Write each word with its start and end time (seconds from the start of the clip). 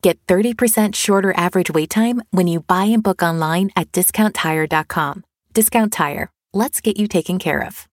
Get 0.00 0.24
30% 0.28 0.94
shorter 0.94 1.34
average 1.36 1.72
wait 1.72 1.90
time 1.90 2.22
when 2.30 2.46
you 2.46 2.60
buy 2.60 2.84
and 2.84 3.02
book 3.02 3.20
online 3.20 3.70
at 3.74 3.90
discounttire.com. 3.90 5.24
Discount 5.52 5.92
Tire. 5.92 6.30
Let's 6.52 6.80
get 6.80 6.96
you 6.96 7.08
taken 7.08 7.40
care 7.40 7.64
of. 7.64 7.88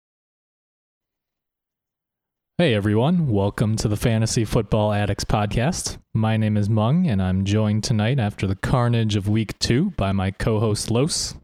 Hey 2.59 2.75
everyone, 2.75 3.29
welcome 3.29 3.77
to 3.77 3.89
the 3.89 3.97
Fantasy 3.97 4.45
Football 4.45 4.93
Addicts 4.93 5.25
podcast. 5.25 5.99
My 6.13 6.37
name 6.37 6.57
is 6.57 6.69
Mung, 6.69 7.07
and 7.07 7.23
I'm 7.23 7.45
joined 7.45 7.85
tonight 7.85 8.19
after 8.19 8.47
the 8.47 8.57
carnage 8.57 9.17
of 9.17 9.29
week 9.29 9.57
two 9.61 9.91
by 9.93 10.11
my 10.13 10.33
co 10.33 10.59
host 10.59 10.91
Los. 10.91 11.35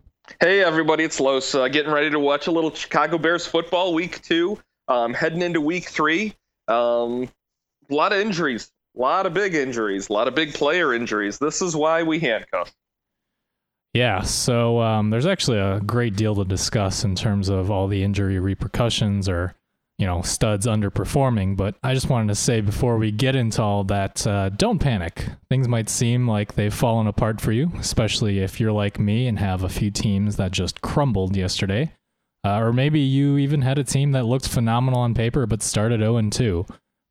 Hey 0.41 0.63
everybody, 0.63 1.05
it's 1.05 1.21
Los. 1.21 1.55
Uh, 1.55 1.69
getting 1.69 1.93
ready 1.93 2.11
to 2.11 2.19
watch 2.19 2.49
a 2.49 2.51
little 2.51 2.75
Chicago 2.75 3.17
Bears 3.17 3.47
football 3.47 3.95
week 3.95 4.23
two. 4.23 4.59
Um, 4.89 5.15
heading 5.15 5.43
into 5.43 5.61
week 5.61 5.89
three. 5.89 6.35
Um, 6.67 7.29
a 7.91 7.95
lot 7.95 8.13
of 8.13 8.19
injuries 8.19 8.71
a 8.99 9.01
lot 9.01 9.27
of 9.27 9.35
big 9.35 9.55
injuries, 9.55 10.09
a 10.09 10.13
lot 10.13 10.29
of 10.29 10.35
big 10.35 10.55
player 10.55 10.93
injuries. 10.93 11.39
This 11.39 11.63
is 11.63 11.77
why 11.77 12.03
we 12.03 12.19
handcuff. 12.19 12.73
Yeah, 13.95 14.23
so 14.23 14.81
um, 14.81 15.11
there's 15.11 15.27
actually 15.27 15.59
a 15.59 15.81
great 15.81 16.17
deal 16.17 16.35
to 16.35 16.45
discuss 16.45 17.05
in 17.05 17.15
terms 17.15 17.49
of 17.49 17.71
all 17.71 17.89
the 17.89 18.03
injury 18.03 18.39
repercussions 18.39 19.29
or, 19.29 19.55
you 19.99 20.07
know, 20.07 20.23
studs 20.23 20.67
underperforming. 20.67 21.57
But 21.57 21.77
I 21.83 21.95
just 21.95 22.11
wanted 22.11 22.29
to 22.29 22.35
say 22.35 22.61
before 22.61 22.99
we 22.99 23.11
get 23.11 23.35
into 23.35 23.63
all 23.63 23.85
that, 23.85 24.27
uh, 24.27 24.51
don't 24.51 24.79
panic. 24.79 25.25
Things 25.49 25.69
might 25.69 25.89
seem 25.89 26.29
like 26.29 26.55
they've 26.55 26.75
fallen 26.75 27.07
apart 27.07 27.41
for 27.41 27.53
you, 27.53 27.71
especially 27.79 28.41
if 28.41 28.61
you're 28.61 28.73
like 28.73 28.99
me 28.99 29.27
and 29.27 29.39
have 29.39 29.63
a 29.63 29.69
few 29.69 29.91
teams 29.91 30.37
that 30.37 30.51
just 30.51 30.81
crumbled 30.81 31.35
yesterday. 31.35 31.93
Uh, 32.45 32.59
or 32.59 32.73
maybe 32.73 33.01
you 33.01 33.39
even 33.39 33.63
had 33.63 33.79
a 33.79 33.85
team 33.85 34.13
that 34.13 34.27
looked 34.27 34.49
phenomenal 34.49 35.01
on 35.01 35.13
paper 35.13 35.45
but 35.45 35.61
started 35.61 36.01
0 36.01 36.31
2 36.31 36.67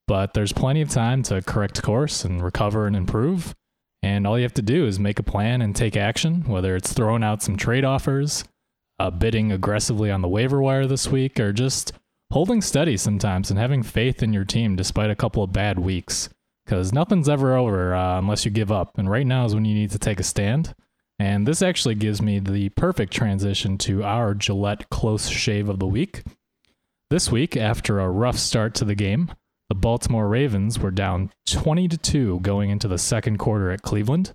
but 0.07 0.33
there's 0.33 0.53
plenty 0.53 0.81
of 0.81 0.89
time 0.89 1.21
to 1.23 1.41
correct 1.41 1.83
course 1.83 2.23
and 2.23 2.41
recover 2.41 2.87
and 2.87 2.95
improve. 2.95 3.55
And 4.01 4.25
all 4.25 4.37
you 4.37 4.43
have 4.43 4.53
to 4.53 4.61
do 4.61 4.85
is 4.85 4.99
make 4.99 5.19
a 5.19 5.23
plan 5.23 5.61
and 5.61 5.75
take 5.75 5.97
action, 5.97 6.43
whether 6.47 6.75
it's 6.75 6.93
throwing 6.93 7.23
out 7.23 7.43
some 7.43 7.57
trade 7.57 7.83
offers, 7.83 8.43
uh, 8.99 9.09
bidding 9.09 9.51
aggressively 9.51 10.09
on 10.09 10.21
the 10.21 10.27
waiver 10.27 10.61
wire 10.61 10.87
this 10.87 11.07
week, 11.07 11.39
or 11.39 11.51
just 11.51 11.93
holding 12.31 12.61
steady 12.61 12.95
sometimes 12.95 13.49
and 13.49 13.59
having 13.59 13.83
faith 13.83 14.21
in 14.21 14.33
your 14.33 14.45
team 14.45 14.75
despite 14.75 15.09
a 15.09 15.15
couple 15.15 15.43
of 15.43 15.51
bad 15.51 15.79
weeks. 15.79 16.29
Because 16.65 16.91
nothing's 16.93 17.29
ever 17.29 17.55
over 17.55 17.95
uh, 17.95 18.19
unless 18.19 18.43
you 18.43 18.51
give 18.51 18.71
up. 18.71 18.97
And 18.97 19.09
right 19.09 19.25
now 19.25 19.45
is 19.45 19.55
when 19.55 19.65
you 19.65 19.73
need 19.73 19.91
to 19.91 19.99
take 19.99 20.19
a 20.19 20.23
stand. 20.23 20.75
And 21.19 21.47
this 21.47 21.61
actually 21.61 21.95
gives 21.95 22.21
me 22.21 22.39
the 22.39 22.69
perfect 22.69 23.13
transition 23.13 23.77
to 23.79 24.03
our 24.03 24.33
Gillette 24.33 24.89
close 24.89 25.29
shave 25.29 25.69
of 25.69 25.79
the 25.79 25.87
week. 25.87 26.23
This 27.09 27.31
week, 27.31 27.55
after 27.55 27.99
a 27.99 28.09
rough 28.09 28.37
start 28.37 28.75
to 28.75 28.85
the 28.85 28.95
game, 28.95 29.31
the 29.69 29.75
Baltimore 29.75 30.27
Ravens 30.27 30.79
were 30.79 30.91
down 30.91 31.31
20 31.47 31.87
to 31.89 31.97
2 31.97 32.39
going 32.39 32.69
into 32.69 32.87
the 32.87 32.97
second 32.97 33.37
quarter 33.37 33.69
at 33.71 33.81
Cleveland. 33.81 34.33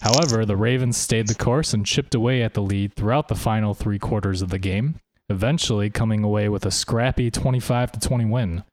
However, 0.00 0.46
the 0.46 0.56
Ravens 0.56 0.96
stayed 0.96 1.26
the 1.26 1.34
course 1.34 1.74
and 1.74 1.84
chipped 1.84 2.14
away 2.14 2.42
at 2.42 2.54
the 2.54 2.62
lead 2.62 2.94
throughout 2.94 3.28
the 3.28 3.34
final 3.34 3.74
3 3.74 3.98
quarters 3.98 4.42
of 4.42 4.50
the 4.50 4.58
game, 4.58 4.96
eventually 5.28 5.90
coming 5.90 6.22
away 6.22 6.48
with 6.48 6.64
a 6.64 6.70
scrappy 6.70 7.30
25 7.30 7.92
to 7.92 8.00
20 8.00 8.24
win. 8.26 8.64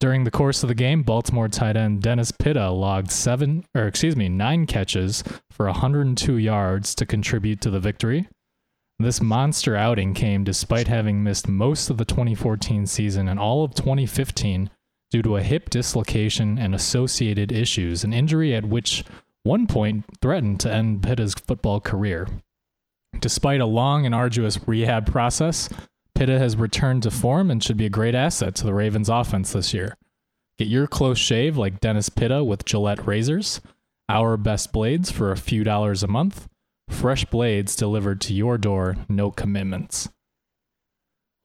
During 0.00 0.24
the 0.24 0.30
course 0.30 0.62
of 0.62 0.68
the 0.68 0.74
game, 0.74 1.02
Baltimore 1.02 1.48
tight 1.48 1.76
end 1.76 2.02
Dennis 2.02 2.32
Pitta 2.32 2.70
logged 2.70 3.10
7 3.10 3.64
or 3.74 3.86
excuse 3.86 4.16
me, 4.16 4.28
9 4.28 4.66
catches 4.66 5.22
for 5.50 5.66
102 5.66 6.38
yards 6.38 6.94
to 6.96 7.06
contribute 7.06 7.60
to 7.60 7.70
the 7.70 7.80
victory. 7.80 8.26
This 8.98 9.20
monster 9.20 9.76
outing 9.76 10.14
came 10.14 10.42
despite 10.42 10.88
having 10.88 11.22
missed 11.22 11.48
most 11.48 11.88
of 11.90 11.98
the 11.98 12.04
2014 12.04 12.86
season 12.86 13.28
and 13.28 13.38
all 13.38 13.62
of 13.62 13.74
2015 13.74 14.70
due 15.10 15.22
to 15.22 15.36
a 15.36 15.42
hip 15.42 15.70
dislocation 15.70 16.58
and 16.58 16.74
associated 16.74 17.50
issues, 17.50 18.04
an 18.04 18.12
injury 18.12 18.54
at 18.54 18.64
which 18.64 19.04
one 19.42 19.66
point 19.66 20.04
threatened 20.20 20.60
to 20.60 20.72
end 20.72 21.02
Pitta's 21.02 21.34
football 21.34 21.80
career. 21.80 22.28
Despite 23.18 23.60
a 23.60 23.66
long 23.66 24.06
and 24.06 24.14
arduous 24.14 24.58
rehab 24.66 25.06
process, 25.06 25.68
Pitta 26.14 26.38
has 26.38 26.56
returned 26.56 27.02
to 27.04 27.10
form 27.10 27.50
and 27.50 27.62
should 27.62 27.76
be 27.76 27.86
a 27.86 27.90
great 27.90 28.14
asset 28.14 28.54
to 28.56 28.64
the 28.64 28.74
Ravens 28.74 29.08
offense 29.08 29.52
this 29.52 29.74
year. 29.74 29.96
Get 30.58 30.68
your 30.68 30.86
close 30.86 31.18
shave 31.18 31.56
like 31.56 31.80
Dennis 31.80 32.08
Pitta 32.08 32.44
with 32.44 32.66
Gillette 32.66 33.06
razors, 33.06 33.60
our 34.08 34.36
best 34.36 34.72
blades 34.72 35.10
for 35.10 35.32
a 35.32 35.36
few 35.36 35.64
dollars 35.64 36.02
a 36.02 36.08
month, 36.08 36.48
fresh 36.88 37.24
blades 37.24 37.74
delivered 37.74 38.20
to 38.22 38.34
your 38.34 38.58
door, 38.58 38.96
no 39.08 39.30
commitments. 39.30 40.08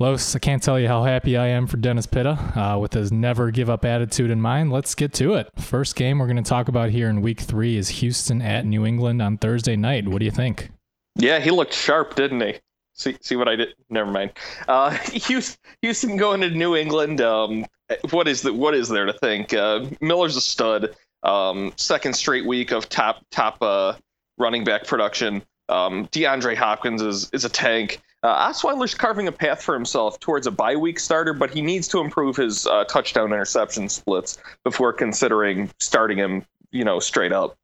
Los, 0.01 0.35
I 0.35 0.39
can't 0.39 0.61
tell 0.61 0.77
you 0.77 0.89
how 0.89 1.03
happy 1.03 1.37
I 1.37 1.47
am 1.47 1.67
for 1.67 1.77
Dennis 1.77 2.05
Pitta 2.05 2.31
uh, 2.59 2.77
with 2.77 2.91
his 2.91 3.13
never 3.13 3.49
give 3.49 3.69
up 3.69 3.85
attitude 3.85 4.29
in 4.29 4.41
mind. 4.41 4.69
Let's 4.69 4.93
get 4.93 5.13
to 5.13 5.35
it. 5.35 5.49
First 5.55 5.95
game 5.95 6.19
we're 6.19 6.25
going 6.25 6.35
to 6.35 6.43
talk 6.43 6.67
about 6.67 6.89
here 6.89 7.09
in 7.09 7.21
week 7.21 7.39
three 7.39 7.77
is 7.77 7.87
Houston 7.87 8.41
at 8.41 8.65
New 8.65 8.85
England 8.85 9.21
on 9.21 9.37
Thursday 9.37 9.77
night. 9.77 10.05
What 10.05 10.19
do 10.19 10.25
you 10.25 10.31
think? 10.31 10.69
Yeah, 11.15 11.39
he 11.39 11.49
looked 11.49 11.73
sharp, 11.73 12.15
didn't 12.15 12.41
he? 12.41 12.55
See, 12.91 13.15
see 13.21 13.37
what 13.37 13.47
I 13.47 13.55
did? 13.55 13.69
Never 13.89 14.11
mind. 14.11 14.31
Uh, 14.67 14.89
Houston, 15.81 16.17
going 16.17 16.41
to 16.41 16.49
New 16.49 16.75
England. 16.75 17.21
Um, 17.21 17.65
what 18.11 18.27
is 18.27 18.41
the, 18.41 18.51
What 18.51 18.75
is 18.75 18.89
there 18.89 19.05
to 19.05 19.13
think? 19.13 19.53
Uh, 19.53 19.85
Miller's 20.01 20.35
a 20.35 20.41
stud. 20.41 20.93
Um, 21.23 21.71
second 21.77 22.17
straight 22.17 22.45
week 22.45 22.73
of 22.73 22.89
top 22.89 23.25
top 23.31 23.61
uh, 23.61 23.93
running 24.37 24.65
back 24.65 24.87
production. 24.87 25.41
Um, 25.69 26.07
DeAndre 26.07 26.57
Hopkins 26.57 27.01
is 27.01 27.29
is 27.31 27.45
a 27.45 27.49
tank. 27.49 28.01
Uh, 28.25 28.49
Osweiler's 28.49 28.95
carving 28.95 29.27
a 29.27 29.31
path 29.31 29.61
for 29.61 29.75
himself 29.75 30.19
towards 30.19 30.47
a 30.47 30.51
bye 30.51 30.75
week 30.75 30.99
starter, 30.99 31.31
but 31.31 31.51
he 31.51 31.61
needs 31.61 31.87
to 31.89 31.99
improve 31.99 32.35
his 32.35 32.65
uh, 32.65 32.83
touchdown 32.85 33.27
interception 33.27 33.87
splits 33.87 34.39
before 34.63 34.91
considering 34.91 35.69
starting 35.79 36.17
him, 36.17 36.43
you 36.71 36.83
know, 36.83 36.97
straight 36.97 37.31
up. 37.31 37.55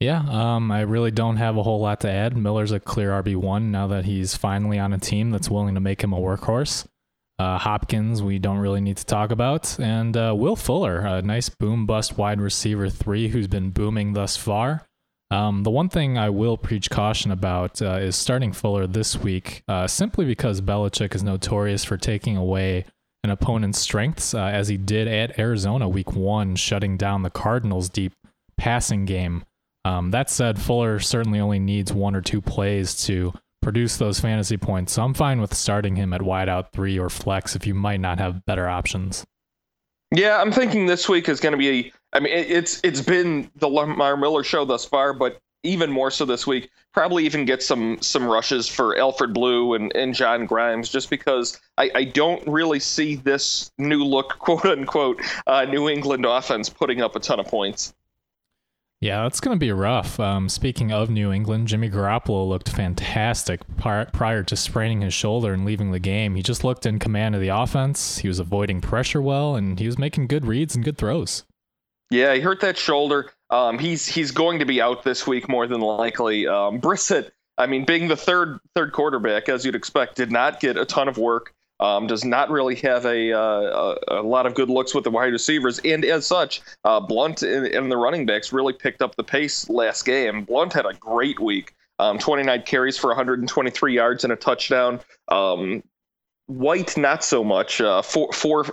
Yeah, 0.00 0.24
um, 0.28 0.72
I 0.72 0.80
really 0.80 1.12
don't 1.12 1.36
have 1.36 1.56
a 1.56 1.62
whole 1.62 1.78
lot 1.78 2.00
to 2.00 2.10
add. 2.10 2.36
Miller's 2.36 2.72
a 2.72 2.80
clear 2.80 3.10
RB1 3.22 3.66
now 3.66 3.86
that 3.86 4.06
he's 4.06 4.36
finally 4.36 4.80
on 4.80 4.92
a 4.92 4.98
team 4.98 5.30
that's 5.30 5.48
willing 5.48 5.76
to 5.76 5.80
make 5.80 6.02
him 6.02 6.12
a 6.12 6.18
workhorse. 6.18 6.88
Uh, 7.38 7.58
Hopkins, 7.58 8.20
we 8.20 8.40
don't 8.40 8.58
really 8.58 8.80
need 8.80 8.96
to 8.96 9.06
talk 9.06 9.30
about. 9.30 9.78
And 9.78 10.16
uh, 10.16 10.34
Will 10.36 10.56
Fuller, 10.56 10.98
a 10.98 11.22
nice 11.22 11.48
boom 11.48 11.86
bust 11.86 12.18
wide 12.18 12.40
receiver 12.40 12.90
three 12.90 13.28
who's 13.28 13.46
been 13.46 13.70
booming 13.70 14.14
thus 14.14 14.36
far. 14.36 14.87
Um, 15.30 15.62
the 15.62 15.70
one 15.70 15.90
thing 15.90 16.16
I 16.16 16.30
will 16.30 16.56
preach 16.56 16.88
caution 16.88 17.30
about 17.30 17.82
uh, 17.82 17.96
is 17.96 18.16
starting 18.16 18.52
Fuller 18.52 18.86
this 18.86 19.16
week, 19.16 19.62
uh, 19.68 19.86
simply 19.86 20.24
because 20.24 20.60
Belichick 20.62 21.14
is 21.14 21.22
notorious 21.22 21.84
for 21.84 21.98
taking 21.98 22.36
away 22.36 22.86
an 23.22 23.30
opponent's 23.30 23.78
strengths, 23.78 24.32
uh, 24.32 24.38
as 24.38 24.68
he 24.68 24.78
did 24.78 25.06
at 25.06 25.38
Arizona 25.38 25.88
week 25.88 26.14
one, 26.14 26.56
shutting 26.56 26.96
down 26.96 27.22
the 27.22 27.30
Cardinals' 27.30 27.90
deep 27.90 28.14
passing 28.56 29.04
game. 29.04 29.44
Um, 29.84 30.10
that 30.12 30.30
said, 30.30 30.58
Fuller 30.58 30.98
certainly 30.98 31.40
only 31.40 31.58
needs 31.58 31.92
one 31.92 32.14
or 32.14 32.22
two 32.22 32.40
plays 32.40 32.94
to 33.06 33.34
produce 33.60 33.96
those 33.96 34.20
fantasy 34.20 34.56
points, 34.56 34.94
so 34.94 35.02
I'm 35.02 35.14
fine 35.14 35.40
with 35.40 35.52
starting 35.52 35.96
him 35.96 36.14
at 36.14 36.22
wideout 36.22 36.72
three 36.72 36.98
or 36.98 37.10
flex 37.10 37.54
if 37.54 37.66
you 37.66 37.74
might 37.74 38.00
not 38.00 38.18
have 38.18 38.46
better 38.46 38.68
options. 38.68 39.26
Yeah, 40.10 40.40
I'm 40.40 40.52
thinking 40.52 40.86
this 40.86 41.08
week 41.08 41.28
is 41.28 41.40
going 41.40 41.52
to 41.52 41.58
be 41.58 41.92
I 42.12 42.20
mean, 42.20 42.32
it's 42.32 42.80
it's 42.82 43.02
been 43.02 43.50
the 43.56 43.68
Lamar 43.68 44.16
Miller 44.16 44.42
show 44.42 44.64
thus 44.64 44.84
far, 44.84 45.12
but 45.12 45.40
even 45.62 45.90
more 45.90 46.10
so 46.10 46.24
this 46.24 46.46
week. 46.46 46.70
Probably 46.94 47.26
even 47.26 47.44
get 47.44 47.62
some 47.62 47.98
some 48.00 48.24
rushes 48.24 48.66
for 48.66 48.98
Alfred 48.98 49.34
Blue 49.34 49.74
and, 49.74 49.94
and 49.94 50.14
John 50.14 50.46
Grimes, 50.46 50.88
just 50.88 51.10
because 51.10 51.60
I, 51.76 51.90
I 51.94 52.04
don't 52.04 52.46
really 52.48 52.80
see 52.80 53.16
this 53.16 53.70
new 53.78 54.02
look, 54.04 54.38
quote 54.38 54.64
unquote, 54.64 55.20
uh, 55.46 55.64
New 55.66 55.88
England 55.88 56.24
offense 56.24 56.68
putting 56.68 57.02
up 57.02 57.14
a 57.14 57.20
ton 57.20 57.40
of 57.40 57.46
points. 57.46 57.94
Yeah, 59.00 59.22
that's 59.22 59.38
going 59.38 59.54
to 59.54 59.60
be 59.60 59.70
rough. 59.70 60.18
Um, 60.18 60.48
speaking 60.48 60.90
of 60.90 61.08
New 61.08 61.30
England, 61.30 61.68
Jimmy 61.68 61.88
Garoppolo 61.88 62.48
looked 62.48 62.68
fantastic 62.68 63.60
prior 63.76 64.42
to 64.42 64.56
spraining 64.56 65.02
his 65.02 65.14
shoulder 65.14 65.52
and 65.52 65.64
leaving 65.64 65.92
the 65.92 66.00
game. 66.00 66.34
He 66.34 66.42
just 66.42 66.64
looked 66.64 66.84
in 66.84 66.98
command 66.98 67.36
of 67.36 67.40
the 67.40 67.48
offense. 67.48 68.18
He 68.18 68.26
was 68.26 68.40
avoiding 68.40 68.80
pressure 68.80 69.22
well, 69.22 69.54
and 69.54 69.78
he 69.78 69.86
was 69.86 69.98
making 69.98 70.26
good 70.26 70.44
reads 70.44 70.74
and 70.74 70.84
good 70.84 70.98
throws. 70.98 71.44
Yeah, 72.10 72.34
he 72.34 72.40
hurt 72.40 72.60
that 72.60 72.76
shoulder. 72.76 73.30
Um, 73.50 73.78
he's 73.78 74.06
he's 74.06 74.32
going 74.32 74.58
to 74.58 74.64
be 74.64 74.80
out 74.80 75.04
this 75.04 75.26
week 75.26 75.48
more 75.48 75.66
than 75.68 75.80
likely. 75.80 76.48
Um, 76.48 76.80
Brissett, 76.80 77.30
I 77.56 77.66
mean, 77.66 77.84
being 77.84 78.08
the 78.08 78.16
third 78.16 78.58
third 78.74 78.92
quarterback 78.92 79.48
as 79.48 79.64
you'd 79.64 79.76
expect, 79.76 80.16
did 80.16 80.32
not 80.32 80.58
get 80.58 80.76
a 80.76 80.84
ton 80.84 81.06
of 81.06 81.18
work. 81.18 81.54
Um, 81.80 82.08
does 82.08 82.24
not 82.24 82.50
really 82.50 82.74
have 82.76 83.04
a, 83.04 83.32
uh, 83.32 83.94
a, 84.08 84.22
lot 84.22 84.46
of 84.46 84.54
good 84.54 84.68
looks 84.68 84.96
with 84.96 85.04
the 85.04 85.10
wide 85.10 85.32
receivers, 85.32 85.78
and 85.84 86.04
as 86.04 86.26
such, 86.26 86.60
uh, 86.84 86.98
Blount 86.98 87.42
and, 87.42 87.66
and, 87.68 87.92
the 87.92 87.96
running 87.96 88.26
backs 88.26 88.52
really 88.52 88.72
picked 88.72 89.00
up 89.00 89.14
the 89.14 89.22
pace 89.22 89.70
last 89.70 90.04
game. 90.04 90.42
Blount 90.42 90.72
had 90.72 90.86
a 90.86 90.94
great 90.94 91.38
week. 91.38 91.76
Um, 92.00 92.18
29 92.18 92.62
carries 92.62 92.98
for 92.98 93.08
123 93.08 93.94
yards 93.94 94.24
and 94.24 94.32
a 94.32 94.36
touchdown. 94.36 94.98
Um, 95.28 95.84
White, 96.48 96.96
not 96.96 97.22
so 97.22 97.44
much. 97.44 97.80
Uh, 97.80 98.00
four 98.00 98.32
four 98.32 98.64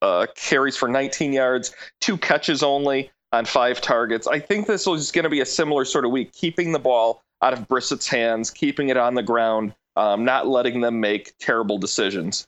uh, 0.00 0.26
carries 0.34 0.78
for 0.78 0.88
19 0.88 1.34
yards, 1.34 1.74
two 2.00 2.16
catches 2.16 2.62
only 2.62 3.10
on 3.32 3.44
five 3.44 3.82
targets. 3.82 4.26
I 4.26 4.40
think 4.40 4.66
this 4.66 4.86
is 4.86 5.12
going 5.12 5.24
to 5.24 5.28
be 5.28 5.40
a 5.40 5.46
similar 5.46 5.84
sort 5.84 6.06
of 6.06 6.10
week, 6.10 6.32
keeping 6.32 6.72
the 6.72 6.78
ball 6.78 7.22
out 7.42 7.52
of 7.52 7.68
Brissett's 7.68 8.08
hands, 8.08 8.50
keeping 8.50 8.88
it 8.88 8.96
on 8.96 9.14
the 9.14 9.22
ground, 9.22 9.74
um, 9.98 10.24
not 10.24 10.46
letting 10.46 10.80
them 10.80 11.00
make 11.00 11.34
terrible 11.40 11.76
decisions. 11.76 12.46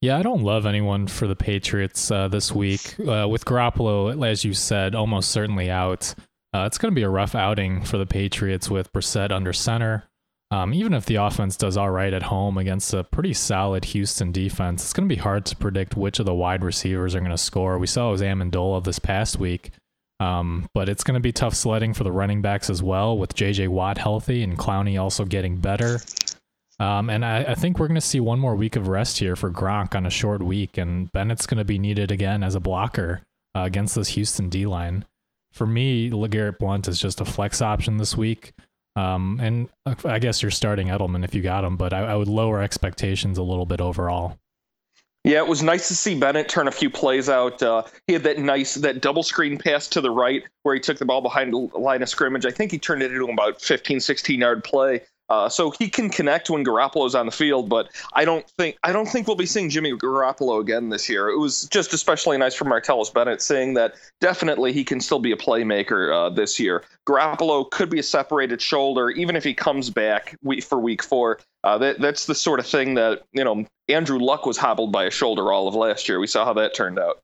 Yeah, 0.00 0.18
I 0.18 0.22
don't 0.22 0.42
love 0.42 0.66
anyone 0.66 1.06
for 1.06 1.26
the 1.26 1.36
Patriots 1.36 2.10
uh, 2.10 2.28
this 2.28 2.50
week. 2.50 2.96
Uh, 3.04 3.28
with 3.28 3.44
Garoppolo, 3.44 4.26
as 4.26 4.44
you 4.44 4.54
said, 4.54 4.94
almost 4.94 5.30
certainly 5.30 5.70
out. 5.70 6.14
Uh, 6.54 6.64
it's 6.66 6.78
going 6.78 6.90
to 6.90 6.94
be 6.94 7.02
a 7.02 7.08
rough 7.08 7.34
outing 7.34 7.82
for 7.82 7.98
the 7.98 8.06
Patriots 8.06 8.70
with 8.70 8.92
Brissett 8.92 9.30
under 9.30 9.52
center. 9.52 10.04
Um, 10.50 10.72
even 10.72 10.94
if 10.94 11.04
the 11.04 11.16
offense 11.16 11.56
does 11.56 11.76
all 11.76 11.90
right 11.90 12.12
at 12.12 12.22
home 12.22 12.56
against 12.56 12.94
a 12.94 13.04
pretty 13.04 13.34
solid 13.34 13.84
Houston 13.86 14.32
defense, 14.32 14.82
it's 14.82 14.92
going 14.92 15.08
to 15.08 15.14
be 15.14 15.20
hard 15.20 15.44
to 15.46 15.56
predict 15.56 15.96
which 15.96 16.18
of 16.18 16.26
the 16.26 16.34
wide 16.34 16.64
receivers 16.64 17.14
are 17.14 17.20
going 17.20 17.30
to 17.30 17.38
score. 17.38 17.78
We 17.78 17.86
saw 17.86 18.08
it 18.08 18.12
was 18.12 18.22
Amendola 18.22 18.82
this 18.84 18.98
past 18.98 19.38
week, 19.38 19.70
um, 20.24 20.66
but 20.72 20.88
it's 20.88 21.04
going 21.04 21.14
to 21.14 21.20
be 21.20 21.32
tough 21.32 21.54
sledding 21.54 21.92
for 21.92 22.02
the 22.02 22.12
running 22.12 22.40
backs 22.40 22.70
as 22.70 22.82
well, 22.82 23.18
with 23.18 23.34
J.J. 23.34 23.68
Watt 23.68 23.98
healthy 23.98 24.42
and 24.42 24.56
Clowney 24.56 25.00
also 25.00 25.26
getting 25.26 25.56
better. 25.56 26.00
Um, 26.80 27.10
and 27.10 27.24
I, 27.24 27.42
I, 27.44 27.54
think 27.54 27.78
we're 27.78 27.86
going 27.86 27.94
to 27.96 28.00
see 28.00 28.20
one 28.20 28.40
more 28.40 28.56
week 28.56 28.74
of 28.74 28.88
rest 28.88 29.18
here 29.18 29.36
for 29.36 29.50
Gronk 29.50 29.94
on 29.94 30.06
a 30.06 30.10
short 30.10 30.42
week, 30.42 30.78
and 30.78 31.12
Bennett's 31.12 31.46
going 31.46 31.58
to 31.58 31.64
be 31.64 31.78
needed 31.78 32.10
again 32.10 32.42
as 32.42 32.54
a 32.54 32.60
blocker 32.60 33.22
uh, 33.54 33.60
against 33.60 33.94
this 33.94 34.08
Houston 34.08 34.48
D 34.48 34.66
line. 34.66 35.04
For 35.52 35.66
me, 35.66 36.10
LeGarrette 36.10 36.58
Blount 36.58 36.88
is 36.88 36.98
just 36.98 37.20
a 37.20 37.24
flex 37.24 37.62
option 37.62 37.98
this 37.98 38.16
week. 38.16 38.54
Um, 38.96 39.38
and 39.40 39.68
I 40.04 40.18
guess 40.18 40.40
you're 40.40 40.50
starting 40.50 40.88
Edelman 40.88 41.24
if 41.24 41.34
you 41.34 41.42
got 41.42 41.64
him, 41.64 41.76
but 41.76 41.92
I, 41.92 42.00
I 42.00 42.16
would 42.16 42.28
lower 42.28 42.62
expectations 42.62 43.38
a 43.38 43.42
little 43.42 43.66
bit 43.66 43.80
overall. 43.80 44.38
Yeah, 45.24 45.38
it 45.38 45.48
was 45.48 45.62
nice 45.62 45.88
to 45.88 45.94
see 45.94 46.14
Bennett 46.14 46.50
turn 46.50 46.68
a 46.68 46.70
few 46.70 46.90
plays 46.90 47.30
out. 47.30 47.62
Uh, 47.62 47.84
he 48.06 48.12
had 48.12 48.24
that 48.24 48.38
nice 48.38 48.74
that 48.74 49.00
double 49.00 49.22
screen 49.22 49.56
pass 49.56 49.88
to 49.88 50.02
the 50.02 50.10
right 50.10 50.42
where 50.64 50.74
he 50.74 50.80
took 50.80 50.98
the 50.98 51.06
ball 51.06 51.22
behind 51.22 51.54
the 51.54 51.56
line 51.78 52.02
of 52.02 52.10
scrimmage. 52.10 52.44
I 52.44 52.50
think 52.50 52.70
he 52.70 52.78
turned 52.78 53.02
it 53.02 53.10
into 53.10 53.24
about 53.24 53.62
15, 53.62 54.00
16 54.00 54.40
yard 54.40 54.62
play. 54.62 55.00
Uh, 55.30 55.48
so 55.48 55.70
he 55.78 55.88
can 55.88 56.10
connect 56.10 56.50
when 56.50 56.62
Garoppolo's 56.64 57.14
on 57.14 57.24
the 57.24 57.32
field, 57.32 57.68
but 57.68 57.88
I 58.12 58.26
don't 58.26 58.46
think 58.58 58.76
I 58.82 58.92
don't 58.92 59.06
think 59.06 59.26
we'll 59.26 59.36
be 59.36 59.46
seeing 59.46 59.70
Jimmy 59.70 59.92
Garoppolo 59.92 60.60
again 60.60 60.90
this 60.90 61.08
year. 61.08 61.30
It 61.30 61.38
was 61.38 61.62
just 61.70 61.94
especially 61.94 62.36
nice 62.36 62.54
for 62.54 62.66
Martellus 62.66 63.12
Bennett 63.12 63.40
saying 63.40 63.74
that 63.74 63.94
definitely 64.20 64.74
he 64.74 64.84
can 64.84 65.00
still 65.00 65.18
be 65.18 65.32
a 65.32 65.36
playmaker 65.36 66.12
uh, 66.12 66.28
this 66.28 66.60
year. 66.60 66.84
Garoppolo 67.08 67.70
could 67.70 67.88
be 67.88 67.98
a 67.98 68.02
separated 68.02 68.60
shoulder, 68.60 69.10
even 69.10 69.34
if 69.34 69.44
he 69.44 69.54
comes 69.54 69.88
back 69.88 70.36
for 70.62 70.78
Week 70.78 71.02
Four. 71.02 71.40
Uh, 71.62 71.78
that, 71.78 71.98
that's 72.00 72.26
the 72.26 72.34
sort 72.34 72.60
of 72.60 72.66
thing 72.66 72.92
that 72.94 73.22
you 73.32 73.44
know 73.44 73.64
Andrew 73.88 74.18
Luck 74.18 74.44
was 74.44 74.58
hobbled 74.58 74.92
by 74.92 75.04
a 75.04 75.10
shoulder 75.10 75.50
all 75.50 75.68
of 75.68 75.74
last 75.74 76.06
year. 76.06 76.20
We 76.20 76.26
saw 76.26 76.44
how 76.44 76.52
that 76.54 76.74
turned 76.74 76.98
out. 76.98 77.22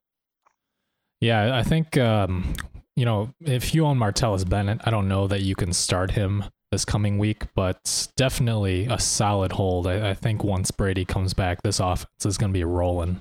Yeah, 1.20 1.54
I 1.54 1.62
think 1.62 1.98
um, 1.98 2.54
you 2.96 3.04
know 3.04 3.34
if 3.42 3.74
you 3.74 3.84
own 3.84 3.98
Martellus 3.98 4.48
Bennett, 4.48 4.80
I 4.84 4.90
don't 4.90 5.06
know 5.06 5.26
that 5.26 5.42
you 5.42 5.54
can 5.54 5.74
start 5.74 6.12
him 6.12 6.44
this 6.70 6.84
coming 6.84 7.18
week, 7.18 7.44
but 7.54 8.08
definitely 8.16 8.86
a 8.86 8.98
solid 8.98 9.52
hold. 9.52 9.86
I, 9.86 10.10
I 10.10 10.14
think 10.14 10.44
once 10.44 10.70
Brady 10.70 11.04
comes 11.04 11.34
back, 11.34 11.62
this 11.62 11.80
offense 11.80 12.24
is 12.24 12.38
going 12.38 12.52
to 12.52 12.58
be 12.58 12.64
rolling. 12.64 13.20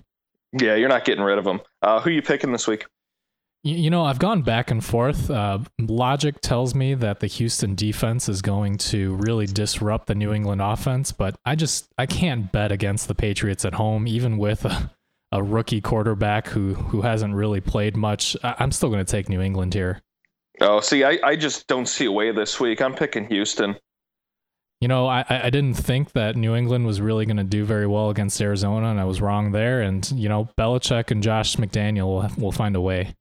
Yeah, 0.53 0.75
you're 0.75 0.89
not 0.89 1.05
getting 1.05 1.23
rid 1.23 1.37
of 1.37 1.45
him. 1.45 1.61
Uh, 1.81 1.99
who 1.99 2.09
are 2.09 2.13
you 2.13 2.21
picking 2.21 2.51
this 2.51 2.67
week? 2.67 2.85
You, 3.63 3.75
you 3.75 3.89
know, 3.89 4.03
I've 4.03 4.19
gone 4.19 4.41
back 4.41 4.71
and 4.71 4.83
forth. 4.83 5.29
Uh, 5.29 5.59
logic 5.79 6.41
tells 6.41 6.73
me 6.73 6.93
that 6.95 7.19
the 7.19 7.27
Houston 7.27 7.75
defense 7.75 8.29
is 8.29 8.41
going 8.41 8.77
to 8.77 9.15
really 9.15 9.45
disrupt 9.45 10.07
the 10.07 10.15
New 10.15 10.33
England 10.33 10.61
offense, 10.61 11.11
but 11.11 11.35
I 11.45 11.55
just 11.55 11.89
I 11.97 12.05
can't 12.05 12.51
bet 12.51 12.71
against 12.71 13.07
the 13.07 13.15
Patriots 13.15 13.65
at 13.65 13.75
home, 13.75 14.07
even 14.07 14.37
with 14.37 14.65
a, 14.65 14.91
a 15.31 15.43
rookie 15.43 15.81
quarterback 15.81 16.47
who 16.47 16.73
who 16.75 17.01
hasn't 17.01 17.35
really 17.35 17.61
played 17.61 17.97
much. 17.97 18.37
I, 18.43 18.55
I'm 18.59 18.71
still 18.71 18.89
going 18.89 19.05
to 19.05 19.11
take 19.11 19.29
New 19.29 19.41
England 19.41 19.73
here. 19.73 20.01
Oh, 20.61 20.79
see, 20.81 21.03
I, 21.03 21.19
I 21.23 21.35
just 21.35 21.67
don't 21.67 21.87
see 21.87 22.05
a 22.05 22.11
way 22.11 22.31
this 22.31 22.59
week. 22.59 22.81
I'm 22.81 22.93
picking 22.93 23.27
Houston. 23.27 23.75
You 24.81 24.87
know, 24.87 25.07
I, 25.07 25.25
I 25.29 25.49
didn't 25.49 25.73
think 25.73 26.13
that 26.13 26.35
New 26.35 26.55
England 26.55 26.85
was 26.85 27.01
really 27.01 27.25
going 27.25 27.37
to 27.37 27.43
do 27.43 27.65
very 27.65 27.87
well 27.87 28.09
against 28.09 28.41
Arizona, 28.41 28.87
and 28.87 28.99
I 28.99 29.05
was 29.05 29.21
wrong 29.21 29.51
there. 29.51 29.81
And, 29.81 30.09
you 30.11 30.29
know, 30.29 30.47
Belichick 30.57 31.11
and 31.11 31.21
Josh 31.21 31.57
McDaniel 31.57 32.05
will, 32.05 32.29
will 32.37 32.51
find 32.51 32.75
a 32.75 32.81
way. 32.81 33.13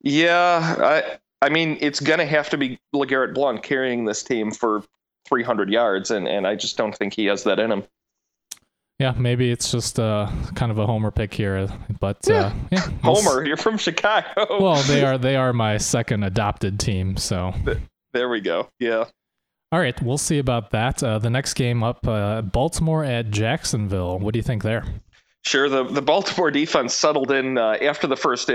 Yeah, 0.00 0.76
I 0.80 1.18
I 1.42 1.48
mean, 1.48 1.76
it's 1.80 1.98
going 1.98 2.20
to 2.20 2.26
have 2.26 2.48
to 2.50 2.56
be 2.56 2.78
LeGarrette 2.94 3.34
Blount 3.34 3.64
carrying 3.64 4.04
this 4.04 4.22
team 4.22 4.52
for 4.52 4.84
300 5.26 5.70
yards, 5.70 6.12
and, 6.12 6.28
and 6.28 6.46
I 6.46 6.54
just 6.54 6.76
don't 6.76 6.96
think 6.96 7.14
he 7.14 7.26
has 7.26 7.42
that 7.44 7.58
in 7.58 7.72
him. 7.72 7.82
Yeah, 8.98 9.14
maybe 9.18 9.50
it's 9.50 9.72
just 9.72 9.98
uh, 9.98 10.30
kind 10.54 10.70
of 10.70 10.78
a 10.78 10.86
homer 10.86 11.10
pick 11.10 11.34
here, 11.34 11.68
but 11.98 12.18
yeah, 12.26 12.34
uh, 12.34 12.52
yeah 12.70 12.80
homer, 13.02 13.44
you're 13.44 13.56
from 13.56 13.76
Chicago. 13.76 14.28
well, 14.60 14.80
they 14.82 15.02
are 15.02 15.18
they 15.18 15.34
are 15.34 15.52
my 15.52 15.78
second 15.78 16.22
adopted 16.22 16.78
team, 16.78 17.16
so 17.16 17.52
there 18.12 18.28
we 18.28 18.40
go. 18.40 18.68
Yeah. 18.78 19.06
All 19.72 19.80
right, 19.80 20.00
we'll 20.02 20.18
see 20.18 20.38
about 20.38 20.70
that. 20.70 21.02
Uh, 21.02 21.18
the 21.18 21.30
next 21.30 21.54
game 21.54 21.82
up, 21.82 22.06
uh, 22.06 22.42
Baltimore 22.42 23.04
at 23.04 23.30
Jacksonville. 23.30 24.18
What 24.18 24.34
do 24.34 24.38
you 24.38 24.42
think 24.42 24.62
there? 24.62 24.84
Sure. 25.44 25.68
The 25.68 25.84
the 25.84 26.02
Baltimore 26.02 26.50
defense 26.50 26.94
settled 26.94 27.32
in 27.32 27.58
uh, 27.58 27.78
after 27.82 28.06
the 28.06 28.16
first 28.16 28.50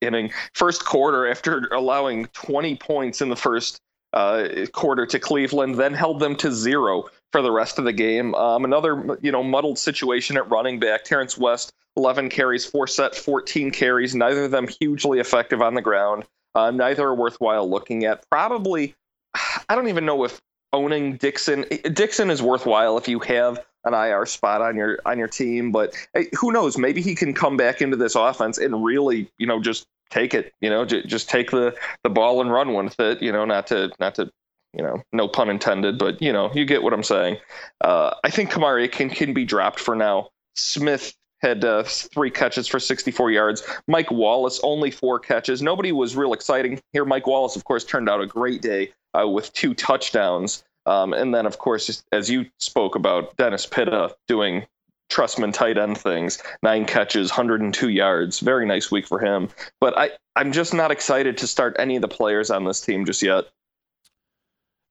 inning, 0.00 0.32
first 0.54 0.84
quarter, 0.84 1.28
after 1.28 1.68
allowing 1.72 2.26
20 2.32 2.76
points 2.76 3.20
in 3.20 3.28
the 3.28 3.36
first 3.36 3.78
uh, 4.14 4.48
quarter 4.72 5.06
to 5.06 5.18
Cleveland, 5.18 5.76
then 5.76 5.94
held 5.94 6.18
them 6.18 6.34
to 6.36 6.50
zero 6.50 7.04
for 7.34 7.42
the 7.42 7.50
rest 7.50 7.80
of 7.80 7.84
the 7.84 7.92
game. 7.92 8.32
Um, 8.36 8.64
another, 8.64 9.18
you 9.20 9.32
know, 9.32 9.42
muddled 9.42 9.76
situation 9.76 10.36
at 10.36 10.48
running 10.48 10.78
back. 10.78 11.02
Terrance 11.02 11.36
West, 11.36 11.72
11 11.96 12.28
carries, 12.28 12.70
Forsett, 12.70 13.12
14 13.12 13.72
carries. 13.72 14.14
Neither 14.14 14.44
of 14.44 14.52
them 14.52 14.68
hugely 14.68 15.18
effective 15.18 15.60
on 15.60 15.74
the 15.74 15.82
ground. 15.82 16.26
Uh, 16.54 16.70
neither 16.70 17.08
are 17.08 17.14
worthwhile 17.16 17.68
looking 17.68 18.04
at. 18.04 18.24
Probably, 18.30 18.94
I 19.68 19.74
don't 19.74 19.88
even 19.88 20.06
know 20.06 20.22
if 20.22 20.40
owning 20.72 21.16
Dixon. 21.16 21.64
Dixon 21.92 22.30
is 22.30 22.40
worthwhile 22.40 22.98
if 22.98 23.08
you 23.08 23.18
have 23.18 23.58
an 23.84 23.94
IR 23.94 24.26
spot 24.26 24.62
on 24.62 24.76
your 24.76 25.00
on 25.04 25.18
your 25.18 25.26
team, 25.26 25.72
but 25.72 25.92
hey, 26.14 26.28
who 26.38 26.52
knows? 26.52 26.78
Maybe 26.78 27.02
he 27.02 27.16
can 27.16 27.34
come 27.34 27.56
back 27.56 27.82
into 27.82 27.96
this 27.96 28.14
offense 28.14 28.58
and 28.58 28.84
really, 28.84 29.28
you 29.38 29.46
know, 29.48 29.60
just 29.60 29.88
take 30.10 30.34
it. 30.34 30.54
You 30.60 30.70
know, 30.70 30.84
j- 30.84 31.04
just 31.04 31.28
take 31.28 31.50
the 31.50 31.76
the 32.04 32.10
ball 32.10 32.40
and 32.40 32.52
run 32.52 32.74
with 32.74 33.00
it. 33.00 33.20
You 33.20 33.32
know, 33.32 33.44
not 33.44 33.66
to 33.66 33.90
not 33.98 34.14
to 34.14 34.30
you 34.76 34.82
know, 34.82 35.02
no 35.12 35.28
pun 35.28 35.50
intended, 35.50 35.98
but 35.98 36.20
you 36.20 36.32
know, 36.32 36.50
you 36.54 36.64
get 36.64 36.82
what 36.82 36.92
I'm 36.92 37.02
saying. 37.02 37.38
Uh, 37.80 38.14
I 38.24 38.30
think 38.30 38.50
Kamar 38.50 38.78
Aiken 38.78 39.10
can 39.10 39.32
be 39.32 39.44
dropped 39.44 39.80
for 39.80 39.94
now. 39.94 40.30
Smith 40.56 41.14
had 41.40 41.64
uh, 41.64 41.82
three 41.82 42.30
catches 42.30 42.66
for 42.66 42.80
64 42.80 43.30
yards. 43.30 43.62
Mike 43.86 44.10
Wallace 44.10 44.60
only 44.62 44.90
four 44.90 45.18
catches. 45.18 45.60
Nobody 45.60 45.92
was 45.92 46.16
real 46.16 46.32
exciting 46.32 46.80
here. 46.92 47.04
Mike 47.04 47.26
Wallace, 47.26 47.54
of 47.54 47.64
course, 47.64 47.84
turned 47.84 48.08
out 48.08 48.20
a 48.20 48.26
great 48.26 48.62
day 48.62 48.92
uh, 49.18 49.28
with 49.28 49.52
two 49.52 49.74
touchdowns. 49.74 50.64
Um, 50.86 51.12
and 51.12 51.34
then, 51.34 51.46
of 51.46 51.58
course, 51.58 52.02
as 52.12 52.30
you 52.30 52.46
spoke 52.58 52.94
about, 52.94 53.36
Dennis 53.36 53.66
Pitta 53.66 54.14
doing 54.26 54.66
Trustman 55.10 55.52
tight 55.52 55.76
end 55.76 55.98
things. 55.98 56.42
Nine 56.62 56.86
catches, 56.86 57.30
102 57.30 57.90
yards. 57.90 58.40
Very 58.40 58.66
nice 58.66 58.90
week 58.90 59.06
for 59.06 59.18
him. 59.18 59.48
But 59.80 59.96
I, 59.98 60.10
I'm 60.36 60.50
just 60.50 60.74
not 60.74 60.90
excited 60.90 61.38
to 61.38 61.46
start 61.46 61.76
any 61.78 61.96
of 61.96 62.02
the 62.02 62.08
players 62.08 62.50
on 62.50 62.64
this 62.64 62.80
team 62.80 63.04
just 63.04 63.22
yet. 63.22 63.44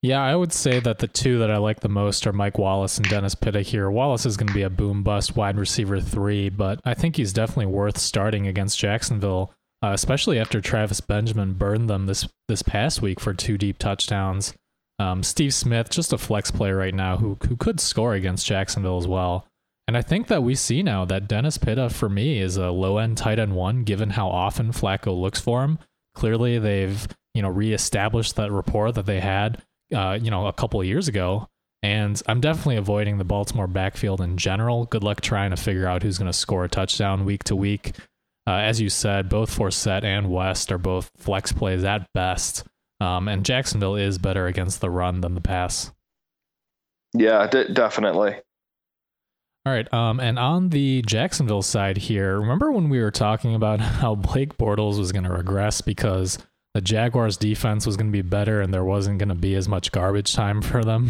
Yeah, 0.04 0.22
I 0.22 0.36
would 0.36 0.52
say 0.52 0.80
that 0.80 0.98
the 0.98 1.08
two 1.08 1.38
that 1.38 1.50
I 1.50 1.56
like 1.56 1.80
the 1.80 1.88
most 1.88 2.26
are 2.26 2.32
Mike 2.34 2.58
Wallace 2.58 2.98
and 2.98 3.08
Dennis 3.08 3.34
Pitta 3.34 3.62
here. 3.62 3.90
Wallace 3.90 4.26
is 4.26 4.36
going 4.36 4.48
to 4.48 4.52
be 4.52 4.60
a 4.60 4.68
boom 4.68 5.02
bust 5.02 5.34
wide 5.34 5.56
receiver 5.56 5.98
three, 5.98 6.50
but 6.50 6.78
I 6.84 6.92
think 6.92 7.16
he's 7.16 7.32
definitely 7.32 7.72
worth 7.72 7.96
starting 7.96 8.46
against 8.46 8.78
Jacksonville, 8.78 9.54
uh, 9.82 9.92
especially 9.94 10.38
after 10.38 10.60
Travis 10.60 11.00
Benjamin 11.00 11.54
burned 11.54 11.88
them 11.88 12.04
this 12.04 12.28
this 12.48 12.60
past 12.60 13.00
week 13.00 13.18
for 13.18 13.32
two 13.32 13.56
deep 13.56 13.78
touchdowns. 13.78 14.52
Um, 14.98 15.22
Steve 15.22 15.54
Smith, 15.54 15.88
just 15.88 16.12
a 16.12 16.18
flex 16.18 16.50
player 16.50 16.76
right 16.76 16.94
now 16.94 17.16
who 17.16 17.38
who 17.48 17.56
could 17.56 17.80
score 17.80 18.12
against 18.12 18.46
Jacksonville 18.46 18.98
as 18.98 19.08
well. 19.08 19.46
And 19.88 19.96
I 19.96 20.02
think 20.02 20.26
that 20.26 20.42
we 20.42 20.54
see 20.54 20.82
now 20.82 21.06
that 21.06 21.28
Dennis 21.28 21.56
Pitta, 21.56 21.88
for 21.88 22.10
me, 22.10 22.40
is 22.40 22.58
a 22.58 22.70
low 22.70 22.98
end 22.98 23.16
tight 23.16 23.38
end 23.38 23.56
one, 23.56 23.84
given 23.84 24.10
how 24.10 24.28
often 24.28 24.70
Flacco 24.70 25.18
looks 25.18 25.40
for 25.40 25.64
him. 25.64 25.78
Clearly, 26.14 26.58
they've 26.58 27.08
you 27.32 27.40
know 27.40 27.48
reestablished 27.48 28.36
that 28.36 28.52
rapport 28.52 28.92
that 28.92 29.06
they 29.06 29.20
had 29.20 29.62
uh, 29.94 30.18
you 30.20 30.30
know, 30.30 30.46
a 30.46 30.52
couple 30.52 30.80
of 30.80 30.86
years 30.86 31.08
ago. 31.08 31.48
And 31.82 32.20
I'm 32.26 32.40
definitely 32.40 32.76
avoiding 32.76 33.18
the 33.18 33.24
Baltimore 33.24 33.66
backfield 33.66 34.22
in 34.22 34.38
general. 34.38 34.86
Good 34.86 35.04
luck 35.04 35.20
trying 35.20 35.50
to 35.50 35.56
figure 35.56 35.86
out 35.86 36.02
who's 36.02 36.16
going 36.16 36.30
to 36.30 36.36
score 36.36 36.64
a 36.64 36.68
touchdown 36.68 37.26
week 37.26 37.44
to 37.44 37.56
week. 37.56 37.92
Uh, 38.46 38.52
as 38.52 38.80
you 38.80 38.88
said, 38.88 39.28
both 39.28 39.56
Forsett 39.56 40.02
and 40.02 40.30
West 40.30 40.72
are 40.72 40.78
both 40.78 41.10
flex 41.18 41.52
plays 41.52 41.84
at 41.84 42.10
best. 42.14 42.64
Um, 43.00 43.28
and 43.28 43.44
Jacksonville 43.44 43.96
is 43.96 44.16
better 44.18 44.46
against 44.46 44.80
the 44.80 44.90
run 44.90 45.20
than 45.20 45.34
the 45.34 45.40
pass. 45.40 45.92
Yeah, 47.12 47.46
d- 47.46 47.72
definitely. 47.72 48.36
All 49.66 49.72
right. 49.72 49.92
Um, 49.94 50.20
and 50.20 50.38
on 50.38 50.68
the 50.70 51.02
Jacksonville 51.02 51.62
side 51.62 51.96
here, 51.96 52.38
remember 52.38 52.70
when 52.70 52.90
we 52.90 53.00
were 53.00 53.10
talking 53.10 53.54
about 53.54 53.80
how 53.80 54.14
Blake 54.14 54.56
Bortles 54.58 54.98
was 54.98 55.12
going 55.12 55.24
to 55.24 55.32
regress 55.32 55.80
because 55.80 56.38
the 56.74 56.80
Jaguars 56.80 57.36
defense 57.36 57.86
was 57.86 57.96
going 57.96 58.08
to 58.08 58.12
be 58.12 58.22
better 58.22 58.60
and 58.60 58.74
there 58.74 58.84
wasn't 58.84 59.18
going 59.18 59.28
to 59.28 59.34
be 59.34 59.54
as 59.54 59.68
much 59.68 59.92
garbage 59.92 60.34
time 60.34 60.60
for 60.60 60.84
them. 60.84 61.08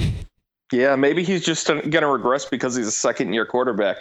Yeah, 0.73 0.97
maybe 0.97 1.23
he's 1.23 1.45
just 1.45 1.67
going 1.67 1.91
to 1.91 2.07
regress 2.07 2.47
because 2.47 2.75
he's 2.75 2.87
a 2.87 2.93
second 2.93 3.33
year 3.33 3.47
quarterback. 3.47 3.99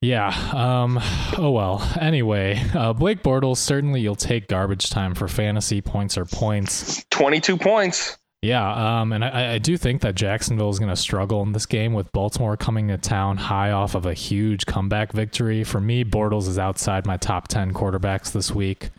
Yeah. 0.00 0.28
Um, 0.52 1.00
oh 1.38 1.50
well. 1.50 1.90
Anyway, 1.98 2.62
uh, 2.74 2.92
Blake 2.92 3.22
Bortles 3.22 3.56
certainly 3.56 4.02
you'll 4.02 4.16
take 4.16 4.48
garbage 4.48 4.90
time 4.90 5.14
for 5.14 5.26
fantasy 5.26 5.80
points 5.80 6.18
or 6.18 6.26
points. 6.26 7.04
Twenty-two 7.10 7.56
points. 7.56 8.18
Yeah, 8.42 9.00
um, 9.00 9.14
and 9.14 9.24
I, 9.24 9.54
I 9.54 9.58
do 9.58 9.78
think 9.78 10.02
that 10.02 10.14
Jacksonville 10.14 10.68
is 10.68 10.78
going 10.78 10.90
to 10.90 10.96
struggle 10.96 11.42
in 11.42 11.52
this 11.52 11.64
game 11.64 11.94
with 11.94 12.12
Baltimore 12.12 12.58
coming 12.58 12.88
to 12.88 12.98
town 12.98 13.38
high 13.38 13.70
off 13.70 13.94
of 13.94 14.04
a 14.04 14.12
huge 14.12 14.66
comeback 14.66 15.12
victory. 15.12 15.64
For 15.64 15.80
me, 15.80 16.04
Bortles 16.04 16.48
is 16.48 16.58
outside 16.58 17.06
my 17.06 17.16
top 17.16 17.48
10 17.48 17.72
quarterbacks 17.72 18.32
this 18.32 18.50
week. 18.50 18.90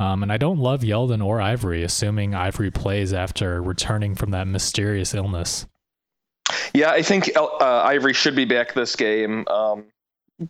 Um, 0.00 0.22
and 0.22 0.32
I 0.32 0.38
don't 0.38 0.58
love 0.58 0.80
Yeldon 0.80 1.22
or 1.22 1.42
Ivory, 1.42 1.82
assuming 1.84 2.34
Ivory 2.34 2.70
plays 2.70 3.12
after 3.12 3.62
returning 3.62 4.14
from 4.14 4.30
that 4.30 4.46
mysterious 4.46 5.12
illness. 5.12 5.66
Yeah, 6.72 6.90
I 6.90 7.02
think 7.02 7.30
uh, 7.36 7.58
Ivory 7.60 8.14
should 8.14 8.34
be 8.34 8.46
back 8.46 8.72
this 8.72 8.96
game. 8.96 9.46
Um, 9.48 9.84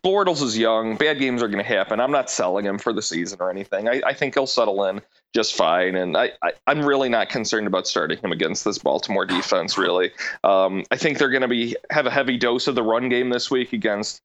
Bortles 0.05 0.41
is 0.41 0.57
young. 0.57 0.97
Bad 0.97 1.19
games 1.19 1.43
are 1.43 1.49
going 1.49 1.63
to 1.63 1.69
happen. 1.69 1.99
I'm 1.99 2.13
not 2.13 2.31
selling 2.31 2.65
him 2.65 2.79
for 2.79 2.93
the 2.93 3.03
season 3.03 3.39
or 3.41 3.51
anything. 3.51 3.89
I, 3.89 4.01
I 4.07 4.15
think 4.15 4.35
he'll 4.35 4.47
settle 4.47 4.85
in 4.85 5.03
just 5.35 5.55
fine. 5.57 5.97
And 5.97 6.17
I, 6.17 6.31
I, 6.43 6.53
am 6.69 6.85
really 6.85 7.09
not 7.09 7.29
concerned 7.29 7.67
about 7.67 7.89
starting 7.89 8.19
him 8.19 8.31
against 8.31 8.65
this 8.65 8.79
Baltimore 8.79 9.27
defense, 9.27 9.77
really. 9.77 10.13
Um, 10.45 10.85
I 10.93 10.97
think 10.97 11.19
they're 11.19 11.31
going 11.31 11.43
to 11.43 11.49
be 11.49 11.75
have 11.91 12.07
a 12.07 12.11
heavy 12.11 12.39
dose 12.39 12.69
of 12.69 12.77
the 12.77 12.85
run 12.85 13.09
game 13.09 13.31
this 13.31 13.51
week 13.51 13.73
against. 13.73 14.23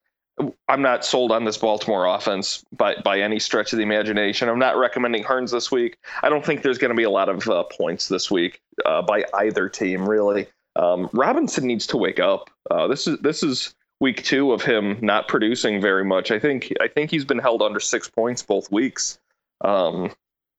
I'm 0.67 0.81
not 0.81 1.05
sold 1.05 1.31
on 1.31 1.45
this 1.45 1.57
Baltimore 1.57 2.05
offense 2.05 2.63
by, 2.75 2.95
by 2.95 3.21
any 3.21 3.39
stretch 3.39 3.71
of 3.71 3.77
the 3.77 3.83
imagination. 3.83 4.49
I'm 4.49 4.59
not 4.59 4.77
recommending 4.77 5.23
Hurns 5.23 5.51
this 5.51 5.71
week. 5.71 5.97
I 6.23 6.29
don't 6.29 6.45
think 6.45 6.61
there's 6.61 6.77
going 6.77 6.89
to 6.89 6.95
be 6.95 7.03
a 7.03 7.09
lot 7.09 7.29
of 7.29 7.47
uh, 7.47 7.63
points 7.63 8.09
this 8.09 8.29
week 8.29 8.61
uh, 8.85 9.01
by 9.01 9.23
either 9.33 9.69
team, 9.69 10.07
really. 10.07 10.47
Um, 10.75 11.09
Robinson 11.13 11.65
needs 11.65 11.87
to 11.87 11.97
wake 11.97 12.19
up. 12.19 12.49
Uh, 12.69 12.87
this 12.87 13.07
is 13.07 13.17
this 13.19 13.43
is 13.43 13.73
week 14.01 14.23
two 14.23 14.51
of 14.51 14.61
him 14.61 14.97
not 15.01 15.27
producing 15.27 15.79
very 15.79 16.03
much. 16.03 16.31
I 16.31 16.39
think 16.39 16.73
I 16.81 16.89
think 16.89 17.11
he's 17.11 17.25
been 17.25 17.39
held 17.39 17.61
under 17.61 17.79
six 17.79 18.09
points 18.09 18.43
both 18.43 18.69
weeks. 18.71 19.17
Um, 19.61 20.11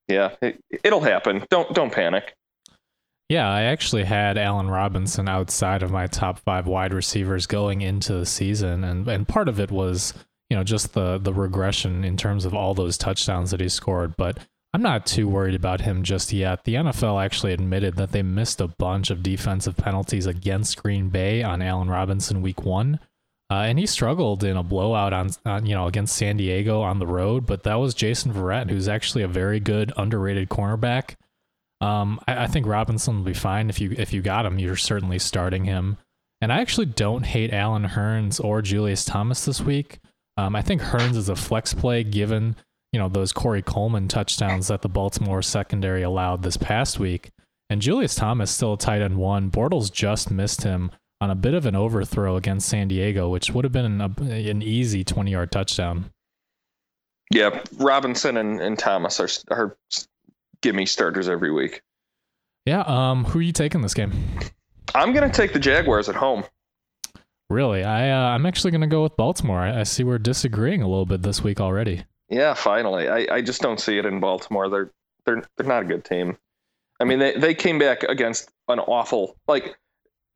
yeah, 0.08 0.30
it, 0.40 0.58
it'll 0.82 1.00
happen. 1.00 1.44
Don't 1.50 1.74
don't 1.74 1.92
panic. 1.92 2.34
Yeah, 3.28 3.50
I 3.50 3.62
actually 3.62 4.04
had 4.04 4.38
Allen 4.38 4.68
Robinson 4.68 5.28
outside 5.28 5.82
of 5.82 5.90
my 5.90 6.06
top 6.06 6.38
five 6.38 6.66
wide 6.66 6.94
receivers 6.94 7.46
going 7.46 7.80
into 7.80 8.12
the 8.14 8.26
season, 8.26 8.84
and 8.84 9.06
and 9.08 9.26
part 9.26 9.48
of 9.48 9.58
it 9.58 9.70
was 9.70 10.14
you 10.48 10.56
know 10.56 10.62
just 10.62 10.94
the 10.94 11.18
the 11.18 11.34
regression 11.34 12.04
in 12.04 12.16
terms 12.16 12.44
of 12.44 12.54
all 12.54 12.74
those 12.74 12.96
touchdowns 12.96 13.50
that 13.50 13.60
he 13.60 13.68
scored, 13.68 14.16
but. 14.16 14.38
I'm 14.74 14.82
not 14.82 15.06
too 15.06 15.26
worried 15.26 15.54
about 15.54 15.80
him 15.80 16.02
just 16.02 16.34
yet. 16.34 16.64
The 16.64 16.74
NFL 16.74 17.24
actually 17.24 17.54
admitted 17.54 17.96
that 17.96 18.12
they 18.12 18.22
missed 18.22 18.60
a 18.60 18.68
bunch 18.68 19.08
of 19.08 19.22
defensive 19.22 19.74
penalties 19.74 20.26
against 20.26 20.82
Green 20.82 21.08
Bay 21.08 21.42
on 21.42 21.62
Allen 21.62 21.88
Robinson 21.88 22.42
week 22.42 22.62
one, 22.62 23.00
uh, 23.50 23.54
and 23.54 23.78
he 23.78 23.86
struggled 23.86 24.44
in 24.44 24.54
a 24.54 24.62
blowout 24.62 25.14
on, 25.14 25.30
on, 25.46 25.64
you 25.64 25.74
know 25.74 25.86
against 25.86 26.14
San 26.14 26.36
Diego 26.36 26.82
on 26.82 26.98
the 26.98 27.06
road, 27.06 27.46
but 27.46 27.62
that 27.62 27.76
was 27.76 27.94
Jason 27.94 28.34
Verrett, 28.34 28.68
who's 28.68 28.88
actually 28.88 29.22
a 29.22 29.28
very 29.28 29.60
good 29.60 29.94
underrated 29.96 30.50
cornerback. 30.50 31.14
Um, 31.80 32.20
I, 32.26 32.44
I, 32.44 32.46
think 32.46 32.66
Robinson 32.66 33.16
will 33.16 33.24
be 33.24 33.34
fine 33.34 33.68
if 33.68 33.80
you 33.80 33.94
if 33.98 34.12
you 34.12 34.22
got 34.22 34.46
him. 34.46 34.58
You're 34.58 34.76
certainly 34.76 35.18
starting 35.18 35.64
him. 35.64 35.98
And 36.40 36.52
I 36.52 36.60
actually 36.60 36.86
don't 36.86 37.24
hate 37.24 37.52
Allen 37.52 37.84
Hurns 37.84 38.42
or 38.42 38.62
Julius 38.62 39.04
Thomas 39.04 39.44
this 39.44 39.60
week. 39.60 39.98
Um, 40.36 40.56
I 40.56 40.62
think 40.62 40.80
Hurns 40.80 41.16
is 41.16 41.28
a 41.28 41.36
flex 41.36 41.74
play 41.74 42.02
given 42.02 42.56
you 42.92 43.00
know 43.00 43.08
those 43.08 43.32
Corey 43.32 43.62
Coleman 43.62 44.08
touchdowns 44.08 44.68
that 44.68 44.82
the 44.82 44.88
Baltimore 44.88 45.42
secondary 45.42 46.02
allowed 46.02 46.42
this 46.42 46.56
past 46.56 46.98
week. 46.98 47.30
And 47.68 47.82
Julius 47.82 48.14
Thomas 48.14 48.50
still 48.50 48.74
a 48.74 48.78
tight 48.78 49.02
end 49.02 49.16
one. 49.16 49.50
Bortles 49.50 49.92
just 49.92 50.30
missed 50.30 50.62
him 50.62 50.90
on 51.20 51.30
a 51.30 51.34
bit 51.34 51.54
of 51.54 51.66
an 51.66 51.74
overthrow 51.74 52.36
against 52.36 52.68
San 52.68 52.88
Diego, 52.88 53.28
which 53.28 53.50
would 53.50 53.64
have 53.64 53.72
been 53.72 54.00
an, 54.00 54.00
an 54.30 54.62
easy 54.62 55.02
20 55.02 55.30
yard 55.30 55.50
touchdown. 55.50 56.10
Yeah, 57.32 57.60
Robinson 57.78 58.36
and, 58.36 58.60
and 58.60 58.78
Thomas 58.78 59.18
are, 59.18 59.28
are 59.50 59.76
gimme 60.60 60.86
starters 60.86 61.28
every 61.28 61.50
week. 61.50 61.82
Yeah, 62.64 62.80
um, 62.80 63.24
who 63.24 63.38
are 63.38 63.42
you 63.42 63.52
taking 63.52 63.82
this 63.82 63.94
game? 63.94 64.12
I'm 64.94 65.12
going 65.12 65.28
to 65.28 65.34
take 65.34 65.52
the 65.52 65.58
Jaguars 65.58 66.08
at 66.08 66.14
home. 66.14 66.44
Really? 67.48 67.84
I 67.84 68.10
uh, 68.10 68.34
I'm 68.34 68.44
actually 68.44 68.72
going 68.72 68.80
to 68.80 68.86
go 68.86 69.02
with 69.02 69.16
Baltimore. 69.16 69.60
I, 69.60 69.80
I, 69.80 69.82
see 69.84 70.02
we're 70.02 70.18
disagreeing 70.18 70.82
a 70.82 70.88
little 70.88 71.06
bit 71.06 71.22
this 71.22 71.44
week 71.44 71.60
already. 71.60 72.04
Yeah, 72.28 72.54
finally. 72.54 73.08
I, 73.08 73.26
I 73.30 73.40
just 73.40 73.62
don't 73.62 73.78
see 73.78 73.98
it 73.98 74.04
in 74.04 74.18
Baltimore. 74.18 74.68
They're 74.68 74.90
they're 75.24 75.42
they're 75.56 75.66
not 75.66 75.82
a 75.82 75.86
good 75.86 76.04
team. 76.04 76.36
I 77.00 77.04
mean, 77.04 77.20
they 77.20 77.36
they 77.36 77.54
came 77.54 77.78
back 77.78 78.02
against 78.02 78.50
an 78.68 78.80
awful 78.80 79.36
like 79.46 79.76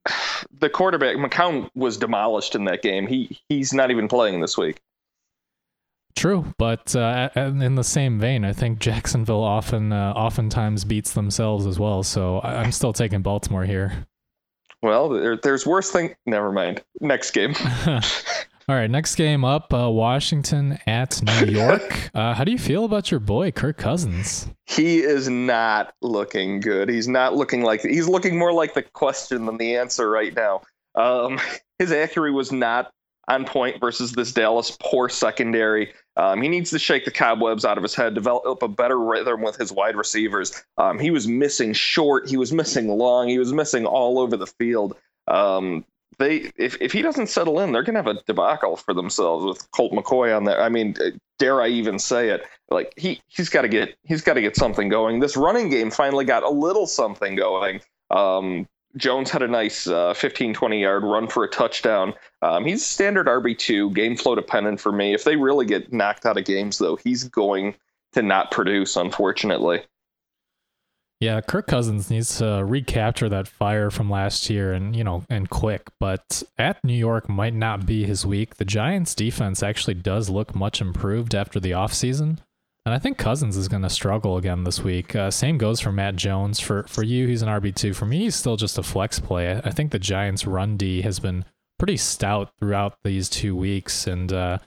the 0.53 0.71
quarterback 0.71 1.17
McCown 1.17 1.69
was 1.75 1.97
demolished 1.97 2.55
in 2.55 2.65
that 2.65 2.83
game. 2.83 3.09
He 3.09 3.41
he's 3.49 3.73
not 3.73 3.91
even 3.91 4.07
playing 4.07 4.41
this 4.41 4.57
week. 4.57 4.81
True, 6.17 6.52
but 6.59 6.95
uh, 6.97 7.31
in 7.37 7.75
the 7.76 7.85
same 7.85 8.19
vein, 8.19 8.45
I 8.45 8.52
think 8.52 8.79
Jacksonville 8.79 9.43
often 9.43 9.93
uh, 9.93 10.12
oftentimes 10.14 10.85
beats 10.85 11.12
themselves 11.12 11.67
as 11.67 11.79
well. 11.79 12.02
So 12.02 12.40
I'm 12.43 12.73
still 12.73 12.93
taking 12.93 13.23
Baltimore 13.23 13.64
here. 13.64 14.07
Well, 14.83 15.09
there, 15.11 15.37
there's 15.37 15.67
worse 15.67 15.90
thing. 15.90 16.14
Never 16.26 16.52
mind. 16.52 16.83
Next 17.00 17.31
game. 17.33 17.55
All 18.71 18.76
right, 18.76 18.88
next 18.88 19.17
game 19.17 19.45
up, 19.45 19.75
uh, 19.75 19.90
Washington 19.90 20.79
at 20.87 21.21
New 21.23 21.47
York. 21.59 22.11
Uh, 22.14 22.35
how 22.35 22.45
do 22.45 22.52
you 22.52 22.59
feel 22.59 22.85
about 22.85 23.11
your 23.11 23.19
boy 23.19 23.50
Kirk 23.50 23.76
Cousins? 23.76 24.49
He 24.67 24.99
is 25.00 25.29
not 25.29 25.93
looking 26.02 26.61
good. 26.61 26.88
He's 26.88 27.09
not 27.09 27.35
looking 27.35 27.62
like 27.62 27.81
he's 27.81 28.07
looking 28.07 28.38
more 28.38 28.52
like 28.52 28.75
the 28.75 28.83
question 28.83 29.47
than 29.47 29.57
the 29.57 29.76
answer 29.76 30.09
right 30.09 30.33
now. 30.37 30.62
Um, 30.95 31.40
his 31.81 31.90
accuracy 31.90 32.33
was 32.33 32.52
not 32.52 32.93
on 33.31 33.45
point 33.45 33.81
versus 33.81 34.13
this 34.13 34.33
Dallas 34.33 34.77
poor 34.81 35.09
secondary. 35.09 35.93
Um, 36.17 36.43
he 36.43 36.49
needs 36.49 36.71
to 36.71 36.79
shake 36.79 37.05
the 37.05 37.11
cobwebs 37.11 37.65
out 37.65 37.77
of 37.77 37.83
his 37.83 37.95
head, 37.95 38.15
develop 38.15 38.63
a 38.63 38.69
better 38.69 38.99
rhythm 38.99 39.43
with 39.43 39.57
his 39.57 39.73
wide 39.73 39.97
receivers. 39.97 40.65
Um, 40.77 40.99
he 40.99 41.11
was 41.11 41.29
missing 41.29 41.73
short, 41.73 42.29
he 42.29 42.37
was 42.37 42.53
missing 42.53 42.89
long, 42.89 43.29
he 43.29 43.39
was 43.39 43.53
missing 43.53 43.87
all 43.87 44.19
over 44.19 44.37
the 44.37 44.47
field. 44.47 44.97
Um, 45.29 45.85
they 46.19 46.51
if, 46.57 46.77
if 46.81 46.93
he 46.93 47.03
doesn't 47.03 47.29
settle 47.29 47.61
in, 47.61 47.73
they're 47.73 47.85
gonna 47.85 48.03
have 48.03 48.07
a 48.09 48.21
debacle 48.27 48.77
for 48.77 48.93
themselves 48.93 49.45
with 49.45 49.71
Colt 49.71 49.93
McCoy 49.93 50.37
on 50.37 50.45
there. 50.45 50.61
I 50.61 50.69
mean, 50.69 50.97
dare 51.39 51.63
I 51.63 51.69
even 51.69 51.99
say 51.99 52.31
it? 52.31 52.43
Like 52.69 52.93
he 52.97 53.23
he's 53.29 53.49
got 53.49 53.63
to 53.63 53.69
get 53.69 53.97
he's 54.05 54.23
got 54.23 54.35
to 54.35 54.41
get 54.41 54.57
something 54.57 54.89
going. 54.89 55.21
This 55.21 55.37
running 55.37 55.71
game 55.71 55.91
finally 55.91 56.25
got 56.25 56.43
a 56.43 56.51
little 56.51 56.87
something 56.87 57.37
going. 57.37 57.81
Um, 58.11 58.69
Jones 58.97 59.30
had 59.30 59.42
a 59.42 59.49
nice 59.49 59.87
uh, 59.87 60.14
15, 60.14 60.54
20 60.54 60.80
yard 60.80 61.04
run 61.04 61.28
for 61.28 61.44
a 61.44 61.49
touchdown. 61.49 62.14
Um, 62.42 62.64
he's 62.64 62.85
standard 62.85 63.26
RB2, 63.26 63.94
game 63.94 64.16
flow 64.16 64.35
dependent 64.35 64.80
for 64.80 64.92
me. 64.92 65.14
If 65.14 65.25
they 65.25 65.37
really 65.37 65.66
get 65.66 65.92
knocked 65.92 66.26
out 66.26 66.38
of 66.38 66.44
games, 66.44 66.78
though, 66.78 66.97
he's 66.97 67.25
going 67.25 67.75
to 68.12 68.23
not 68.23 68.50
produce, 68.50 68.97
unfortunately. 68.97 69.82
Yeah, 71.20 71.42
Kirk 71.42 71.66
Cousins 71.66 72.09
needs 72.11 72.38
to 72.38 72.64
recapture 72.64 73.28
that 73.28 73.47
fire 73.47 73.90
from 73.90 74.09
last 74.09 74.49
year 74.49 74.73
and, 74.73 74.97
you 74.97 75.04
know, 75.04 75.23
and 75.28 75.50
quick. 75.50 75.82
But 76.00 76.42
at 76.56 76.82
New 76.82 76.94
York 76.94 77.28
might 77.28 77.52
not 77.52 77.85
be 77.85 78.04
his 78.06 78.25
week. 78.25 78.56
The 78.56 78.64
Giants 78.64 79.14
defense 79.14 79.62
actually 79.62 79.94
does 79.94 80.30
look 80.30 80.54
much 80.54 80.80
improved 80.80 81.35
after 81.35 81.61
the 81.61 81.73
offseason. 81.73 82.38
And 82.87 82.95
I 82.95 82.99
think 82.99 83.19
Cousins 83.19 83.57
is 83.57 83.69
going 83.69 83.83
to 83.83 83.91
struggle 83.91 84.39
again 84.39 84.65
this 84.65 84.81
week. 84.83 85.15
Uh, 85.15 85.31
same 85.31 85.59
goes 85.59 85.81
for 85.81 85.93
Matt 85.93 86.17
Jones. 86.17 86.61
For 86.61 86.85
for 86.85 87.03
you, 87.03 87.27
he's 87.27 87.43
an 87.43 87.49
RB2. 87.49 87.95
For 87.95 88.07
me, 88.07 88.21
he's 88.21 88.35
still 88.35 88.57
just 88.57 88.79
a 88.79 88.83
flex 88.83 89.21
play. 89.21 89.61
I 89.63 89.71
think 89.71 89.93
the 89.93 89.99
Giants' 89.99 90.47
run 90.47 90.77
D 90.77 91.03
has 91.03 91.21
been 91.21 91.45
pretty 91.79 91.99
stout 91.99 92.53
throughout 92.59 92.97
these 93.05 93.29
two 93.29 93.55
weeks. 93.55 94.07
And 94.07 94.33
uh, 94.33 94.59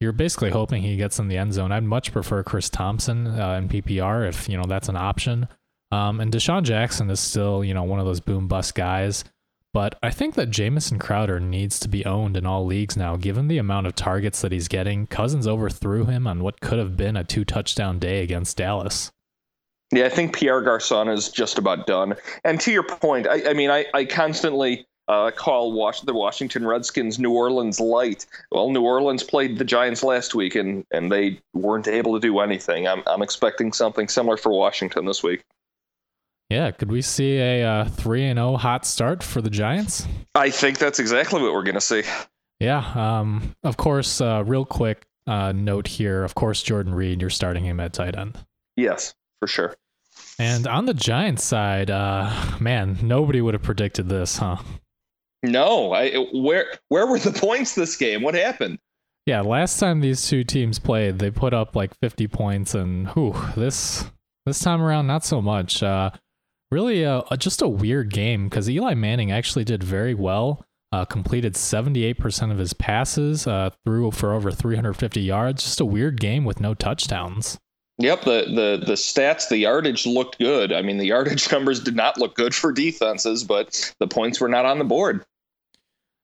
you're 0.00 0.12
basically 0.12 0.50
hoping 0.50 0.82
he 0.82 0.96
gets 0.96 1.18
in 1.18 1.28
the 1.28 1.38
end 1.38 1.54
zone. 1.54 1.72
I'd 1.72 1.84
much 1.84 2.12
prefer 2.12 2.42
Chris 2.42 2.68
Thompson 2.68 3.26
uh, 3.26 3.54
in 3.54 3.68
PPR 3.68 4.28
if, 4.28 4.48
you 4.48 4.56
know, 4.56 4.64
that's 4.66 4.88
an 4.88 4.96
option. 4.96 5.48
Um, 5.90 6.20
and 6.20 6.32
DeSean 6.32 6.64
Jackson 6.64 7.08
is 7.10 7.20
still, 7.20 7.62
you 7.62 7.72
know, 7.72 7.84
one 7.84 8.00
of 8.00 8.06
those 8.06 8.20
boom 8.20 8.48
bust 8.48 8.74
guys. 8.74 9.24
But 9.72 9.98
I 10.02 10.10
think 10.10 10.34
that 10.34 10.50
Jamison 10.50 10.98
Crowder 10.98 11.40
needs 11.40 11.80
to 11.80 11.88
be 11.88 12.04
owned 12.04 12.36
in 12.36 12.44
all 12.44 12.66
leagues 12.66 12.96
now, 12.96 13.16
given 13.16 13.48
the 13.48 13.56
amount 13.56 13.86
of 13.86 13.94
targets 13.94 14.42
that 14.42 14.52
he's 14.52 14.68
getting. 14.68 15.06
Cousins 15.06 15.48
overthrew 15.48 16.04
him 16.04 16.26
on 16.26 16.42
what 16.42 16.60
could 16.60 16.78
have 16.78 16.96
been 16.96 17.16
a 17.16 17.24
two 17.24 17.44
touchdown 17.44 17.98
day 17.98 18.22
against 18.22 18.58
Dallas. 18.58 19.10
Yeah, 19.90 20.06
I 20.06 20.08
think 20.10 20.36
Pierre 20.36 20.60
Garcon 20.60 21.08
is 21.08 21.30
just 21.30 21.58
about 21.58 21.86
done. 21.86 22.14
And 22.44 22.60
to 22.60 22.72
your 22.72 22.82
point, 22.82 23.26
I, 23.26 23.50
I 23.50 23.52
mean, 23.54 23.70
I, 23.70 23.86
I 23.94 24.04
constantly 24.04 24.86
uh, 25.08 25.30
call 25.30 25.72
the 26.04 26.14
Washington 26.14 26.66
Redskins 26.66 27.18
New 27.18 27.32
Orleans 27.32 27.80
light. 27.80 28.26
Well, 28.50 28.70
New 28.70 28.82
Orleans 28.82 29.22
played 29.22 29.58
the 29.58 29.64
Giants 29.64 30.02
last 30.02 30.34
week, 30.34 30.54
and, 30.54 30.84
and 30.90 31.10
they 31.10 31.40
weren't 31.54 31.88
able 31.88 32.14
to 32.14 32.20
do 32.20 32.40
anything. 32.40 32.86
I'm, 32.86 33.02
I'm 33.06 33.22
expecting 33.22 33.72
something 33.72 34.08
similar 34.08 34.36
for 34.36 34.52
Washington 34.52 35.06
this 35.06 35.22
week. 35.22 35.42
Yeah, 36.52 36.70
could 36.70 36.92
we 36.92 37.00
see 37.00 37.38
a 37.38 37.64
uh, 37.64 37.84
three 37.86 38.26
and 38.26 38.36
zero 38.36 38.50
oh 38.50 38.56
hot 38.58 38.84
start 38.84 39.22
for 39.22 39.40
the 39.40 39.48
Giants? 39.48 40.06
I 40.34 40.50
think 40.50 40.76
that's 40.76 40.98
exactly 40.98 41.40
what 41.40 41.54
we're 41.54 41.62
going 41.62 41.76
to 41.76 41.80
see. 41.80 42.02
Yeah. 42.60 42.84
Um. 42.94 43.56
Of 43.64 43.78
course. 43.78 44.20
Uh, 44.20 44.44
real 44.46 44.66
quick 44.66 45.06
uh, 45.26 45.52
note 45.52 45.86
here. 45.86 46.24
Of 46.24 46.34
course, 46.34 46.62
Jordan 46.62 46.94
Reed. 46.94 47.22
You're 47.22 47.30
starting 47.30 47.64
him 47.64 47.80
at 47.80 47.94
tight 47.94 48.18
end. 48.18 48.36
Yes, 48.76 49.14
for 49.40 49.48
sure. 49.48 49.74
And 50.38 50.66
on 50.66 50.84
the 50.84 50.92
Giants 50.92 51.42
side, 51.42 51.90
uh, 51.90 52.30
man, 52.60 52.98
nobody 53.02 53.40
would 53.40 53.54
have 53.54 53.62
predicted 53.62 54.10
this, 54.10 54.36
huh? 54.36 54.58
No. 55.42 55.94
I 55.94 56.16
where 56.34 56.66
where 56.88 57.06
were 57.06 57.18
the 57.18 57.32
points 57.40 57.74
this 57.74 57.96
game? 57.96 58.20
What 58.20 58.34
happened? 58.34 58.78
Yeah, 59.24 59.40
last 59.40 59.80
time 59.80 60.00
these 60.00 60.28
two 60.28 60.44
teams 60.44 60.78
played, 60.78 61.18
they 61.18 61.30
put 61.30 61.54
up 61.54 61.74
like 61.74 61.98
50 62.00 62.28
points, 62.28 62.74
and 62.74 63.08
whew, 63.08 63.34
this 63.56 64.04
this 64.44 64.58
time 64.58 64.82
around, 64.82 65.06
not 65.06 65.24
so 65.24 65.40
much. 65.40 65.82
Uh, 65.82 66.10
really 66.72 67.04
uh, 67.04 67.22
just 67.36 67.62
a 67.62 67.68
weird 67.68 68.10
game 68.10 68.48
because 68.48 68.68
Eli 68.68 68.94
Manning 68.94 69.30
actually 69.30 69.64
did 69.64 69.84
very 69.84 70.14
well. 70.14 70.64
Uh, 70.90 71.04
completed 71.04 71.54
78% 71.54 72.50
of 72.50 72.58
his 72.58 72.72
passes, 72.74 73.46
uh, 73.46 73.70
threw 73.84 74.10
for 74.10 74.34
over 74.34 74.50
350 74.50 75.20
yards. 75.20 75.62
Just 75.62 75.80
a 75.80 75.86
weird 75.86 76.20
game 76.20 76.44
with 76.44 76.60
no 76.60 76.74
touchdowns. 76.74 77.58
Yep, 77.98 78.22
the, 78.22 78.44
the 78.46 78.84
the 78.86 78.94
stats, 78.94 79.48
the 79.48 79.58
yardage 79.58 80.06
looked 80.06 80.38
good. 80.38 80.72
I 80.72 80.82
mean, 80.82 80.98
the 80.98 81.06
yardage 81.06 81.52
numbers 81.52 81.78
did 81.78 81.94
not 81.94 82.18
look 82.18 82.34
good 82.34 82.54
for 82.54 82.72
defenses, 82.72 83.44
but 83.44 83.94
the 84.00 84.08
points 84.08 84.40
were 84.40 84.48
not 84.48 84.66
on 84.66 84.78
the 84.78 84.84
board. 84.84 85.24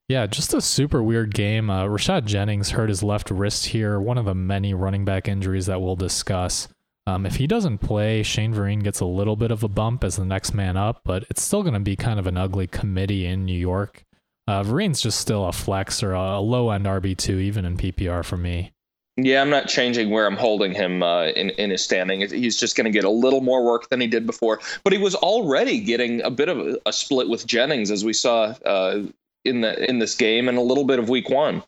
Yeah, 0.07 0.25
just 0.25 0.55
a 0.55 0.61
super 0.61 1.03
weird 1.03 1.33
game. 1.35 1.69
Uh, 1.69 1.85
Rashad 1.85 2.25
Jennings 2.25 2.71
hurt 2.71 2.89
his 2.89 3.03
left 3.03 3.29
wrist 3.29 3.67
here, 3.67 3.99
one 3.99 4.17
of 4.17 4.25
the 4.25 4.33
many 4.33 4.73
running 4.73 5.05
back 5.05 5.27
injuries 5.27 5.67
that 5.67 5.81
we'll 5.81 5.95
discuss. 5.95 6.67
Um, 7.09 7.25
if 7.25 7.37
he 7.37 7.47
doesn't 7.47 7.79
play, 7.79 8.21
Shane 8.21 8.53
Vereen 8.53 8.83
gets 8.83 8.99
a 8.99 9.05
little 9.05 9.35
bit 9.35 9.49
of 9.49 9.63
a 9.63 9.67
bump 9.67 10.03
as 10.03 10.17
the 10.17 10.25
next 10.25 10.53
man 10.53 10.77
up, 10.77 11.01
but 11.03 11.25
it's 11.27 11.41
still 11.41 11.63
going 11.63 11.73
to 11.73 11.79
be 11.79 11.95
kind 11.95 12.19
of 12.19 12.27
an 12.27 12.37
ugly 12.37 12.67
committee 12.67 13.25
in 13.25 13.45
New 13.45 13.57
York. 13.57 14.05
Uh, 14.47 14.61
Vereen's 14.61 15.01
just 15.01 15.19
still 15.19 15.45
a 15.45 15.51
flex 15.51 16.03
or 16.03 16.13
a 16.13 16.39
low 16.39 16.69
end 16.69 16.85
RB2, 16.85 17.41
even 17.41 17.65
in 17.65 17.77
PPR 17.77 18.23
for 18.23 18.37
me. 18.37 18.73
Yeah, 19.17 19.41
I'm 19.41 19.49
not 19.49 19.67
changing 19.67 20.11
where 20.11 20.27
I'm 20.27 20.35
holding 20.35 20.71
him 20.71 21.01
uh, 21.01 21.29
in 21.29 21.49
in 21.51 21.71
his 21.71 21.83
standing. 21.83 22.21
He's 22.21 22.59
just 22.59 22.77
going 22.77 22.85
to 22.85 22.91
get 22.91 23.05
a 23.05 23.09
little 23.09 23.41
more 23.41 23.65
work 23.65 23.89
than 23.89 23.99
he 23.99 24.07
did 24.07 24.27
before. 24.27 24.59
But 24.83 24.93
he 24.93 24.99
was 24.99 25.15
already 25.15 25.79
getting 25.79 26.21
a 26.21 26.29
bit 26.29 26.47
of 26.47 26.59
a, 26.59 26.77
a 26.85 26.93
split 26.93 27.27
with 27.27 27.45
Jennings, 27.45 27.89
as 27.89 28.05
we 28.05 28.13
saw 28.13 28.53
uh, 28.65 29.01
in 29.45 29.61
the 29.61 29.89
in 29.89 29.97
this 29.97 30.15
game, 30.15 30.47
and 30.47 30.59
a 30.59 30.61
little 30.61 30.85
bit 30.85 30.99
of 30.99 31.09
Week 31.09 31.29
One. 31.29 31.63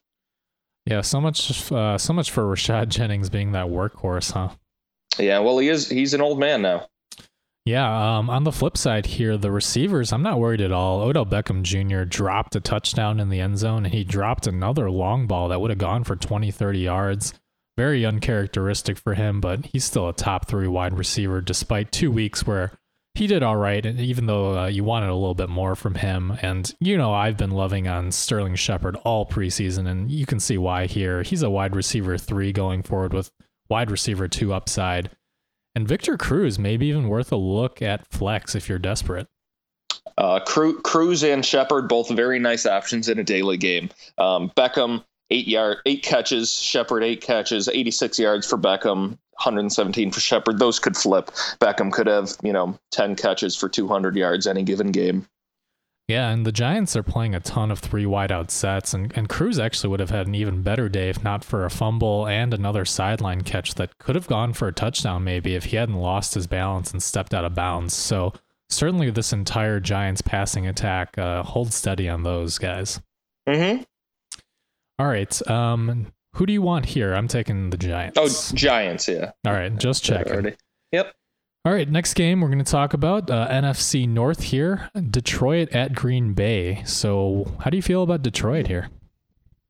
Yeah, 0.86 1.02
so 1.02 1.20
much 1.20 1.72
uh, 1.72 1.98
so 1.98 2.14
much 2.14 2.30
for 2.30 2.44
Rashad 2.44 2.90
Jennings 2.90 3.30
being 3.30 3.52
that 3.52 3.68
workhorse, 3.68 4.32
huh? 4.32 4.50
Yeah, 5.18 5.40
well, 5.40 5.58
he 5.60 5.70
is. 5.70 5.90
He's 5.90 6.14
an 6.14 6.22
old 6.22 6.40
man 6.40 6.62
now. 6.62 6.88
Yeah. 7.66 8.18
Um, 8.18 8.30
on 8.30 8.44
the 8.44 8.52
flip 8.52 8.76
side 8.76 9.06
here, 9.06 9.38
the 9.38 9.52
receivers, 9.52 10.12
I'm 10.12 10.24
not 10.24 10.40
worried 10.40 10.62
at 10.62 10.72
all. 10.72 11.02
Odell 11.02 11.26
Beckham 11.26 11.62
Jr. 11.62 12.04
dropped 12.06 12.56
a 12.56 12.60
touchdown 12.60 13.20
in 13.20 13.30
the 13.30 13.40
end 13.40 13.60
zone, 13.60 13.86
and 13.86 13.94
he 13.94 14.04
dropped 14.04 14.48
another 14.48 14.90
long 14.90 15.28
ball 15.28 15.50
that 15.50 15.62
would 15.62 15.70
have 15.70 15.78
gone 15.78 16.04
for 16.04 16.16
20, 16.16 16.50
30 16.50 16.80
yards. 16.80 17.34
Very 17.78 18.06
uncharacteristic 18.06 18.98
for 18.98 19.14
him, 19.14 19.42
but 19.42 19.66
he's 19.68 19.86
still 19.86 20.10
a 20.10 20.14
top 20.14 20.48
three 20.48 20.68
wide 20.68 20.98
receiver 20.98 21.40
despite 21.40 21.92
two 21.92 22.12
weeks 22.12 22.46
where 22.46 22.72
he 23.16 23.28
did 23.28 23.44
all 23.44 23.58
right, 23.58 23.86
even 23.86 24.26
though 24.26 24.58
uh, 24.58 24.68
you 24.68 24.84
wanted 24.84 25.10
a 25.10 25.16
little 25.16 25.36
bit 25.36 25.50
more 25.50 25.76
from 25.76 25.96
him. 25.96 26.38
And 26.42 26.74
you 26.80 26.98
know, 26.98 27.14
I've 27.14 27.38
been 27.38 27.52
loving 27.52 27.88
on 27.88 28.12
Sterling 28.12 28.56
Shepard 28.56 28.96
all 29.04 29.26
preseason, 29.26 29.88
and 29.88 30.10
you 30.12 30.26
can 30.26 30.40
see 30.40 30.58
why 30.58 30.88
here. 30.88 31.22
He's 31.22 31.44
a 31.44 31.50
wide 31.50 31.76
receiver 31.76 32.18
three 32.18 32.52
going 32.52 32.84
forward 32.84 33.14
with 33.14 33.32
wide 33.72 33.90
receiver 33.90 34.28
two 34.28 34.54
upside. 34.54 35.10
And 35.74 35.88
Victor 35.88 36.18
Cruz, 36.18 36.60
maybe 36.60 36.88
even 36.88 37.08
worth 37.08 37.32
a 37.32 37.38
look 37.38 37.82
at 37.82 38.06
flex 38.12 38.54
if 38.54 38.68
you're 38.68 38.78
desperate. 38.78 39.28
Uh, 40.18 40.42
Cruz 40.42 41.24
and 41.24 41.44
Shepard, 41.44 41.88
both 41.88 42.10
very 42.10 42.38
nice 42.38 42.66
options 42.66 43.08
in 43.08 43.18
a 43.18 43.24
daily 43.24 43.56
game. 43.56 43.90
Um, 44.18 44.52
Beckham, 44.58 45.06
eight 45.30 45.48
yard, 45.48 45.78
eight 45.86 46.04
catches. 46.04 46.52
Shepard, 46.54 47.02
eight 47.04 47.22
catches, 47.22 47.70
86 47.70 48.20
yards 48.20 48.46
for 48.46 48.58
Beckham, 48.58 49.18
117 49.40 50.12
for 50.12 50.20
Shepard. 50.20 50.60
Those 50.60 50.78
could 50.78 50.98
flip. 50.98 51.28
Beckham 51.62 51.94
could 51.94 52.08
have, 52.08 52.36
you 52.44 52.52
know, 52.52 52.78
10 52.92 53.16
catches 53.16 53.56
for 53.56 53.70
200 53.70 54.18
yards 54.18 54.48
any 54.48 54.64
given 54.64 54.92
game. 54.92 55.26
Yeah, 56.12 56.30
and 56.30 56.46
the 56.46 56.52
Giants 56.52 56.98
are 56.98 57.04
playing 57.04 57.36
a 57.36 57.40
ton 57.40 57.72
of 57.72 57.80
three 57.80 58.04
wideout 58.04 58.52
sets, 58.52 58.94
and, 58.94 59.14
and 59.16 59.30
Cruz 59.30 59.58
actually 59.58 59.92
would 59.92 60.02
have 60.02 60.10
had 60.10 60.28
an 60.28 60.36
even 60.36 60.62
better 60.62 60.90
day 60.90 61.10
if 61.10 61.24
not 61.24 61.42
for 61.42 61.64
a 61.64 61.70
fumble 61.70 62.28
and 62.28 62.54
another 62.54 62.84
sideline 62.84 63.44
catch 63.44 63.76
that 63.76 63.98
could 63.98 64.16
have 64.16 64.28
gone 64.28 64.52
for 64.52 64.68
a 64.68 64.74
touchdown 64.74 65.24
maybe 65.24 65.56
if 65.56 65.64
he 65.64 65.78
hadn't 65.78 65.96
lost 65.96 66.34
his 66.34 66.48
balance 66.48 66.92
and 66.92 67.02
stepped 67.02 67.34
out 67.34 67.46
of 67.46 67.56
bounds. 67.56 67.94
So 67.94 68.34
certainly 68.68 69.10
this 69.10 69.32
entire 69.32 69.80
Giants 69.80 70.22
passing 70.22 70.68
attack 70.68 71.18
uh, 71.18 71.44
hold 71.44 71.72
steady 71.72 72.10
on 72.10 72.24
those 72.24 72.58
guys. 72.58 73.00
Mm-hmm. 73.48 73.84
All 75.00 75.08
right. 75.08 75.50
Um, 75.50 76.08
who 76.34 76.46
do 76.46 76.52
you 76.52 76.62
want 76.62 76.88
here? 76.88 77.14
I'm 77.14 77.30
taking 77.30 77.70
the 77.70 77.78
Giants. 77.78 78.18
Oh, 78.20 78.54
Giants, 78.54 79.08
yeah. 79.08 79.32
All 79.46 79.54
right, 79.54 79.74
just 79.78 80.04
checking. 80.04 80.58
Yep. 80.92 81.16
All 81.64 81.72
right, 81.72 81.88
next 81.88 82.16
game 82.16 82.42
we're 82.42 82.48
going 82.48 82.64
to 82.64 82.72
talk 82.72 82.96
about 82.96 83.30
uh, 83.30 83.48
NFC 83.48 84.10
North 84.10 84.42
here, 84.42 84.90
Detroit 85.12 85.70
at 85.74 85.94
Green 85.94 86.34
Bay. 86.34 86.82
So, 86.86 87.56
how 87.60 87.70
do 87.70 87.78
you 87.78 87.84
feel 87.84 88.02
about 88.02 88.24
Detroit 88.24 88.66
here? 88.66 88.90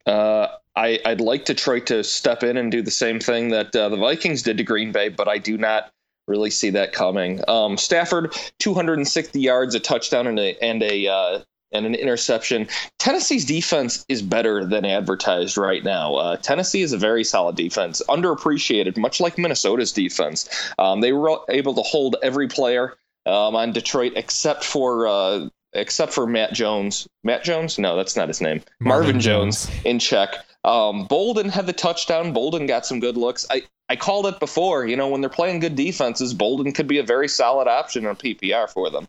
Uh, 0.05 0.47
I, 0.73 0.99
would 1.05 1.19
like 1.19 1.43
Detroit 1.43 1.87
to 1.87 2.01
step 2.05 2.43
in 2.43 2.55
and 2.55 2.71
do 2.71 2.81
the 2.81 2.91
same 2.91 3.19
thing 3.19 3.49
that 3.49 3.75
uh, 3.75 3.89
the 3.89 3.97
Vikings 3.97 4.41
did 4.41 4.57
to 4.59 4.63
Green 4.63 4.93
Bay, 4.93 5.09
but 5.09 5.27
I 5.27 5.37
do 5.37 5.57
not 5.57 5.91
really 6.29 6.49
see 6.49 6.69
that 6.69 6.93
coming. 6.93 7.41
Um, 7.49 7.75
Stafford, 7.75 8.33
260 8.59 9.41
yards, 9.41 9.75
a 9.75 9.81
touchdown, 9.81 10.27
and 10.27 10.39
a, 10.39 10.63
and 10.63 10.81
a 10.81 11.07
uh, 11.07 11.39
and 11.71 11.85
an 11.85 11.95
interception. 11.95 12.67
Tennessee's 12.99 13.45
defense 13.45 14.05
is 14.09 14.21
better 14.21 14.65
than 14.65 14.85
advertised 14.85 15.57
right 15.57 15.83
now. 15.83 16.15
Uh, 16.15 16.37
Tennessee 16.37 16.81
is 16.81 16.93
a 16.93 16.97
very 16.97 17.23
solid 17.23 17.55
defense, 17.55 18.01
underappreciated, 18.09 18.97
much 18.97 19.19
like 19.19 19.37
Minnesota's 19.37 19.91
defense. 19.91 20.49
Um, 20.79 21.01
they 21.01 21.13
were 21.13 21.39
able 21.49 21.73
to 21.75 21.81
hold 21.81 22.15
every 22.23 22.47
player 22.47 22.97
um, 23.25 23.55
on 23.55 23.71
Detroit 23.71 24.13
except 24.15 24.63
for 24.63 25.07
uh, 25.07 25.47
except 25.73 26.13
for 26.13 26.27
Matt 26.27 26.53
Jones. 26.53 27.07
Matt 27.23 27.43
Jones? 27.43 27.79
No, 27.79 27.95
that's 27.95 28.15
not 28.15 28.27
his 28.27 28.41
name. 28.41 28.61
Marvin, 28.79 29.05
Marvin 29.05 29.21
Jones. 29.21 29.67
Jones 29.67 29.85
in 29.85 29.99
check. 29.99 30.35
Um, 30.63 31.05
Bolden 31.05 31.49
had 31.49 31.65
the 31.65 31.73
touchdown. 31.73 32.33
Bolden 32.33 32.67
got 32.67 32.85
some 32.85 32.99
good 32.99 33.17
looks. 33.17 33.45
I, 33.49 33.63
I 33.89 33.95
called 33.95 34.27
it 34.27 34.39
before. 34.39 34.85
You 34.85 34.95
know, 34.95 35.07
when 35.07 35.21
they're 35.21 35.29
playing 35.29 35.59
good 35.59 35.75
defenses, 35.75 36.33
Bolden 36.33 36.71
could 36.71 36.87
be 36.87 36.99
a 36.99 37.03
very 37.03 37.27
solid 37.27 37.67
option 37.67 38.05
on 38.05 38.15
PPR 38.15 38.69
for 38.69 38.89
them. 38.89 39.07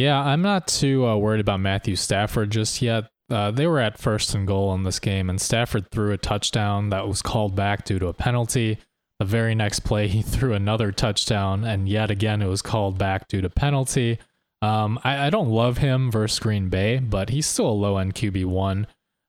Yeah, 0.00 0.18
I'm 0.18 0.40
not 0.40 0.66
too 0.66 1.06
uh, 1.06 1.18
worried 1.18 1.42
about 1.42 1.60
Matthew 1.60 1.94
Stafford 1.94 2.50
just 2.50 2.80
yet. 2.80 3.10
Uh, 3.28 3.50
they 3.50 3.66
were 3.66 3.80
at 3.80 3.98
first 3.98 4.34
and 4.34 4.46
goal 4.46 4.72
in 4.72 4.82
this 4.82 4.98
game, 4.98 5.28
and 5.28 5.38
Stafford 5.38 5.90
threw 5.90 6.12
a 6.12 6.16
touchdown 6.16 6.88
that 6.88 7.06
was 7.06 7.20
called 7.20 7.54
back 7.54 7.84
due 7.84 7.98
to 7.98 8.06
a 8.06 8.14
penalty. 8.14 8.78
The 9.18 9.26
very 9.26 9.54
next 9.54 9.80
play, 9.80 10.08
he 10.08 10.22
threw 10.22 10.54
another 10.54 10.90
touchdown, 10.90 11.64
and 11.64 11.86
yet 11.86 12.10
again, 12.10 12.40
it 12.40 12.48
was 12.48 12.62
called 12.62 12.96
back 12.96 13.28
due 13.28 13.42
to 13.42 13.50
penalty. 13.50 14.18
Um, 14.62 14.98
I, 15.04 15.26
I, 15.26 15.30
don't 15.30 15.50
love 15.50 15.78
him 15.78 16.10
versus 16.10 16.38
Green 16.38 16.70
Bay, 16.70 16.98
but 16.98 17.28
he's 17.28 17.46
still 17.46 17.68
a 17.68 17.72
low 17.72 17.98
end 17.98 18.14
QB 18.14 18.46
one. 18.46 18.86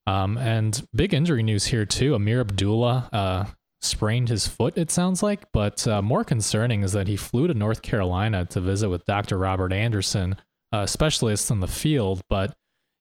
Um, 0.08 0.38
and 0.38 0.86
big 0.96 1.14
injury 1.14 1.44
news 1.44 1.66
here 1.66 1.86
too. 1.86 2.16
Ameer 2.16 2.42
Abdullah 2.42 3.10
uh, 3.12 3.46
sprained 3.82 4.30
his 4.30 4.48
foot, 4.48 4.78
it 4.78 4.92
sounds 4.92 5.22
like. 5.22 5.50
But 5.52 5.86
uh, 5.86 6.02
more 6.02 6.24
concerning 6.24 6.84
is 6.84 6.94
that 6.94 7.08
he 7.08 7.18
flew 7.18 7.48
to 7.48 7.54
North 7.54 7.82
Carolina 7.82 8.46
to 8.46 8.62
visit 8.62 8.90
with 8.90 9.06
Dr. 9.06 9.38
Robert 9.38 9.72
Anderson 9.72 10.38
uh, 10.72 10.86
specialists 10.86 11.50
in 11.50 11.60
the 11.60 11.68
field, 11.68 12.22
but 12.30 12.54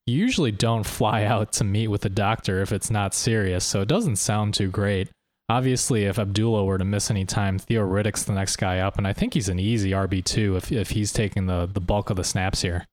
you 0.07 0.17
usually 0.17 0.51
don't 0.51 0.85
fly 0.85 1.25
out 1.25 1.53
to 1.53 1.65
meet 1.65 1.89
with 1.89 2.05
a 2.05 2.09
doctor 2.09 2.63
if 2.63 2.73
it's 2.73 2.91
not 2.91 3.15
serious, 3.15 3.65
so 3.65 3.81
it 3.81 3.89
doesn't 3.89 4.17
sound 4.17 4.55
too 4.55 4.69
great. 4.69 5.09
Obviously, 5.49 6.05
if 6.05 6.19
Abdullah 6.19 6.65
were 6.65 6.79
to 6.79 6.85
miss 6.85 7.11
any 7.11 7.25
time, 7.25 7.59
Theo 7.59 7.83
Riddick's 7.83 8.25
the 8.25 8.33
next 8.33 8.57
guy 8.57 8.79
up, 8.79 8.99
and 8.99 9.07
I 9.07 9.13
think 9.13 9.35
he's 9.35 9.49
an 9.49 9.59
easy 9.59 9.91
RB2 9.91 10.57
if, 10.57 10.73
if 10.73 10.91
he's 10.91 11.13
taking 11.13 11.47
the, 11.47 11.69
the 11.73 11.81
bulk 11.81 12.11
of 12.11 12.17
the 12.17 12.25
snaps 12.25 12.63
here. 12.63 12.87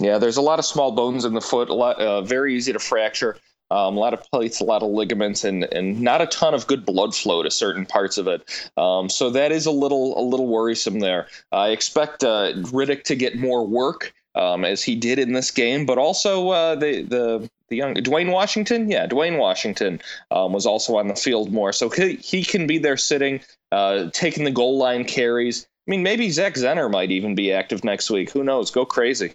Yeah, 0.00 0.18
there's 0.18 0.36
a 0.36 0.42
lot 0.42 0.58
of 0.58 0.64
small 0.64 0.92
bones 0.92 1.24
in 1.24 1.34
the 1.34 1.40
foot, 1.40 1.68
a 1.68 1.74
lot, 1.74 2.00
uh, 2.00 2.22
very 2.22 2.54
easy 2.54 2.72
to 2.72 2.78
fracture. 2.78 3.36
Um, 3.70 3.98
a 3.98 4.00
lot 4.00 4.14
of 4.14 4.22
plates, 4.30 4.60
a 4.60 4.64
lot 4.64 4.82
of 4.82 4.88
ligaments, 4.88 5.44
and 5.44 5.64
and 5.64 6.00
not 6.00 6.22
a 6.22 6.26
ton 6.26 6.54
of 6.54 6.66
good 6.66 6.86
blood 6.86 7.14
flow 7.14 7.42
to 7.42 7.50
certain 7.50 7.84
parts 7.84 8.16
of 8.16 8.26
it. 8.26 8.70
Um, 8.78 9.10
so 9.10 9.28
that 9.28 9.52
is 9.52 9.66
a 9.66 9.70
little 9.70 10.18
a 10.18 10.24
little 10.24 10.46
worrisome 10.46 11.00
there. 11.00 11.26
I 11.52 11.68
expect 11.68 12.24
uh, 12.24 12.52
Riddick 12.54 13.02
to 13.04 13.14
get 13.14 13.36
more 13.36 13.66
work 13.66 14.14
um, 14.38 14.64
as 14.64 14.82
he 14.82 14.94
did 14.94 15.18
in 15.18 15.32
this 15.32 15.50
game, 15.50 15.84
but 15.84 15.98
also 15.98 16.50
uh, 16.50 16.74
the 16.76 17.02
the 17.02 17.50
the 17.68 17.76
young 17.76 17.94
Dwayne 17.94 18.32
Washington, 18.32 18.90
yeah, 18.90 19.06
Dwayne 19.06 19.38
Washington 19.38 20.00
um, 20.30 20.52
was 20.52 20.64
also 20.64 20.96
on 20.96 21.08
the 21.08 21.16
field 21.16 21.52
more, 21.52 21.72
so 21.72 21.90
he 21.90 22.14
he 22.16 22.44
can 22.44 22.66
be 22.66 22.78
there 22.78 22.96
sitting, 22.96 23.40
uh, 23.72 24.08
taking 24.12 24.44
the 24.44 24.50
goal 24.50 24.78
line 24.78 25.04
carries. 25.04 25.66
I 25.86 25.90
mean, 25.90 26.02
maybe 26.02 26.30
Zach 26.30 26.54
Zenner 26.54 26.90
might 26.90 27.10
even 27.10 27.34
be 27.34 27.52
active 27.52 27.82
next 27.82 28.10
week. 28.10 28.30
Who 28.30 28.44
knows? 28.44 28.70
Go 28.70 28.84
crazy. 28.84 29.34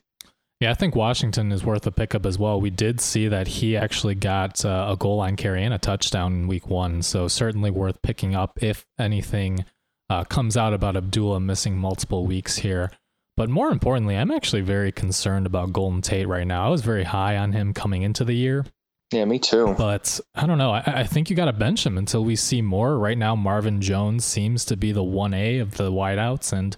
Yeah, 0.60 0.72
I 0.72 0.76
think 0.76 0.96
Washington 0.96 1.52
is 1.52 1.66
worth 1.66 1.86
a 1.86 1.92
pickup 1.92 2.26
as 2.26 2.40
well. 2.40 2.62
We 2.62 2.70
did 2.70 3.02
see 3.02 3.28
that 3.28 3.48
he 3.48 3.76
actually 3.76 4.16
got 4.16 4.64
uh, 4.64 4.88
a 4.90 4.96
goal 4.96 5.18
line 5.18 5.36
carry 5.36 5.64
and 5.64 5.74
a 5.74 5.78
touchdown 5.78 6.34
in 6.34 6.48
week 6.48 6.70
one, 6.70 7.02
so 7.02 7.28
certainly 7.28 7.70
worth 7.70 8.02
picking 8.02 8.34
up 8.34 8.64
if 8.64 8.86
anything 8.98 9.66
uh, 10.10 10.24
comes 10.24 10.56
out 10.56 10.74
about 10.74 10.96
Abdullah 10.96 11.42
missing 11.42 11.78
multiple 11.78 12.26
weeks 12.26 12.58
here. 12.58 12.92
But 13.36 13.50
more 13.50 13.70
importantly, 13.70 14.16
I'm 14.16 14.32
actually 14.32 14.62
very 14.62 14.92
concerned 14.92 15.46
about 15.46 15.74
Golden 15.74 16.02
Tate 16.02 16.28
right 16.28 16.46
now. 16.46 16.68
I 16.68 16.70
was 16.70 16.82
very 16.82 17.04
high 17.04 17.38
on 17.38 17.52
him 17.52 17.74
coming 17.74 18.04
into 18.04 18.24
the 18.24 18.34
year. 18.34 18.64
Yeah, 19.12 19.26
me 19.26 19.40
too. 19.40 19.76
But 19.78 20.20
I 20.36 20.46
don't 20.46 20.58
know. 20.58 20.72
I, 20.72 20.84
I 20.86 21.04
think 21.04 21.30
you 21.30 21.36
got 21.36 21.46
to 21.46 21.54
bench 21.54 21.86
him 21.86 21.98
until 21.98 22.24
we 22.24 22.36
see 22.36 22.62
more. 22.62 22.98
Right 22.98 23.18
now, 23.18 23.36
Marvin 23.36 23.82
Jones 23.82 24.26
seems 24.26 24.66
to 24.66 24.78
be 24.78 24.92
the 24.92 25.04
1A 25.04 25.62
of 25.62 25.78
the 25.78 25.92
wideouts. 25.92 26.54
And, 26.54 26.76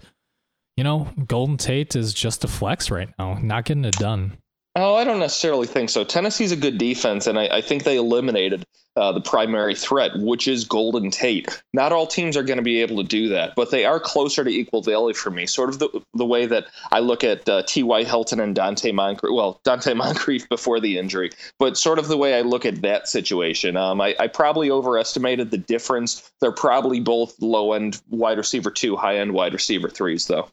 you 0.78 0.84
know, 0.84 1.10
Golden 1.28 1.58
Tate 1.58 1.96
is 1.96 2.14
just 2.14 2.44
a 2.44 2.48
flex 2.48 2.90
right 2.92 3.10
now, 3.18 3.38
not 3.42 3.66
getting 3.66 3.86
it 3.86 3.96
done. 3.96 4.38
Oh, 4.78 4.96
I 4.96 5.06
don't 5.06 5.20
necessarily 5.20 5.68
think 5.68 5.90
so. 5.90 6.04
Tennessee's 6.04 6.52
a 6.52 6.58
good 6.58 6.78
defense, 6.78 7.28
and 7.28 7.40
I, 7.40 7.48
I 7.48 7.62
think 7.62 7.84
they 7.84 7.96
eliminated 7.96 8.66
uh, 8.98 9.14
the 9.14 9.22
primary 9.22 9.74
threat, 9.74 10.12
which 10.16 10.50
is 10.50 10.66
Golden 10.66 11.12
Tate. 11.12 11.64
Not 11.74 11.94
all 11.94 12.08
teams 12.08 12.36
are 12.36 12.44
going 12.44 12.58
to 12.58 12.64
be 12.64 12.82
able 12.82 12.98
to 12.98 13.08
do 13.08 13.30
that, 13.30 13.54
but 13.56 13.72
they 13.72 13.86
are 13.86 14.02
closer 14.02 14.44
to 14.44 14.50
equal 14.50 14.82
value 14.82 15.14
for 15.14 15.32
me. 15.32 15.46
Sort 15.46 15.70
of 15.70 15.80
the, 15.80 16.02
the 16.14 16.26
way 16.26 16.46
that 16.46 16.66
I 16.92 17.00
look 17.00 17.24
at 17.24 17.48
uh, 17.48 17.64
T.Y. 17.64 18.04
Hilton 18.04 18.42
and 18.42 18.54
Donte 18.54 18.94
Moncrief. 18.94 19.34
Well, 19.34 19.62
Donte 19.64 19.96
Moncrief 19.98 20.50
before 20.50 20.82
the 20.82 20.98
injury, 20.98 21.32
but 21.58 21.78
sort 21.78 21.98
of 21.98 22.10
the 22.10 22.18
way 22.18 22.38
I 22.38 22.42
look 22.42 22.66
at 22.66 22.82
that 22.82 23.08
situation. 23.08 23.78
Um, 23.78 24.02
I, 24.02 24.14
I 24.20 24.28
probably 24.28 24.72
overestimated 24.72 25.52
the 25.52 25.58
difference. 25.58 26.30
They're 26.42 26.52
probably 26.52 27.00
both 27.00 27.42
low 27.42 27.74
end 27.74 28.02
wide 28.10 28.38
receiver 28.38 28.72
two, 28.72 28.98
high 28.98 29.18
end 29.18 29.34
wide 29.34 29.54
receiver 29.54 29.90
threes, 29.90 30.28
though. 30.28 30.50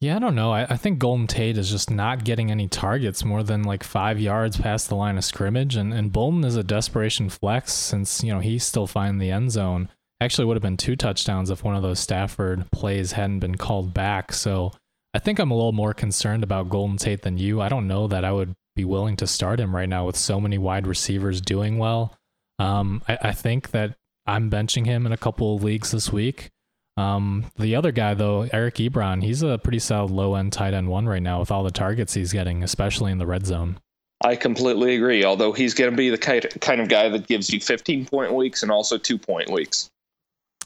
Yeah, 0.00 0.16
I 0.16 0.18
don't 0.18 0.34
know. 0.34 0.52
I, 0.52 0.64
I, 0.64 0.76
think 0.76 0.98
Golden 0.98 1.26
Tate 1.26 1.58
is 1.58 1.70
just 1.70 1.90
not 1.90 2.24
getting 2.24 2.50
any 2.50 2.68
targets 2.68 3.24
more 3.24 3.42
than 3.42 3.62
like 3.62 3.82
five 3.82 4.20
yards 4.20 4.60
past 4.60 4.88
the 4.88 4.94
line 4.94 5.18
of 5.18 5.24
scrimmage. 5.24 5.76
And, 5.76 5.92
and 5.92 6.12
Bolden 6.12 6.44
is 6.44 6.56
a 6.56 6.62
desperation 6.62 7.28
flex 7.28 7.72
since, 7.72 8.22
you 8.22 8.32
know, 8.32 8.40
he's 8.40 8.64
still 8.64 8.86
finding 8.86 9.18
the 9.18 9.30
end 9.30 9.52
zone. 9.52 9.88
Actually, 10.20 10.46
would 10.46 10.56
have 10.56 10.62
been 10.62 10.76
two 10.76 10.96
touchdowns 10.96 11.50
if 11.50 11.62
one 11.62 11.76
of 11.76 11.82
those 11.82 12.00
Stafford 12.00 12.70
plays 12.72 13.12
hadn't 13.12 13.38
been 13.38 13.56
called 13.56 13.94
back. 13.94 14.32
So 14.32 14.72
I 15.14 15.18
think 15.18 15.38
I'm 15.38 15.50
a 15.50 15.56
little 15.56 15.72
more 15.72 15.94
concerned 15.94 16.42
about 16.42 16.68
Golden 16.68 16.96
Tate 16.96 17.22
than 17.22 17.38
you. 17.38 17.60
I 17.60 17.68
don't 17.68 17.88
know 17.88 18.08
that 18.08 18.24
I 18.24 18.32
would 18.32 18.54
be 18.76 18.84
willing 18.84 19.16
to 19.16 19.26
start 19.26 19.60
him 19.60 19.74
right 19.74 19.88
now 19.88 20.06
with 20.06 20.16
so 20.16 20.40
many 20.40 20.58
wide 20.58 20.86
receivers 20.86 21.40
doing 21.40 21.78
well. 21.78 22.14
Um, 22.58 23.02
I, 23.08 23.18
I 23.22 23.32
think 23.32 23.70
that 23.70 23.96
I'm 24.26 24.50
benching 24.50 24.86
him 24.86 25.06
in 25.06 25.12
a 25.12 25.16
couple 25.16 25.56
of 25.56 25.62
leagues 25.62 25.90
this 25.90 26.12
week. 26.12 26.50
Um, 26.98 27.44
the 27.56 27.76
other 27.76 27.92
guy 27.92 28.14
though, 28.14 28.48
Eric 28.52 28.74
Ebron, 28.76 29.22
he's 29.22 29.42
a 29.42 29.56
pretty 29.58 29.78
solid 29.78 30.10
low 30.10 30.34
end 30.34 30.52
tight 30.52 30.74
end 30.74 30.88
one 30.88 31.06
right 31.06 31.22
now 31.22 31.38
with 31.38 31.52
all 31.52 31.62
the 31.62 31.70
targets 31.70 32.14
he's 32.14 32.32
getting, 32.32 32.64
especially 32.64 33.12
in 33.12 33.18
the 33.18 33.26
red 33.26 33.46
zone. 33.46 33.78
I 34.24 34.34
completely 34.34 34.96
agree. 34.96 35.24
Although 35.24 35.52
he's 35.52 35.74
going 35.74 35.92
to 35.92 35.96
be 35.96 36.10
the 36.10 36.18
kind 36.18 36.80
of 36.80 36.88
guy 36.88 37.08
that 37.08 37.28
gives 37.28 37.50
you 37.50 37.60
15 37.60 38.06
point 38.06 38.34
weeks 38.34 38.64
and 38.64 38.72
also 38.72 38.98
two 38.98 39.16
point 39.16 39.48
weeks. 39.48 39.88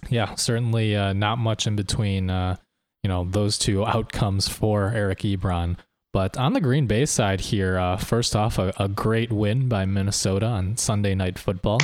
Yeah, 0.08 0.34
certainly 0.36 0.96
uh, 0.96 1.12
not 1.12 1.36
much 1.36 1.66
in 1.66 1.76
between. 1.76 2.30
Uh, 2.30 2.56
you 3.02 3.08
know 3.08 3.26
those 3.28 3.58
two 3.58 3.84
outcomes 3.84 4.48
for 4.48 4.90
Eric 4.94 5.20
Ebron. 5.20 5.76
But 6.14 6.36
on 6.38 6.54
the 6.54 6.60
Green 6.60 6.86
Bay 6.86 7.06
side 7.06 7.40
here, 7.40 7.78
uh, 7.78 7.96
first 7.96 8.36
off, 8.36 8.58
a, 8.58 8.72
a 8.78 8.88
great 8.88 9.32
win 9.32 9.68
by 9.68 9.86
Minnesota 9.86 10.46
on 10.46 10.76
Sunday 10.76 11.14
Night 11.14 11.38
Football 11.38 11.78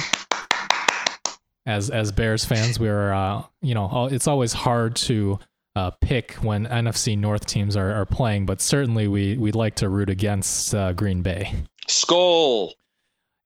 as 1.69 1.91
as 1.91 2.11
Bears 2.11 2.45
fans, 2.45 2.81
we're 2.81 3.13
uh, 3.13 3.45
you 3.61 3.75
know 3.75 4.09
it's 4.11 4.27
always 4.27 4.55
hard 4.55 4.97
to 4.97 5.39
uh, 5.77 5.91
pick 6.01 6.33
when 6.37 6.67
NFC 6.67 7.17
North 7.17 7.47
teams 7.47 7.77
are, 7.77 7.93
are 7.93 8.07
playing, 8.07 8.47
but 8.47 8.61
certainly 8.61 9.07
we 9.07 9.37
we'd 9.37 9.55
like 9.55 9.77
to 9.77 9.89
root 9.89 10.11
against 10.11 10.75
uh, 10.75 10.93
Green 10.95 11.23
Bay. 11.23 11.55
Skol. 11.87 12.73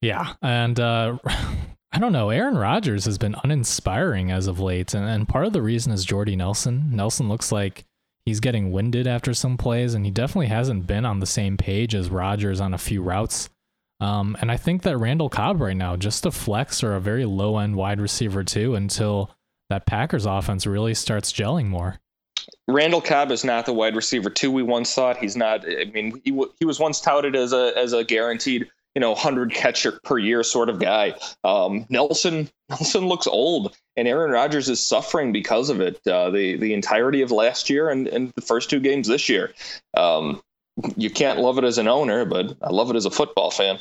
Yeah, 0.01 0.35
and 0.41 0.79
uh, 0.79 1.19
I 1.93 1.99
don't 1.99 2.13
know. 2.13 2.31
Aaron 2.31 2.57
Rodgers 2.57 3.05
has 3.05 3.19
been 3.19 3.37
uninspiring 3.43 4.31
as 4.31 4.47
of 4.47 4.61
late, 4.61 4.95
and, 4.95 5.05
and 5.07 5.29
part 5.29 5.47
of 5.47 5.53
the 5.53 5.61
reason 5.61 5.93
is 5.93 6.05
Jordy 6.05 6.37
Nelson. 6.37 6.91
Nelson 6.93 7.29
looks 7.29 7.51
like 7.51 7.85
he's 8.25 8.41
getting 8.41 8.71
winded 8.71 9.09
after 9.09 9.35
some 9.35 9.57
plays, 9.57 9.95
and 9.95 10.05
he 10.05 10.13
definitely 10.13 10.47
hasn't 10.47 10.87
been 10.87 11.05
on 11.05 11.19
the 11.19 11.27
same 11.27 11.57
page 11.57 11.95
as 11.95 12.09
Rodgers 12.09 12.61
on 12.61 12.73
a 12.73 12.79
few 12.79 13.03
routes. 13.03 13.51
Um, 14.03 14.37
and 14.41 14.51
I 14.51 14.57
think 14.57 14.83
that 14.83 14.99
Randall 14.99 15.29
Cobb 15.29 15.61
right 15.61 15.77
now, 15.77 15.95
just 15.95 16.27
a 16.27 16.33
flex 16.33 16.83
or 16.83 16.97
a 16.97 17.01
very 17.01 17.25
low 17.25 17.59
end 17.59 17.77
wide 17.77 18.01
receiver 18.01 18.43
too, 18.43 18.75
until 18.75 19.31
that 19.71 19.87
Packers 19.87 20.27
offense 20.27 20.67
really 20.67 20.93
starts 20.93 21.33
gelling 21.33 21.67
more. 21.67 22.01
Randall 22.67 23.01
Cobb 23.01 23.31
is 23.31 23.45
not 23.45 23.65
the 23.65 23.73
wide 23.73 23.95
receiver 23.95 24.29
two 24.29 24.51
we 24.51 24.65
once 24.65 24.93
thought. 24.93 25.19
He's 25.19 25.37
not. 25.37 25.65
I 25.65 25.85
mean, 25.85 26.21
he, 26.25 26.33
w- 26.33 26.53
he 26.59 26.65
was 26.65 26.81
once 26.81 27.01
touted 27.01 27.37
as 27.37 27.53
a 27.53 27.73
as 27.77 27.93
a 27.93 28.03
guaranteed 28.03 28.69
you 28.97 29.01
know 29.01 29.15
hundred 29.15 29.55
catcher 29.55 30.01
per 30.03 30.19
year 30.19 30.43
sort 30.43 30.69
of 30.69 30.81
guy. 30.81 31.15
Um, 31.45 31.87
Nelson 31.89 32.51
Nelson 32.71 33.07
looks 33.07 33.29
old, 33.29 33.77
and 33.97 34.09
Aaron 34.09 34.33
Rodgers 34.33 34.69
is 34.69 34.81
suffering 34.81 35.33
because 35.33 35.71
of 35.71 35.81
it. 35.81 36.01
Uh, 36.09 36.31
the 36.31 36.57
the 36.57 36.75
entirety 36.75 37.23
of 37.23 37.31
last 37.31 37.71
year 37.71 37.89
and, 37.89 38.09
and 38.09 38.33
the 38.35 38.43
first 38.43 38.69
two 38.69 38.81
games 38.81 39.07
this 39.07 39.29
year. 39.29 39.55
Um, 39.97 40.43
you 40.97 41.11
can't 41.11 41.39
love 41.39 41.59
it 41.59 41.65
as 41.65 41.79
an 41.79 41.87
owner, 41.87 42.25
but 42.25 42.57
I 42.63 42.71
love 42.71 42.91
it 42.91 42.97
as 42.97 43.07
a 43.07 43.11
football 43.11 43.53
fan. 43.53 43.79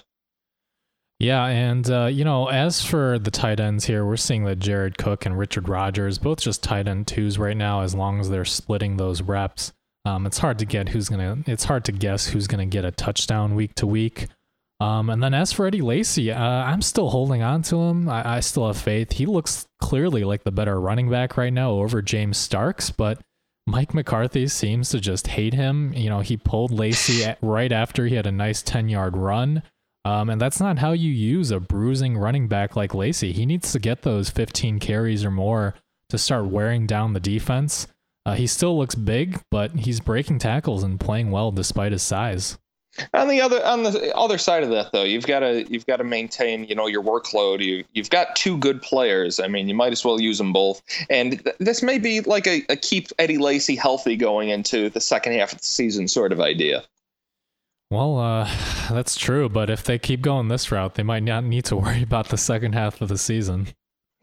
Yeah, 1.22 1.46
and 1.46 1.88
uh, 1.88 2.08
you 2.08 2.26
know, 2.26 2.48
as 2.48 2.84
for 2.84 3.20
the 3.20 3.30
tight 3.30 3.60
ends 3.60 3.86
here, 3.86 4.04
we're 4.04 4.18
seeing 4.18 4.44
that 4.46 4.58
Jared 4.58 4.98
Cook 4.98 5.28
and 5.28 5.38
Richard 5.38 5.70
Rodgers 5.70 6.18
both 6.18 6.42
just 6.42 6.64
tight 6.64 6.88
end 6.88 7.06
twos 7.06 7.38
right 7.38 7.56
now. 7.56 7.82
As 7.82 7.94
long 7.94 8.20
as 8.20 8.32
they're 8.32 8.44
splitting 8.44 8.98
those 8.98 9.22
reps, 9.22 9.72
um, 10.04 10.26
it's 10.26 10.40
hard 10.40 10.58
to 10.58 10.66
get 10.66 10.90
who's 10.90 11.10
gonna. 11.10 11.38
It's 11.46 11.66
hard 11.66 11.86
to 11.86 11.92
guess 11.92 12.26
who's 12.26 12.48
gonna 12.48 12.66
get 12.66 12.86
a 12.86 12.92
touchdown 12.92 13.54
week 13.54 13.76
to 13.76 13.86
week. 13.86 14.30
Um, 14.80 15.12
and 15.12 15.22
then 15.22 15.36
as 15.36 15.54
for 15.54 15.68
Eddie 15.68 15.84
Lacy, 15.84 16.32
uh, 16.32 16.42
I'm 16.42 16.82
still 16.82 17.12
holding 17.12 17.44
on 17.44 17.62
to 17.64 17.76
him. 17.76 18.10
I, 18.10 18.38
I 18.38 18.40
still 18.40 18.66
have 18.66 18.78
faith. 18.78 19.12
He 19.12 19.28
looks 19.28 19.68
clearly 19.80 20.24
like 20.24 20.44
the 20.44 20.52
better 20.52 20.82
running 20.82 21.08
back 21.08 21.38
right 21.38 21.54
now 21.54 21.70
over 21.70 22.02
James 22.02 22.40
Starks, 22.40 22.90
but 22.90 23.22
Mike 23.68 23.94
McCarthy 23.94 24.48
seems 24.48 24.90
to 24.90 25.00
just 25.00 25.28
hate 25.28 25.54
him. 25.54 25.94
You 25.94 26.10
know, 26.10 26.22
he 26.22 26.36
pulled 26.36 26.72
Lacy 26.72 27.32
right 27.44 27.72
after 27.72 28.08
he 28.08 28.16
had 28.16 28.26
a 28.26 28.32
nice 28.32 28.64
10 28.64 28.90
yard 28.90 29.16
run. 29.16 29.62
Um, 30.04 30.30
and 30.30 30.42
that's 30.42 30.60
not 30.60 30.80
how 30.80 30.94
you 30.94 31.12
use 31.12 31.52
a 31.52 31.60
bruising 31.60 32.18
running 32.18 32.48
back 32.48 32.76
like 32.76 32.96
Lacy. 32.96 33.32
He 33.32 33.46
needs 33.46 33.72
to 33.72 33.80
get 33.80 34.02
those 34.02 34.30
15 34.30 34.80
carries 34.80 35.24
or 35.24 35.32
more 35.32 35.76
to 36.10 36.18
start 36.18 36.48
wearing 36.48 36.88
down 36.88 37.14
the 37.14 37.20
defense. 37.20 37.88
Uh, 38.26 38.34
he 38.34 38.48
still 38.48 38.78
looks 38.78 38.96
big, 38.96 39.42
but 39.50 39.72
he's 39.72 40.00
breaking 40.00 40.40
tackles 40.40 40.84
and 40.84 41.00
playing 41.00 41.32
well 41.32 41.52
despite 41.52 41.92
his 41.92 42.04
size. 42.04 42.58
On 43.14 43.30
the 43.30 43.40
other 43.40 43.66
on 43.66 43.84
the 43.84 44.14
other 44.18 44.38
side 44.38 44.64
of 44.64 44.70
that, 44.72 44.92
though, 44.92 45.04
you've 45.04 45.26
got 45.26 45.40
to 45.40 45.66
you've 45.72 45.86
got 45.86 45.98
to 45.98 46.04
maintain 46.04 46.66
you 46.66 46.76
know 46.76 46.88
your 46.88 47.02
workload. 47.02 47.64
You 47.64 47.86
you've 47.94 48.10
got 48.10 48.36
two 48.36 48.58
good 48.58 48.82
players. 48.82 49.40
I 49.40 49.48
mean, 49.48 49.70
you 49.70 49.74
might 49.74 49.94
as 49.94 50.04
well 50.04 50.20
use 50.20 50.38
them 50.38 50.52
both. 50.52 50.82
And 51.10 51.42
th- 51.42 51.56
this 51.60 51.82
may 51.82 52.00
be 52.00 52.20
like 52.20 52.48
a, 52.48 52.64
a 52.68 52.76
keep 52.76 53.08
Eddie 53.18 53.38
Lacy 53.38 53.78
healthy 53.78 54.18
going 54.18 54.50
into 54.50 54.90
the 54.90 55.00
second 55.00 55.34
half 55.34 55.54
of 55.54 55.60
the 55.60 55.66
season 55.66 56.10
sort 56.10 56.34
of 56.34 56.42
idea. 56.42 56.84
Well, 57.92 58.18
uh, 58.18 58.50
that's 58.90 59.16
true, 59.16 59.50
but 59.50 59.70
if 59.70 59.84
they 59.84 60.00
keep 60.00 60.22
going 60.22 60.48
this 60.48 60.72
route, 60.72 60.96
they 60.96 61.04
might 61.04 61.24
not 61.24 61.44
need 61.44 61.66
to 61.66 61.76
worry 61.76 62.02
about 62.12 62.30
the 62.30 62.38
second 62.38 62.74
half 62.74 63.02
of 63.02 63.10
the 63.10 63.18
season. 63.20 63.68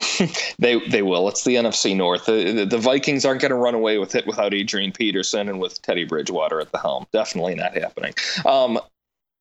they 0.59 0.79
they 0.89 1.03
will. 1.03 1.29
It's 1.29 1.43
the 1.43 1.57
NFC 1.57 1.95
North. 1.97 2.27
The, 2.27 2.65
the 2.65 2.79
Vikings 2.79 3.25
aren't 3.25 3.41
going 3.41 3.51
to 3.51 3.57
run 3.57 3.75
away 3.75 3.99
with 3.99 4.15
it 4.15 4.29
without 4.29 4.55
Adrian 4.55 4.93
Peterson 4.93 5.49
and 5.49 5.61
with 5.61 5.83
Teddy 5.83 6.05
Bridgewater 6.05 6.61
at 6.61 6.71
the 6.71 6.79
helm. 6.79 7.07
Definitely 7.13 7.57
not 7.57 7.77
happening. 7.77 8.15
Um, 8.47 8.79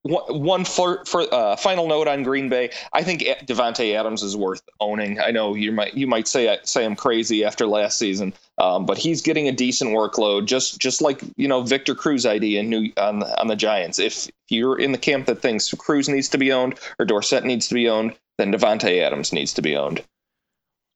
one 0.08 0.66
for, 0.66 1.04
for 1.06 1.32
uh, 1.34 1.56
final 1.56 1.88
note 1.88 2.08
on 2.08 2.24
Green 2.24 2.50
Bay. 2.50 2.72
I 2.94 3.04
think 3.04 3.22
Davante 3.22 3.96
Adams 3.96 4.24
is 4.24 4.36
worth 4.36 4.62
owning. 4.80 5.20
I 5.20 5.32
know 5.32 5.56
you 5.56 5.72
might 5.72 5.94
you 5.94 6.08
might 6.08 6.28
say 6.28 6.58
say 6.64 6.86
I'm 6.86 6.96
crazy 6.96 7.44
after 7.44 7.68
last 7.68 7.98
season, 7.98 8.34
um, 8.58 8.86
but 8.86 8.98
he's 8.98 9.22
getting 9.22 9.48
a 9.48 9.52
decent 9.52 9.92
workload, 9.92 10.46
just 10.46 10.80
just 10.80 11.02
like 11.02 11.22
you 11.36 11.48
know 11.48 11.62
Victor 11.62 11.96
Cruz 11.96 12.26
idea 12.26 12.64
new 12.64 12.92
on 12.98 13.20
the, 13.20 13.40
on 13.40 13.48
the 13.48 13.56
Giants. 13.56 14.00
If 14.00 14.30
you're 14.50 14.80
in 14.80 14.92
the 14.92 14.98
camp 14.98 15.26
that 15.28 15.42
thinks 15.42 15.74
Cruz 15.74 16.10
needs 16.10 16.30
to 16.30 16.38
be 16.38 16.52
owned 16.52 16.80
or 17.00 17.06
Dorsett 17.06 17.44
needs 17.44 17.68
to 17.68 17.74
be 17.74 17.90
owned, 17.90 18.16
then 18.38 18.52
Davante 18.52 19.02
Adams 19.02 19.34
needs 19.34 19.54
to 19.54 19.62
be 19.62 19.76
owned. 19.76 20.04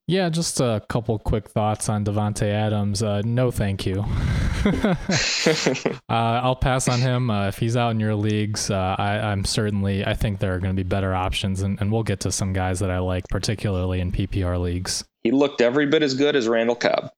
Yeah, 0.08 0.30
just 0.30 0.60
a 0.60 0.84
couple 0.90 1.18
quick 1.20 1.50
thoughts 1.50 1.88
on 1.88 2.04
Davante 2.04 2.52
Adams. 2.52 3.02
Uh, 3.02 3.22
no, 3.24 3.52
thank 3.52 3.86
you. 3.86 4.02
uh, 4.66 5.96
I'll 6.10 6.56
pass 6.56 6.90
on 6.90 7.00
him 7.00 7.30
uh, 7.30 7.48
if 7.48 7.58
he's 7.58 7.78
out 7.78 7.92
in 7.92 8.00
your 8.00 8.16
leagues. 8.16 8.70
Uh, 8.70 8.96
I, 8.98 9.32
am 9.32 9.46
certainly. 9.46 10.06
I 10.06 10.14
think 10.14 10.40
there 10.40 10.54
are 10.54 10.60
going 10.60 10.76
to 10.76 10.84
be 10.84 10.88
better 10.88 11.14
options, 11.16 11.62
and, 11.62 11.80
and 11.80 11.92
we'll 11.92 12.04
get 12.04 12.20
to 12.22 12.32
some 12.32 12.52
guys 12.52 12.80
that 12.80 12.92
I 12.92 13.00
like, 13.00 13.24
particularly 13.30 14.02
in 14.02 14.12
PPR 14.12 14.60
leagues. 14.60 15.06
He 15.24 15.32
looked 15.32 15.62
every 15.62 15.86
bit 15.86 16.04
as 16.04 16.14
good 16.14 16.36
as 16.36 16.48
Randall 16.48 16.76
Cobb. 16.76 17.12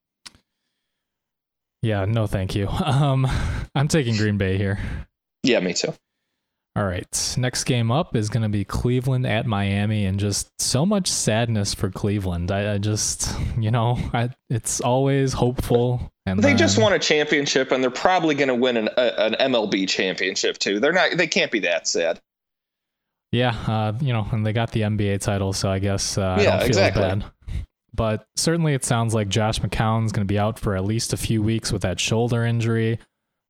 Yeah, 1.81 2.05
no, 2.05 2.27
thank 2.27 2.55
you. 2.55 2.67
Um, 2.83 3.27
I'm 3.75 3.87
taking 3.87 4.15
Green 4.15 4.37
Bay 4.37 4.57
here. 4.57 4.79
Yeah, 5.41 5.59
me 5.61 5.73
too. 5.73 5.93
All 6.75 6.85
right. 6.85 7.35
Next 7.37 7.65
game 7.65 7.91
up 7.91 8.15
is 8.15 8.29
going 8.29 8.41
to 8.41 8.49
be 8.49 8.65
Cleveland 8.65 9.27
at 9.27 9.45
Miami, 9.45 10.05
and 10.05 10.19
just 10.19 10.49
so 10.59 10.85
much 10.85 11.07
sadness 11.07 11.73
for 11.75 11.91
Cleveland. 11.91 12.51
I, 12.51 12.73
I 12.73 12.77
just, 12.79 13.31
you 13.59 13.69
know, 13.69 13.97
I, 14.13 14.29
it's 14.49 14.81
always 14.81 15.33
hopeful. 15.33 16.11
And 16.25 16.39
they 16.39 16.49
then, 16.49 16.57
just 16.57 16.81
won 16.81 16.93
a 16.93 16.99
championship, 16.99 17.71
and 17.71 17.83
they're 17.83 17.91
probably 17.91 18.33
going 18.33 18.47
to 18.47 18.55
win 18.55 18.77
an, 18.77 18.89
a, 18.97 19.21
an 19.21 19.51
MLB 19.51 19.87
championship 19.87 20.57
too. 20.57 20.79
They're 20.79 20.93
not. 20.93 21.15
They 21.15 21.27
can't 21.27 21.51
be 21.51 21.59
that 21.59 21.87
sad. 21.87 22.19
Yeah, 23.31 23.55
uh, 23.67 23.93
you 23.99 24.13
know, 24.13 24.27
and 24.31 24.45
they 24.45 24.53
got 24.53 24.71
the 24.71 24.81
NBA 24.81 25.21
title, 25.21 25.53
so 25.53 25.69
I 25.69 25.79
guess 25.79 26.17
uh, 26.17 26.37
yeah, 26.39 26.47
I 26.47 26.51
don't 26.51 26.59
feel 26.59 26.67
exactly. 26.67 27.01
bad. 27.01 27.25
But 27.93 28.25
certainly, 28.35 28.73
it 28.73 28.83
sounds 28.83 29.13
like 29.13 29.27
Josh 29.27 29.59
McCown's 29.59 30.11
going 30.11 30.25
to 30.25 30.31
be 30.31 30.39
out 30.39 30.57
for 30.57 30.75
at 30.75 30.85
least 30.85 31.13
a 31.13 31.17
few 31.17 31.43
weeks 31.43 31.71
with 31.71 31.83
that 31.83 31.99
shoulder 31.99 32.43
injury. 32.43 32.99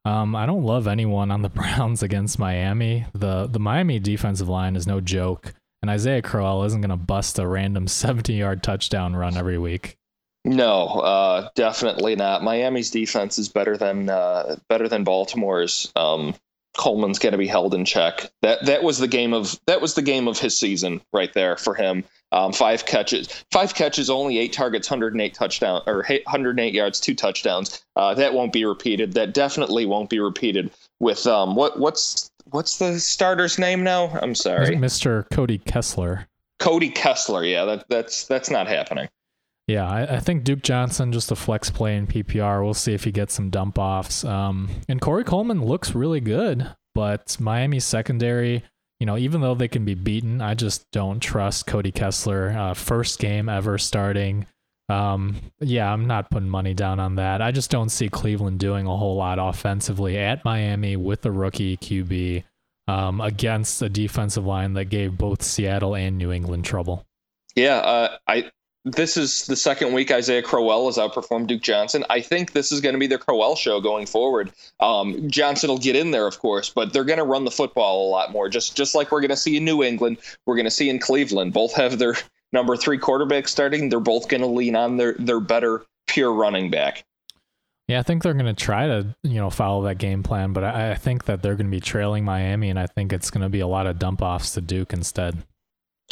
Um, 0.06 0.36
I 0.36 0.46
don't 0.46 0.64
love 0.64 0.88
anyone 0.88 1.32
on 1.32 1.42
the 1.42 1.50
Browns 1.62 2.04
against 2.04 2.40
Miami. 2.40 3.06
The 3.14 3.48
the 3.48 3.60
Miami 3.60 4.00
defensive 4.00 4.50
line 4.50 4.76
is 4.76 4.88
no 4.88 5.02
joke, 5.02 5.54
and 5.82 5.90
Isaiah 5.90 6.22
Crowell 6.22 6.64
isn't 6.64 6.82
going 6.82 6.90
to 6.90 6.98
bust 6.98 7.40
a 7.40 7.48
random 7.48 7.88
70 7.88 8.34
yard 8.34 8.64
touchdown 8.64 9.16
run 9.16 9.38
every 9.38 9.58
week. 9.58 9.98
No, 10.46 10.88
uh, 10.88 11.50
definitely 11.56 12.18
not. 12.18 12.44
Miami's 12.44 12.92
defense 12.92 13.40
is 13.40 13.48
better 13.48 13.78
than 13.78 14.10
uh, 14.10 14.58
better 14.68 14.90
than 14.90 15.06
Baltimore's. 15.06 15.92
Um, 15.96 16.36
Coleman's 16.78 17.20
going 17.20 17.34
to 17.34 17.38
be 17.38 17.48
held 17.48 17.74
in 17.74 17.86
check. 17.86 18.32
That 18.42 18.66
that 18.66 18.84
was 18.84 18.98
the 18.98 19.08
game 19.08 19.34
of 19.34 19.58
that 19.68 19.80
was 19.80 19.94
the 19.94 20.02
game 20.02 20.28
of 20.28 20.40
his 20.40 20.60
season 20.60 21.02
right 21.14 21.32
there 21.34 21.56
for 21.56 21.76
him. 21.76 22.04
Um, 22.34 22.52
five 22.52 22.88
catches, 22.88 23.28
five 23.52 23.76
catches, 23.76 24.10
only 24.10 24.40
eight 24.40 24.54
targets, 24.54 24.90
108 24.90 25.36
touchdown 25.36 25.84
or 25.86 26.04
108 26.08 26.74
yards, 26.74 27.00
two 27.00 27.14
touchdowns. 27.14 27.86
Uh, 27.96 28.16
that 28.16 28.34
won't 28.34 28.52
be 28.52 28.66
repeated. 28.66 29.14
That 29.14 29.36
definitely 29.36 29.86
won't 29.86 30.10
be 30.10 30.20
repeated 30.20 30.72
with 31.00 31.28
um, 31.28 31.56
what 31.56 31.80
what's 31.80 32.32
what's 32.50 32.80
the 32.80 33.00
starter's 33.00 33.60
name 33.60 33.84
now? 33.84 34.18
I'm 34.20 34.34
sorry, 34.34 34.76
Mr. 34.76 35.30
Cody 35.30 35.60
Kessler. 35.60 36.28
Cody 36.58 36.90
Kessler. 36.90 37.44
Yeah, 37.46 37.66
that 37.66 37.86
that's 37.88 38.26
that's 38.26 38.50
not 38.50 38.68
happening. 38.68 39.10
Yeah, 39.68 39.88
I, 39.88 40.16
I, 40.16 40.20
think 40.20 40.44
Duke 40.44 40.62
Johnson 40.62 41.14
just 41.14 41.32
a 41.32 41.38
flex 41.38 41.70
play 41.70 41.96
in 41.96 42.06
PPR. 42.06 42.64
We'll 42.64 42.74
see 42.74 42.94
if 42.94 43.06
he 43.06 43.14
gets 43.14 43.34
some 43.34 43.50
dump 43.50 43.80
offs. 43.80 44.26
Um, 44.26 44.70
and 44.90 45.00
Corey 45.00 45.24
Coleman 45.24 45.64
looks 45.64 45.96
really 45.96 46.20
good, 46.20 46.76
but 46.94 47.38
Miami's 47.40 47.86
secondary, 47.86 48.64
you 49.04 49.06
know, 49.06 49.18
even 49.18 49.42
though 49.42 49.54
they 49.54 49.68
can 49.68 49.84
be 49.84 49.96
beaten, 49.96 50.40
I 50.40 50.54
just 50.54 50.90
don't 50.92 51.20
trust 51.20 51.68
Cody 51.68 51.92
Kessler. 51.92 52.52
Uh, 52.58 52.74
first 52.74 53.20
game 53.20 53.50
ever 53.50 53.78
starting. 53.78 54.46
Um, 54.88 55.42
yeah, 55.60 55.92
I'm 55.92 56.08
not 56.08 56.32
putting 56.32 56.48
money 56.48 56.74
down 56.74 57.02
on 57.02 57.16
that. 57.16 57.42
I 57.42 57.52
just 57.52 57.70
don't 57.70 57.90
see 57.90 58.08
Cleveland 58.08 58.62
doing 58.62 58.88
a 58.88 58.96
whole 58.96 59.18
lot 59.18 59.40
offensively 59.40 60.18
at 60.18 60.46
Miami 60.46 60.96
with 60.96 61.26
a 61.26 61.32
rookie 61.32 61.76
QB 61.76 62.46
um, 62.88 63.20
against 63.20 63.82
a 63.82 63.90
defensive 63.90 64.46
line 64.46 64.72
that 64.76 64.86
gave 64.86 65.18
both 65.18 65.44
Seattle 65.44 65.98
and 65.98 66.18
New 66.18 66.32
England 66.32 66.64
trouble. 66.64 67.06
Yeah, 67.58 67.80
uh, 67.80 68.18
I 68.26 68.52
this 68.86 69.16
is 69.16 69.46
the 69.46 69.56
second 69.56 69.94
week 69.94 70.12
Isaiah 70.12 70.42
Crowell 70.42 70.88
has 70.88 70.98
outperformed 70.98 71.48
Duke 71.48 71.62
Johnson. 71.62 72.04
I 72.10 72.20
think 72.20 72.52
this 72.52 72.72
is 72.72 72.82
going 72.82 72.94
to 72.94 73.00
be 73.00 73.08
the 73.08 73.18
Crowell 73.18 73.56
show 73.56 73.80
going 73.80 74.06
forward. 74.06 74.52
Um, 74.80 75.30
Johnson 75.30 75.70
will 75.70 75.78
get 75.78 75.96
in 75.96 76.12
there, 76.12 76.28
of 76.28 76.40
course, 76.40 76.70
but 76.70 76.92
they're 76.92 77.06
going 77.06 77.20
to 77.20 77.24
run 77.24 77.46
the 77.46 77.52
football 77.52 78.08
a 78.08 78.10
lot 78.10 78.32
more. 78.32 78.50
Just 78.50 78.76
just 78.76 78.94
like 78.94 79.12
we're 79.12 79.22
going 79.22 79.30
to 79.30 79.38
see 79.38 79.58
in 79.58 79.66
New 79.66 79.84
England, 79.84 80.18
we're 80.46 80.56
going 80.56 80.66
to 80.66 80.72
see 80.72 80.90
in 80.90 81.00
Cleveland. 81.00 81.54
Both 81.54 81.74
have 81.76 81.98
their 81.98 82.16
number 82.52 82.76
three 82.76 82.98
quarterback 82.98 83.48
starting. 83.48 83.90
They're 83.90 84.00
both 84.00 84.28
going 84.28 84.42
to 84.42 84.48
lean 84.48 84.76
on 84.76 84.98
their 84.98 85.14
their 85.14 85.40
better 85.40 85.86
pure 86.08 86.34
running 86.34 86.70
back. 86.70 87.06
Yeah, 87.88 88.00
I 88.00 88.04
think 88.04 88.24
they're 88.24 88.34
going 88.34 88.54
to 88.54 88.54
try 88.54 88.88
to 88.88 89.16
you 89.24 89.36
know 89.36 89.50
follow 89.50 89.84
that 89.84 89.98
game 89.98 90.24
plan, 90.24 90.52
but 90.52 90.66
I, 90.66 90.92
I 90.92 90.96
think 90.96 91.26
that 91.26 91.42
they're 91.42 91.56
going 91.56 91.68
to 91.68 91.72
be 91.72 91.80
trailing 91.80 92.26
Miami, 92.26 92.70
and 92.70 92.80
I 92.80 92.88
think 92.88 93.14
it's 93.14 93.30
going 93.30 93.44
to 93.44 93.50
be 93.50 93.62
a 93.62 93.68
lot 93.68 93.88
of 93.88 93.98
dump 93.98 94.22
offs 94.22 94.54
to 94.54 94.62
Duke 94.62 94.92
instead. 94.92 95.44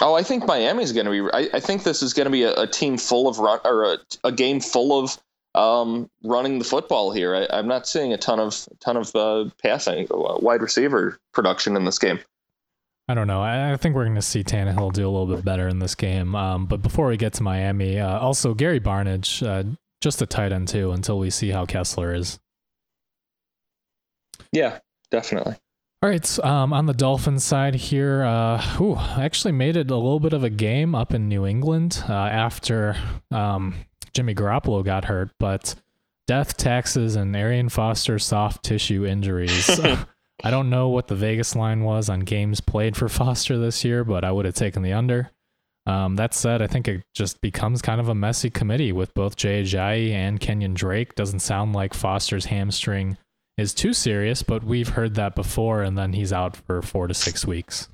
Oh, 0.01 0.15
I 0.15 0.23
think 0.23 0.47
Miami's 0.47 0.91
going 0.91 1.05
to 1.05 1.11
be. 1.11 1.31
I, 1.31 1.57
I, 1.57 1.59
think 1.59 1.83
this 1.83 2.01
is 2.01 2.13
going 2.13 2.25
to 2.25 2.31
be 2.31 2.43
a, 2.43 2.53
a, 2.61 2.67
team 2.67 2.97
full 2.97 3.27
of 3.27 3.37
run 3.37 3.59
or 3.63 3.83
a, 3.83 3.97
a 4.23 4.31
game 4.31 4.59
full 4.59 4.99
of 4.99 5.17
um, 5.53 6.09
running 6.23 6.57
the 6.57 6.65
football 6.65 7.11
here. 7.11 7.35
I, 7.35 7.59
am 7.59 7.67
not 7.67 7.87
seeing 7.87 8.11
a 8.11 8.17
ton 8.17 8.39
of 8.39 8.67
ton 8.79 8.97
of 8.97 9.15
uh, 9.15 9.45
passing 9.61 10.07
uh, 10.09 10.37
wide 10.39 10.61
receiver 10.61 11.19
production 11.33 11.75
in 11.75 11.85
this 11.85 11.99
game. 11.99 12.19
I 13.07 13.13
don't 13.13 13.27
know. 13.27 13.41
I, 13.41 13.73
I 13.73 13.77
think 13.77 13.95
we're 13.95 14.05
going 14.05 14.15
to 14.15 14.21
see 14.23 14.43
Tannehill 14.43 14.93
do 14.93 15.07
a 15.07 15.11
little 15.11 15.35
bit 15.35 15.45
better 15.45 15.67
in 15.67 15.79
this 15.79 15.93
game. 15.93 16.33
Um, 16.33 16.65
but 16.65 16.81
before 16.81 17.07
we 17.07 17.17
get 17.17 17.33
to 17.33 17.43
Miami, 17.43 17.99
uh, 17.99 18.19
also 18.19 18.53
Gary 18.55 18.79
Barnidge, 18.79 19.45
uh, 19.45 19.69
just 20.01 20.21
a 20.21 20.25
tight 20.25 20.51
end 20.51 20.67
too, 20.67 20.91
until 20.91 21.19
we 21.19 21.29
see 21.29 21.49
how 21.49 21.65
Kessler 21.65 22.15
is. 22.15 22.39
Yeah, 24.51 24.79
definitely. 25.11 25.57
All 26.03 26.09
right, 26.09 26.39
um, 26.39 26.73
on 26.73 26.87
the 26.87 26.95
Dolphins 26.95 27.43
side 27.43 27.75
here, 27.75 28.23
uh, 28.23 28.59
ooh, 28.81 28.97
actually 28.97 29.51
made 29.51 29.77
it 29.77 29.91
a 29.91 29.95
little 29.95 30.19
bit 30.19 30.33
of 30.33 30.43
a 30.43 30.49
game 30.49 30.95
up 30.95 31.13
in 31.13 31.29
New 31.29 31.45
England 31.45 32.03
uh, 32.09 32.13
after 32.13 32.95
um, 33.29 33.75
Jimmy 34.11 34.33
Garoppolo 34.33 34.83
got 34.83 35.05
hurt, 35.05 35.29
but 35.39 35.75
death, 36.25 36.57
taxes, 36.57 37.15
and 37.15 37.35
Arian 37.35 37.69
Foster 37.69 38.17
soft 38.17 38.63
tissue 38.63 39.05
injuries. 39.05 39.79
I 40.43 40.49
don't 40.49 40.71
know 40.71 40.89
what 40.89 41.07
the 41.07 41.15
Vegas 41.15 41.55
line 41.55 41.83
was 41.83 42.09
on 42.09 42.21
games 42.21 42.61
played 42.61 42.97
for 42.97 43.07
Foster 43.07 43.59
this 43.59 43.85
year, 43.85 44.03
but 44.03 44.23
I 44.23 44.31
would 44.31 44.45
have 44.45 44.55
taken 44.55 44.81
the 44.81 44.93
under. 44.93 45.29
Um, 45.85 46.15
that 46.15 46.33
said, 46.33 46.63
I 46.63 46.67
think 46.67 46.87
it 46.87 47.03
just 47.13 47.41
becomes 47.41 47.83
kind 47.83 48.01
of 48.01 48.09
a 48.09 48.15
messy 48.15 48.49
committee 48.49 48.91
with 48.91 49.13
both 49.13 49.35
Jay 49.35 49.61
Ajayi 49.61 50.13
and 50.13 50.39
Kenyan 50.39 50.73
Drake. 50.73 51.13
Doesn't 51.13 51.41
sound 51.41 51.73
like 51.73 51.93
Foster's 51.93 52.45
hamstring 52.45 53.17
is 53.61 53.73
too 53.73 53.93
serious, 53.93 54.43
but 54.43 54.63
we've 54.63 54.89
heard 54.89 55.15
that 55.15 55.35
before, 55.35 55.83
and 55.83 55.97
then 55.97 56.13
he's 56.13 56.33
out 56.33 56.57
for 56.57 56.81
four 56.81 57.07
to 57.07 57.13
six 57.13 57.45
weeks. 57.45 57.87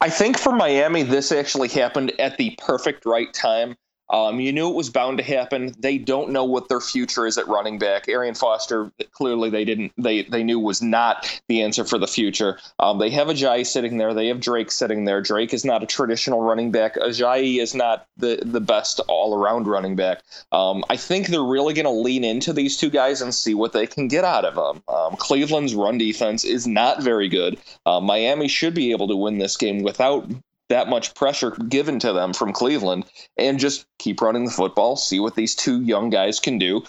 I 0.00 0.10
think 0.10 0.36
for 0.38 0.52
Miami, 0.52 1.04
this 1.04 1.30
actually 1.30 1.68
happened 1.68 2.12
at 2.18 2.36
the 2.36 2.56
perfect 2.58 3.06
right 3.06 3.32
time. 3.32 3.76
Um, 4.12 4.40
you 4.40 4.52
knew 4.52 4.68
it 4.68 4.74
was 4.74 4.90
bound 4.90 5.18
to 5.18 5.24
happen. 5.24 5.74
They 5.78 5.98
don't 5.98 6.30
know 6.30 6.44
what 6.44 6.68
their 6.68 6.80
future 6.80 7.26
is 7.26 7.38
at 7.38 7.48
running 7.48 7.78
back. 7.78 8.08
Arian 8.08 8.34
Foster, 8.34 8.92
clearly 9.12 9.50
they 9.50 9.64
didn't. 9.64 9.92
They 9.96 10.22
they 10.22 10.44
knew 10.44 10.58
was 10.58 10.82
not 10.82 11.40
the 11.48 11.62
answer 11.62 11.84
for 11.84 11.98
the 11.98 12.06
future. 12.06 12.58
Um, 12.78 12.98
they 12.98 13.10
have 13.10 13.28
Ajayi 13.28 13.66
sitting 13.66 13.96
there. 13.96 14.12
They 14.12 14.28
have 14.28 14.40
Drake 14.40 14.70
sitting 14.70 15.04
there. 15.04 15.22
Drake 15.22 15.54
is 15.54 15.64
not 15.64 15.82
a 15.82 15.86
traditional 15.86 16.42
running 16.42 16.70
back. 16.70 16.96
Ajayi 16.96 17.60
is 17.60 17.74
not 17.74 18.06
the 18.18 18.40
the 18.44 18.60
best 18.60 19.00
all 19.08 19.34
around 19.34 19.66
running 19.66 19.96
back. 19.96 20.22
Um, 20.52 20.84
I 20.90 20.96
think 20.96 21.28
they're 21.28 21.42
really 21.42 21.74
going 21.74 21.86
to 21.86 21.90
lean 21.90 22.24
into 22.24 22.52
these 22.52 22.76
two 22.76 22.90
guys 22.90 23.22
and 23.22 23.34
see 23.34 23.54
what 23.54 23.72
they 23.72 23.86
can 23.86 24.08
get 24.08 24.24
out 24.24 24.44
of 24.44 24.54
them. 24.54 24.82
Um, 24.94 25.16
Cleveland's 25.16 25.74
run 25.74 25.96
defense 25.96 26.44
is 26.44 26.66
not 26.66 27.02
very 27.02 27.28
good. 27.28 27.58
Uh, 27.86 28.00
Miami 28.00 28.48
should 28.48 28.74
be 28.74 28.90
able 28.90 29.08
to 29.08 29.16
win 29.16 29.38
this 29.38 29.56
game 29.56 29.82
without 29.82 30.28
that 30.68 30.88
much 30.88 31.14
pressure 31.14 31.50
given 31.50 31.98
to 32.00 32.12
them 32.12 32.32
from 32.32 32.52
Cleveland 32.52 33.04
and 33.36 33.58
just 33.58 33.86
keep 33.98 34.20
running 34.20 34.44
the 34.44 34.50
football, 34.50 34.96
see 34.96 35.20
what 35.20 35.34
these 35.34 35.54
two 35.54 35.82
young 35.82 36.10
guys 36.10 36.40
can 36.40 36.58
do, 36.58 36.82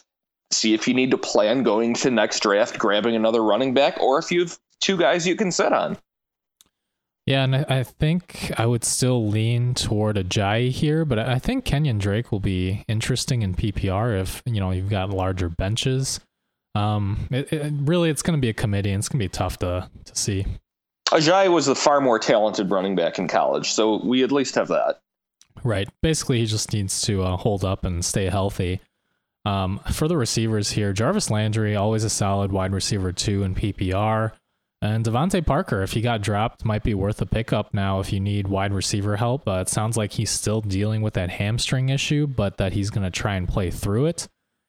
see 0.51 0.73
if 0.73 0.87
you 0.87 0.93
need 0.93 1.11
to 1.11 1.17
plan 1.17 1.63
going 1.63 1.93
to 1.95 2.11
next 2.11 2.41
draft, 2.41 2.79
grabbing 2.79 3.15
another 3.15 3.43
running 3.43 3.73
back, 3.73 3.99
or 4.01 4.19
if 4.19 4.31
you 4.31 4.41
have 4.41 4.57
two 4.79 4.97
guys 4.97 5.27
you 5.27 5.35
can 5.35 5.51
sit 5.51 5.73
on. 5.73 5.97
Yeah, 7.25 7.45
and 7.45 7.55
I 7.55 7.83
think 7.83 8.51
I 8.57 8.65
would 8.65 8.83
still 8.83 9.27
lean 9.27 9.75
toward 9.75 10.17
Ajayi 10.17 10.71
here, 10.71 11.05
but 11.05 11.17
I 11.19 11.39
think 11.39 11.63
Kenyan 11.63 11.97
Drake 11.97 12.33
will 12.33 12.41
be 12.41 12.83
interesting 12.89 13.43
in 13.43 13.55
PPR 13.55 14.19
if 14.19 14.43
you 14.45 14.59
know 14.59 14.71
you've 14.71 14.89
got 14.89 15.09
larger 15.09 15.47
benches. 15.47 16.19
Um, 16.75 17.27
it, 17.31 17.53
it 17.53 17.73
really, 17.77 18.09
it's 18.09 18.23
going 18.23 18.37
to 18.37 18.41
be 18.41 18.49
a 18.49 18.53
committee, 18.53 18.91
and 18.91 18.99
it's 18.99 19.07
going 19.07 19.19
to 19.19 19.23
be 19.23 19.29
tough 19.29 19.57
to 19.59 19.89
to 20.03 20.15
see. 20.15 20.45
Ajayi 21.09 21.51
was 21.51 21.67
the 21.67 21.75
far 21.75 22.01
more 22.01 22.17
talented 22.17 22.71
running 22.71 22.95
back 22.95 23.19
in 23.19 23.27
college, 23.27 23.71
so 23.71 24.03
we 24.03 24.23
at 24.23 24.31
least 24.31 24.55
have 24.55 24.67
that. 24.69 25.01
Right. 25.63 25.87
Basically, 26.01 26.39
he 26.39 26.45
just 26.45 26.73
needs 26.73 27.01
to 27.03 27.23
uh, 27.23 27.37
hold 27.37 27.63
up 27.63 27.85
and 27.85 28.03
stay 28.03 28.25
healthy. 28.25 28.81
Um, 29.45 29.79
for 29.91 30.07
the 30.07 30.17
receivers 30.17 30.71
here, 30.71 30.93
Jarvis 30.93 31.29
Landry, 31.29 31.75
always 31.75 32.03
a 32.03 32.09
solid 32.09 32.51
wide 32.51 32.71
receiver 32.71 33.11
two 33.11 33.43
in 33.43 33.55
PPR. 33.55 34.31
And 34.81 35.05
DeVante 35.05 35.45
Parker, 35.45 35.81
if 35.81 35.93
he 35.93 36.01
got 36.01 36.21
dropped, 36.21 36.65
might 36.65 36.83
be 36.83 36.93
worth 36.93 37.21
a 37.21 37.25
pickup 37.25 37.73
now 37.73 38.01
if 38.01 38.11
you 38.11 38.19
need 38.19 38.49
wide 38.49 38.73
receiver 38.73 39.15
help. 39.15 39.47
Uh, 39.47 39.59
it 39.61 39.69
sounds 39.69 39.95
like 39.95 40.13
he's 40.13 40.29
still 40.29 40.59
dealing 40.59 41.01
with 41.01 41.13
that 41.13 41.29
hamstring 41.29 41.87
issue, 41.89 42.27
but 42.27 42.57
that 42.57 42.73
he's 42.73 42.89
going 42.89 43.05
to 43.05 43.09
try 43.09 43.35
and 43.35 43.47
play 43.47 43.71
through 43.71 44.07
it. 44.07 44.27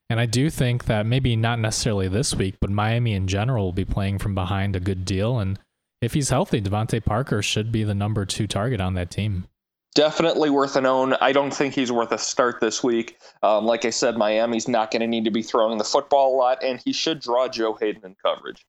And 0.09 0.19
I 0.19 0.25
do 0.25 0.49
think 0.49 0.85
that 0.85 1.05
maybe 1.05 1.35
not 1.35 1.59
necessarily 1.59 2.07
this 2.07 2.33
week, 2.33 2.55
but 2.61 2.69
Miami 2.69 3.13
in 3.13 3.27
general 3.27 3.65
will 3.65 3.73
be 3.73 3.85
playing 3.85 4.19
from 4.19 4.35
behind 4.35 4.75
a 4.75 4.79
good 4.79 5.03
deal. 5.03 5.39
And 5.39 5.59
if 6.01 6.13
he's 6.13 6.29
healthy, 6.29 6.61
DeVante 6.61 7.03
Parker 7.03 7.41
should 7.41 7.71
be 7.71 7.83
the 7.83 7.95
number 7.95 8.25
two 8.25 8.47
target 8.47 8.81
on 8.81 8.93
that 8.95 9.11
team. 9.11 9.47
Definitely 9.95 10.49
worth 10.49 10.75
an 10.75 10.85
own. 10.85 11.13
I 11.21 11.31
don't 11.31 11.53
think 11.53 11.73
he's 11.73 11.91
worth 11.91 12.11
a 12.11 12.17
start 12.17 12.59
this 12.59 12.83
week. 12.83 13.17
Um, 13.41 13.65
like 13.65 13.85
I 13.85 13.91
said, 13.91 14.17
Miami's 14.17 14.67
not 14.67 14.91
going 14.91 14.99
to 14.99 15.07
need 15.07 15.23
to 15.23 15.31
be 15.31 15.41
throwing 15.41 15.77
the 15.77 15.85
football 15.85 16.35
a 16.35 16.37
lot, 16.37 16.61
and 16.61 16.81
he 16.83 16.91
should 16.91 17.21
draw 17.21 17.47
Joe 17.47 17.77
Haden 17.79 18.03
in 18.03 18.15
coverage. 18.23 18.65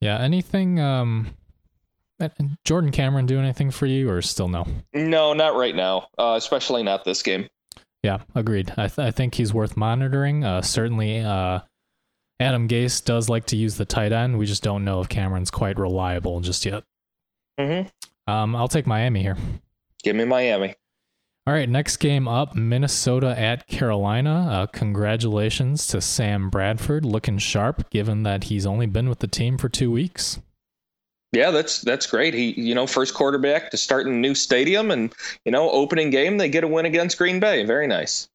Yeah. 0.00 0.18
Anything? 0.18 0.80
Um, 0.80 1.34
Jordan 2.64 2.92
Cameron 2.92 3.26
do 3.26 3.38
anything 3.38 3.70
for 3.70 3.86
you, 3.86 4.08
or 4.10 4.22
still 4.22 4.48
no? 4.48 4.66
No, 4.94 5.32
not 5.34 5.54
right 5.56 5.74
now. 5.74 6.08
Uh, 6.18 6.34
especially 6.38 6.82
not 6.82 7.04
this 7.04 7.22
game. 7.22 7.48
Yeah, 8.02 8.18
agreed. 8.34 8.72
I, 8.76 8.88
th- 8.88 8.98
I 8.98 9.10
think 9.10 9.34
he's 9.34 9.52
worth 9.52 9.76
monitoring. 9.76 10.44
Uh, 10.44 10.62
certainly, 10.62 11.20
uh, 11.20 11.60
Adam 12.42 12.68
Gase 12.68 13.02
does 13.04 13.28
like 13.28 13.46
to 13.46 13.56
use 13.56 13.76
the 13.76 13.84
tight 13.84 14.12
end. 14.12 14.38
We 14.38 14.46
just 14.46 14.62
don't 14.62 14.84
know 14.84 15.00
if 15.00 15.08
Cameron's 15.08 15.50
quite 15.50 15.78
reliable 15.78 16.40
just 16.40 16.66
yet. 16.66 16.84
Mm-hmm. 17.58 17.88
Um, 18.30 18.56
I'll 18.56 18.68
take 18.68 18.86
Miami 18.86 19.22
here. 19.22 19.36
Give 20.02 20.16
me 20.16 20.24
Miami. 20.24 20.74
All 21.46 21.54
right, 21.54 21.68
next 21.68 21.96
game 21.96 22.28
up 22.28 22.54
Minnesota 22.54 23.38
at 23.38 23.66
Carolina. 23.66 24.48
Uh, 24.50 24.66
congratulations 24.66 25.86
to 25.88 26.00
Sam 26.00 26.50
Bradford, 26.50 27.04
looking 27.04 27.38
sharp 27.38 27.90
given 27.90 28.22
that 28.24 28.44
he's 28.44 28.66
only 28.66 28.86
been 28.86 29.08
with 29.08 29.20
the 29.20 29.26
team 29.26 29.58
for 29.58 29.68
two 29.68 29.90
weeks. 29.90 30.40
Yeah, 31.32 31.50
that's 31.50 31.80
that's 31.80 32.06
great. 32.06 32.34
He, 32.34 32.60
you 32.60 32.74
know, 32.74 32.86
first 32.86 33.14
quarterback 33.14 33.70
to 33.70 33.76
start 33.76 34.06
in 34.06 34.12
a 34.12 34.16
new 34.16 34.34
stadium, 34.34 34.90
and 34.90 35.12
you 35.44 35.50
know, 35.50 35.70
opening 35.70 36.10
game 36.10 36.38
they 36.38 36.48
get 36.48 36.62
a 36.62 36.68
win 36.68 36.86
against 36.86 37.18
Green 37.18 37.40
Bay. 37.40 37.64
Very 37.64 37.86
nice. 37.86 38.28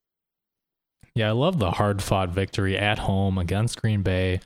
Yeah, 1.17 1.29
I 1.29 1.31
love 1.31 1.57
the 1.57 1.71
hard 1.71 2.03
fought 2.03 2.29
victory 2.29 2.77
at 2.77 2.99
home 2.99 3.39
against 3.39 3.81
Green 3.81 4.03
Bay. 4.03 4.39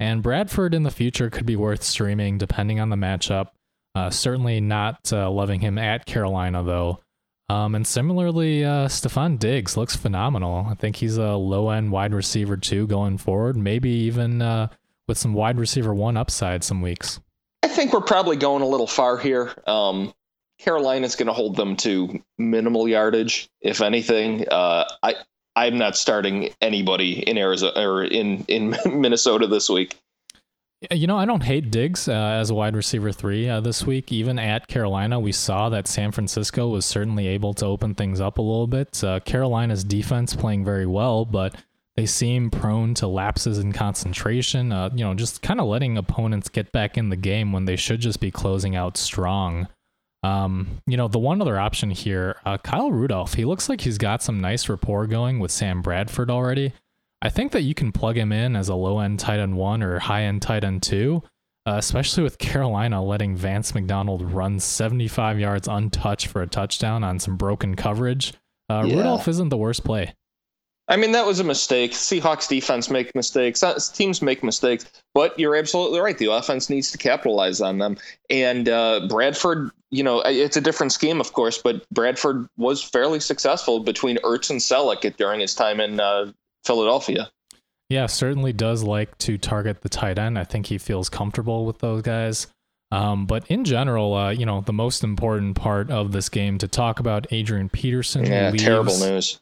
And 0.00 0.22
Bradford 0.22 0.72
in 0.72 0.82
the 0.82 0.90
future 0.90 1.28
could 1.28 1.44
be 1.44 1.54
worth 1.54 1.82
streaming 1.82 2.38
depending 2.38 2.80
on 2.80 2.88
the 2.88 2.96
matchup. 2.96 3.48
Uh, 3.94 4.08
certainly 4.08 4.58
not 4.58 5.12
uh, 5.12 5.30
loving 5.30 5.60
him 5.60 5.76
at 5.76 6.06
Carolina, 6.06 6.62
though. 6.62 7.00
Um, 7.50 7.74
and 7.74 7.86
similarly, 7.86 8.64
uh, 8.64 8.88
Stefon 8.88 9.38
Diggs 9.38 9.76
looks 9.76 9.96
phenomenal. 9.96 10.66
I 10.66 10.74
think 10.76 10.96
he's 10.96 11.18
a 11.18 11.34
low 11.34 11.68
end 11.68 11.92
wide 11.92 12.14
receiver, 12.14 12.56
too, 12.56 12.86
going 12.86 13.18
forward. 13.18 13.54
Maybe 13.54 13.90
even 13.90 14.40
uh, 14.40 14.68
with 15.06 15.18
some 15.18 15.34
wide 15.34 15.58
receiver 15.58 15.92
one 15.92 16.16
upside 16.16 16.64
some 16.64 16.80
weeks. 16.80 17.20
I 17.62 17.68
think 17.68 17.92
we're 17.92 18.00
probably 18.00 18.36
going 18.36 18.62
a 18.62 18.66
little 18.66 18.86
far 18.86 19.18
here. 19.18 19.52
Um, 19.66 20.14
Carolina's 20.58 21.16
going 21.16 21.26
to 21.26 21.34
hold 21.34 21.56
them 21.56 21.76
to 21.76 22.22
minimal 22.38 22.88
yardage, 22.88 23.50
if 23.60 23.82
anything. 23.82 24.48
Uh, 24.48 24.86
I 25.02 25.16
I'm 25.56 25.78
not 25.78 25.96
starting 25.96 26.50
anybody 26.60 27.20
in 27.28 27.38
Arizona 27.38 27.72
or 27.76 28.04
in 28.04 28.44
in 28.48 28.76
Minnesota 28.86 29.46
this 29.46 29.68
week. 29.68 29.96
You 30.90 31.06
know, 31.06 31.16
I 31.16 31.24
don't 31.24 31.42
hate 31.42 31.70
Diggs 31.70 32.08
uh, 32.08 32.12
as 32.12 32.50
a 32.50 32.54
wide 32.54 32.76
receiver 32.76 33.10
three 33.10 33.48
uh, 33.48 33.60
this 33.60 33.86
week. 33.86 34.12
Even 34.12 34.38
at 34.38 34.66
Carolina, 34.68 35.18
we 35.18 35.32
saw 35.32 35.68
that 35.70 35.86
San 35.86 36.12
Francisco 36.12 36.68
was 36.68 36.84
certainly 36.84 37.26
able 37.28 37.54
to 37.54 37.66
open 37.66 37.94
things 37.94 38.20
up 38.20 38.38
a 38.38 38.42
little 38.42 38.66
bit. 38.66 39.02
Uh, 39.02 39.20
Carolina's 39.20 39.82
defense 39.82 40.34
playing 40.34 40.64
very 40.64 40.86
well, 40.86 41.24
but 41.24 41.54
they 41.96 42.06
seem 42.06 42.50
prone 42.50 42.92
to 42.94 43.06
lapses 43.06 43.58
in 43.58 43.72
concentration. 43.72 44.72
Uh, 44.72 44.90
you 44.94 45.04
know, 45.04 45.14
just 45.14 45.42
kind 45.42 45.60
of 45.60 45.66
letting 45.66 45.96
opponents 45.96 46.48
get 46.48 46.72
back 46.72 46.98
in 46.98 47.08
the 47.08 47.16
game 47.16 47.52
when 47.52 47.64
they 47.64 47.76
should 47.76 48.00
just 48.00 48.20
be 48.20 48.30
closing 48.30 48.76
out 48.76 48.96
strong. 48.96 49.68
Um, 50.24 50.80
you 50.86 50.96
know, 50.96 51.06
the 51.06 51.18
one 51.18 51.42
other 51.42 51.58
option 51.58 51.90
here, 51.90 52.36
uh, 52.46 52.56
Kyle 52.56 52.90
Rudolph, 52.90 53.34
he 53.34 53.44
looks 53.44 53.68
like 53.68 53.82
he's 53.82 53.98
got 53.98 54.22
some 54.22 54.40
nice 54.40 54.70
rapport 54.70 55.06
going 55.06 55.38
with 55.38 55.50
Sam 55.50 55.82
Bradford 55.82 56.30
already. 56.30 56.72
I 57.20 57.28
think 57.28 57.52
that 57.52 57.60
you 57.60 57.74
can 57.74 57.92
plug 57.92 58.16
him 58.16 58.32
in 58.32 58.56
as 58.56 58.70
a 58.70 58.74
low 58.74 59.00
end 59.00 59.20
tight 59.20 59.38
end 59.38 59.58
one 59.58 59.82
or 59.82 59.98
high 59.98 60.22
end 60.22 60.40
tight 60.40 60.64
end 60.64 60.82
two, 60.82 61.22
uh, 61.66 61.74
especially 61.76 62.22
with 62.22 62.38
Carolina 62.38 63.04
letting 63.04 63.36
Vance 63.36 63.74
McDonald 63.74 64.22
run 64.32 64.60
75 64.60 65.38
yards 65.38 65.68
untouched 65.68 66.28
for 66.28 66.40
a 66.40 66.46
touchdown 66.46 67.04
on 67.04 67.18
some 67.18 67.36
broken 67.36 67.76
coverage. 67.76 68.32
Uh, 68.70 68.84
yeah. 68.86 68.96
Rudolph 68.96 69.28
isn't 69.28 69.50
the 69.50 69.58
worst 69.58 69.84
play. 69.84 70.14
I 70.86 70.96
mean, 70.96 71.12
that 71.12 71.24
was 71.24 71.40
a 71.40 71.44
mistake. 71.44 71.92
Seahawks 71.92 72.46
defense 72.46 72.90
make 72.90 73.14
mistakes. 73.14 73.62
Teams 73.94 74.20
make 74.20 74.44
mistakes, 74.44 74.84
but 75.14 75.38
you're 75.38 75.56
absolutely 75.56 76.00
right. 76.00 76.16
The 76.16 76.30
offense 76.30 76.68
needs 76.68 76.90
to 76.92 76.98
capitalize 76.98 77.62
on 77.62 77.78
them. 77.78 77.96
And 78.28 78.68
uh, 78.68 79.06
Bradford, 79.08 79.70
you 79.90 80.02
know, 80.02 80.20
it's 80.20 80.58
a 80.58 80.60
different 80.60 80.92
scheme, 80.92 81.20
of 81.20 81.32
course, 81.32 81.56
but 81.56 81.88
Bradford 81.88 82.46
was 82.58 82.82
fairly 82.82 83.20
successful 83.20 83.80
between 83.80 84.18
Ertz 84.18 84.50
and 84.50 84.60
Celek 84.60 85.16
during 85.16 85.40
his 85.40 85.54
time 85.54 85.80
in 85.80 86.00
uh, 86.00 86.32
Philadelphia. 86.66 87.30
Yeah, 87.88 88.06
certainly 88.06 88.52
does 88.52 88.82
like 88.82 89.16
to 89.18 89.38
target 89.38 89.80
the 89.80 89.88
tight 89.88 90.18
end. 90.18 90.38
I 90.38 90.44
think 90.44 90.66
he 90.66 90.76
feels 90.76 91.08
comfortable 91.08 91.64
with 91.64 91.78
those 91.78 92.02
guys. 92.02 92.46
Um, 92.92 93.24
but 93.24 93.46
in 93.50 93.64
general, 93.64 94.12
uh, 94.14 94.30
you 94.30 94.44
know, 94.44 94.60
the 94.60 94.72
most 94.72 95.02
important 95.02 95.56
part 95.56 95.90
of 95.90 96.12
this 96.12 96.28
game 96.28 96.58
to 96.58 96.68
talk 96.68 97.00
about 97.00 97.26
Adrian 97.30 97.70
Peterson. 97.70 98.26
Yeah, 98.26 98.50
leaves, 98.50 98.62
terrible 98.62 98.98
news 98.98 99.40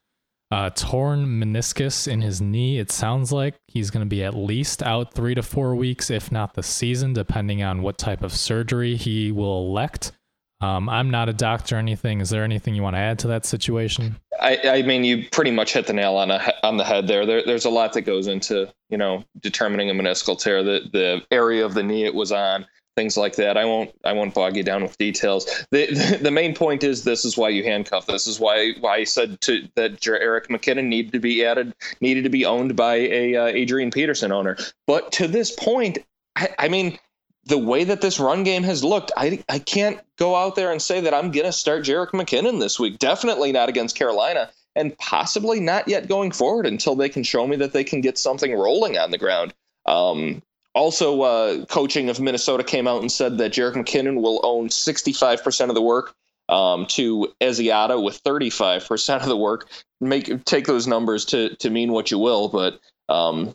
uh, 0.52 0.68
torn 0.74 1.24
meniscus 1.24 2.06
in 2.06 2.20
his 2.20 2.42
knee. 2.42 2.78
It 2.78 2.92
sounds 2.92 3.32
like 3.32 3.54
he's 3.68 3.88
going 3.90 4.04
to 4.04 4.08
be 4.08 4.22
at 4.22 4.34
least 4.34 4.82
out 4.82 5.14
three 5.14 5.34
to 5.34 5.42
four 5.42 5.74
weeks, 5.74 6.10
if 6.10 6.30
not 6.30 6.52
the 6.52 6.62
season, 6.62 7.14
depending 7.14 7.62
on 7.62 7.80
what 7.80 7.96
type 7.96 8.22
of 8.22 8.34
surgery 8.34 8.96
he 8.96 9.32
will 9.32 9.66
elect. 9.66 10.12
Um, 10.60 10.90
I'm 10.90 11.10
not 11.10 11.30
a 11.30 11.32
doctor 11.32 11.76
or 11.76 11.78
anything. 11.78 12.20
Is 12.20 12.28
there 12.28 12.44
anything 12.44 12.74
you 12.74 12.82
want 12.82 12.96
to 12.96 13.00
add 13.00 13.18
to 13.20 13.28
that 13.28 13.46
situation? 13.46 14.16
I, 14.38 14.58
I 14.64 14.82
mean, 14.82 15.04
you 15.04 15.26
pretty 15.32 15.52
much 15.52 15.72
hit 15.72 15.86
the 15.86 15.94
nail 15.94 16.16
on 16.16 16.30
a, 16.30 16.52
on 16.62 16.76
the 16.76 16.84
head 16.84 17.08
there. 17.08 17.24
there. 17.24 17.42
There's 17.44 17.64
a 17.64 17.70
lot 17.70 17.94
that 17.94 18.02
goes 18.02 18.26
into 18.26 18.70
you 18.90 18.98
know 18.98 19.24
determining 19.40 19.88
a 19.88 19.94
meniscal 19.94 20.38
tear. 20.38 20.62
The 20.62 20.82
the 20.92 21.22
area 21.30 21.64
of 21.64 21.72
the 21.72 21.82
knee 21.82 22.04
it 22.04 22.14
was 22.14 22.30
on, 22.30 22.66
things 22.96 23.16
like 23.16 23.37
that. 23.37 23.57
I 23.57 23.64
won't 23.64 23.90
I 24.05 24.12
won't 24.12 24.35
bog 24.35 24.57
you 24.57 24.62
down 24.62 24.83
with 24.83 24.98
details. 24.98 25.46
The, 25.70 25.87
the, 25.87 26.18
the 26.22 26.31
main 26.31 26.55
point 26.55 26.85
is 26.85 27.05
this 27.05 27.24
is 27.24 27.37
why 27.37 27.50
you 27.50 27.62
handcuff. 27.64 28.07
This 28.07 28.26
is 28.26 28.38
why 28.38 28.72
why 28.81 28.96
I 28.96 29.05
said 29.05 29.40
to 29.42 29.68
that 29.76 30.00
Jerick 30.00 30.48
McKinnon 30.48 30.87
needed 30.87 31.12
to 31.12 31.20
be 31.20 31.44
added 31.44 31.74
needed 32.00 32.24
to 32.24 32.31
be 32.31 32.44
owned 32.44 32.76
by 32.76 32.96
a 32.96 33.37
uh, 33.37 33.46
Adrian 33.46 33.90
Peterson 33.90 34.33
owner. 34.33 34.57
But 34.87 35.12
to 35.12 35.28
this 35.28 35.50
point, 35.50 35.98
I, 36.37 36.48
I 36.59 36.68
mean 36.68 36.98
the 37.44 37.59
way 37.59 37.85
that 37.85 38.00
this 38.00 38.20
run 38.20 38.44
game 38.44 38.62
has 38.62 38.85
looked, 38.85 39.11
I, 39.16 39.42
I 39.48 39.59
can't 39.59 40.00
go 40.16 40.37
out 40.37 40.55
there 40.55 40.70
and 40.70 40.81
say 40.81 41.00
that 41.00 41.14
I'm 41.14 41.33
going 41.33 41.46
to 41.46 41.52
start 41.52 41.85
Jerick 41.85 42.11
McKinnon 42.11 42.61
this 42.61 42.78
week. 42.78 42.98
Definitely 42.98 43.50
not 43.50 43.68
against 43.68 43.96
Carolina, 43.96 44.50
and 44.76 44.96
possibly 44.98 45.59
not 45.59 45.88
yet 45.88 46.09
going 46.09 46.31
forward 46.31 46.66
until 46.66 46.94
they 46.94 47.09
can 47.09 47.24
show 47.24 47.46
me 47.46 47.57
that 47.57 47.72
they 47.72 47.85
can 47.85 48.00
get 48.00 48.16
something 48.16 48.55
rolling 48.55 48.96
on 48.96 49.11
the 49.11 49.18
ground. 49.18 49.52
Um, 49.87 50.42
also, 50.74 51.22
uh, 51.22 51.64
coaching 51.66 52.08
of 52.08 52.20
Minnesota 52.20 52.64
came 52.64 52.88
out 52.88 53.02
and 53.02 53.12
said 53.12 53.38
that 53.38 53.52
Jerick 53.52 53.74
McKinnon 53.74 54.22
will 54.22 54.40
own 54.42 54.68
65% 54.68 55.68
of 55.68 55.74
the 55.74 55.82
work 55.82 56.14
um, 56.48 56.87
to 56.87 57.32
Asiata 57.40 58.02
with 58.02 58.22
35% 58.24 59.20
of 59.20 59.26
the 59.26 59.37
work. 59.37 59.68
Make 60.00 60.44
take 60.44 60.66
those 60.66 60.87
numbers 60.87 61.24
to 61.26 61.54
to 61.56 61.70
mean 61.70 61.92
what 61.92 62.11
you 62.11 62.18
will, 62.18 62.48
but 62.48 62.80
um, 63.08 63.54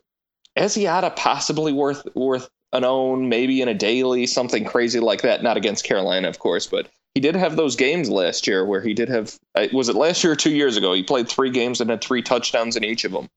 possibly 1.16 1.74
worth 1.74 2.08
worth 2.16 2.50
an 2.74 2.84
own, 2.84 3.30
maybe 3.30 3.62
in 3.62 3.68
a 3.68 3.74
daily, 3.74 4.28
something 4.28 4.64
crazy 4.64 5.00
like 5.00 5.22
that. 5.24 5.44
Not 5.44 5.58
against 5.58 5.84
Carolina, 5.84 6.30
of 6.30 6.40
course, 6.40 6.68
but 6.68 6.88
he 7.16 7.22
did 7.22 7.36
have 7.36 7.56
those 7.56 7.76
games 7.76 8.10
last 8.10 8.48
year 8.48 8.64
where 8.66 8.82
he 8.82 8.94
did 8.94 9.10
have. 9.10 9.38
Uh, 9.56 9.68
was 9.74 9.90
it 9.90 9.96
last 9.96 10.24
year 10.24 10.34
or 10.34 10.38
two 10.38 10.52
years 10.52 10.78
ago? 10.78 10.94
He 10.94 11.04
played 11.04 11.28
three 11.28 11.50
games 11.50 11.82
and 11.82 11.90
had 11.90 12.02
three 12.02 12.22
touchdowns 12.22 12.76
in 12.76 12.84
each 12.84 13.04
of 13.04 13.12
them. 13.12 13.28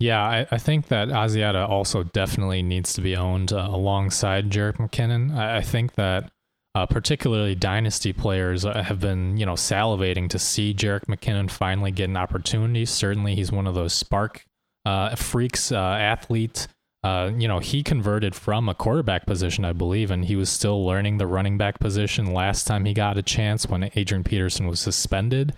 Yeah, 0.00 0.22
I, 0.22 0.46
I, 0.50 0.58
think 0.58 0.88
that 0.88 1.08
Asiata 1.08 1.68
also 1.68 2.02
definitely 2.02 2.62
needs 2.62 2.92
to 2.94 3.00
be 3.00 3.16
owned 3.16 3.52
uh, 3.52 3.68
alongside 3.70 4.50
Jerick 4.50 4.76
McKinnon. 4.76 5.34
I, 5.34 5.58
I 5.58 5.60
think 5.62 5.94
that 5.94 6.32
uh, 6.74 6.86
particularly 6.86 7.54
dynasty 7.54 8.12
players 8.12 8.64
uh, 8.64 8.82
have 8.82 8.98
been, 8.98 9.36
you 9.36 9.46
know, 9.46 9.52
salivating 9.52 10.28
to 10.30 10.38
see 10.38 10.74
Jerick 10.74 11.04
McKinnon 11.06 11.48
finally 11.48 11.92
get 11.92 12.08
an 12.08 12.16
opportunity. 12.16 12.84
Certainly, 12.84 13.36
he's 13.36 13.52
one 13.52 13.68
of 13.68 13.74
those 13.74 13.92
spark 13.92 14.44
uh, 14.84 15.14
freaks, 15.14 15.70
uh, 15.70 15.76
athlete. 15.78 16.66
Uh, 17.04 17.30
you 17.36 17.46
know, 17.46 17.58
he 17.58 17.82
converted 17.82 18.34
from 18.34 18.68
a 18.68 18.74
quarterback 18.74 19.26
position, 19.26 19.64
I 19.64 19.74
believe, 19.74 20.10
and 20.10 20.24
he 20.24 20.36
was 20.36 20.48
still 20.48 20.84
learning 20.84 21.18
the 21.18 21.26
running 21.26 21.58
back 21.58 21.78
position 21.78 22.32
last 22.32 22.66
time 22.66 22.86
he 22.86 22.94
got 22.94 23.18
a 23.18 23.22
chance 23.22 23.68
when 23.68 23.90
Adrian 23.94 24.24
Peterson 24.24 24.66
was 24.66 24.80
suspended. 24.80 25.54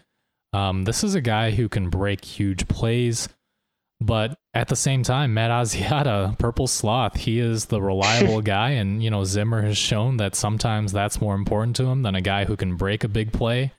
Um, 0.53 0.85
this 0.85 1.05
is 1.05 1.15
a 1.15 1.21
guy 1.21 1.53
who 1.53 1.69
can 1.69 1.89
break 1.89 2.25
huge 2.25 2.67
plays. 2.67 3.29
But 4.01 4.39
at 4.53 4.69
the 4.69 4.77
same 4.77 5.03
time, 5.03 5.35
Matt 5.35 5.51
Asiata, 5.51 6.39
Purple 6.39 6.67
Sloth, 6.67 7.17
he 7.17 7.39
is 7.39 7.67
the 7.67 7.81
reliable 7.81 8.41
guy. 8.43 8.71
And, 8.71 9.03
you 9.03 9.11
know, 9.11 9.25
Zimmer 9.25 9.63
has 9.63 9.79
shown 9.79 10.19
that 10.19 10.35
sometimes 10.35 10.93
that's 10.93 11.21
more 11.21 11.35
important 11.35 11.77
to 11.77 11.87
him 11.87 12.03
than 12.03 12.15
a 12.15 12.21
guy 12.21 12.45
who 12.45 12.57
can 12.57 12.77
break 12.77 13.05
a 13.05 13.09
big 13.09 13.33
play. 13.33 13.73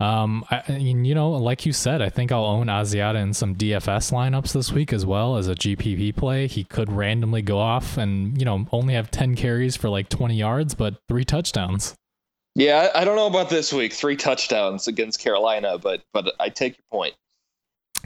Um, 0.00 0.44
I, 0.48 0.62
you 0.70 1.14
know, 1.14 1.30
like 1.30 1.66
you 1.66 1.72
said, 1.72 2.00
I 2.00 2.08
think 2.08 2.30
I'll 2.30 2.44
own 2.44 2.68
Asiata 2.68 3.20
in 3.20 3.34
some 3.34 3.56
DFS 3.56 4.12
lineups 4.12 4.52
this 4.52 4.70
week 4.70 4.92
as 4.92 5.04
well 5.04 5.36
as 5.36 5.48
a 5.48 5.56
GPP 5.56 6.14
play. 6.14 6.46
He 6.46 6.62
could 6.62 6.92
randomly 6.92 7.42
go 7.42 7.58
off 7.58 7.98
and, 7.98 8.38
you 8.38 8.44
know, 8.44 8.64
only 8.70 8.94
have 8.94 9.10
10 9.10 9.34
carries 9.34 9.74
for 9.74 9.88
like 9.88 10.08
20 10.08 10.36
yards, 10.36 10.76
but 10.76 11.00
three 11.08 11.24
touchdowns. 11.24 11.96
Yeah, 12.54 12.90
I 12.94 13.04
don't 13.04 13.16
know 13.16 13.26
about 13.26 13.50
this 13.50 13.72
week. 13.72 13.92
Three 13.92 14.16
touchdowns 14.16 14.86
against 14.86 15.20
Carolina, 15.20 15.78
but 15.78 16.02
but 16.12 16.34
I 16.40 16.48
take 16.48 16.76
your 16.76 16.84
point 16.90 17.14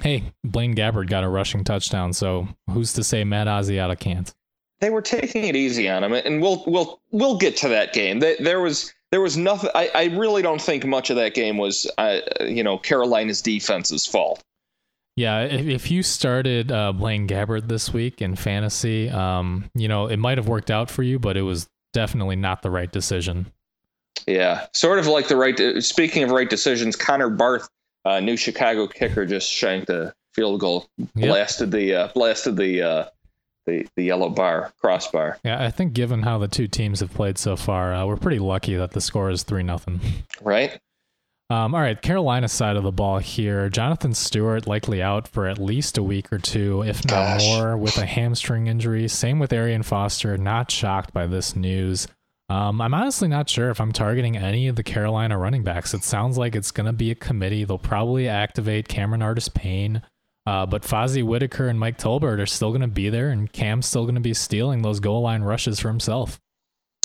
hey, 0.00 0.32
Blaine 0.44 0.74
Gabbert 0.74 1.08
got 1.08 1.24
a 1.24 1.28
rushing 1.28 1.64
touchdown, 1.64 2.12
so 2.12 2.48
who's 2.70 2.92
to 2.94 3.04
say 3.04 3.24
Matt 3.24 3.46
Asiata 3.46 3.98
can't? 3.98 4.32
They 4.80 4.90
were 4.90 5.02
taking 5.02 5.44
it 5.44 5.54
easy 5.54 5.88
on 5.88 6.02
him, 6.02 6.12
and 6.12 6.42
we'll 6.42 6.64
we'll 6.66 7.00
we'll 7.12 7.38
get 7.38 7.56
to 7.58 7.68
that 7.68 7.92
game. 7.92 8.20
There 8.20 8.60
was 8.60 8.92
there 9.12 9.20
was 9.20 9.36
nothing. 9.36 9.70
I, 9.74 9.90
I 9.94 10.04
really 10.06 10.42
don't 10.42 10.60
think 10.60 10.84
much 10.84 11.10
of 11.10 11.16
that 11.16 11.34
game 11.34 11.56
was 11.56 11.88
uh, 11.98 12.20
you 12.40 12.64
know 12.64 12.78
Carolina's 12.78 13.42
defense's 13.42 14.06
fault. 14.06 14.42
Yeah, 15.14 15.42
if, 15.42 15.66
if 15.66 15.90
you 15.90 16.02
started 16.02 16.72
uh, 16.72 16.92
Blaine 16.92 17.28
Gabbert 17.28 17.68
this 17.68 17.92
week 17.92 18.22
in 18.22 18.34
fantasy, 18.34 19.08
um, 19.10 19.70
you 19.74 19.86
know 19.86 20.08
it 20.08 20.16
might 20.16 20.38
have 20.38 20.48
worked 20.48 20.70
out 20.70 20.90
for 20.90 21.04
you, 21.04 21.20
but 21.20 21.36
it 21.36 21.42
was 21.42 21.68
definitely 21.92 22.36
not 22.36 22.62
the 22.62 22.70
right 22.70 22.90
decision. 22.90 23.52
Yeah, 24.26 24.66
sort 24.72 24.98
of 24.98 25.06
like 25.06 25.28
the 25.28 25.36
right. 25.36 25.82
Speaking 25.82 26.24
of 26.24 26.30
right 26.30 26.50
decisions, 26.50 26.96
Connor 26.96 27.30
Barth 27.30 27.68
uh, 28.04 28.20
new 28.20 28.36
Chicago 28.36 28.86
kicker 28.86 29.26
just 29.26 29.50
shanked 29.50 29.90
a 29.90 30.14
field 30.34 30.60
goal, 30.60 30.86
blasted 31.14 31.72
yep. 31.72 31.78
the 31.78 31.94
uh, 31.94 32.08
blasted 32.14 32.56
the 32.56 32.82
uh, 32.82 33.04
the 33.66 33.86
the 33.96 34.04
yellow 34.04 34.28
bar 34.28 34.72
crossbar. 34.80 35.38
Yeah, 35.44 35.64
I 35.64 35.70
think 35.70 35.92
given 35.92 36.22
how 36.22 36.38
the 36.38 36.48
two 36.48 36.68
teams 36.68 37.00
have 37.00 37.12
played 37.12 37.38
so 37.38 37.56
far, 37.56 37.94
uh, 37.94 38.06
we're 38.06 38.16
pretty 38.16 38.38
lucky 38.38 38.74
that 38.76 38.92
the 38.92 39.00
score 39.00 39.30
is 39.30 39.42
three 39.42 39.62
nothing. 39.62 40.00
Right. 40.40 40.80
Um, 41.50 41.74
all 41.74 41.82
right, 41.82 42.00
Carolina 42.00 42.48
side 42.48 42.76
of 42.76 42.82
the 42.82 42.92
ball 42.92 43.18
here. 43.18 43.68
Jonathan 43.68 44.14
Stewart 44.14 44.66
likely 44.66 45.02
out 45.02 45.28
for 45.28 45.46
at 45.46 45.58
least 45.58 45.98
a 45.98 46.02
week 46.02 46.32
or 46.32 46.38
two, 46.38 46.82
if 46.82 47.04
not 47.04 47.38
Gosh. 47.38 47.46
more, 47.46 47.76
with 47.76 47.98
a 47.98 48.06
hamstring 48.06 48.68
injury. 48.68 49.06
Same 49.06 49.38
with 49.38 49.52
Arian 49.52 49.82
Foster. 49.82 50.38
Not 50.38 50.70
shocked 50.70 51.12
by 51.12 51.26
this 51.26 51.54
news. 51.54 52.08
Um, 52.52 52.82
I'm 52.82 52.92
honestly 52.92 53.28
not 53.28 53.48
sure 53.48 53.70
if 53.70 53.80
I'm 53.80 53.92
targeting 53.92 54.36
any 54.36 54.68
of 54.68 54.76
the 54.76 54.82
Carolina 54.82 55.38
running 55.38 55.62
backs. 55.62 55.94
It 55.94 56.04
sounds 56.04 56.36
like 56.36 56.54
it's 56.54 56.70
going 56.70 56.84
to 56.84 56.92
be 56.92 57.10
a 57.10 57.14
committee. 57.14 57.64
They'll 57.64 57.78
probably 57.78 58.28
activate 58.28 58.88
Cameron 58.88 59.22
Artis 59.22 59.48
Payne, 59.48 60.02
uh, 60.44 60.66
but 60.66 60.82
Fozzie 60.82 61.24
Whitaker 61.24 61.68
and 61.68 61.80
Mike 61.80 61.96
Tolbert 61.96 62.38
are 62.40 62.46
still 62.46 62.68
going 62.68 62.82
to 62.82 62.88
be 62.88 63.08
there, 63.08 63.30
and 63.30 63.50
Cam's 63.50 63.86
still 63.86 64.02
going 64.02 64.16
to 64.16 64.20
be 64.20 64.34
stealing 64.34 64.82
those 64.82 65.00
goal 65.00 65.22
line 65.22 65.40
rushes 65.40 65.80
for 65.80 65.88
himself. 65.88 66.38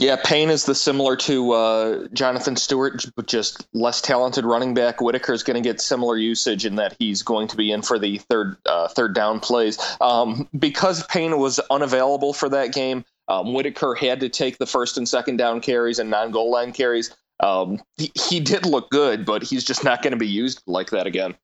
Yeah, 0.02 0.18
Payne 0.22 0.50
is 0.50 0.66
the 0.66 0.76
similar 0.76 1.16
to 1.16 1.54
uh, 1.54 2.08
Jonathan 2.12 2.58
Stewart, 2.58 3.06
but 3.16 3.26
just 3.26 3.66
less 3.74 4.02
talented 4.02 4.44
running 4.44 4.74
back. 4.74 5.00
Whitaker 5.00 5.32
is 5.32 5.44
going 5.44 5.56
to 5.56 5.68
get 5.68 5.80
similar 5.80 6.18
usage 6.18 6.66
in 6.66 6.76
that 6.76 6.98
he's 7.00 7.24
going 7.24 7.48
to 7.48 7.56
be 7.56 7.72
in 7.72 7.82
for 7.82 7.98
the 7.98 8.18
third 8.18 8.58
uh, 8.66 8.90
third 8.90 9.16
down 9.16 9.40
plays. 9.40 9.80
Um, 10.02 10.50
because 10.60 11.04
Payne 11.08 11.40
was 11.40 11.60
unavailable 11.72 12.34
for 12.34 12.50
that 12.50 12.74
game, 12.74 13.06
Um, 13.28 13.54
Whitaker 13.54 13.94
had 13.94 14.20
to 14.22 14.30
take 14.30 14.58
the 14.58 14.66
first 14.66 14.98
and 14.98 15.08
second 15.08 15.38
down 15.38 15.60
carries 15.60 16.00
and 16.00 16.10
non 16.10 16.32
goal 16.32 16.52
line 16.52 16.72
carries. 16.72 17.16
Um, 17.40 17.80
he, 17.98 18.12
he 18.30 18.40
did 18.40 18.66
look 18.66 18.90
good, 18.90 19.26
but 19.26 19.44
he's 19.44 19.64
just 19.64 19.84
not 19.84 20.02
going 20.02 20.12
to 20.12 20.18
be 20.18 20.28
used 20.28 20.62
like 20.66 20.90
that 20.92 21.06
again. 21.08 21.36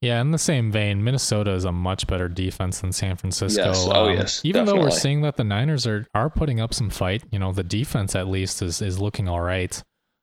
Yeah, 0.00 0.20
in 0.20 0.32
the 0.32 0.38
same 0.38 0.70
vein, 0.70 1.02
Minnesota 1.02 1.52
is 1.52 1.64
a 1.64 1.72
much 1.72 2.06
better 2.06 2.28
defense 2.28 2.80
than 2.80 2.92
San 2.92 3.16
Francisco. 3.16 3.64
Yes. 3.64 3.86
Oh, 3.88 4.08
um, 4.08 4.12
yes. 4.12 4.42
Even 4.44 4.66
definitely. 4.66 4.80
though 4.80 4.84
we're 4.86 4.98
seeing 4.98 5.22
that 5.22 5.36
the 5.36 5.44
Niners 5.44 5.86
are 5.86 6.06
are 6.14 6.28
putting 6.28 6.60
up 6.60 6.74
some 6.74 6.90
fight, 6.90 7.24
you 7.30 7.38
know, 7.38 7.52
the 7.52 7.62
defense 7.64 8.14
at 8.14 8.28
least 8.28 8.60
is 8.60 8.82
is 8.82 8.98
looking 8.98 9.28
all 9.28 9.40
right. 9.40 9.82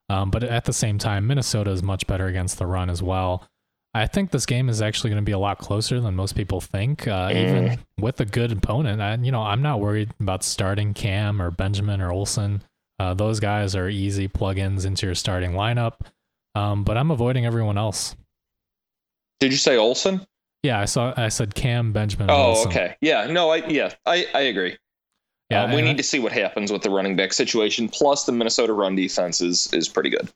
Um, 0.10 0.30
but 0.30 0.44
at 0.44 0.66
the 0.66 0.74
same 0.74 0.98
time, 0.98 1.26
Minnesota 1.26 1.72
is 1.72 1.82
much 1.82 2.06
better 2.06 2.28
against 2.28 2.60
the 2.60 2.68
run 2.68 2.90
as 2.90 3.02
well. 3.02 3.48
I 3.94 4.08
think 4.08 4.32
this 4.32 4.46
game 4.46 4.70
is 4.70 4.82
actually 4.82 5.10
going 5.10 5.22
to 5.22 5.26
be 5.26 5.34
a 5.34 5.40
lot 5.40 5.58
closer 5.58 6.00
than 6.00 6.16
most 6.16 6.36
people 6.36 6.62
think, 6.62 7.08
uh, 7.08 7.30
mm. 7.30 7.36
even 7.36 7.80
with 8.00 8.22
a 8.22 8.26
good 8.26 8.52
opponent. 8.52 9.02
I, 9.02 9.16
you 9.16 9.32
know, 9.32 9.42
I'm 9.42 9.62
not 9.62 9.82
worried 9.82 10.14
about 10.20 10.44
starting 10.44 10.94
Cam 10.94 11.42
or 11.42 11.52
Benjamin 11.52 12.00
or 12.00 12.12
Olsen. 12.12 12.64
Uh, 13.00 13.14
those 13.14 13.40
guys 13.40 13.76
are 13.76 13.90
easy 13.90 14.28
plugins 14.28 14.86
into 14.86 15.08
your 15.08 15.16
starting 15.16 15.52
lineup, 15.52 16.06
um, 16.56 16.84
but 16.84 16.98
I'm 16.98 17.12
avoiding 17.12 17.46
everyone 17.46 17.78
else. 17.78 18.16
Did 19.40 19.52
you 19.52 19.58
say 19.58 19.76
Olsen? 19.76 20.26
Yeah, 20.64 20.80
I 20.80 20.86
saw. 20.86 21.14
I 21.18 21.30
said 21.30 21.56
Cam 21.56 21.92
Benjamin. 21.92 22.30
Oh, 22.30 22.52
Olsen. 22.52 22.72
okay. 22.72 22.96
Yeah, 23.02 23.26
no, 23.26 23.50
I 23.50 23.66
yeah, 23.68 23.94
I 24.06 24.28
I 24.36 24.42
agree. 24.42 24.78
Yeah, 25.50 25.64
uh, 25.64 25.76
we 25.76 25.82
need 25.82 25.92
I, 25.92 25.96
to 25.96 26.04
see 26.04 26.20
what 26.20 26.32
happens 26.32 26.72
with 26.72 26.84
the 26.84 26.92
running 26.92 27.16
back 27.16 27.34
situation. 27.34 27.90
Plus, 27.90 28.26
the 28.26 28.32
Minnesota 28.32 28.72
run 28.72 28.96
defense 28.96 29.42
is 29.42 29.74
is 29.74 29.90
pretty 29.90 30.12
good. 30.12 30.30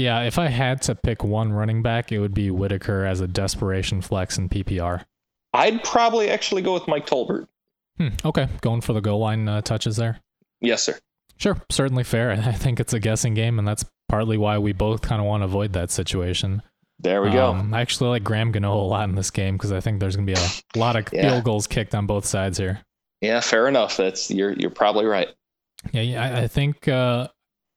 Yeah, 0.00 0.22
if 0.22 0.38
I 0.38 0.48
had 0.48 0.80
to 0.82 0.94
pick 0.94 1.22
one 1.22 1.52
running 1.52 1.82
back, 1.82 2.10
it 2.10 2.20
would 2.20 2.32
be 2.32 2.50
Whitaker 2.50 3.04
as 3.04 3.20
a 3.20 3.28
desperation 3.28 4.00
flex 4.00 4.38
in 4.38 4.48
PPR. 4.48 5.04
I'd 5.52 5.84
probably 5.84 6.30
actually 6.30 6.62
go 6.62 6.72
with 6.72 6.88
Mike 6.88 7.06
Tolbert. 7.06 7.48
Hmm, 7.98 8.08
okay, 8.24 8.48
going 8.62 8.80
for 8.80 8.94
the 8.94 9.02
goal 9.02 9.18
line 9.20 9.46
uh, 9.46 9.60
touches 9.60 9.96
there. 9.96 10.20
Yes, 10.62 10.82
sir. 10.82 10.98
Sure, 11.36 11.60
certainly 11.68 12.02
fair. 12.02 12.30
I 12.46 12.52
think 12.52 12.80
it's 12.80 12.94
a 12.94 12.98
guessing 12.98 13.34
game, 13.34 13.58
and 13.58 13.68
that's 13.68 13.84
partly 14.08 14.38
why 14.38 14.56
we 14.56 14.72
both 14.72 15.02
kind 15.02 15.20
of 15.20 15.26
want 15.26 15.42
to 15.42 15.44
avoid 15.44 15.74
that 15.74 15.90
situation. 15.90 16.62
There 16.98 17.20
we 17.20 17.30
go. 17.30 17.48
Um, 17.48 17.74
I 17.74 17.82
actually 17.82 18.08
like 18.08 18.24
Graham 18.24 18.52
Gano 18.52 18.72
a 18.72 18.80
lot 18.80 19.06
in 19.06 19.16
this 19.16 19.30
game 19.30 19.56
because 19.56 19.72
I 19.72 19.80
think 19.80 20.00
there's 20.00 20.16
going 20.16 20.26
to 20.26 20.32
be 20.32 20.40
a 20.40 20.78
lot 20.78 20.96
of 20.96 21.12
yeah. 21.12 21.28
field 21.28 21.44
goals 21.44 21.66
kicked 21.66 21.94
on 21.94 22.06
both 22.06 22.24
sides 22.24 22.56
here. 22.56 22.80
Yeah, 23.20 23.40
fair 23.40 23.68
enough. 23.68 23.98
That's 23.98 24.30
you're 24.30 24.52
you're 24.52 24.70
probably 24.70 25.04
right. 25.04 25.28
Yeah, 25.92 26.02
yeah 26.02 26.22
I, 26.22 26.42
I 26.42 26.46
think 26.46 26.88
uh, 26.88 27.28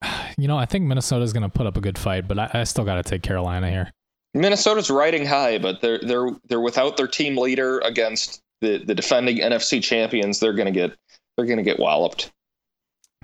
you 0.38 0.48
know, 0.48 0.58
I 0.58 0.66
think 0.66 0.86
Minnesota's 0.86 1.34
going 1.34 1.44
to 1.44 1.50
put 1.50 1.68
up 1.68 1.78
a 1.78 1.82
good 1.82 1.98
fight, 1.98 2.28
but 2.28 2.40
I, 2.40 2.50
I 2.54 2.64
still 2.64 2.86
got 2.86 2.96
to 2.96 3.04
take 3.04 3.24
Carolina 3.24 3.70
here. 3.70 3.92
Minnesota's 4.34 4.90
riding 4.90 5.26
high, 5.26 5.60
but 5.60 5.82
they're 5.82 6.00
they're 6.00 6.30
they're 6.48 6.60
without 6.60 6.98
their 6.98 7.08
team 7.08 7.38
leader 7.38 7.80
against 7.80 8.42
the 8.62 8.80
the 8.80 8.96
defending 8.96 9.38
NFC 9.38 9.82
champions. 9.82 10.40
They're 10.40 10.54
going 10.54 10.74
to 10.74 10.80
get 10.80 10.98
they're 11.38 11.46
going 11.46 11.58
to 11.58 11.64
get 11.64 11.80
walloped. 11.80 12.32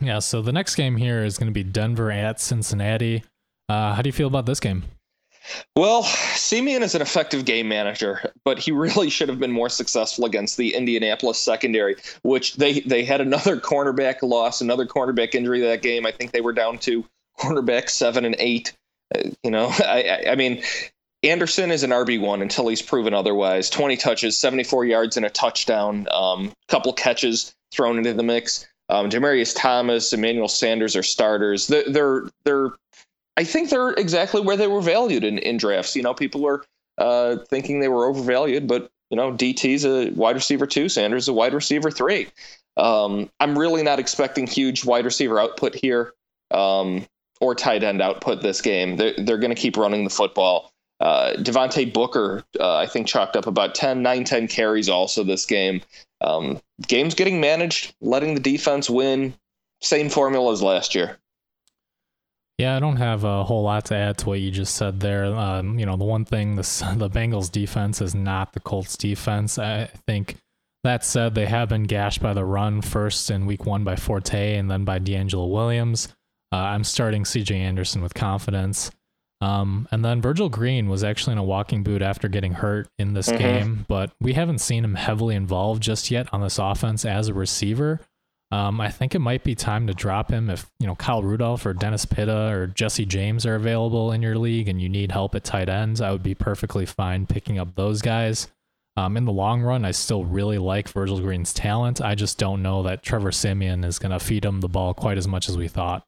Yeah. 0.02 0.20
So 0.20 0.42
the 0.42 0.52
next 0.52 0.76
game 0.76 0.98
here 0.98 1.24
is 1.24 1.38
going 1.38 1.48
to 1.48 1.54
be 1.54 1.64
Denver 1.64 2.12
at 2.12 2.40
Cincinnati. 2.40 3.24
Uh, 3.68 3.94
how 3.94 4.02
do 4.02 4.08
you 4.08 4.14
feel 4.14 4.28
about 4.28 4.46
this 4.46 4.60
game? 4.60 4.84
Well, 5.76 6.04
Siemian 6.04 6.84
is 6.84 6.96
an 6.96 7.02
effective 7.02 7.46
game 7.46 7.68
manager, 7.68 8.32
but 8.44 8.60
he 8.60 8.72
really 8.72 9.10
should 9.10 9.30
have 9.30 9.40
been 9.40 9.52
more 9.52 9.70
successful 9.70 10.26
against 10.26 10.58
the 10.58 10.76
Indianapolis 10.76 11.40
secondary, 11.40 11.96
which 12.24 12.56
they 12.56 12.82
they 12.82 13.04
had 13.04 13.22
another 13.22 13.58
cornerback 13.60 14.22
loss, 14.22 14.62
another 14.62 14.86
cornerback 14.86 15.36
injury 15.36 15.62
that 15.62 15.82
game. 15.82 16.06
I 16.06 16.12
think 16.12 16.32
they 16.32 16.42
were 16.42 16.54
down 16.54 16.78
to 16.80 17.06
cornerback 17.40 17.90
seven 17.90 18.26
and 18.26 18.36
eight. 18.40 18.74
Uh, 19.16 19.30
you 19.44 19.52
know, 19.52 19.68
I, 19.80 20.26
I 20.30 20.36
mean, 20.36 20.62
Anderson 21.24 21.72
is 21.72 21.84
an 21.84 21.92
RB 21.92 22.20
one 22.20 22.42
until 22.42 22.68
he's 22.68 22.82
proven 22.82 23.14
otherwise. 23.14 23.70
Twenty 23.70 23.98
touches, 23.98 24.38
seventy 24.38 24.64
four 24.64 24.86
yards, 24.86 25.18
and 25.18 25.26
a 25.26 25.30
touchdown. 25.30 26.08
Um, 26.12 26.52
couple 26.68 26.94
catches 26.94 27.56
thrown 27.72 27.98
into 27.98 28.14
the 28.14 28.24
mix. 28.24 28.68
Um, 28.90 29.08
Demaryius 29.08 29.56
Thomas, 29.56 30.12
Emmanuel 30.14 30.48
Sanders 30.48 30.96
are 30.96 31.04
starters. 31.04 31.68
They're 31.68 31.88
they're, 31.88 32.24
they're 32.44 32.72
I 33.40 33.46
think 33.46 33.70
they're 33.70 33.92
exactly 33.92 34.42
where 34.42 34.58
they 34.58 34.68
were 34.68 34.82
valued 34.82 35.24
in, 35.24 35.38
in 35.38 35.56
drafts. 35.56 35.96
You 35.96 36.04
know, 36.04 36.14
people 36.14 36.42
were 36.42 36.66
uh, 36.98 37.38
thinking 37.48 37.80
they 37.80 37.88
were 37.88 38.06
overvalued, 38.06 38.68
but 38.68 38.92
you 39.10 39.16
know, 39.16 39.32
DT's 39.32 39.86
a 39.86 40.12
wide 40.12 40.36
receiver 40.36 40.68
two, 40.68 40.90
Sanders 40.90 41.30
a 41.30 41.34
wide 41.34 41.54
receiver 41.54 41.90
three. 41.90 42.28
Um, 42.76 43.30
I'm 43.40 43.58
really 43.58 43.82
not 43.82 43.98
expecting 43.98 44.46
huge 44.46 44.84
wide 44.84 45.06
receiver 45.06 45.40
output 45.40 45.74
here 45.74 46.14
um, 46.52 47.08
or 47.40 47.56
tight 47.56 47.82
end 47.82 48.02
output 48.02 48.42
this 48.42 48.60
game. 48.60 48.98
They're, 48.98 49.14
they're 49.18 49.38
going 49.38 49.56
to 49.56 49.62
keep 49.62 49.78
running 49.78 50.04
the 50.04 50.10
football. 50.10 50.74
Uh, 51.00 51.32
Devontae 51.38 51.94
Booker, 51.94 52.44
uh, 52.60 52.76
I 52.76 52.88
think, 52.88 53.08
chalked 53.08 53.38
up 53.38 53.48
about 53.48 53.74
10, 53.74 54.02
9, 54.02 54.26
10 54.26 54.50
carries 54.50 54.90
also 54.90 55.24
this 55.24 55.46
game. 55.46 55.80
Um, 56.20 56.60
game's 56.90 57.16
getting 57.16 57.40
managed, 57.40 57.96
letting 58.02 58.34
the 58.34 58.42
defense 58.42 58.90
win. 58.90 59.34
Same 59.80 60.10
formula 60.10 60.52
as 60.52 60.62
last 60.62 60.94
year. 60.94 61.18
Yeah, 62.60 62.76
I 62.76 62.82
don't 62.82 62.98
have 62.98 63.24
a 63.24 63.46
whole 63.46 63.64
lot 63.64 63.86
to 63.86 63.96
add 63.96 64.18
to 64.18 64.28
what 64.28 64.42
you 64.42 64.52
just 64.52 64.76
said 64.76 65.00
there. 65.00 65.24
Um, 65.24 65.80
you 65.80 65.86
know, 65.86 65.96
the 65.96 66.04
one 66.04 66.26
thing 66.26 66.58
this, 66.58 66.80
the 66.98 67.10
Bengals 67.10 67.50
defense 67.50 68.02
is 68.02 68.14
not 68.14 68.52
the 68.52 68.60
Colts 68.60 68.98
defense. 68.98 69.58
I 69.58 69.86
think 70.06 70.36
that 70.84 71.06
said, 71.06 71.36
they 71.36 71.46
have 71.46 71.70
been 71.70 71.84
gashed 71.84 72.22
by 72.22 72.34
the 72.34 72.44
run 72.44 72.82
first 72.82 73.32
in 73.32 73.46
week 73.46 73.66
one 73.66 73.86
by 73.86 73.96
Forte 73.96 74.58
and 74.58 74.70
then 74.70 74.84
by 74.84 75.00
DeAngelo 75.00 75.50
Williams. 75.50 76.10
Uh, 76.52 76.58
I'm 76.58 76.84
starting 76.84 77.24
CJ 77.24 77.56
Anderson 77.56 78.02
with 78.02 78.14
confidence. 78.14 78.92
Um, 79.40 79.88
and 79.92 80.04
then 80.04 80.22
Virgil 80.22 80.50
Green 80.50 80.90
was 80.90 81.02
actually 81.02 81.34
in 81.34 81.38
a 81.38 81.44
walking 81.44 81.82
boot 81.82 82.02
after 82.02 82.28
getting 82.28 82.52
hurt 82.52 82.90
in 83.00 83.14
this 83.14 83.30
mm-hmm. 83.30 83.38
game, 83.38 83.86
but 83.88 84.12
we 84.20 84.34
haven't 84.34 84.60
seen 84.60 84.84
him 84.84 84.96
heavily 84.96 85.36
involved 85.36 85.82
just 85.82 86.12
yet 86.12 86.28
on 86.34 86.42
this 86.42 86.60
offense 86.60 87.06
as 87.06 87.30
a 87.30 87.34
receiver. 87.34 88.02
Um, 88.52 88.82
I 88.82 88.90
think 88.90 89.14
it 89.14 89.20
might 89.20 89.44
be 89.44 89.54
time 89.54 89.86
to 89.88 89.94
drop 89.94 90.32
him 90.32 90.50
if 90.50 90.70
you 90.80 90.88
know 90.88 90.96
Kyle 90.96 91.22
Rudolph 91.22 91.66
or 91.66 91.74
Dennis 91.74 92.06
Pitta 92.06 92.50
or 92.52 92.68
Jesse 92.68 93.06
James 93.06 93.46
are 93.46 93.56
available 93.56 94.12
in 94.12 94.24
your 94.24 94.38
league 94.38 94.68
and 94.68 94.82
you 94.82 94.90
need 94.90 95.12
help 95.12 95.36
at 95.36 95.44
tight 95.44 95.70
ends. 95.70 96.02
I 96.02 96.12
would 96.12 96.24
be 96.24 96.34
perfectly 96.34 96.86
fine 96.86 97.28
picking 97.28 97.60
up 97.60 97.76
those 97.76 98.02
guys. 98.02 98.48
Um, 98.98 99.16
in 99.18 99.26
the 99.26 99.32
long 99.32 99.62
run, 99.62 99.86
I 99.86 99.92
still 99.92 100.26
really 100.26 100.58
like 100.58 100.90
Virgil 100.90 101.20
Green's 101.20 101.54
talent. 101.54 102.02
I 102.02 102.16
just 102.16 102.38
don't 102.38 102.64
know 102.64 102.84
that 102.84 103.04
Trevor 103.04 103.32
Siemian 103.32 103.86
is 103.86 104.00
going 104.00 104.12
to 104.12 104.20
feed 104.20 104.44
him 104.44 104.60
the 104.60 104.68
ball 104.68 104.94
quite 104.94 105.18
as 105.18 105.28
much 105.28 105.48
as 105.48 105.58
we 105.58 105.68
thought. 105.68 106.04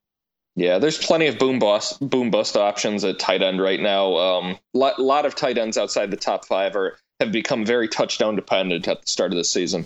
Yeah, 0.55 0.79
there's 0.79 0.97
plenty 0.97 1.27
of 1.27 1.37
boom 1.37 1.59
bust 1.59 1.99
boom 2.01 2.31
bust 2.31 2.57
options 2.57 3.05
at 3.05 3.19
tight 3.19 3.41
end 3.41 3.61
right 3.61 3.79
now. 3.79 4.07
A 4.07 4.39
um, 4.39 4.57
lot, 4.73 4.99
lot 4.99 5.25
of 5.25 5.35
tight 5.35 5.57
ends 5.57 5.77
outside 5.77 6.11
the 6.11 6.17
top 6.17 6.45
five 6.45 6.75
are 6.75 6.97
have 7.21 7.31
become 7.31 7.65
very 7.65 7.87
touchdown 7.87 8.35
dependent 8.35 8.87
at 8.87 9.01
the 9.01 9.07
start 9.07 9.31
of 9.31 9.37
the 9.37 9.43
season. 9.43 9.85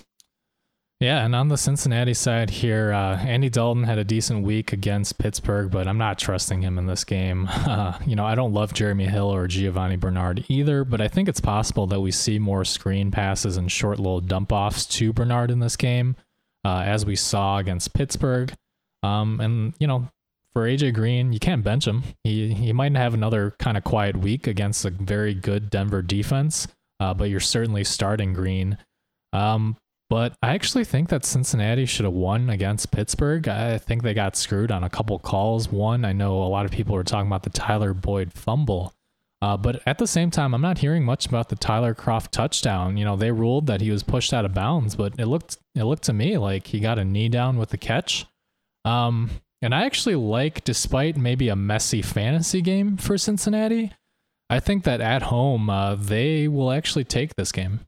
Yeah, 1.01 1.25
and 1.25 1.35
on 1.35 1.49
the 1.49 1.57
Cincinnati 1.57 2.13
side 2.13 2.49
here, 2.49 2.93
uh, 2.93 3.17
Andy 3.17 3.49
Dalton 3.49 3.83
had 3.83 3.97
a 3.97 4.05
decent 4.05 4.43
week 4.43 4.71
against 4.71 5.17
Pittsburgh, 5.17 5.69
but 5.69 5.89
I'm 5.89 5.97
not 5.97 6.17
trusting 6.17 6.61
him 6.61 6.77
in 6.77 6.85
this 6.85 7.03
game. 7.03 7.49
Uh, 7.65 7.97
you 8.05 8.15
know, 8.15 8.25
I 8.25 8.35
don't 8.35 8.53
love 8.53 8.73
Jeremy 8.73 9.05
Hill 9.05 9.27
or 9.27 9.47
Giovani 9.47 9.95
Bernard 9.95 10.45
either, 10.49 10.85
but 10.85 11.01
I 11.01 11.07
think 11.07 11.27
it's 11.27 11.41
possible 11.41 11.87
that 11.87 11.99
we 11.99 12.11
see 12.11 12.37
more 12.37 12.63
screen 12.63 13.09
passes 13.09 13.57
and 13.57 13.71
short 13.71 13.97
little 13.97 14.21
dump 14.21 14.51
offs 14.51 14.85
to 14.97 15.11
Bernard 15.11 15.49
in 15.49 15.59
this 15.59 15.75
game, 15.75 16.15
uh, 16.63 16.83
as 16.85 17.05
we 17.05 17.15
saw 17.15 17.57
against 17.57 17.93
Pittsburgh. 17.95 18.53
Um, 19.01 19.41
and 19.41 19.73
you 19.79 19.87
know, 19.87 20.07
for 20.53 20.67
AJ 20.67 20.93
Green, 20.93 21.33
you 21.33 21.39
can't 21.39 21.63
bench 21.63 21.87
him. 21.87 22.03
He 22.23 22.53
he 22.53 22.71
might 22.71 22.95
have 22.95 23.15
another 23.15 23.55
kind 23.57 23.77
of 23.77 23.83
quiet 23.83 24.15
week 24.15 24.45
against 24.45 24.85
a 24.85 24.91
very 24.91 25.33
good 25.33 25.71
Denver 25.71 26.03
defense, 26.03 26.67
uh, 26.99 27.15
but 27.15 27.29
you're 27.29 27.39
certainly 27.39 27.83
starting 27.83 28.31
Green. 28.33 28.77
Um, 29.33 29.75
but 30.09 30.35
I 30.41 30.53
actually 30.53 30.85
think 30.85 31.09
that 31.09 31.25
Cincinnati 31.25 31.85
should 31.85 32.05
have 32.05 32.13
won 32.13 32.49
against 32.49 32.91
Pittsburgh. 32.91 33.47
I 33.47 33.77
think 33.77 34.03
they 34.03 34.13
got 34.13 34.35
screwed 34.35 34.71
on 34.71 34.83
a 34.83 34.89
couple 34.89 35.17
calls. 35.19 35.71
One, 35.71 36.05
I 36.05 36.13
know 36.13 36.43
a 36.43 36.45
lot 36.45 36.65
of 36.65 36.71
people 36.71 36.95
were 36.95 37.03
talking 37.03 37.27
about 37.27 37.43
the 37.43 37.49
Tyler 37.49 37.93
Boyd 37.93 38.31
fumble. 38.33 38.93
Uh, 39.41 39.57
but 39.57 39.81
at 39.85 39.97
the 39.97 40.07
same 40.07 40.31
time, 40.31 40.53
I'm 40.53 40.61
not 40.61 40.77
hearing 40.77 41.03
much 41.03 41.25
about 41.25 41.49
the 41.49 41.55
Tyler 41.55 41.93
Kroft 41.93 42.31
touchdown. 42.31 42.97
You 42.97 43.05
know, 43.05 43.15
they 43.15 43.31
ruled 43.31 43.67
that 43.67 43.81
he 43.81 43.91
was 43.91 44.01
pushed 44.01 44.33
out 44.33 44.45
of 44.45 44.53
bounds, 44.53 44.95
but 44.95 45.13
it 45.19 45.25
looked 45.25 45.57
it 45.75 45.83
looked 45.83 46.03
to 46.03 46.13
me 46.13 46.37
like 46.37 46.67
he 46.67 46.79
got 46.79 46.99
a 46.99 47.05
knee 47.05 47.29
down 47.29 47.57
with 47.57 47.69
the 47.69 47.77
catch. 47.77 48.25
Um, 48.85 49.29
and 49.61 49.73
I 49.73 49.85
actually 49.85 50.15
like, 50.15 50.63
despite 50.63 51.17
maybe 51.17 51.49
a 51.49 51.55
messy 51.55 52.01
fantasy 52.01 52.61
game 52.61 52.97
for 52.97 53.17
Cincinnati, 53.17 53.91
I 54.49 54.59
think 54.59 54.83
that 54.83 55.01
at 55.01 55.23
home 55.23 55.69
uh, 55.69 55.95
they 55.95 56.47
will 56.47 56.71
actually 56.71 57.03
take 57.03 57.35
this 57.35 57.51
game. 57.51 57.81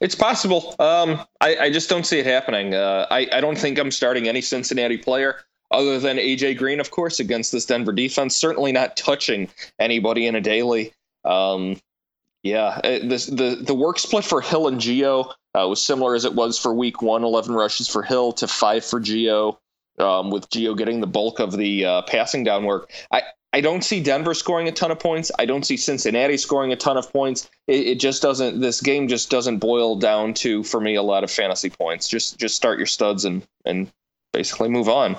It's 0.00 0.14
possible. 0.14 0.74
Um, 0.78 1.20
I, 1.40 1.56
I, 1.56 1.70
just 1.70 1.88
don't 1.88 2.06
see 2.06 2.18
it 2.18 2.26
happening. 2.26 2.74
Uh, 2.74 3.06
I, 3.10 3.28
I 3.32 3.40
don't 3.40 3.58
think 3.58 3.78
I'm 3.78 3.90
starting 3.90 4.28
any 4.28 4.40
Cincinnati 4.40 4.96
player 4.96 5.40
other 5.70 5.98
than 5.98 6.16
AJ 6.16 6.58
Green, 6.58 6.80
of 6.80 6.90
course, 6.90 7.20
against 7.20 7.52
this 7.52 7.66
Denver 7.66 7.92
defense. 7.92 8.36
Certainly 8.36 8.72
not 8.72 8.96
touching 8.96 9.48
anybody 9.78 10.26
in 10.26 10.34
a 10.34 10.40
daily. 10.40 10.92
Um, 11.24 11.80
yeah, 12.42 12.80
uh, 12.84 13.00
this, 13.02 13.26
the 13.26 13.58
the 13.60 13.74
work 13.74 13.98
split 13.98 14.24
for 14.24 14.40
Hill 14.40 14.68
and 14.68 14.80
Geo 14.80 15.32
uh, 15.54 15.66
was 15.68 15.82
similar 15.82 16.14
as 16.14 16.24
it 16.24 16.34
was 16.34 16.58
for 16.58 16.72
Week 16.72 17.02
One. 17.02 17.24
Eleven 17.24 17.54
rushes 17.54 17.88
for 17.88 18.02
Hill 18.02 18.32
to 18.34 18.46
five 18.46 18.84
for 18.84 19.00
Geo. 19.00 19.58
um, 19.98 20.30
with 20.30 20.48
Geo 20.50 20.74
getting 20.74 21.00
the 21.00 21.06
bulk 21.06 21.40
of 21.40 21.56
the 21.56 21.84
uh, 21.84 22.02
passing 22.02 22.44
down 22.44 22.64
work. 22.64 22.90
I 23.10 23.22
I 23.52 23.60
don't 23.62 23.82
see 23.82 24.02
Denver 24.02 24.34
scoring 24.34 24.68
a 24.68 24.72
ton 24.72 24.90
of 24.90 24.98
points. 24.98 25.30
I 25.38 25.46
don't 25.46 25.64
see 25.64 25.76
Cincinnati 25.76 26.36
scoring 26.36 26.72
a 26.72 26.76
ton 26.76 26.98
of 26.98 27.10
points. 27.10 27.48
It, 27.66 27.86
it, 27.86 28.00
just 28.00 28.20
doesn't. 28.20 28.60
This 28.60 28.82
game 28.82 29.08
just 29.08 29.30
doesn't 29.30 29.58
boil 29.58 29.96
down 29.96 30.34
to 30.34 30.62
for 30.62 30.80
me 30.80 30.96
a 30.96 31.02
lot 31.02 31.24
of 31.24 31.30
fantasy 31.30 31.70
points. 31.70 32.08
Just 32.08 32.38
just 32.38 32.56
start 32.56 32.78
your 32.78 32.86
studs 32.86 33.24
and 33.24 33.46
and 33.64 33.90
basically 34.32 34.68
move 34.68 34.88
on. 34.88 35.16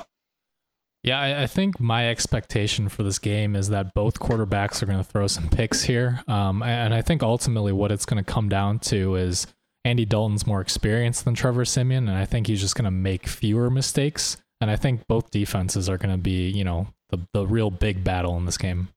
Yeah, 1.03 1.19
I, 1.19 1.43
I 1.43 1.47
think 1.47 1.79
my 1.79 2.09
expectation 2.09 2.89
for 2.89 3.03
this 3.03 3.19
game 3.19 3.55
is 3.55 3.69
that 3.69 3.93
both 3.95 4.19
quarterbacks 4.19 4.83
are 4.83 4.85
going 4.85 4.97
to 4.97 5.03
throw 5.03 5.27
some 5.27 5.49
picks 5.49 5.83
here, 5.83 6.21
um, 6.27 6.61
and 6.61 6.93
I 6.93 7.01
think 7.01 7.23
ultimately 7.23 7.71
what 7.71 7.91
it's 7.91 8.05
going 8.05 8.23
to 8.23 8.31
come 8.31 8.49
down 8.49 8.79
to 8.79 9.15
is 9.15 9.47
Andy 9.85 10.05
Dalton's 10.05 10.45
more 10.45 10.61
experienced 10.61 11.25
than 11.25 11.35
Trevor 11.35 11.65
Siemian, 11.65 12.09
and 12.09 12.17
I 12.17 12.25
think 12.25 12.47
he's 12.47 12.61
just 12.61 12.75
going 12.75 12.85
to 12.85 12.91
make 12.91 13.27
fewer 13.27 13.69
mistakes. 13.69 14.37
And 14.61 14.69
I 14.69 14.75
think 14.75 15.07
both 15.07 15.31
defenses 15.31 15.87
are 15.87 15.97
going 15.97 16.13
to 16.13 16.21
be, 16.21 16.49
you 16.49 16.65
know, 16.65 16.87
the 17.09 17.19
the 17.33 17.45
real 17.45 17.71
big 17.71 18.03
battle 18.03 18.37
in 18.37 18.45
this 18.45 18.57
game. 18.57 18.89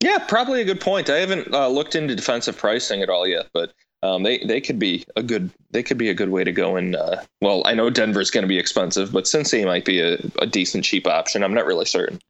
Yeah, 0.00 0.18
probably 0.18 0.60
a 0.60 0.64
good 0.64 0.80
point. 0.80 1.10
I 1.10 1.16
haven't 1.16 1.52
uh, 1.52 1.68
looked 1.68 1.94
into 1.94 2.14
defensive 2.14 2.56
pricing 2.56 3.02
at 3.02 3.08
all 3.08 3.26
yet, 3.26 3.48
but 3.52 3.72
um, 4.02 4.22
they 4.22 4.38
they 4.38 4.60
could 4.60 4.78
be 4.78 5.04
a 5.16 5.22
good 5.22 5.50
they 5.70 5.82
could 5.82 5.98
be 5.98 6.08
a 6.08 6.14
good 6.14 6.30
way 6.30 6.44
to 6.44 6.52
go. 6.52 6.76
And 6.76 6.94
uh, 6.94 7.22
well, 7.40 7.62
I 7.66 7.74
know 7.74 7.90
Denver's 7.90 8.30
going 8.30 8.42
to 8.42 8.48
be 8.48 8.58
expensive, 8.58 9.12
but 9.12 9.24
Cincy 9.24 9.64
might 9.64 9.84
be 9.84 10.00
a, 10.00 10.18
a 10.40 10.46
decent 10.46 10.84
cheap 10.84 11.06
option. 11.06 11.42
I'm 11.42 11.54
not 11.54 11.66
really 11.66 11.84
certain. 11.84 12.20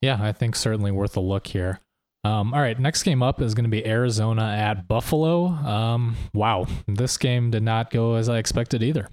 Yeah, 0.00 0.18
I 0.20 0.32
think 0.32 0.56
certainly 0.56 0.90
worth 0.90 1.16
a 1.16 1.20
look 1.20 1.46
here. 1.46 1.80
Um, 2.24 2.52
all 2.52 2.60
right, 2.60 2.78
next 2.78 3.04
game 3.04 3.22
up 3.22 3.40
is 3.40 3.54
going 3.54 3.64
to 3.64 3.70
be 3.70 3.86
Arizona 3.86 4.42
at 4.42 4.88
Buffalo. 4.88 5.46
Um, 5.46 6.16
wow, 6.34 6.66
this 6.86 7.16
game 7.16 7.50
did 7.50 7.62
not 7.62 7.90
go 7.90 8.14
as 8.14 8.28
I 8.28 8.38
expected 8.38 8.82
either. 8.82 9.08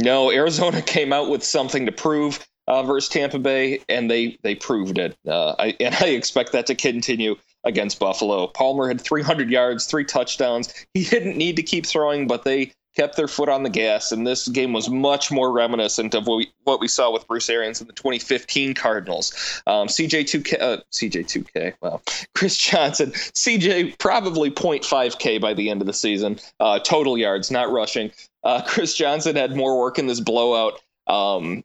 No, 0.00 0.30
Arizona 0.30 0.80
came 0.86 1.12
out 1.12 1.28
with 1.28 1.42
something 1.42 1.86
to 1.86 1.92
prove 1.92 2.46
uh, 2.68 2.82
versus 2.82 3.08
Tampa 3.08 3.38
Bay, 3.38 3.80
and 3.88 4.10
they 4.10 4.38
they 4.42 4.54
proved 4.54 4.98
it. 4.98 5.16
Uh, 5.26 5.54
I, 5.58 5.76
and 5.80 5.94
I 5.96 6.08
expect 6.08 6.52
that 6.52 6.66
to 6.66 6.74
continue 6.74 7.34
against 7.64 7.98
Buffalo. 7.98 8.46
Palmer 8.46 8.86
had 8.86 9.00
300 9.00 9.50
yards, 9.50 9.86
three 9.86 10.04
touchdowns. 10.04 10.72
He 10.94 11.02
didn't 11.04 11.36
need 11.36 11.56
to 11.56 11.62
keep 11.62 11.86
throwing, 11.86 12.28
but 12.28 12.44
they 12.44 12.72
kept 12.94 13.16
their 13.16 13.28
foot 13.28 13.48
on 13.48 13.62
the 13.62 13.70
gas, 13.70 14.12
and 14.12 14.26
this 14.26 14.48
game 14.48 14.72
was 14.72 14.90
much 14.90 15.30
more 15.30 15.52
reminiscent 15.52 16.14
of 16.14 16.26
what 16.26 16.36
we, 16.36 16.52
what 16.64 16.80
we 16.80 16.88
saw 16.88 17.10
with 17.12 17.26
Bruce 17.26 17.48
Arians 17.48 17.80
in 17.80 17.86
the 17.86 17.92
2015 17.92 18.74
Cardinals. 18.74 19.62
Um, 19.66 19.86
CJ2K, 19.86 20.60
uh, 20.60 20.76
CJ2K, 20.92 21.74
wow, 21.80 22.00
Chris 22.34 22.56
Johnson, 22.56 23.12
CJ 23.12 23.98
probably 23.98 24.50
0.5K 24.50 25.40
by 25.40 25.54
the 25.54 25.70
end 25.70 25.80
of 25.80 25.86
the 25.86 25.92
season, 25.92 26.38
uh, 26.60 26.80
total 26.80 27.16
yards, 27.16 27.50
not 27.50 27.70
rushing. 27.70 28.10
Uh, 28.42 28.62
Chris 28.66 28.94
Johnson 28.94 29.36
had 29.36 29.56
more 29.56 29.78
work 29.78 29.98
in 29.98 30.06
this 30.06 30.20
blowout. 30.20 30.80
Um, 31.06 31.64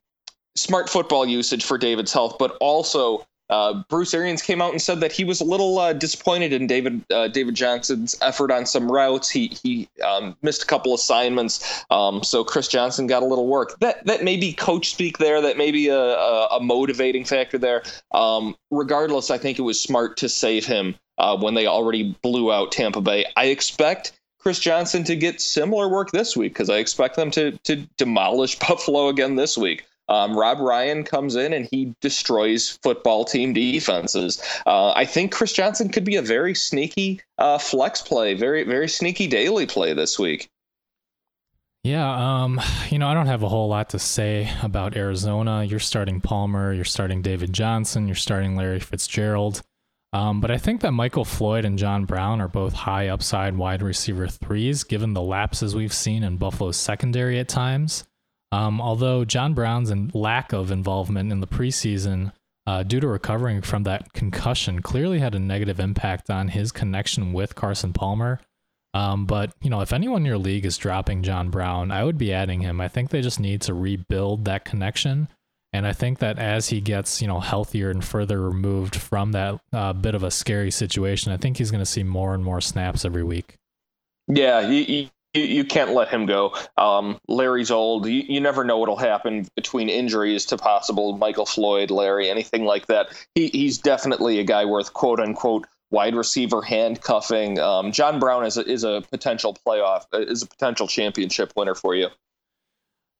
smart 0.55 0.89
football 0.89 1.25
usage 1.25 1.63
for 1.63 1.77
David's 1.77 2.13
health, 2.13 2.37
but 2.37 2.57
also 2.59 3.25
uh, 3.49 3.83
Bruce 3.89 4.13
Arians 4.13 4.41
came 4.41 4.61
out 4.61 4.71
and 4.71 4.81
said 4.81 4.99
that 5.01 5.11
he 5.11 5.23
was 5.23 5.41
a 5.41 5.43
little 5.43 5.77
uh, 5.77 5.93
disappointed 5.93 6.53
in 6.53 6.65
David 6.65 7.03
uh, 7.11 7.27
David 7.27 7.55
Johnson's 7.55 8.15
effort 8.21 8.51
on 8.51 8.65
some 8.65 8.91
routes. 8.91 9.29
He 9.29 9.47
he 9.61 9.89
um, 10.03 10.35
missed 10.41 10.63
a 10.63 10.65
couple 10.65 10.93
assignments, 10.93 11.85
um, 11.89 12.23
so 12.23 12.43
Chris 12.43 12.67
Johnson 12.67 13.05
got 13.05 13.21
a 13.21 13.25
little 13.25 13.47
work. 13.47 13.77
That 13.79 14.05
that 14.05 14.23
may 14.23 14.37
be 14.37 14.53
coach 14.53 14.91
speak 14.91 15.17
there. 15.17 15.41
That 15.41 15.57
may 15.57 15.71
be 15.71 15.89
a, 15.89 15.99
a, 15.99 16.47
a 16.53 16.59
motivating 16.61 17.25
factor 17.25 17.57
there. 17.57 17.83
Um, 18.11 18.55
regardless, 18.71 19.29
I 19.29 19.37
think 19.37 19.59
it 19.59 19.63
was 19.63 19.79
smart 19.79 20.17
to 20.17 20.29
save 20.29 20.65
him 20.65 20.95
uh, 21.17 21.37
when 21.37 21.53
they 21.53 21.67
already 21.67 22.15
blew 22.23 22.51
out 22.51 22.71
Tampa 22.71 23.01
Bay. 23.01 23.25
I 23.37 23.45
expect. 23.45 24.13
Chris 24.39 24.59
Johnson 24.59 25.05
to 25.05 25.15
get 25.15 25.39
similar 25.39 25.87
work 25.87 26.11
this 26.11 26.35
week 26.35 26.51
because 26.51 26.69
I 26.69 26.77
expect 26.77 27.15
them 27.15 27.31
to 27.31 27.51
to 27.65 27.87
demolish 27.97 28.57
Buffalo 28.67 29.09
again 29.09 29.35
this 29.35 29.57
week. 29.57 29.85
Um, 30.09 30.37
Rob 30.37 30.59
Ryan 30.59 31.03
comes 31.03 31.35
in 31.35 31.53
and 31.53 31.67
he 31.71 31.93
destroys 32.01 32.77
football 32.83 33.23
team 33.25 33.53
defenses. 33.53 34.41
Uh, 34.65 34.91
I 34.91 35.05
think 35.05 35.31
Chris 35.31 35.53
Johnson 35.53 35.89
could 35.89 36.03
be 36.03 36.17
a 36.17 36.21
very 36.21 36.53
sneaky 36.53 37.21
uh, 37.37 37.57
flex 37.57 38.01
play, 38.01 38.33
very 38.33 38.63
very 38.63 38.89
sneaky 38.89 39.27
daily 39.27 39.65
play 39.65 39.93
this 39.93 40.19
week. 40.19 40.49
Yeah, 41.83 42.43
um, 42.43 42.61
you 42.89 42.97
know, 42.97 43.09
I 43.09 43.13
don't 43.13 43.25
have 43.27 43.43
a 43.43 43.49
whole 43.49 43.67
lot 43.67 43.89
to 43.89 43.99
say 43.99 44.49
about 44.61 44.95
Arizona. 44.95 45.65
You're 45.65 45.79
starting 45.79 46.21
Palmer, 46.21 46.73
you're 46.73 46.85
starting 46.85 47.21
David 47.21 47.51
Johnson, 47.51 48.07
you're 48.07 48.15
starting 48.15 48.55
Larry 48.55 48.79
Fitzgerald. 48.79 49.61
Um, 50.13 50.39
but 50.39 50.51
I 50.51 50.57
think 50.57 50.81
that 50.81 50.91
Michael 50.91 51.25
Floyd 51.25 51.65
and 51.65 51.77
John 51.77 52.05
Brown 52.05 52.39
are 52.39 52.47
both 52.47 52.71
high 52.71 53.09
upside 53.09 53.57
wide 53.57 53.81
receiver 53.81 54.27
threes, 54.27 54.83
given 54.83 55.13
the 55.13 55.21
lapses 55.21 55.75
we've 55.75 55.93
seen 55.93 56.23
in 56.23 56.37
Buffalo's 56.37 56.77
secondary 56.77 57.39
at 57.39 57.49
times. 57.49 58.05
Um, 58.53 58.79
although 58.79 59.25
John 59.25 59.55
Brown's 59.55 59.91
lack 60.13 60.53
of 60.53 60.69
involvement 60.69 61.31
in 61.31 61.39
the 61.39 61.47
preseason 61.47 62.33
uh, 62.67 62.83
due 62.83 62.99
to 62.99 63.07
recovering 63.07 63.63
from 63.63 63.81
that 63.83 64.13
concussion 64.13 64.83
clearly 64.83 65.17
had 65.17 65.33
a 65.33 65.39
negative 65.39 65.79
impact 65.79 66.29
on 66.29 66.49
his 66.49 66.71
connection 66.71 67.33
with 67.33 67.55
Carson 67.55 67.93
Palmer. 67.93 68.39
Um, 68.93 69.25
but 69.25 69.53
you 69.63 69.71
know, 69.71 69.81
if 69.81 69.91
anyone 69.91 70.21
in 70.21 70.27
your 70.27 70.37
league 70.37 70.67
is 70.67 70.77
dropping 70.77 71.23
John 71.23 71.49
Brown, 71.49 71.89
I 71.89 72.03
would 72.03 72.19
be 72.19 72.31
adding 72.31 72.61
him. 72.61 72.79
I 72.79 72.89
think 72.89 73.09
they 73.09 73.21
just 73.21 73.39
need 73.39 73.61
to 73.63 73.73
rebuild 73.73 74.45
that 74.45 74.65
connection, 74.65 75.29
and 75.73 75.87
I 75.87 75.93
think 75.93 76.19
that 76.19 76.37
as 76.37 76.69
he 76.69 76.79
gets 76.79 77.23
you 77.23 77.27
know 77.27 77.39
healthier 77.39 77.89
and 77.89 78.05
further 78.05 78.39
removed 78.39 78.95
from 78.95 79.31
that 79.31 79.59
uh, 79.73 79.93
bit 79.93 80.13
of 80.13 80.21
a 80.21 80.29
scary 80.29 80.69
situation, 80.69 81.31
I 81.31 81.37
think 81.37 81.57
he's 81.57 81.71
going 81.71 81.81
to 81.81 81.87
see 81.87 82.03
more 82.03 82.35
and 82.35 82.45
more 82.45 82.61
snaps 82.61 83.03
every 83.03 83.23
week. 83.23 83.55
Yeah, 84.27 84.69
he, 84.69 85.11
you, 85.33 85.43
you 85.43 85.63
can't 85.63 85.91
let 85.91 86.09
him 86.09 86.25
go. 86.25 86.55
Um, 86.77 87.19
Larry's 87.27 87.71
old. 87.71 88.05
You, 88.05 88.23
you 88.27 88.39
never 88.39 88.63
know 88.63 88.77
what'll 88.77 88.97
happen 88.97 89.47
between 89.55 89.89
injuries 89.89 90.45
to 90.47 90.57
possible 90.57 91.17
Michael 91.17 91.45
Floyd, 91.45 91.91
Larry, 91.91 92.29
anything 92.29 92.65
like 92.65 92.87
that. 92.87 93.07
He, 93.35 93.47
he's 93.47 93.77
definitely 93.77 94.39
a 94.39 94.43
guy 94.43 94.65
worth 94.65 94.93
quote 94.93 95.19
unquote 95.19 95.67
wide 95.91 96.15
receiver 96.15 96.61
handcuffing. 96.61 97.59
Um, 97.59 97.91
John 97.91 98.19
Brown 98.19 98.45
is 98.45 98.57
a, 98.57 98.65
is 98.69 98.83
a 98.83 99.03
potential 99.11 99.55
playoff, 99.65 100.05
uh, 100.13 100.21
is 100.21 100.41
a 100.41 100.47
potential 100.47 100.87
championship 100.87 101.53
winner 101.55 101.75
for 101.75 101.95
you. 101.95 102.07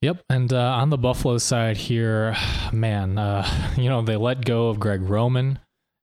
Yep, 0.01 0.21
and 0.29 0.51
uh, 0.51 0.59
on 0.59 0.89
the 0.89 0.97
Buffalo 0.97 1.37
side 1.37 1.77
here, 1.77 2.35
man, 2.73 3.17
uh, 3.17 3.47
you 3.77 3.89
know 3.89 4.01
they 4.01 4.17
let 4.17 4.43
go 4.43 4.69
of 4.69 4.79
Greg 4.79 5.01
Roman. 5.01 5.59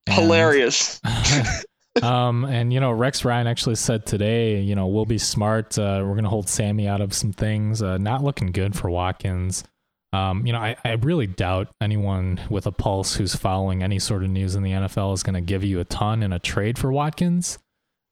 Hilarious. 0.09 1.01
um, 2.03 2.45
and 2.45 2.72
you 2.72 2.80
know, 2.80 2.93
Rex 2.93 3.24
Ryan 3.24 3.47
actually 3.47 3.74
said 3.74 4.07
today, 4.07 4.61
you 4.61 4.74
know, 4.74 4.86
we'll 4.86 5.07
be 5.07 5.18
smart. 5.18 5.78
Uh, 5.78 6.03
we're 6.05 6.14
gonna 6.14 6.28
hold 6.28 6.49
Sammy 6.49 6.86
out 6.88 7.01
of 7.01 7.12
some 7.12 7.32
things. 7.32 7.82
Uh, 7.82 7.99
not 7.99 8.22
looking 8.22 8.53
good 8.53 8.76
for 8.76 8.91
Watkins. 8.91 9.64
Um, 10.12 10.45
you 10.45 10.53
know, 10.53 10.59
I, 10.59 10.76
I 10.84 10.93
really 10.93 11.26
doubt 11.28 11.68
anyone 11.80 12.41
with 12.51 12.66
a 12.66 12.72
pulse 12.72 13.14
who's 13.14 13.34
following 13.34 13.82
any 13.82 13.99
sort 13.99 14.24
of 14.24 14.30
news 14.30 14.57
in 14.57 14.62
the 14.62 14.72
NFL 14.72 15.14
is 15.14 15.22
going 15.22 15.34
to 15.34 15.41
give 15.41 15.62
you 15.62 15.78
a 15.78 15.84
ton 15.84 16.24
in 16.24 16.32
a 16.32 16.41
trade 16.41 16.78
for 16.78 16.93
Watkins. 16.93 17.59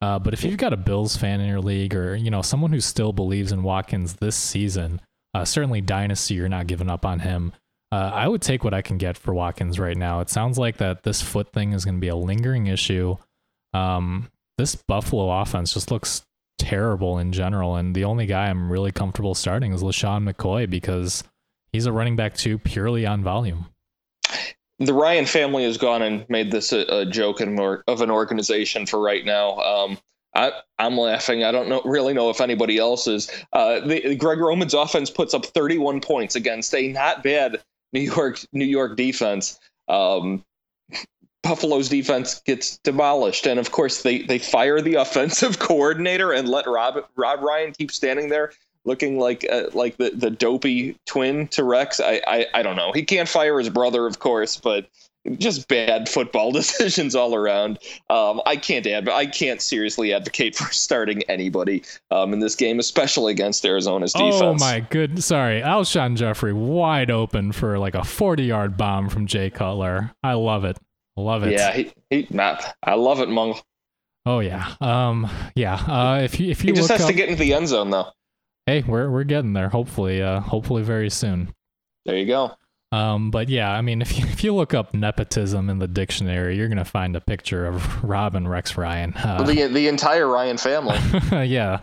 Uh, 0.00 0.18
but 0.18 0.32
if 0.32 0.44
you've 0.44 0.58
got 0.58 0.72
a 0.72 0.76
Bills 0.76 1.16
fan 1.16 1.40
in 1.40 1.48
your 1.48 1.60
league, 1.60 1.94
or 1.94 2.14
you 2.14 2.30
know 2.30 2.42
someone 2.42 2.72
who 2.72 2.80
still 2.80 3.12
believes 3.12 3.50
in 3.50 3.64
Watkins 3.64 4.14
this 4.14 4.36
season, 4.36 5.00
uh, 5.34 5.44
certainly 5.44 5.80
dynasty, 5.80 6.34
you're 6.34 6.48
not 6.48 6.68
giving 6.68 6.88
up 6.88 7.04
on 7.04 7.20
him. 7.20 7.52
Uh, 7.90 8.10
I 8.14 8.28
would 8.28 8.42
take 8.42 8.64
what 8.64 8.74
I 8.74 8.82
can 8.82 8.98
get 8.98 9.16
for 9.16 9.34
Watkins 9.34 9.78
right 9.78 9.96
now. 9.96 10.20
It 10.20 10.30
sounds 10.30 10.58
like 10.58 10.76
that 10.76 11.02
this 11.02 11.22
foot 11.22 11.52
thing 11.52 11.72
is 11.72 11.84
going 11.84 11.96
to 11.96 12.00
be 12.00 12.08
a 12.08 12.16
lingering 12.16 12.66
issue. 12.66 13.16
Um, 13.74 14.30
this 14.56 14.74
Buffalo 14.74 15.30
offense 15.40 15.72
just 15.72 15.90
looks 15.90 16.22
terrible 16.58 17.18
in 17.18 17.32
general, 17.32 17.76
and 17.76 17.94
the 17.94 18.04
only 18.04 18.26
guy 18.26 18.48
I'm 18.48 18.70
really 18.70 18.92
comfortable 18.92 19.34
starting 19.34 19.72
is 19.72 19.82
LeSean 19.82 20.30
McCoy 20.30 20.68
because 20.68 21.24
he's 21.72 21.86
a 21.86 21.92
running 21.92 22.16
back 22.16 22.34
too 22.34 22.58
purely 22.58 23.06
on 23.06 23.22
volume. 23.22 23.66
The 24.80 24.94
Ryan 24.94 25.26
family 25.26 25.64
has 25.64 25.76
gone 25.76 26.02
and 26.02 26.28
made 26.28 26.52
this 26.52 26.72
a, 26.72 26.80
a 27.00 27.06
joke 27.06 27.40
of 27.40 28.00
an 28.00 28.10
organization 28.10 28.86
for 28.86 29.00
right 29.00 29.24
now. 29.24 29.58
Um, 29.58 29.98
I 30.34 30.52
I, 30.78 30.86
am 30.86 30.96
laughing. 30.96 31.42
I 31.42 31.50
don't 31.50 31.68
know 31.68 31.82
really 31.84 32.14
know 32.14 32.30
if 32.30 32.40
anybody 32.40 32.78
else 32.78 33.06
is. 33.06 33.30
Uh, 33.52 33.80
the, 33.80 34.14
Greg 34.14 34.38
Roman's 34.38 34.74
offense 34.74 35.10
puts 35.10 35.34
up 35.34 35.46
31 35.46 36.00
points 36.00 36.36
against 36.36 36.74
a 36.74 36.88
not 36.88 37.22
bad 37.22 37.60
New 37.92 38.00
York 38.00 38.38
New 38.52 38.64
York 38.64 38.96
defense. 38.96 39.58
Um, 39.88 40.44
Buffalo's 41.42 41.88
defense 41.88 42.40
gets 42.40 42.78
demolished, 42.78 43.46
and 43.46 43.58
of 43.58 43.70
course 43.70 44.02
they 44.02 44.22
they 44.22 44.38
fire 44.38 44.80
the 44.80 44.94
offensive 45.04 45.58
coordinator 45.58 46.32
and 46.32 46.48
let 46.48 46.66
Rob 46.66 47.04
Rob 47.16 47.42
Ryan 47.42 47.72
keep 47.72 47.92
standing 47.92 48.28
there 48.28 48.52
looking 48.84 49.18
like 49.18 49.46
uh, 49.50 49.64
like 49.74 49.96
the, 49.98 50.10
the 50.10 50.30
dopey 50.30 50.96
twin 51.06 51.48
to 51.48 51.64
Rex. 51.64 52.00
I, 52.00 52.20
I 52.26 52.46
I 52.54 52.62
don't 52.62 52.76
know. 52.76 52.92
He 52.92 53.04
can't 53.04 53.28
fire 53.28 53.58
his 53.58 53.68
brother, 53.68 54.06
of 54.06 54.18
course, 54.18 54.56
but 54.56 54.88
just 55.36 55.68
bad 55.68 56.08
football 56.08 56.50
decisions 56.60 57.14
all 57.14 57.34
around. 57.34 57.78
Um, 58.10 58.40
I 58.46 58.56
can't 58.56 58.86
add, 58.86 59.08
I 59.08 59.26
can't 59.26 59.60
seriously 59.60 60.12
advocate 60.12 60.56
for 60.56 60.72
starting 60.72 61.22
anybody 61.24 61.82
um, 62.10 62.32
in 62.32 62.40
this 62.40 62.54
game, 62.54 62.78
especially 62.78 63.32
against 63.32 63.64
Arizona's 63.64 64.12
defense. 64.12 64.40
Oh 64.42 64.54
my 64.54 64.80
good, 64.80 65.22
sorry, 65.22 65.60
Alshon 65.60 66.16
Jeffery 66.16 66.52
wide 66.52 67.10
open 67.10 67.52
for 67.52 67.78
like 67.78 67.94
a 67.94 68.04
forty-yard 68.04 68.76
bomb 68.76 69.08
from 69.08 69.26
Jay 69.26 69.50
Cutler. 69.50 70.12
I 70.22 70.32
love 70.34 70.64
it. 70.64 70.78
Love 71.18 71.42
it. 71.42 71.52
Yeah, 71.52 71.72
he, 71.72 71.92
he 72.10 72.26
Matt, 72.30 72.76
I 72.82 72.94
love 72.94 73.20
it, 73.20 73.28
Mung. 73.28 73.58
Oh 74.24 74.40
yeah, 74.40 74.74
um, 74.80 75.28
yeah. 75.54 75.74
Uh, 75.74 76.20
if 76.22 76.38
you 76.38 76.50
if 76.50 76.64
you 76.64 76.72
he 76.72 76.76
just 76.76 76.90
has 76.90 77.00
up, 77.02 77.08
to 77.08 77.12
get 77.14 77.28
into 77.28 77.40
the 77.40 77.54
end 77.54 77.68
zone 77.68 77.90
though. 77.90 78.06
Hey, 78.66 78.84
we're 78.86 79.10
we're 79.10 79.24
getting 79.24 79.52
there. 79.52 79.68
Hopefully, 79.68 80.22
uh, 80.22 80.40
hopefully 80.40 80.82
very 80.82 81.10
soon. 81.10 81.52
There 82.04 82.16
you 82.16 82.26
go. 82.26 82.52
Um, 82.90 83.30
but 83.30 83.48
yeah, 83.50 83.70
I 83.70 83.80
mean, 83.82 84.00
if 84.00 84.18
you, 84.18 84.24
if 84.28 84.42
you 84.42 84.54
look 84.54 84.72
up 84.74 84.94
nepotism 84.94 85.68
in 85.68 85.78
the 85.78 85.88
dictionary, 85.88 86.56
you're 86.56 86.68
gonna 86.68 86.84
find 86.84 87.14
a 87.16 87.20
picture 87.20 87.66
of 87.66 88.02
Rob 88.08 88.34
and 88.34 88.48
Rex 88.48 88.76
Ryan. 88.76 89.14
Uh, 89.14 89.42
the 89.42 89.66
the 89.66 89.88
entire 89.88 90.26
Ryan 90.26 90.56
family. 90.56 90.98
yeah. 91.46 91.80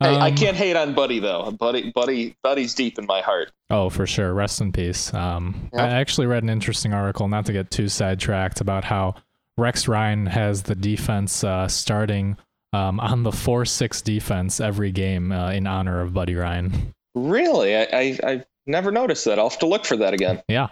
Hey, 0.00 0.16
I 0.16 0.28
Um, 0.30 0.36
can't 0.36 0.56
hate 0.56 0.76
on 0.76 0.94
Buddy 0.94 1.20
though. 1.20 1.52
Buddy, 1.52 1.90
Buddy, 1.92 2.36
Buddy's 2.42 2.74
deep 2.74 2.98
in 2.98 3.06
my 3.06 3.20
heart. 3.20 3.52
Oh, 3.70 3.88
for 3.90 4.06
sure. 4.06 4.34
Rest 4.34 4.60
in 4.60 4.72
peace. 4.72 5.12
Um, 5.14 5.70
Yeah. 5.72 5.84
I 5.84 5.88
actually 5.90 6.26
read 6.26 6.42
an 6.42 6.50
interesting 6.50 6.92
article, 6.92 7.28
not 7.28 7.46
to 7.46 7.52
get 7.52 7.70
too 7.70 7.88
sidetracked, 7.88 8.60
about 8.60 8.84
how 8.84 9.14
Rex 9.56 9.86
Ryan 9.86 10.26
has 10.26 10.62
the 10.64 10.74
defense 10.74 11.44
uh, 11.44 11.68
starting 11.68 12.36
um, 12.72 12.98
on 13.00 13.22
the 13.22 13.32
4 13.32 13.64
6 13.64 14.02
defense 14.02 14.60
every 14.60 14.90
game 14.90 15.30
uh, 15.32 15.50
in 15.52 15.66
honor 15.66 16.00
of 16.00 16.12
Buddy 16.14 16.34
Ryan. 16.34 16.92
Really, 17.14 17.76
I, 17.76 17.82
I 17.92 18.18
I 18.24 18.44
never 18.70 18.90
noticed 18.90 19.24
that. 19.26 19.38
I'll 19.38 19.48
have 19.50 19.58
to 19.60 19.66
look 19.66 19.84
for 19.84 19.96
that 19.98 20.14
again. 20.14 20.42
Yeah. 20.48 20.68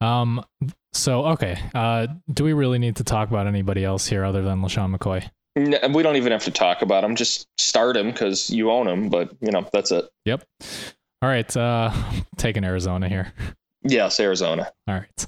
Um, 0.00 0.44
so, 0.92 1.24
okay. 1.26 1.58
Uh, 1.74 2.06
do 2.32 2.44
we 2.44 2.52
really 2.52 2.78
need 2.78 2.96
to 2.96 3.04
talk 3.04 3.28
about 3.28 3.46
anybody 3.46 3.84
else 3.84 4.06
here 4.06 4.24
other 4.24 4.42
than 4.42 4.60
LeSean 4.60 4.96
McCoy? 4.96 5.28
N- 5.56 5.92
We 5.92 6.02
don't 6.02 6.16
even 6.16 6.32
have 6.32 6.44
to 6.44 6.50
talk 6.50 6.82
about 6.82 7.04
him. 7.04 7.14
Just 7.16 7.46
start 7.58 7.96
him 7.96 8.10
because 8.10 8.50
you 8.50 8.70
own 8.70 8.88
him. 8.88 9.08
But 9.08 9.30
you 9.40 9.50
know 9.52 9.68
that's 9.72 9.90
it. 9.90 10.04
Yep. 10.24 10.44
All 11.22 11.28
right. 11.28 11.56
Uh, 11.56 11.92
taking 12.36 12.64
Arizona 12.64 13.08
here. 13.08 13.32
Yes, 13.82 14.18
Arizona. 14.20 14.70
All 14.88 14.94
right. 14.94 15.26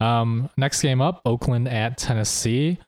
Um, 0.00 0.48
next 0.56 0.80
game 0.82 1.00
up, 1.00 1.20
Oakland 1.24 1.68
at 1.68 1.98
Tennessee. 1.98 2.78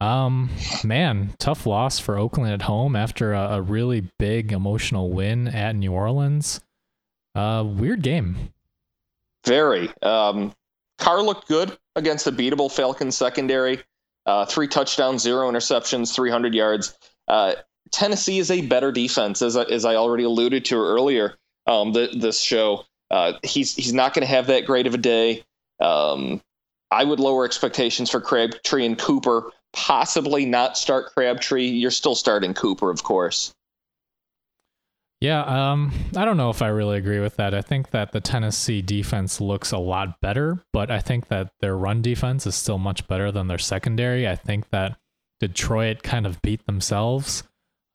Um, 0.00 0.48
man, 0.82 1.34
tough 1.38 1.66
loss 1.66 1.98
for 1.98 2.16
Oakland 2.18 2.52
at 2.54 2.62
home 2.62 2.96
after 2.96 3.32
a, 3.34 3.56
a 3.56 3.62
really 3.62 4.08
big 4.18 4.52
emotional 4.52 5.10
win 5.10 5.48
at 5.48 5.74
New 5.76 5.92
Orleans. 5.92 6.60
Uh, 7.40 7.62
weird 7.62 8.02
game. 8.02 8.36
Very. 9.46 9.88
Um, 10.02 10.52
Carr 10.98 11.22
looked 11.22 11.48
good 11.48 11.76
against 11.96 12.26
the 12.26 12.32
beatable 12.32 12.70
Falcons 12.70 13.16
secondary. 13.16 13.80
Uh, 14.26 14.44
three 14.44 14.68
touchdowns, 14.68 15.22
zero 15.22 15.50
interceptions, 15.50 16.14
300 16.14 16.54
yards. 16.54 16.94
Uh, 17.28 17.54
Tennessee 17.92 18.38
is 18.38 18.50
a 18.50 18.66
better 18.66 18.92
defense, 18.92 19.40
as 19.40 19.56
I, 19.56 19.62
as 19.62 19.86
I 19.86 19.94
already 19.94 20.24
alluded 20.24 20.66
to 20.66 20.76
earlier. 20.76 21.38
Um, 21.66 21.94
the, 21.94 22.10
this 22.14 22.40
show, 22.42 22.84
uh, 23.10 23.32
he's 23.42 23.74
he's 23.74 23.94
not 23.94 24.12
going 24.12 24.26
to 24.26 24.32
have 24.32 24.48
that 24.48 24.66
great 24.66 24.86
of 24.86 24.92
a 24.92 24.98
day. 24.98 25.42
Um, 25.80 26.42
I 26.90 27.04
would 27.04 27.20
lower 27.20 27.46
expectations 27.46 28.10
for 28.10 28.20
Crabtree 28.20 28.84
and 28.84 28.98
Cooper. 28.98 29.50
Possibly 29.72 30.44
not 30.44 30.76
start 30.76 31.14
Crabtree. 31.14 31.68
You're 31.68 31.90
still 31.90 32.14
starting 32.14 32.52
Cooper, 32.52 32.90
of 32.90 33.02
course. 33.02 33.54
Yeah, 35.20 35.42
um, 35.42 35.92
I 36.16 36.24
don't 36.24 36.38
know 36.38 36.48
if 36.48 36.62
I 36.62 36.68
really 36.68 36.96
agree 36.96 37.20
with 37.20 37.36
that. 37.36 37.52
I 37.52 37.60
think 37.60 37.90
that 37.90 38.12
the 38.12 38.22
Tennessee 38.22 38.80
defense 38.80 39.38
looks 39.38 39.70
a 39.70 39.78
lot 39.78 40.18
better, 40.22 40.64
but 40.72 40.90
I 40.90 41.00
think 41.00 41.28
that 41.28 41.52
their 41.60 41.76
run 41.76 42.00
defense 42.00 42.46
is 42.46 42.54
still 42.54 42.78
much 42.78 43.06
better 43.06 43.30
than 43.30 43.46
their 43.46 43.58
secondary. 43.58 44.26
I 44.26 44.34
think 44.34 44.70
that 44.70 44.96
Detroit 45.38 46.02
kind 46.02 46.26
of 46.26 46.40
beat 46.40 46.64
themselves. 46.64 47.42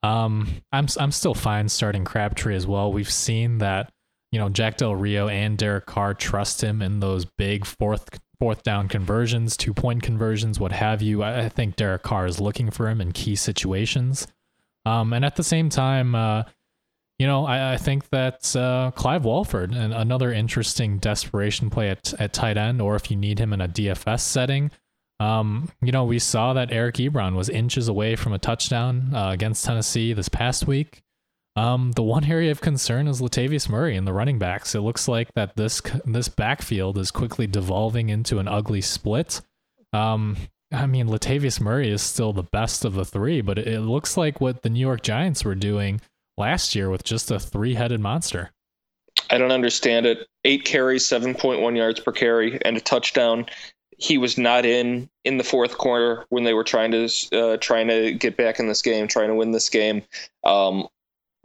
Um, 0.04 0.62
I'm 0.72 0.86
I'm 1.00 1.12
still 1.12 1.34
fine 1.34 1.68
starting 1.68 2.06
Crabtree 2.06 2.56
as 2.56 2.68
well. 2.68 2.94
We've 2.94 3.12
seen 3.12 3.58
that 3.58 3.92
you 4.32 4.38
know 4.38 4.50
Jack 4.50 4.78
Del 4.78 4.96
Rio 4.96 5.28
and 5.28 5.58
Derek 5.58 5.88
Carr 5.88 6.14
trust 6.14 6.64
him 6.64 6.84
in 6.84 7.00
those 7.00 7.26
big 7.26 7.66
fourth 7.66 8.20
fourth 8.40 8.62
down 8.62 8.88
conversions, 8.88 9.58
two 9.58 9.74
point 9.74 10.04
conversions, 10.04 10.60
what 10.60 10.74
have 10.74 11.02
you. 11.02 11.24
I, 11.24 11.46
I 11.46 11.50
think 11.50 11.76
Derek 11.76 12.04
Carr 12.04 12.28
is 12.28 12.40
looking 12.40 12.70
for 12.70 12.88
him 12.88 13.02
in 13.02 13.14
key 13.14 13.36
situations. 13.36 14.28
Um, 14.86 15.14
and 15.14 15.26
at 15.26 15.36
the 15.36 15.44
same 15.44 15.70
time, 15.70 16.14
uh, 16.14 16.44
you 17.20 17.28
know, 17.28 17.45
I, 17.45 17.74
I 17.74 17.78
think 17.78 18.09
that 18.09 18.55
uh, 18.55 18.91
Clive 18.95 19.24
Walford, 19.24 19.74
and 19.74 19.93
another 19.93 20.34
interesting 20.34 20.97
desperation 20.97 21.70
play 21.70 21.89
at, 21.89 22.13
at 22.20 22.34
tight 22.34 22.57
end, 22.57 22.82
or 22.82 22.95
if 22.95 23.09
you 23.09 23.16
need 23.16 23.39
him 23.39 23.53
in 23.53 23.61
a 23.61 23.68
DFS 23.68 24.22
setting. 24.22 24.72
Um, 25.22 25.70
you 25.82 25.93
know, 25.93 26.03
we 26.03 26.20
saw 26.20 26.53
that 26.53 26.74
Eric 26.74 26.95
Ebron 26.95 27.36
was 27.36 27.47
inches 27.47 27.88
away 27.88 28.18
from 28.18 28.34
a 28.34 28.39
touchdown 28.39 29.13
uh, 29.16 29.30
against 29.30 29.63
Tennessee 29.63 30.11
this 30.11 30.28
past 30.28 30.68
week. 30.68 31.03
Um, 31.55 31.93
the 31.93 32.03
one 32.03 32.26
area 32.26 32.51
of 32.51 32.59
concern 32.59 33.07
is 33.07 33.22
Latavius 33.22 33.70
Murray 33.70 33.95
and 33.95 34.05
the 34.05 34.11
running 34.11 34.38
backs. 34.38 34.76
It 34.76 34.82
looks 34.82 35.07
like 35.07 35.34
that 35.36 35.55
this 35.55 35.82
this 36.03 36.28
backfield 36.28 36.97
is 36.97 37.11
quickly 37.11 37.47
devolving 37.47 38.09
into 38.09 38.39
an 38.39 38.49
ugly 38.49 38.82
split. 38.82 39.39
Um, 39.93 40.36
I 40.74 40.86
mean, 40.86 41.07
Latavius 41.07 41.61
Murray 41.61 41.89
is 41.89 42.01
still 42.01 42.34
the 42.34 42.43
best 42.43 42.84
of 42.84 42.95
the 42.95 43.05
three, 43.05 43.39
but 43.39 43.57
it, 43.57 43.68
it 43.68 43.82
looks 43.82 44.18
like 44.18 44.41
what 44.41 44.63
the 44.63 44.70
New 44.70 44.82
York 44.82 45.01
Giants 45.01 45.45
were 45.45 45.55
doing 45.55 46.01
last 46.38 46.76
year 46.76 46.90
with 46.90 47.04
just 47.04 47.32
a 47.32 47.40
three-headed 47.40 48.00
monster. 48.00 48.52
I 49.30 49.38
don't 49.38 49.52
understand 49.52 50.06
it. 50.06 50.28
Eight 50.44 50.66
carries, 50.66 51.04
7.1 51.04 51.76
yards 51.76 52.00
per 52.00 52.12
carry, 52.12 52.60
and 52.64 52.78
a 52.78 52.82
touchdown. 52.82 53.46
He 53.98 54.18
was 54.18 54.38
not 54.38 54.66
in 54.66 55.10
in 55.24 55.38
the 55.38 55.44
fourth 55.44 55.78
quarter 55.78 56.26
when 56.30 56.44
they 56.44 56.54
were 56.54 56.66
trying 56.66 56.92
to 56.92 57.10
uh, 57.32 57.58
trying 57.58 57.88
to 57.88 58.12
get 58.12 58.36
back 58.36 58.60
in 58.60 58.68
this 58.68 58.82
game, 58.82 59.08
trying 59.08 59.30
to 59.30 59.36
win 59.36 59.52
this 59.52 59.70
game. 59.70 60.04
Um, 60.44 60.88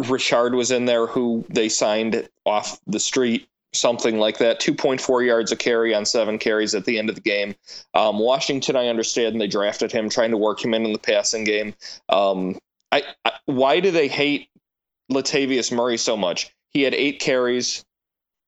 Richard 0.08 0.54
was 0.54 0.70
in 0.70 0.86
there, 0.86 1.06
who 1.06 1.44
they 1.48 1.68
signed 1.68 2.28
off 2.44 2.80
the 2.86 2.98
street, 2.98 3.48
something 3.72 4.18
like 4.18 4.38
that. 4.38 4.60
2.4 4.60 5.24
yards 5.24 5.52
a 5.52 5.56
carry 5.56 5.94
on 5.94 6.04
seven 6.06 6.38
carries 6.38 6.74
at 6.74 6.86
the 6.86 6.98
end 6.98 7.08
of 7.08 7.14
the 7.14 7.20
game. 7.20 7.54
Um, 7.94 8.18
Washington, 8.18 8.76
I 8.76 8.88
understand 8.88 9.40
they 9.40 9.46
drafted 9.46 9.92
him, 9.92 10.08
trying 10.08 10.30
to 10.30 10.36
work 10.36 10.64
him 10.64 10.74
in 10.74 10.84
in 10.84 10.92
the 10.92 10.98
passing 10.98 11.44
game. 11.44 11.74
Um, 12.08 12.58
I, 12.90 13.04
I 13.24 13.32
why 13.46 13.78
do 13.78 13.90
they 13.90 14.08
hate 14.08 14.48
Latavius 15.10 15.72
Murray 15.72 15.96
so 15.96 16.16
much? 16.16 16.50
He 16.70 16.82
had 16.82 16.94
eight 16.94 17.20
carries 17.20 17.84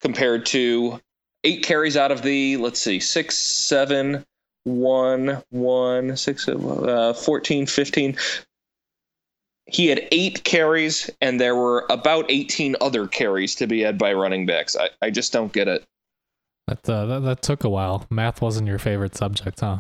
compared 0.01 0.47
to 0.47 1.01
eight 1.45 1.65
carries 1.65 1.97
out 1.97 2.13
of 2.13 2.23
the 2.23 2.57
let's 2.59 2.81
see 2.81 3.01
six 3.01 3.39
seven 3.39 4.25
one 4.65 5.43
one 5.51 6.17
six 6.17 6.49
uh, 6.49 7.13
14 7.15 7.67
15 7.67 8.17
he 9.67 9.87
had 9.87 10.07
eight 10.13 10.45
carries 10.45 11.11
and 11.21 11.41
there 11.41 11.57
were 11.57 11.87
about 11.91 12.27
18 12.29 12.77
other 12.81 13.07
carries 13.07 13.55
to 13.57 13.67
be 13.67 13.81
had 13.81 13.99
by 13.99 14.13
running 14.13 14.47
backs 14.47 14.77
i, 14.77 14.91
I 15.01 15.11
just 15.11 15.33
don't 15.33 15.53
get 15.53 15.69
it 15.69 15.85
That, 16.69 16.89
uh, 16.89 17.07
that 17.07 17.21
that 17.21 17.43
took 17.43 17.65
a 17.65 17.69
while. 17.69 18.07
Math 18.11 18.41
wasn't 18.41 18.69
your 18.69 18.79
favorite 18.79 19.17
subject, 19.17 19.61
huh? 19.61 19.79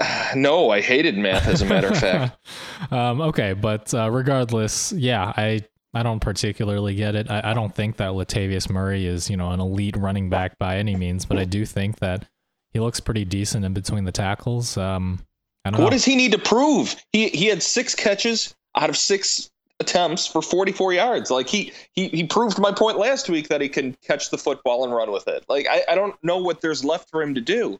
no 0.36 0.70
i 0.70 0.80
hated 0.80 1.18
math 1.18 1.46
as 1.46 1.60
a 1.60 1.66
matter 1.66 1.88
of 1.88 1.98
fact 1.98 2.38
um, 2.90 3.20
okay, 3.20 3.52
but 3.52 3.92
uh, 3.92 4.10
regardless, 4.10 4.92
yeah, 4.92 5.32
I 5.36 5.60
I 5.94 6.02
don't 6.02 6.20
particularly 6.20 6.94
get 6.94 7.14
it. 7.14 7.30
I, 7.30 7.50
I 7.50 7.54
don't 7.54 7.74
think 7.74 7.96
that 7.96 8.12
Latavius 8.12 8.68
Murray 8.70 9.06
is 9.06 9.30
you 9.30 9.36
know 9.36 9.50
an 9.50 9.60
elite 9.60 9.96
running 9.96 10.28
back 10.30 10.58
by 10.58 10.76
any 10.76 10.96
means, 10.96 11.24
but 11.24 11.38
I 11.38 11.44
do 11.44 11.64
think 11.64 11.98
that 12.00 12.26
he 12.72 12.80
looks 12.80 13.00
pretty 13.00 13.24
decent 13.24 13.64
in 13.64 13.72
between 13.72 14.04
the 14.04 14.12
tackles. 14.12 14.76
Um, 14.76 15.20
I 15.64 15.70
don't 15.70 15.80
what 15.80 15.86
know. 15.86 15.90
does 15.90 16.04
he 16.04 16.16
need 16.16 16.32
to 16.32 16.38
prove 16.38 16.96
he 17.12 17.28
he 17.28 17.46
had 17.46 17.62
six 17.62 17.94
catches 17.94 18.54
out 18.76 18.90
of 18.90 18.96
six 18.96 19.50
attempts 19.80 20.26
for 20.26 20.40
44 20.40 20.92
yards 20.92 21.30
like 21.32 21.48
he 21.48 21.72
he 21.92 22.08
he 22.08 22.24
proved 22.24 22.60
my 22.60 22.70
point 22.70 22.96
last 22.96 23.28
week 23.28 23.48
that 23.48 23.60
he 23.60 23.68
can 23.68 23.96
catch 24.06 24.30
the 24.30 24.38
football 24.38 24.84
and 24.84 24.94
run 24.94 25.10
with 25.10 25.26
it 25.26 25.44
like 25.48 25.66
i, 25.68 25.82
I 25.88 25.96
don't 25.96 26.14
know 26.22 26.38
what 26.38 26.60
there's 26.60 26.84
left 26.84 27.10
for 27.10 27.20
him 27.20 27.34
to 27.34 27.40
do 27.40 27.76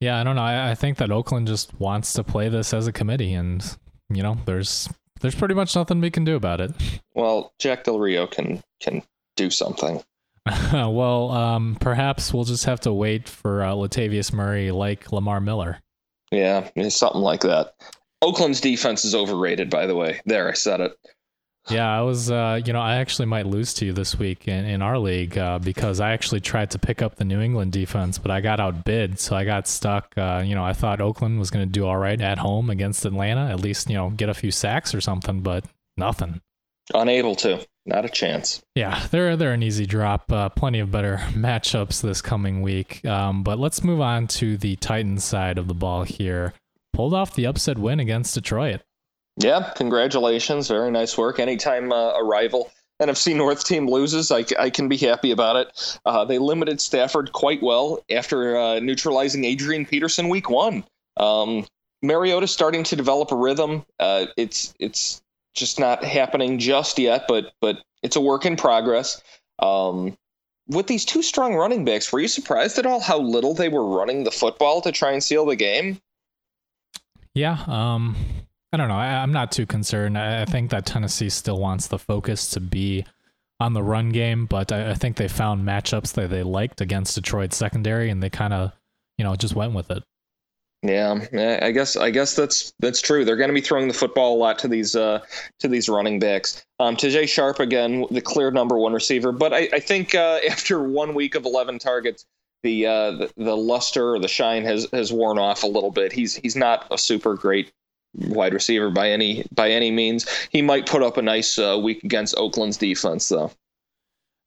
Yeah, 0.00 0.20
I 0.20 0.24
don't 0.24 0.36
know. 0.36 0.42
I, 0.42 0.70
I 0.70 0.74
think 0.74 0.98
that 0.98 1.10
Oakland 1.10 1.46
just 1.48 1.72
wants 1.80 2.12
to 2.12 2.22
play 2.22 2.48
this 2.48 2.72
as 2.72 2.86
a 2.86 2.92
committee, 2.92 3.34
and 3.34 3.64
you 4.10 4.22
know, 4.22 4.36
there's 4.46 4.88
there's 5.20 5.34
pretty 5.34 5.54
much 5.54 5.74
nothing 5.74 6.00
we 6.00 6.10
can 6.10 6.24
do 6.24 6.36
about 6.36 6.60
it. 6.60 6.72
well 7.14 7.52
jack 7.58 7.84
del 7.84 7.98
rio 7.98 8.26
can 8.26 8.62
can 8.80 9.02
do 9.36 9.50
something 9.50 10.02
well, 10.72 11.30
um, 11.30 11.76
perhaps 11.78 12.32
we'll 12.32 12.44
just 12.44 12.64
have 12.64 12.80
to 12.80 12.90
wait 12.92 13.28
for 13.28 13.62
uh, 13.62 13.72
Latavius 13.72 14.32
Murray, 14.32 14.70
like 14.70 15.12
Lamar 15.12 15.40
Miller. 15.40 15.78
yeah 16.32 16.66
something 16.88 17.20
like 17.20 17.40
that 17.42 17.74
oakland's 18.22 18.60
defense 18.60 19.04
is 19.04 19.14
overrated 19.14 19.70
by 19.70 19.86
the 19.86 19.94
way 19.94 20.20
there 20.26 20.48
i 20.48 20.54
said 20.54 20.80
it 20.80 20.92
Yeah, 21.70 21.88
I 21.90 22.00
was, 22.02 22.30
uh, 22.30 22.60
you 22.64 22.72
know, 22.72 22.80
I 22.80 22.96
actually 22.96 23.26
might 23.26 23.46
lose 23.46 23.74
to 23.74 23.86
you 23.86 23.92
this 23.92 24.18
week 24.18 24.48
in, 24.48 24.64
in 24.64 24.82
our 24.82 24.98
league 24.98 25.36
uh, 25.36 25.58
because 25.58 26.00
I 26.00 26.12
actually 26.12 26.40
tried 26.40 26.70
to 26.72 26.78
pick 26.78 27.02
up 27.02 27.16
the 27.16 27.24
New 27.24 27.40
England 27.40 27.72
defense, 27.72 28.18
but 28.18 28.30
I 28.30 28.40
got 28.40 28.60
outbid, 28.60 29.18
so 29.18 29.36
I 29.36 29.44
got 29.44 29.68
stuck. 29.68 30.12
Uh, 30.16 30.42
you 30.44 30.54
know, 30.54 30.64
I 30.64 30.72
thought 30.72 31.00
Oakland 31.00 31.38
was 31.38 31.50
going 31.50 31.66
to 31.66 31.72
do 31.72 31.86
all 31.86 31.96
right 31.96 32.20
at 32.20 32.38
home 32.38 32.70
against 32.70 33.04
Atlanta, 33.04 33.50
at 33.50 33.60
least, 33.60 33.88
you 33.88 33.96
know, 33.96 34.10
get 34.10 34.28
a 34.28 34.34
few 34.34 34.50
sacks 34.50 34.94
or 34.94 35.00
something, 35.00 35.40
but 35.40 35.64
nothing. 35.96 36.40
unable 36.94 37.34
to 37.36 37.66
not 37.84 38.04
a 38.04 38.08
chance 38.08 38.62
Yeah, 38.74 39.06
they're 39.10 39.36
they're 39.36 39.54
an 39.54 39.62
easy 39.62 39.86
drop. 39.86 40.30
Uh, 40.30 40.50
plenty 40.50 40.78
of 40.78 40.90
better 40.90 41.16
matchups 41.30 42.02
this 42.02 42.20
coming 42.20 42.60
week. 42.60 43.04
Um, 43.04 43.42
but 43.42 43.58
let's 43.58 43.82
move 43.82 44.00
on 44.00 44.26
to 44.28 44.56
the 44.58 44.76
Titans 44.76 45.24
side 45.24 45.58
of 45.58 45.68
the 45.68 45.74
ball 45.74 46.04
here. 46.04 46.52
Pulled 46.92 47.14
off 47.14 47.34
the 47.34 47.46
upset 47.46 47.78
win 47.78 47.98
against 48.00 48.34
Detroit. 48.34 48.82
Yeah 49.38 49.72
congratulations 49.76 50.68
very 50.68 50.90
nice 50.90 51.16
work 51.16 51.38
anytime 51.38 51.92
uh, 51.92 52.12
a 52.12 52.24
rival 52.24 52.70
NFC 53.00 53.36
North 53.36 53.64
team 53.64 53.88
loses, 53.88 54.32
I, 54.32 54.44
I 54.58 54.70
can 54.70 54.88
be 54.88 54.96
happy 54.96 55.30
about 55.30 55.56
it. 55.56 55.98
Uh, 56.04 56.24
they 56.24 56.38
limited 56.38 56.80
Stafford 56.80 57.32
quite 57.32 57.62
well 57.62 58.00
after 58.10 58.56
uh, 58.56 58.80
neutralizing 58.80 59.44
Adrian 59.44 59.86
Peterson 59.86 60.28
week 60.28 60.50
one. 60.50 60.84
Um, 61.16 61.64
Mariota's 62.02 62.52
starting 62.52 62.82
to 62.84 62.96
develop 62.96 63.30
a 63.30 63.36
rhythm. 63.36 63.84
Uh, 63.98 64.26
it's 64.36 64.74
it's 64.80 65.22
just 65.54 65.78
not 65.78 66.04
happening 66.04 66.58
just 66.58 66.98
yet, 66.98 67.26
but 67.28 67.52
but 67.60 67.78
it's 68.02 68.16
a 68.16 68.20
work 68.20 68.46
in 68.46 68.56
progress. 68.56 69.22
Um, 69.60 70.16
with 70.68 70.86
these 70.86 71.04
two 71.04 71.22
strong 71.22 71.54
running 71.54 71.84
backs, 71.84 72.12
were 72.12 72.20
you 72.20 72.28
surprised 72.28 72.78
at 72.78 72.86
all 72.86 73.00
how 73.00 73.18
little 73.18 73.54
they 73.54 73.68
were 73.68 73.86
running 73.86 74.24
the 74.24 74.30
football 74.30 74.80
to 74.82 74.92
try 74.92 75.12
and 75.12 75.22
seal 75.22 75.46
the 75.46 75.56
game? 75.56 76.00
Yeah, 77.34 77.58
um, 77.66 78.16
I 78.72 78.76
don't 78.76 78.88
know. 78.88 78.96
I, 78.96 79.22
am 79.22 79.32
not 79.32 79.50
too 79.50 79.66
concerned. 79.66 80.18
I, 80.18 80.42
I, 80.42 80.44
think 80.44 80.70
that 80.70 80.84
Tennessee 80.84 81.30
still 81.30 81.58
wants 81.58 81.86
the 81.86 81.98
focus 81.98 82.50
to 82.50 82.60
be 82.60 83.06
on 83.60 83.72
the 83.72 83.82
run 83.82 84.10
game, 84.10 84.44
but 84.46 84.70
I, 84.72 84.90
I 84.90 84.94
think 84.94 85.16
they 85.16 85.28
found 85.28 85.66
matchups 85.66 86.12
that 86.14 86.28
they 86.28 86.42
liked 86.42 86.80
against 86.80 87.14
Detroit's 87.14 87.56
secondary, 87.56 88.10
and 88.10 88.22
they 88.22 88.28
kind 88.28 88.52
of, 88.52 88.72
you 89.16 89.24
know, 89.24 89.34
just 89.36 89.56
went 89.56 89.72
with 89.72 89.90
it. 89.90 90.02
Yeah, 90.82 91.58
I 91.60 91.72
guess 91.72 91.96
I 91.96 92.10
guess 92.10 92.36
that's 92.36 92.72
that's 92.78 93.00
true. 93.02 93.24
They're 93.24 93.36
going 93.36 93.48
to 93.48 93.54
be 93.54 93.60
throwing 93.60 93.88
the 93.88 93.94
football 93.94 94.36
a 94.36 94.38
lot 94.38 94.60
to 94.60 94.68
these 94.68 94.94
uh, 94.94 95.20
to 95.58 95.66
these 95.66 95.88
running 95.88 96.20
backs. 96.20 96.64
Um, 96.78 96.94
Tajae 96.94 97.28
Sharpe 97.28 97.58
again, 97.58 98.04
the 98.12 98.20
clear 98.20 98.52
number 98.52 98.78
one 98.78 98.92
receiver, 98.92 99.32
but 99.32 99.52
I, 99.52 99.68
I 99.72 99.80
think 99.80 100.14
uh, 100.14 100.38
after 100.48 100.80
one 100.80 101.14
week 101.14 101.34
of 101.34 101.46
11 101.46 101.80
targets, 101.80 102.26
the, 102.62 102.86
uh, 102.86 103.10
the 103.10 103.32
the 103.36 103.56
luster 103.56 104.14
or 104.14 104.20
the 104.20 104.28
shine 104.28 104.64
has 104.64 104.86
has 104.92 105.12
worn 105.12 105.40
off 105.40 105.64
a 105.64 105.66
little 105.66 105.90
bit. 105.90 106.12
He's 106.12 106.36
he's 106.36 106.54
not 106.54 106.86
a 106.92 106.98
super 106.98 107.34
great 107.34 107.72
wide 108.14 108.54
receiver 108.54 108.90
by 108.90 109.10
any 109.10 109.44
by 109.52 109.70
any 109.70 109.90
means. 109.90 110.26
He 110.50 110.62
might 110.62 110.86
put 110.86 111.02
up 111.02 111.16
a 111.16 111.22
nice 111.22 111.58
uh, 111.58 111.78
week 111.82 112.04
against 112.04 112.36
Oakland's 112.36 112.76
defense 112.76 113.28
though. 113.28 113.50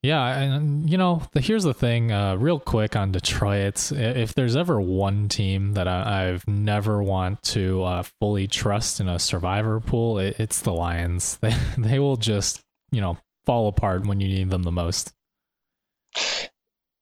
Yeah, 0.04 0.40
and 0.40 0.90
you 0.90 0.98
know, 0.98 1.22
the, 1.34 1.42
here's 1.42 1.64
the 1.64 1.76
thing, 1.76 2.12
uh, 2.12 2.36
real 2.36 2.60
quick 2.60 2.96
on 2.96 3.12
Detroit. 3.12 3.92
If 3.92 4.34
there's 4.34 4.56
ever 4.56 4.82
one 4.82 5.30
team 5.30 5.74
that 5.74 5.88
I, 5.88 6.24
have 6.24 6.48
never 6.48 7.04
want 7.04 7.44
to 7.44 7.84
uh, 7.84 8.04
fully 8.20 8.48
trust 8.48 9.00
in 9.00 9.08
a 9.08 9.20
survivor 9.20 9.80
pool, 9.80 10.18
it, 10.18 10.40
it's 10.40 10.62
the 10.62 10.74
Lions. 10.74 11.38
They 11.42 11.56
they 11.78 12.00
will 12.00 12.18
just 12.18 12.62
you 12.92 13.00
know 13.00 13.18
fall 13.46 13.68
apart 13.68 14.06
when 14.08 14.20
you 14.20 14.28
need 14.28 14.50
them 14.50 14.64
the 14.64 14.72
most 14.72 15.14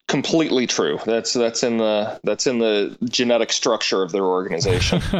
completely 0.09 0.67
true. 0.67 0.99
That's 1.05 1.31
that's 1.31 1.63
in 1.63 1.77
the 1.77 2.19
that's 2.23 2.47
in 2.47 2.59
the 2.59 2.97
genetic 3.05 3.53
structure 3.53 4.01
of 4.01 4.11
their 4.11 4.25
organization. 4.25 5.01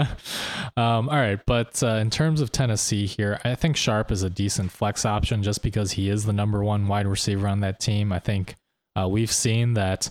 um, 0.75 1.07
all 1.07 1.15
right, 1.15 1.39
but 1.45 1.81
uh, 1.81 1.95
in 1.95 2.09
terms 2.09 2.41
of 2.41 2.51
Tennessee 2.51 3.05
here, 3.05 3.39
I 3.45 3.55
think 3.55 3.77
Sharpe 3.77 4.11
is 4.11 4.23
a 4.23 4.29
decent 4.29 4.71
flex 4.71 5.05
option 5.05 5.43
just 5.43 5.61
because 5.61 5.93
he 5.93 6.09
is 6.09 6.25
the 6.25 6.33
number 6.33 6.63
one 6.63 6.87
wide 6.87 7.07
receiver 7.07 7.47
on 7.47 7.61
that 7.61 7.79
team. 7.79 8.11
I 8.11 8.19
think 8.19 8.55
uh, 8.99 9.07
we've 9.07 9.31
seen 9.31 9.75
that 9.75 10.09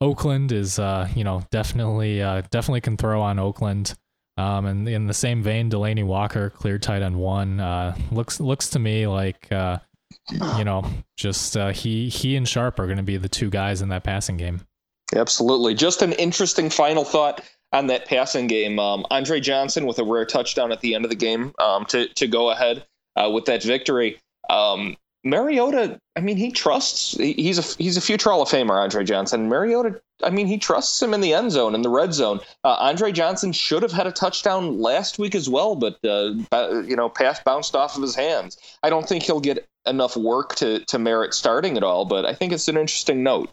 Oakland 0.00 0.52
is 0.52 0.78
uh, 0.78 1.08
you 1.14 1.24
know 1.24 1.42
definitely 1.50 2.22
uh, 2.22 2.42
definitely 2.50 2.80
can 2.80 2.96
throw 2.96 3.20
on 3.20 3.38
Oakland. 3.38 3.94
Um, 4.38 4.64
and 4.64 4.88
in 4.88 5.08
the 5.08 5.14
same 5.14 5.42
vein, 5.42 5.70
Delanie 5.70 6.06
Walker, 6.06 6.48
clear 6.48 6.78
tight 6.78 7.02
end 7.02 7.16
one, 7.16 7.60
uh, 7.60 7.94
looks 8.10 8.40
looks 8.40 8.70
to 8.70 8.78
me 8.78 9.06
like 9.06 9.50
uh, 9.52 9.78
you 10.58 10.64
know, 10.64 10.84
just 11.16 11.56
uh, 11.56 11.72
he 11.72 12.08
he 12.08 12.36
and 12.36 12.48
Sharpe 12.48 12.78
are 12.78 12.86
going 12.86 12.98
to 12.98 13.02
be 13.02 13.16
the 13.16 13.28
two 13.28 13.50
guys 13.50 13.82
in 13.82 13.88
that 13.90 14.04
passing 14.04 14.36
game. 14.36 14.60
Absolutely. 15.14 15.74
Just 15.74 16.02
an 16.02 16.12
interesting 16.12 16.70
final 16.70 17.04
thought 17.04 17.42
on 17.72 17.86
that 17.88 18.06
passing 18.06 18.46
game. 18.46 18.78
Um, 18.78 19.04
Andre 19.10 19.40
Johnson 19.40 19.86
with 19.86 19.98
a 19.98 20.04
rare 20.04 20.24
touchdown 20.24 20.72
at 20.72 20.80
the 20.80 20.94
end 20.94 21.04
of 21.04 21.10
the 21.10 21.16
game 21.16 21.52
um, 21.58 21.84
to 21.86 22.08
to 22.14 22.26
go 22.26 22.50
ahead 22.50 22.86
uh, 23.16 23.30
with 23.30 23.44
that 23.46 23.62
victory. 23.62 24.20
Um, 24.48 24.96
Mariota, 25.24 26.00
I 26.16 26.20
mean, 26.20 26.36
he 26.36 26.50
trusts. 26.50 27.16
He's 27.16 27.58
a 27.58 27.82
he's 27.82 27.96
a 27.96 28.00
future 28.00 28.30
Hall 28.30 28.42
of 28.42 28.48
Famer, 28.48 28.82
Andre 28.82 29.04
Johnson. 29.04 29.48
Mariota, 29.48 30.00
I 30.22 30.30
mean, 30.30 30.46
he 30.48 30.58
trusts 30.58 31.00
him 31.00 31.14
in 31.14 31.20
the 31.20 31.32
end 31.32 31.52
zone, 31.52 31.74
in 31.74 31.82
the 31.82 31.88
red 31.88 32.12
zone. 32.12 32.40
Uh, 32.64 32.76
Andre 32.80 33.12
Johnson 33.12 33.52
should 33.52 33.82
have 33.82 33.92
had 33.92 34.06
a 34.06 34.12
touchdown 34.12 34.80
last 34.80 35.18
week 35.18 35.34
as 35.34 35.48
well, 35.48 35.76
but 35.76 35.98
uh, 36.04 36.34
you 36.82 36.96
know, 36.96 37.08
pass 37.08 37.40
bounced 37.40 37.76
off 37.76 37.96
of 37.96 38.02
his 38.02 38.16
hands. 38.16 38.58
I 38.82 38.90
don't 38.90 39.08
think 39.08 39.22
he'll 39.22 39.40
get 39.40 39.66
enough 39.86 40.16
work 40.16 40.56
to 40.56 40.84
to 40.86 40.98
merit 40.98 41.34
starting 41.34 41.76
at 41.76 41.84
all, 41.84 42.04
but 42.04 42.26
I 42.26 42.34
think 42.34 42.52
it's 42.52 42.68
an 42.68 42.76
interesting 42.76 43.22
note. 43.22 43.50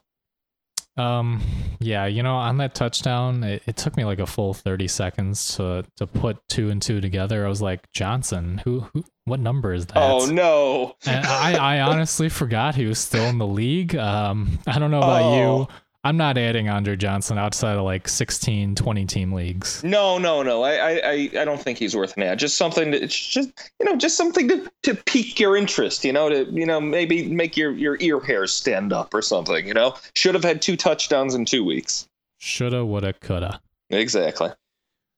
Um, 0.97 1.41
yeah, 1.79 2.07
you 2.07 2.23
know, 2.23 2.35
on 2.35 2.57
that 2.57 2.75
touchdown, 2.75 3.43
it, 3.43 3.63
it, 3.65 3.77
took 3.77 3.95
me 3.95 4.03
like 4.03 4.19
a 4.19 4.25
full 4.25 4.53
thirty 4.53 4.87
seconds 4.87 5.55
to 5.55 5.85
to 5.95 6.05
put 6.05 6.37
two 6.49 6.69
and 6.69 6.81
two 6.81 6.99
together. 6.99 7.45
I 7.45 7.49
was 7.49 7.61
like, 7.61 7.89
Johnson, 7.93 8.61
who, 8.65 8.81
who 8.81 9.05
what 9.23 9.39
number 9.39 9.73
is 9.73 9.85
that? 9.87 9.97
Oh 9.97 10.25
no! 10.25 10.95
I, 11.05 11.55
I 11.55 11.79
honestly 11.81 12.27
forgot 12.27 12.75
he 12.75 12.85
was 12.85 12.99
still 12.99 13.25
in 13.25 13.37
the 13.37 13.47
league. 13.47 13.95
Um, 13.95 14.59
I 14.67 14.77
don't 14.77 14.91
know 14.91 14.97
about 14.97 15.21
oh. 15.21 15.37
you. 15.37 15.67
I'm 16.03 16.15
not 16.15 16.37
adding 16.37 16.69
Andre 16.69 16.95
Johnson 16.95 17.37
outside 17.37 17.77
of 17.77 17.83
like 17.83 18.07
16, 18.07 18.75
20 18.75 19.05
team 19.05 19.33
leagues. 19.33 19.83
No, 19.83 20.17
no, 20.17 20.41
no. 20.43 20.63
I, 20.63 20.91
I, 20.93 21.29
I 21.41 21.45
don't 21.45 21.61
think 21.61 21.77
he's 21.77 21.93
worth 21.93 22.15
an 22.15 22.23
ad. 22.23 22.39
Just 22.39 22.57
something 22.57 22.93
to, 22.93 23.03
it's 23.03 23.15
just, 23.15 23.49
you 23.79 23.85
know, 23.85 23.97
just 23.97 24.15
something 24.15 24.47
to, 24.47 24.71
to 24.83 24.95
pique 24.95 25.41
your 25.41 25.57
interest, 25.57 26.05
you 26.05 26.13
know, 26.13 26.29
to, 26.29 26.45
you 26.51 26.65
know, 26.65 26.79
maybe 26.79 27.27
make 27.27 27.57
your, 27.57 27.71
your 27.71 27.97
ear 27.99 28.21
hairs 28.21 28.53
stand 28.53 28.93
up 28.93 29.13
or 29.13 29.21
something, 29.21 29.67
you 29.67 29.73
know, 29.73 29.93
should 30.15 30.35
have 30.35 30.43
had 30.43 30.61
two 30.61 30.77
touchdowns 30.77 31.35
in 31.35 31.43
two 31.43 31.65
weeks. 31.65 32.07
Shoulda, 32.37 32.85
woulda, 32.85 33.11
coulda. 33.11 33.59
Exactly. 33.89 34.51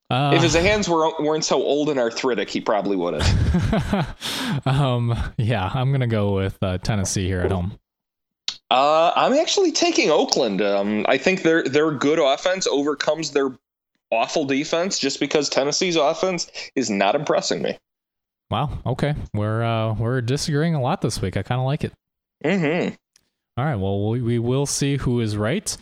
Uh, 0.10 0.32
if 0.34 0.42
his 0.42 0.56
hands 0.56 0.90
were, 0.90 1.12
weren't 1.20 1.46
so 1.46 1.62
old 1.62 1.90
and 1.90 2.00
arthritic, 2.00 2.50
he 2.50 2.60
probably 2.60 2.98
would 2.98 3.22
have. 3.22 4.62
um, 4.66 5.16
yeah, 5.38 5.70
I'm 5.72 5.92
going 5.92 6.02
to 6.02 6.08
go 6.08 6.34
with 6.34 6.58
uh, 6.64 6.80
Tennessee 6.80 7.28
here 7.28 7.42
at 7.42 7.52
home. 7.52 7.78
Uh, 8.72 9.11
I'm 9.17 9.34
actually 9.34 9.74
taking 9.74 10.09
Oakland. 10.09 10.61
Um, 10.61 11.05
I 11.09 11.17
think 11.17 11.43
their 11.43 11.61
their 11.63 11.91
good 11.91 12.19
offense 12.19 12.65
overcomes 12.67 13.32
their 13.32 13.51
awful 14.11 14.45
defense 14.45 14.97
just 14.97 15.19
because 15.19 15.49
Tennessee's 15.49 15.97
offense 15.97 16.49
is 16.74 16.89
not 16.89 17.13
impressing 17.13 17.61
me. 17.61 17.78
Wow. 18.49 18.80
Okay, 18.86 19.13
we're 19.34 19.61
uh, 19.61 19.93
we're 19.95 20.22
disagreeing 20.22 20.76
a 20.76 20.82
lot 20.82 21.01
this 21.01 21.22
week. 21.22 21.36
I 21.36 21.43
kind 21.43 21.59
of 21.59 21.65
like 21.65 21.84
it. 21.84 21.91
Mm-hmm. 22.45 22.95
All 23.57 23.65
right. 23.65 23.76
Well, 23.76 24.09
we, 24.09 24.22
we 24.22 24.39
will 24.39 24.65
see 24.65 24.95
who 24.95 25.19
is 25.19 25.36
right. 25.36 25.76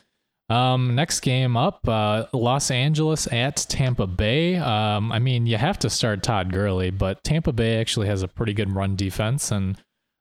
Um, 0.50 0.96
next 0.96 1.20
game 1.20 1.56
up, 1.56 1.88
uh, 1.88 2.26
Los 2.34 2.72
Angeles 2.72 3.32
at 3.32 3.58
Tampa 3.70 4.08
Bay. 4.08 4.56
Um, 4.56 5.12
I 5.12 5.20
mean, 5.20 5.46
you 5.46 5.58
have 5.58 5.78
to 5.80 5.92
start 5.92 6.24
Todd 6.24 6.52
Gurley, 6.52 6.90
but 6.90 7.24
Tampa 7.24 7.54
Bay 7.54 7.80
actually 7.80 8.08
has 8.08 8.24
a 8.24 8.28
pretty 8.28 8.56
good 8.56 8.74
run 8.74 8.96
defense, 8.96 9.52
and 9.52 9.78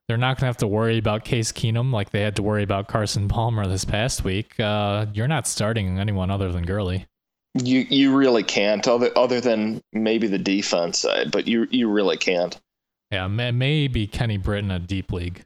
they're 0.09 0.17
not 0.17 0.37
going 0.37 0.41
to 0.41 0.45
have 0.47 0.57
to 0.57 0.67
worry 0.67 0.97
about 0.97 1.23
Case 1.23 1.51
Keenum 1.51 1.93
like 1.93 2.09
they 2.09 2.21
had 2.21 2.35
to 2.37 2.43
worry 2.43 2.63
about 2.63 2.87
Carson 2.87 3.27
Palmer 3.27 3.67
this 3.67 3.85
past 3.85 4.23
week. 4.23 4.59
Uh, 4.59 5.05
you're 5.13 5.27
not 5.27 5.45
starting 5.45 5.99
anyone 5.99 6.31
other 6.31 6.51
than 6.51 6.63
Gurley. 6.63 7.05
You 7.53 7.85
you 7.89 8.15
really 8.15 8.41
can't 8.41 8.87
other 8.87 9.11
other 9.15 9.39
than 9.39 9.83
maybe 9.93 10.25
the 10.25 10.39
defense 10.39 10.97
side, 10.97 11.31
but 11.31 11.47
you 11.47 11.67
you 11.69 11.89
really 11.89 12.17
can't. 12.17 12.59
Yeah, 13.11 13.27
maybe 13.27 14.07
Kenny 14.07 14.37
Britton 14.37 14.71
a 14.71 14.79
deep 14.79 15.11
league. 15.11 15.43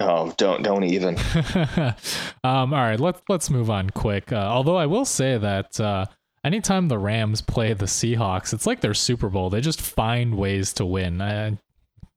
Oh, 0.00 0.34
don't 0.36 0.64
don't 0.64 0.84
even. 0.84 1.16
um, 2.42 2.74
all 2.74 2.80
right, 2.80 2.98
let's 2.98 3.22
let's 3.28 3.48
move 3.48 3.70
on 3.70 3.90
quick. 3.90 4.32
Uh, 4.32 4.36
although 4.36 4.76
I 4.76 4.86
will 4.86 5.04
say 5.04 5.38
that 5.38 5.78
uh, 5.78 6.06
anytime 6.42 6.88
the 6.88 6.98
Rams 6.98 7.42
play 7.42 7.74
the 7.74 7.86
Seahawks, 7.86 8.52
it's 8.52 8.66
like 8.66 8.80
their 8.80 8.94
Super 8.94 9.28
Bowl. 9.28 9.50
They 9.50 9.60
just 9.60 9.80
find 9.80 10.36
ways 10.36 10.72
to 10.74 10.86
win. 10.86 11.20
I, 11.20 11.58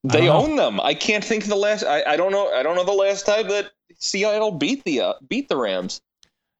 they 0.03 0.27
own 0.27 0.55
them. 0.55 0.79
I 0.81 0.93
can't 0.93 1.23
think 1.23 1.43
of 1.43 1.49
the 1.49 1.55
last. 1.55 1.83
I, 1.83 2.03
I 2.03 2.17
don't 2.17 2.31
know. 2.31 2.49
I 2.49 2.63
don't 2.63 2.75
know 2.75 2.83
the 2.83 2.91
last 2.91 3.25
time 3.25 3.47
that 3.47 3.71
Seattle 3.97 4.51
beat 4.51 4.83
the 4.83 5.01
uh, 5.01 5.13
beat 5.27 5.49
the 5.49 5.57
Rams. 5.57 6.01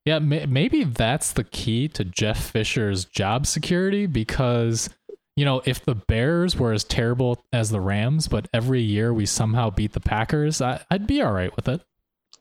Yeah, 0.06 0.18
maybe 0.18 0.84
that's 0.84 1.32
the 1.32 1.44
key 1.44 1.88
to 1.88 2.04
Jeff 2.04 2.50
Fisher's 2.50 3.06
job 3.06 3.46
security 3.46 4.06
because 4.06 4.90
you 5.36 5.44
know 5.44 5.62
if 5.64 5.84
the 5.84 5.94
Bears 5.94 6.56
were 6.56 6.72
as 6.72 6.84
terrible 6.84 7.44
as 7.52 7.70
the 7.70 7.80
Rams, 7.80 8.28
but 8.28 8.48
every 8.52 8.82
year 8.82 9.12
we 9.12 9.26
somehow 9.26 9.70
beat 9.70 9.92
the 9.92 10.00
Packers, 10.00 10.60
I, 10.60 10.82
would 10.90 11.06
be 11.06 11.22
all 11.22 11.32
right 11.32 11.54
with 11.54 11.68
it. 11.68 11.82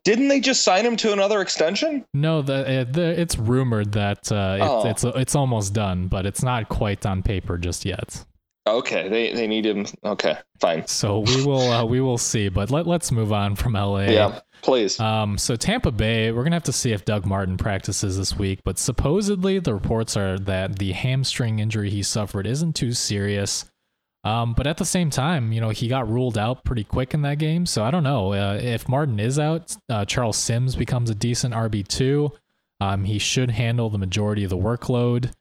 Didn't 0.04 0.28
they 0.28 0.42
just 0.42 0.64
sign 0.64 0.86
him 0.86 0.98
to 0.98 1.14
another 1.14 1.42
extension? 1.42 2.06
No, 2.14 2.42
the, 2.42 2.86
the 2.92 3.20
it's 3.20 3.38
rumored 3.38 3.94
that 3.94 4.30
uh, 4.30 4.58
it, 4.60 4.64
oh. 4.64 4.90
it's 4.90 5.04
it's 5.04 5.36
almost 5.36 5.74
done, 5.74 6.08
but 6.08 6.26
it's 6.26 6.44
not 6.44 6.68
quite 6.68 7.06
on 7.06 7.24
paper 7.24 7.58
just 7.58 7.86
yet. 7.86 8.26
Okay, 8.66 9.10
they 9.10 9.34
they 9.34 9.46
need 9.46 9.66
him. 9.66 9.86
Okay, 10.06 10.38
fine. 10.60 10.88
So 10.88 11.20
we 11.20 11.46
will 11.46 11.70
uh, 11.70 11.84
we 11.84 12.00
will 12.00 12.18
see, 12.18 12.48
but 12.48 12.72
let 12.72 12.88
let's 12.88 13.12
move 13.12 13.34
on 13.34 13.58
from 13.58 13.74
LA. 13.74 14.04
Yeah, 14.04 14.40
please. 14.62 15.00
Um, 15.02 15.38
so 15.38 15.58
Tampa 15.58 15.92
Bay, 15.92 16.32
we're 16.32 16.44
gonna 16.44 16.56
have 16.56 16.64
to 16.64 16.74
see 16.74 16.94
if 16.94 17.04
Doug 17.04 17.26
Martin 17.26 17.58
practices 17.58 18.18
this 18.18 18.38
week, 18.38 18.62
but 18.64 18.80
supposedly 18.80 19.60
the 19.60 19.74
reports 19.74 20.16
are 20.16 20.40
that 20.40 20.80
the 20.80 20.94
hamstring 20.94 21.60
injury 21.60 21.90
he 21.90 22.02
suffered 22.04 22.48
isn't 22.48 22.74
too 22.74 22.94
serious. 22.94 23.66
Um, 24.24 24.54
but 24.54 24.68
at 24.68 24.78
the 24.78 24.86
same 24.86 25.10
time, 25.10 25.52
you 25.52 25.60
know, 25.60 25.72
he 25.72 25.90
got 25.90 26.10
ruled 26.10 26.38
out 26.38 26.64
pretty 26.64 26.86
quick 26.86 27.14
in 27.14 27.24
that 27.24 27.40
game, 27.40 27.66
so 27.66 27.84
I 27.84 27.92
don't 27.92 28.04
know 28.04 28.32
uh, 28.32 28.58
if 28.62 28.88
Martin 28.88 29.20
is 29.20 29.38
out. 29.38 29.76
Uh, 29.90 30.06
Charles 30.06 30.38
Sims 30.38 30.78
becomes 30.78 31.10
a 31.10 31.16
decent 31.16 31.54
RB 31.54 31.86
two. 31.86 32.32
Um, 32.80 33.04
he 33.04 33.20
should 33.20 33.52
handle 33.52 33.90
the 33.90 33.98
majority 33.98 34.46
of 34.46 34.50
the 34.50 34.58
workload. 34.58 35.34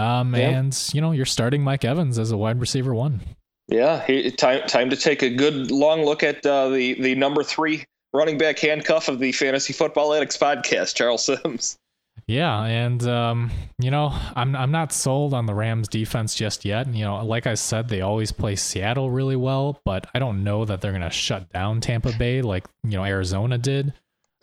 Um, 0.00 0.34
yep. 0.34 0.52
and 0.52 0.90
you 0.92 1.00
know, 1.00 1.12
you're 1.12 1.26
starting 1.26 1.62
Mike 1.62 1.84
Evans 1.84 2.18
as 2.18 2.30
a 2.30 2.36
wide 2.36 2.60
receiver 2.60 2.94
one. 2.94 3.20
Yeah, 3.68 4.04
he, 4.04 4.30
time 4.30 4.66
time 4.66 4.90
to 4.90 4.96
take 4.96 5.22
a 5.22 5.30
good 5.30 5.70
long 5.70 6.04
look 6.04 6.22
at 6.22 6.44
uh, 6.44 6.70
the 6.70 6.94
the 6.94 7.14
number 7.14 7.42
three 7.42 7.84
running 8.12 8.38
back 8.38 8.58
handcuff 8.58 9.08
of 9.08 9.18
the 9.18 9.32
Fantasy 9.32 9.72
Football 9.72 10.14
Addicts 10.14 10.36
podcast, 10.36 10.94
Charles 10.94 11.24
Sims. 11.24 11.78
Yeah, 12.26 12.62
and 12.64 13.02
um, 13.06 13.50
you 13.78 13.90
know, 13.90 14.12
I'm 14.34 14.54
I'm 14.56 14.70
not 14.70 14.92
sold 14.92 15.34
on 15.34 15.46
the 15.46 15.54
Rams 15.54 15.88
defense 15.88 16.34
just 16.34 16.64
yet. 16.64 16.92
You 16.92 17.04
know, 17.04 17.24
like 17.24 17.46
I 17.46 17.54
said, 17.54 17.88
they 17.88 18.00
always 18.00 18.32
play 18.32 18.56
Seattle 18.56 19.10
really 19.10 19.36
well, 19.36 19.80
but 19.84 20.06
I 20.14 20.18
don't 20.18 20.44
know 20.44 20.64
that 20.64 20.80
they're 20.80 20.92
gonna 20.92 21.10
shut 21.10 21.50
down 21.52 21.80
Tampa 21.80 22.12
Bay 22.12 22.42
like 22.42 22.66
you 22.84 22.92
know 22.92 23.04
Arizona 23.04 23.58
did. 23.58 23.92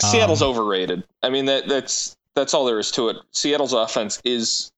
Seattle's 0.02 0.42
um, 0.42 0.50
overrated. 0.50 1.04
I 1.24 1.30
mean 1.30 1.46
that 1.46 1.68
that's 1.68 2.16
that's 2.36 2.54
all 2.54 2.66
there 2.66 2.80
is 2.80 2.92
to 2.92 3.10
it. 3.10 3.18
Seattle's 3.32 3.74
offense 3.74 4.22
is 4.24 4.72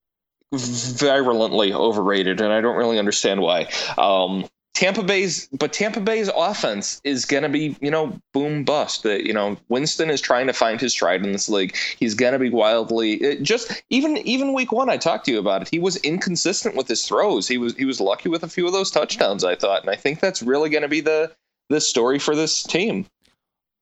virulently 0.54 1.74
overrated, 1.74 2.42
and 2.42 2.52
I 2.52 2.62
don't 2.62 2.78
really 2.78 3.00
understand 3.00 3.42
why. 3.42 3.68
Um, 3.98 4.46
Tampa 4.80 5.04
Bay's, 5.04 5.48
but 5.48 5.74
Tampa 5.74 6.00
Bay's 6.00 6.30
offense 6.34 7.02
is 7.04 7.26
going 7.26 7.44
to 7.44 7.50
be, 7.50 7.76
you 7.82 7.92
know, 7.92 8.18
boom 8.34 8.64
bust. 8.64 9.04
That 9.04 9.26
you 9.26 9.34
know, 9.34 9.58
Winston 9.68 10.10
is 10.10 10.22
trying 10.22 10.48
to 10.48 10.54
find 10.54 10.80
his 10.80 10.94
stride 10.94 11.26
in 11.26 11.34
this 11.34 11.50
league. 11.50 11.76
He's 11.98 12.16
going 12.16 12.32
to 12.32 12.40
be 12.40 12.50
wildly 12.50 13.40
just 13.42 13.84
even 13.90 14.18
even 14.20 14.54
week 14.54 14.72
one. 14.72 14.90
I 14.90 14.96
talked 14.96 15.26
to 15.26 15.32
you 15.32 15.40
about 15.40 15.64
it. 15.64 15.70
He 15.70 15.80
was 15.80 15.98
inconsistent 15.98 16.76
with 16.76 16.88
his 16.88 17.06
throws. 17.06 17.46
He 17.46 17.58
was 17.58 17.76
he 17.76 17.84
was 17.84 18.00
lucky 18.00 18.30
with 18.30 18.44
a 18.44 18.48
few 18.48 18.66
of 18.66 18.72
those 18.72 18.90
touchdowns. 18.90 19.44
I 19.44 19.56
thought, 19.56 19.82
and 19.82 19.90
I 19.90 19.96
think 19.96 20.22
that's 20.22 20.42
really 20.42 20.70
going 20.70 20.84
to 20.84 20.88
be 20.88 21.02
the 21.02 21.36
the 21.68 21.82
story 21.82 22.18
for 22.18 22.34
this 22.34 22.64
team. 22.64 23.06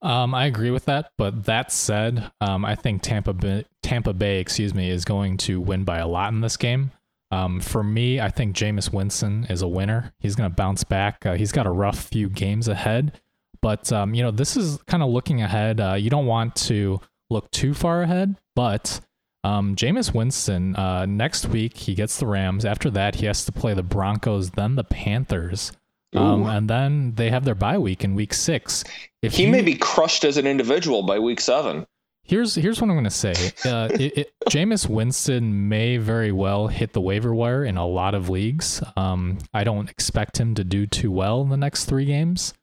Um, 0.01 0.35
I 0.35 0.45
agree 0.45 0.69
with 0.69 0.85
that, 0.85 1.11
but 1.17 1.45
that 1.45 1.71
said, 1.71 2.31
um, 2.39 2.63
I 2.63 2.75
think 2.75 3.01
Tampa 3.01 3.33
Bay, 3.33 3.65
Tampa 3.81 4.13
Bay, 4.13 4.39
excuse 4.39 4.73
me, 4.73 4.89
is 4.89 5.05
going 5.05 5.37
to 5.37 5.59
win 5.59 5.83
by 5.83 5.97
a 5.97 6.07
lot 6.07 6.31
in 6.33 6.41
this 6.41 6.57
game. 6.57 6.91
Um, 7.31 7.59
for 7.59 7.83
me, 7.83 8.21
I 8.21 8.29
think 8.29 8.55
Jameis 8.55 8.93
Winston 8.93 9.47
is 9.49 9.61
a 9.61 9.67
winner. 9.67 10.13
He's 10.19 10.35
going 10.35 10.49
to 10.49 10.55
bounce 10.55 10.83
back. 10.83 11.25
Uh, 11.25 11.33
he's 11.33 11.51
got 11.51 11.65
a 11.65 11.71
rough 11.71 11.99
few 11.99 12.29
games 12.29 12.67
ahead, 12.67 13.19
but 13.61 13.91
um, 13.91 14.13
you 14.13 14.23
know 14.23 14.31
this 14.31 14.55
is 14.55 14.77
kind 14.87 15.03
of 15.03 15.09
looking 15.09 15.41
ahead. 15.41 15.81
Uh, 15.81 15.95
you 15.95 16.09
don't 16.09 16.27
want 16.27 16.55
to 16.55 17.01
look 17.29 17.49
too 17.51 17.73
far 17.73 18.03
ahead, 18.03 18.37
but 18.55 19.01
um, 19.43 19.75
Jameis 19.75 20.13
Winston 20.13 20.75
uh, 20.75 21.05
next 21.05 21.47
week 21.47 21.75
he 21.75 21.95
gets 21.95 22.17
the 22.17 22.27
Rams. 22.27 22.65
After 22.65 22.89
that, 22.91 23.15
he 23.15 23.25
has 23.25 23.45
to 23.45 23.51
play 23.51 23.73
the 23.73 23.83
Broncos, 23.83 24.51
then 24.51 24.75
the 24.75 24.83
Panthers. 24.83 25.71
Um, 26.17 26.45
and 26.45 26.69
then 26.69 27.13
they 27.15 27.29
have 27.29 27.45
their 27.45 27.55
bye 27.55 27.77
week 27.77 28.03
in 28.03 28.15
week 28.15 28.33
six. 28.33 28.83
If 29.21 29.33
he, 29.33 29.45
he 29.45 29.51
may 29.51 29.61
be 29.61 29.75
crushed 29.75 30.23
as 30.23 30.37
an 30.37 30.47
individual 30.47 31.03
by 31.03 31.19
week 31.19 31.39
seven. 31.39 31.85
Here's 32.23 32.55
here's 32.55 32.81
what 32.81 32.89
I'm 32.89 32.95
going 32.95 33.05
to 33.05 33.09
say. 33.09 33.33
Uh, 33.65 33.87
it, 33.93 34.17
it, 34.17 34.33
Jameis 34.49 34.89
Winston 34.89 35.69
may 35.69 35.97
very 35.97 36.31
well 36.31 36.67
hit 36.67 36.91
the 36.91 37.01
waiver 37.01 37.33
wire 37.33 37.63
in 37.63 37.77
a 37.77 37.87
lot 37.87 38.13
of 38.13 38.29
leagues. 38.29 38.83
Um, 38.97 39.37
I 39.53 39.63
don't 39.63 39.89
expect 39.89 40.37
him 40.37 40.53
to 40.55 40.63
do 40.63 40.85
too 40.85 41.11
well 41.11 41.41
in 41.41 41.49
the 41.49 41.57
next 41.57 41.85
three 41.85 42.05
games, 42.05 42.53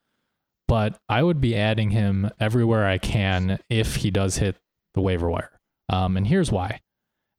but 0.68 0.98
I 1.08 1.22
would 1.22 1.40
be 1.40 1.56
adding 1.56 1.90
him 1.90 2.30
everywhere 2.38 2.86
I 2.86 2.98
can 2.98 3.58
if 3.70 3.96
he 3.96 4.10
does 4.10 4.36
hit 4.36 4.56
the 4.92 5.00
waiver 5.00 5.30
wire. 5.30 5.50
Um, 5.88 6.16
and 6.16 6.26
here's 6.26 6.52
why. 6.52 6.80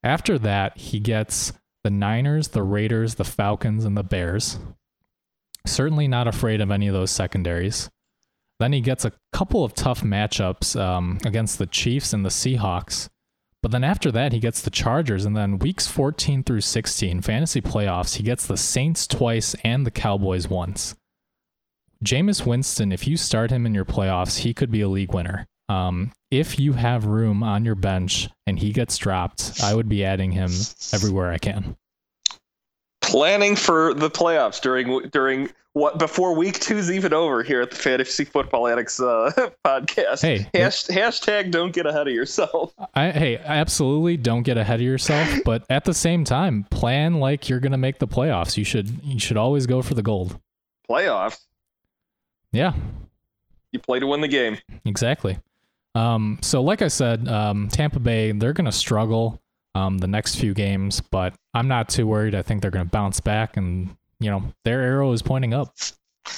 After 0.03 0.37
that, 0.39 0.77
he 0.77 0.99
gets 0.99 1.53
the 1.83 1.89
Niners, 1.91 2.49
the 2.49 2.63
Raiders, 2.63 3.15
the 3.15 3.23
Falcons, 3.23 3.85
and 3.85 3.95
the 3.95 4.03
Bears. 4.03 4.57
Certainly 5.65 6.07
not 6.07 6.27
afraid 6.27 6.61
of 6.61 6.71
any 6.71 6.87
of 6.87 6.93
those 6.93 7.11
secondaries. 7.11 7.89
Then 8.59 8.71
he 8.71 8.81
gets 8.81 9.03
a 9.03 9.11
couple 9.33 9.63
of 9.63 9.73
tough 9.73 10.01
matchups 10.01 10.79
um, 10.79 11.19
against 11.25 11.57
the 11.57 11.65
Chiefs 11.65 12.13
and 12.13 12.23
the 12.23 12.29
Seahawks. 12.29 13.09
But 13.61 13.71
then 13.71 13.83
after 13.83 14.11
that, 14.11 14.31
he 14.31 14.39
gets 14.39 14.61
the 14.61 14.69
Chargers. 14.69 15.25
And 15.25 15.35
then 15.35 15.59
weeks 15.59 15.87
14 15.87 16.43
through 16.43 16.61
16, 16.61 17.21
fantasy 17.21 17.61
playoffs, 17.61 18.15
he 18.15 18.23
gets 18.23 18.45
the 18.45 18.57
Saints 18.57 19.07
twice 19.07 19.55
and 19.63 19.85
the 19.85 19.91
Cowboys 19.91 20.47
once. 20.47 20.95
Jameis 22.03 22.45
Winston, 22.45 22.91
if 22.91 23.07
you 23.07 23.17
start 23.17 23.51
him 23.51 23.65
in 23.65 23.73
your 23.73 23.85
playoffs, 23.85 24.39
he 24.39 24.53
could 24.53 24.71
be 24.71 24.81
a 24.81 24.89
league 24.89 25.13
winner. 25.13 25.47
Um, 25.67 26.11
if 26.29 26.59
you 26.59 26.73
have 26.73 27.05
room 27.05 27.41
on 27.41 27.65
your 27.65 27.75
bench 27.75 28.29
and 28.45 28.59
he 28.59 28.71
gets 28.71 28.97
dropped, 28.97 29.59
I 29.63 29.73
would 29.73 29.89
be 29.89 30.05
adding 30.05 30.31
him 30.31 30.51
everywhere 30.93 31.31
I 31.31 31.39
can 31.39 31.75
planning 33.05 33.55
for 33.55 33.93
the 33.93 34.09
playoffs 34.09 34.59
during 34.59 35.09
during 35.09 35.49
what 35.73 35.99
before 35.99 36.33
week 36.33 36.59
two's 36.59 36.89
even 36.89 37.13
over 37.13 37.43
here 37.43 37.61
at 37.61 37.69
the 37.69 37.75
Fantasy 37.75 38.25
Football 38.25 38.67
Addicts 38.67 38.99
uh, 38.99 39.31
podcast. 39.65 40.21
Hey, 40.21 40.49
Hasht- 40.53 40.89
hashtag 40.89 41.51
don't 41.51 41.73
get 41.73 41.85
ahead 41.85 42.07
of 42.07 42.13
yourself. 42.13 42.73
I, 42.93 43.11
hey, 43.11 43.37
absolutely 43.37 44.17
don't 44.17 44.43
get 44.43 44.57
ahead 44.57 44.79
of 44.79 44.85
yourself, 44.85 45.29
but 45.45 45.65
at 45.69 45.83
the 45.85 45.93
same 45.93 46.23
time, 46.23 46.63
plan 46.71 47.15
like 47.15 47.49
you're 47.49 47.59
gonna 47.59 47.77
make 47.77 47.99
the 47.99 48.07
playoffs. 48.07 48.57
You 48.57 48.63
should 48.63 49.03
you 49.03 49.19
should 49.19 49.37
always 49.37 49.67
go 49.67 49.81
for 49.81 49.93
the 49.93 50.03
gold. 50.03 50.39
Playoffs. 50.89 51.39
Yeah. 52.51 52.73
You 53.71 53.79
play 53.79 53.99
to 53.99 54.07
win 54.07 54.21
the 54.21 54.29
game. 54.29 54.57
Exactly. 54.85 55.37
Um, 55.93 56.39
so 56.41 56.61
like 56.61 56.81
I 56.81 56.87
said, 56.87 57.27
um, 57.27 57.67
Tampa 57.67 57.99
Bay, 57.99 58.31
they're 58.31 58.53
gonna 58.53 58.71
struggle 58.71 59.41
um, 59.75 59.97
the 59.99 60.07
next 60.07 60.35
few 60.37 60.53
games, 60.53 61.01
but 61.01 61.35
I'm 61.53 61.67
not 61.67 61.89
too 61.89 62.07
worried. 62.07 62.33
I 62.33 62.41
think 62.41 62.61
they're 62.61 62.71
going 62.71 62.85
to 62.85 62.91
bounce 62.91 63.19
back, 63.19 63.57
and 63.57 63.95
you 64.19 64.31
know 64.31 64.43
their 64.63 64.81
arrow 64.81 65.11
is 65.11 65.21
pointing 65.21 65.53
up. 65.53 65.75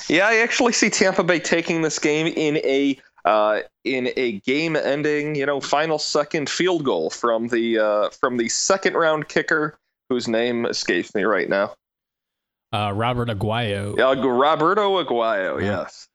Yeah, 0.09 0.27
I 0.27 0.37
actually 0.37 0.73
see 0.73 0.89
Tampa 0.89 1.23
Bay 1.23 1.39
taking 1.39 1.81
this 1.81 1.99
game 1.99 2.27
in 2.27 2.57
a 2.57 2.99
uh, 3.23 3.61
in 3.83 4.09
a 4.17 4.39
game-ending, 4.39 5.35
you 5.35 5.45
know, 5.45 5.59
final 5.61 5.99
second 5.99 6.49
field 6.49 6.83
goal 6.83 7.09
from 7.09 7.47
the 7.49 7.77
uh, 7.77 8.09
from 8.09 8.37
the 8.37 8.49
second 8.49 8.95
round 8.95 9.29
kicker, 9.29 9.77
whose 10.09 10.27
name 10.27 10.65
escapes 10.65 11.13
me 11.13 11.23
right 11.23 11.47
now. 11.47 11.73
Uh, 12.73 12.91
Robert 12.93 13.29
Aguayo. 13.29 13.97
Yeah, 13.97 14.13
Roberto 14.13 15.01
Aguayo. 15.03 15.61
Yes. 15.61 16.07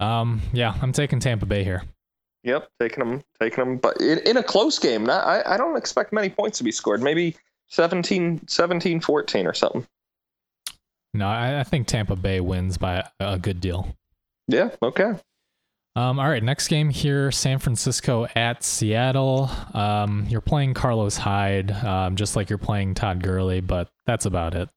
Um. 0.00 0.42
Yeah, 0.52 0.74
I'm 0.80 0.92
taking 0.92 1.18
Tampa 1.18 1.46
Bay 1.46 1.64
here. 1.64 1.82
Yep, 2.48 2.70
taking 2.80 3.04
them, 3.04 3.22
taking 3.38 3.62
them, 3.62 3.76
but 3.76 4.00
in, 4.00 4.20
in 4.20 4.38
a 4.38 4.42
close 4.42 4.78
game. 4.78 5.04
Not, 5.04 5.26
I, 5.26 5.54
I 5.54 5.56
don't 5.58 5.76
expect 5.76 6.14
many 6.14 6.30
points 6.30 6.56
to 6.58 6.64
be 6.64 6.72
scored. 6.72 7.02
Maybe 7.02 7.36
17, 7.68 8.48
17, 8.48 9.00
14 9.00 9.46
or 9.46 9.52
something. 9.52 9.86
No, 11.12 11.26
I, 11.26 11.60
I 11.60 11.64
think 11.64 11.86
Tampa 11.86 12.16
Bay 12.16 12.40
wins 12.40 12.78
by 12.78 13.06
a 13.20 13.38
good 13.38 13.60
deal. 13.60 13.94
Yeah. 14.46 14.70
Okay. 14.82 15.14
Um, 15.94 16.18
all 16.18 16.28
right, 16.28 16.42
next 16.42 16.68
game 16.68 16.88
here, 16.88 17.30
San 17.30 17.58
Francisco 17.58 18.26
at 18.34 18.62
Seattle. 18.62 19.50
Um, 19.74 20.26
you're 20.30 20.40
playing 20.40 20.72
Carlos 20.72 21.16
Hyde, 21.18 21.72
um, 21.72 22.16
just 22.16 22.34
like 22.34 22.48
you're 22.48 22.56
playing 22.56 22.94
Todd 22.94 23.22
Gurley, 23.22 23.60
but 23.60 23.90
that's 24.06 24.24
about 24.24 24.54
it. 24.54 24.70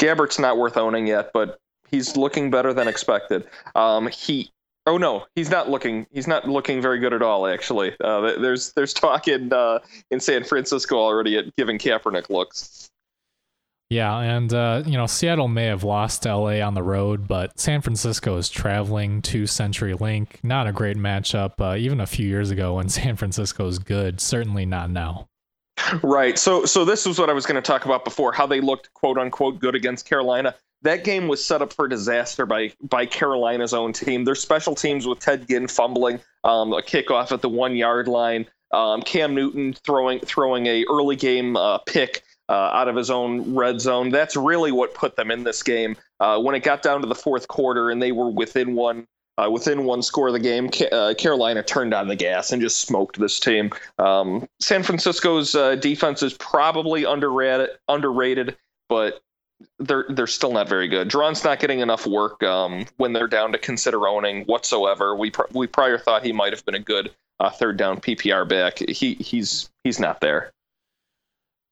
Gabbert's 0.00 0.38
not 0.38 0.58
worth 0.58 0.76
owning 0.76 1.06
yet, 1.06 1.30
but 1.32 1.58
he's 1.88 2.16
looking 2.16 2.50
better 2.50 2.74
than 2.74 2.88
expected. 2.88 3.46
Um, 3.74 4.08
he 4.08 4.50
Oh 4.86 4.98
no, 4.98 5.24
he's 5.34 5.50
not 5.50 5.70
looking. 5.70 6.06
He's 6.12 6.26
not 6.26 6.46
looking 6.46 6.82
very 6.82 6.98
good 6.98 7.14
at 7.14 7.22
all. 7.22 7.46
Actually, 7.46 7.96
uh, 8.02 8.38
there's 8.38 8.72
there's 8.72 8.92
talk 8.92 9.28
in 9.28 9.52
uh, 9.52 9.78
in 10.10 10.20
San 10.20 10.44
Francisco 10.44 10.96
already 10.98 11.38
at 11.38 11.56
giving 11.56 11.78
Kaepernick 11.78 12.28
looks. 12.28 12.90
Yeah, 13.88 14.18
and 14.18 14.52
uh, 14.52 14.82
you 14.84 14.98
know 14.98 15.06
Seattle 15.06 15.48
may 15.48 15.66
have 15.66 15.84
lost 15.84 16.26
LA 16.26 16.60
on 16.60 16.74
the 16.74 16.82
road, 16.82 17.26
but 17.26 17.58
San 17.58 17.80
Francisco 17.80 18.36
is 18.36 18.50
traveling 18.50 19.22
to 19.22 19.44
CenturyLink. 19.44 20.42
Not 20.42 20.66
a 20.66 20.72
great 20.72 20.98
matchup. 20.98 21.52
Uh, 21.58 21.76
even 21.76 22.00
a 22.00 22.06
few 22.06 22.26
years 22.26 22.50
ago 22.50 22.74
when 22.74 22.88
San 22.90 23.16
Francisco 23.16 23.66
is 23.66 23.78
good, 23.78 24.20
certainly 24.20 24.66
not 24.66 24.90
now. 24.90 25.28
Right. 26.02 26.38
So 26.38 26.64
so 26.64 26.84
this 26.84 27.06
is 27.06 27.18
what 27.18 27.30
I 27.30 27.32
was 27.32 27.46
going 27.46 27.56
to 27.56 27.62
talk 27.62 27.84
about 27.84 28.04
before. 28.04 28.32
How 28.32 28.46
they 28.46 28.60
looked 28.60 28.92
quote 28.94 29.18
unquote 29.18 29.58
good 29.58 29.74
against 29.74 30.08
Carolina 30.08 30.54
that 30.84 31.02
game 31.02 31.28
was 31.28 31.44
set 31.44 31.62
up 31.62 31.72
for 31.72 31.88
disaster 31.88 32.46
by 32.46 32.72
by 32.82 33.06
Carolina's 33.06 33.74
own 33.74 33.92
team. 33.92 34.24
Their 34.24 34.34
special 34.34 34.74
teams 34.74 35.06
with 35.06 35.18
Ted 35.18 35.48
Ginn 35.48 35.66
fumbling 35.66 36.20
um, 36.44 36.72
a 36.72 36.82
kickoff 36.82 37.32
at 37.32 37.40
the 37.40 37.48
one 37.48 37.74
yard 37.74 38.06
line, 38.06 38.46
um, 38.72 39.02
Cam 39.02 39.34
Newton 39.34 39.72
throwing 39.72 40.20
throwing 40.20 40.66
a 40.66 40.84
early 40.84 41.16
game 41.16 41.56
uh, 41.56 41.78
pick 41.78 42.22
uh, 42.50 42.52
out 42.52 42.88
of 42.88 42.96
his 42.96 43.10
own 43.10 43.54
red 43.54 43.80
zone. 43.80 44.10
That's 44.10 44.36
really 44.36 44.72
what 44.72 44.94
put 44.94 45.16
them 45.16 45.30
in 45.30 45.42
this 45.42 45.62
game. 45.62 45.96
Uh, 46.20 46.38
when 46.38 46.54
it 46.54 46.62
got 46.62 46.82
down 46.82 47.00
to 47.00 47.06
the 47.06 47.14
fourth 47.14 47.48
quarter 47.48 47.90
and 47.90 48.00
they 48.00 48.12
were 48.12 48.30
within 48.30 48.74
one. 48.74 49.06
Uh, 49.36 49.50
within 49.50 49.84
one 49.84 50.00
score 50.00 50.28
of 50.28 50.32
the 50.32 50.38
game, 50.38 50.70
uh, 50.92 51.12
Carolina 51.18 51.62
turned 51.62 51.92
on 51.92 52.06
the 52.06 52.14
gas 52.14 52.52
and 52.52 52.62
just 52.62 52.82
smoked 52.82 53.18
this 53.18 53.40
team. 53.40 53.70
Um, 53.98 54.48
San 54.60 54.84
Francisco's 54.84 55.56
uh, 55.56 55.74
defense 55.74 56.22
is 56.22 56.34
probably 56.34 57.02
underrated, 57.02 57.70
underrated, 57.88 58.56
but 58.88 59.22
they're 59.78 60.04
they're 60.08 60.26
still 60.26 60.52
not 60.52 60.68
very 60.68 60.88
good. 60.88 61.08
Draughn's 61.08 61.44
not 61.44 61.58
getting 61.58 61.80
enough 61.80 62.06
work 62.06 62.42
um, 62.42 62.86
when 62.96 63.12
they're 63.12 63.26
down 63.26 63.52
to 63.52 63.58
consider 63.58 64.06
owning 64.06 64.44
whatsoever. 64.44 65.16
We 65.16 65.30
pr- 65.30 65.42
we 65.52 65.66
prior 65.66 65.98
thought 65.98 66.24
he 66.24 66.32
might 66.32 66.52
have 66.52 66.64
been 66.64 66.74
a 66.74 66.80
good 66.80 67.10
uh, 67.40 67.50
third 67.50 67.76
down 67.76 68.00
PPR 68.00 68.48
back. 68.48 68.78
He 68.78 69.14
he's 69.14 69.70
he's 69.82 69.98
not 69.98 70.20
there. 70.20 70.52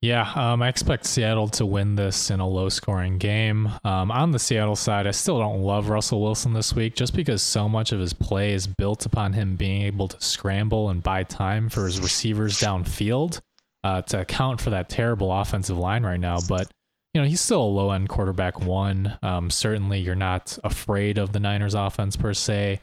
Yeah, 0.03 0.29
um, 0.35 0.63
I 0.63 0.69
expect 0.69 1.07
Seattle 1.07 1.47
to 1.51 1.65
win 1.65 1.95
this 1.95 2.33
in 2.33 2.41
a 2.41 2.49
low 2.49 2.69
scoring 2.69 3.19
game. 3.19 3.71
Um, 3.85 4.11
on 4.11 4.33
the 4.33 4.39
Seattle 4.41 4.75
side, 4.75 5.07
I 5.07 5.13
still 5.13 5.39
don't 5.39 5.63
love 5.63 5.91
Russell 5.91 6.21
Wilson 6.21 6.53
this 6.53 6.75
week 6.75 6.97
just 6.97 7.15
because 7.15 7.41
so 7.41 7.69
much 7.69 7.93
of 7.93 8.01
his 8.01 8.13
play 8.13 8.53
is 8.53 8.67
built 8.67 9.07
upon 9.07 9.33
him 9.33 9.55
being 9.55 9.83
able 9.83 10.09
to 10.09 10.21
scramble 10.21 10.91
and 10.91 11.05
buy 11.05 11.23
time 11.23 11.69
for 11.69 11.87
his 11.87 12.01
receivers 12.01 12.59
downfield 12.59 13.41
uh, 13.85 14.03
to 14.03 14.21
account 14.21 14.61
for 14.61 14.71
that 14.71 14.89
terrible 14.89 15.33
offensive 15.33 15.79
line 15.79 16.03
right 16.05 16.19
now. 16.19 16.39
But 16.49 16.69
you 17.15 17.21
know, 17.21 17.29
he's 17.29 17.41
still 17.41 17.63
a 17.63 17.65
low 17.65 17.93
end 17.93 18.09
quarterback 18.09 18.61
one. 18.61 19.17
Um, 19.23 19.51
certainly, 19.51 20.01
you're 20.01 20.17
not 20.17 20.59
afraid 20.65 21.17
of 21.17 21.33
the 21.33 21.41
Niners 21.41 21.75
offense 21.75 22.17
per 22.17 22.35
se. 22.35 22.81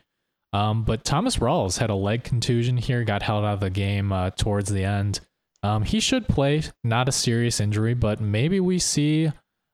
Um, 0.53 0.83
but 0.83 1.03
Thomas 1.03 1.35
Rawls 1.35 1.79
had 1.79 1.89
a 1.89 1.95
leg 1.95 2.23
contusion 2.23 2.77
here, 2.77 3.03
got 3.03 3.23
held 3.23 3.43
out 3.43 3.55
of 3.55 3.59
the 3.59 3.69
game 3.69 4.13
uh, 4.13 4.29
towards 4.29 4.69
the 4.69 4.85
end. 4.85 5.19
Um, 5.61 5.83
he 5.83 5.99
should 5.99 6.27
play, 6.27 6.63
not 6.83 7.09
a 7.09 7.11
serious 7.11 7.59
injury, 7.59 7.93
but 7.93 8.21
maybe 8.21 8.59
we 8.59 8.79
see 8.79 9.31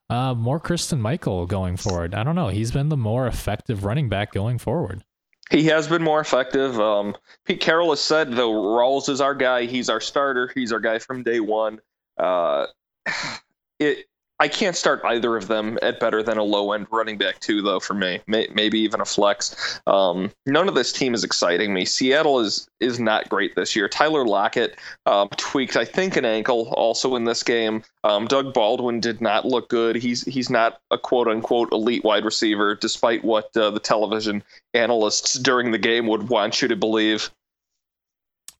uh, 0.10 0.34
more 0.34 0.60
Christine 0.60 1.02
Michael 1.02 1.46
going 1.46 1.78
forward. 1.78 2.14
I 2.14 2.24
don't 2.24 2.36
know. 2.36 2.50
He's 2.50 2.72
been 2.72 2.90
the 2.90 2.98
more 2.98 3.28
effective 3.28 3.84
running 3.86 4.10
back 4.10 4.32
going 4.32 4.58
forward. 4.58 5.04
He 5.52 5.66
has 5.66 5.88
been 5.88 6.02
more 6.02 6.20
effective. 6.20 6.80
Um, 6.80 7.16
Pete 7.46 7.62
Carroll 7.62 7.92
has 7.92 8.02
said 8.02 8.32
though 8.32 8.52
Rawls 8.52 9.10
is 9.10 9.22
our 9.22 9.36
guy. 9.36 9.66
He's 9.66 9.90
our 9.90 10.02
starter. 10.02 10.52
He's 10.56 10.72
our 10.72 10.80
guy 10.80 10.98
from 10.98 11.22
day 11.22 11.40
one. 11.40 11.80
Uh, 12.18 12.66
it 13.80 14.06
I 14.40 14.50
can't 14.50 14.76
start 14.76 15.02
either 15.06 15.38
of 15.38 15.48
them 15.48 15.78
at 15.82 16.02
better 16.02 16.22
than 16.22 16.38
a 16.38 16.44
low 16.44 16.74
end 16.74 16.88
running 16.92 17.18
back 17.18 17.40
too, 17.40 17.62
though. 17.62 17.80
For 17.80 17.94
me, 17.94 18.20
May, 18.28 18.48
maybe 18.54 18.80
even 18.80 19.00
a 19.00 19.06
flex. 19.06 19.80
Um, 19.88 20.30
none 20.46 20.68
of 20.68 20.76
this 20.76 20.92
team 20.92 21.14
is 21.14 21.24
exciting 21.24 21.74
me. 21.74 21.86
Seattle 21.86 22.42
is 22.42 22.68
is 22.82 23.00
not 23.00 23.30
great 23.30 23.56
this 23.56 23.76
year. 23.78 23.88
Tyler 23.88 24.26
Lockett 24.26 24.78
um, 25.06 25.30
tweaked, 25.38 25.78
I 25.78 25.86
think, 25.86 26.18
an 26.18 26.26
ankle 26.26 26.74
also 26.74 27.16
in 27.16 27.24
this 27.24 27.44
game. 27.44 27.84
Um, 28.04 28.28
Doug 28.28 28.54
Baldwin 28.54 29.00
did 29.00 29.22
not 29.22 29.46
look 29.46 29.70
good. 29.70 29.96
He's 29.96 30.26
he's 30.26 30.50
not 30.50 30.82
a 30.92 30.98
quote 30.98 31.30
unquote 31.30 31.72
elite 31.72 32.04
wide 32.04 32.26
receiver, 32.26 32.76
despite 32.76 33.24
what 33.24 33.56
uh, 33.56 33.72
the 33.72 33.80
television 33.80 34.44
analysts 34.74 35.36
during 35.36 35.72
the 35.72 35.78
game 35.78 36.08
would 36.08 36.28
want 36.28 36.62
you 36.62 36.68
to 36.68 36.76
believe. 36.76 37.32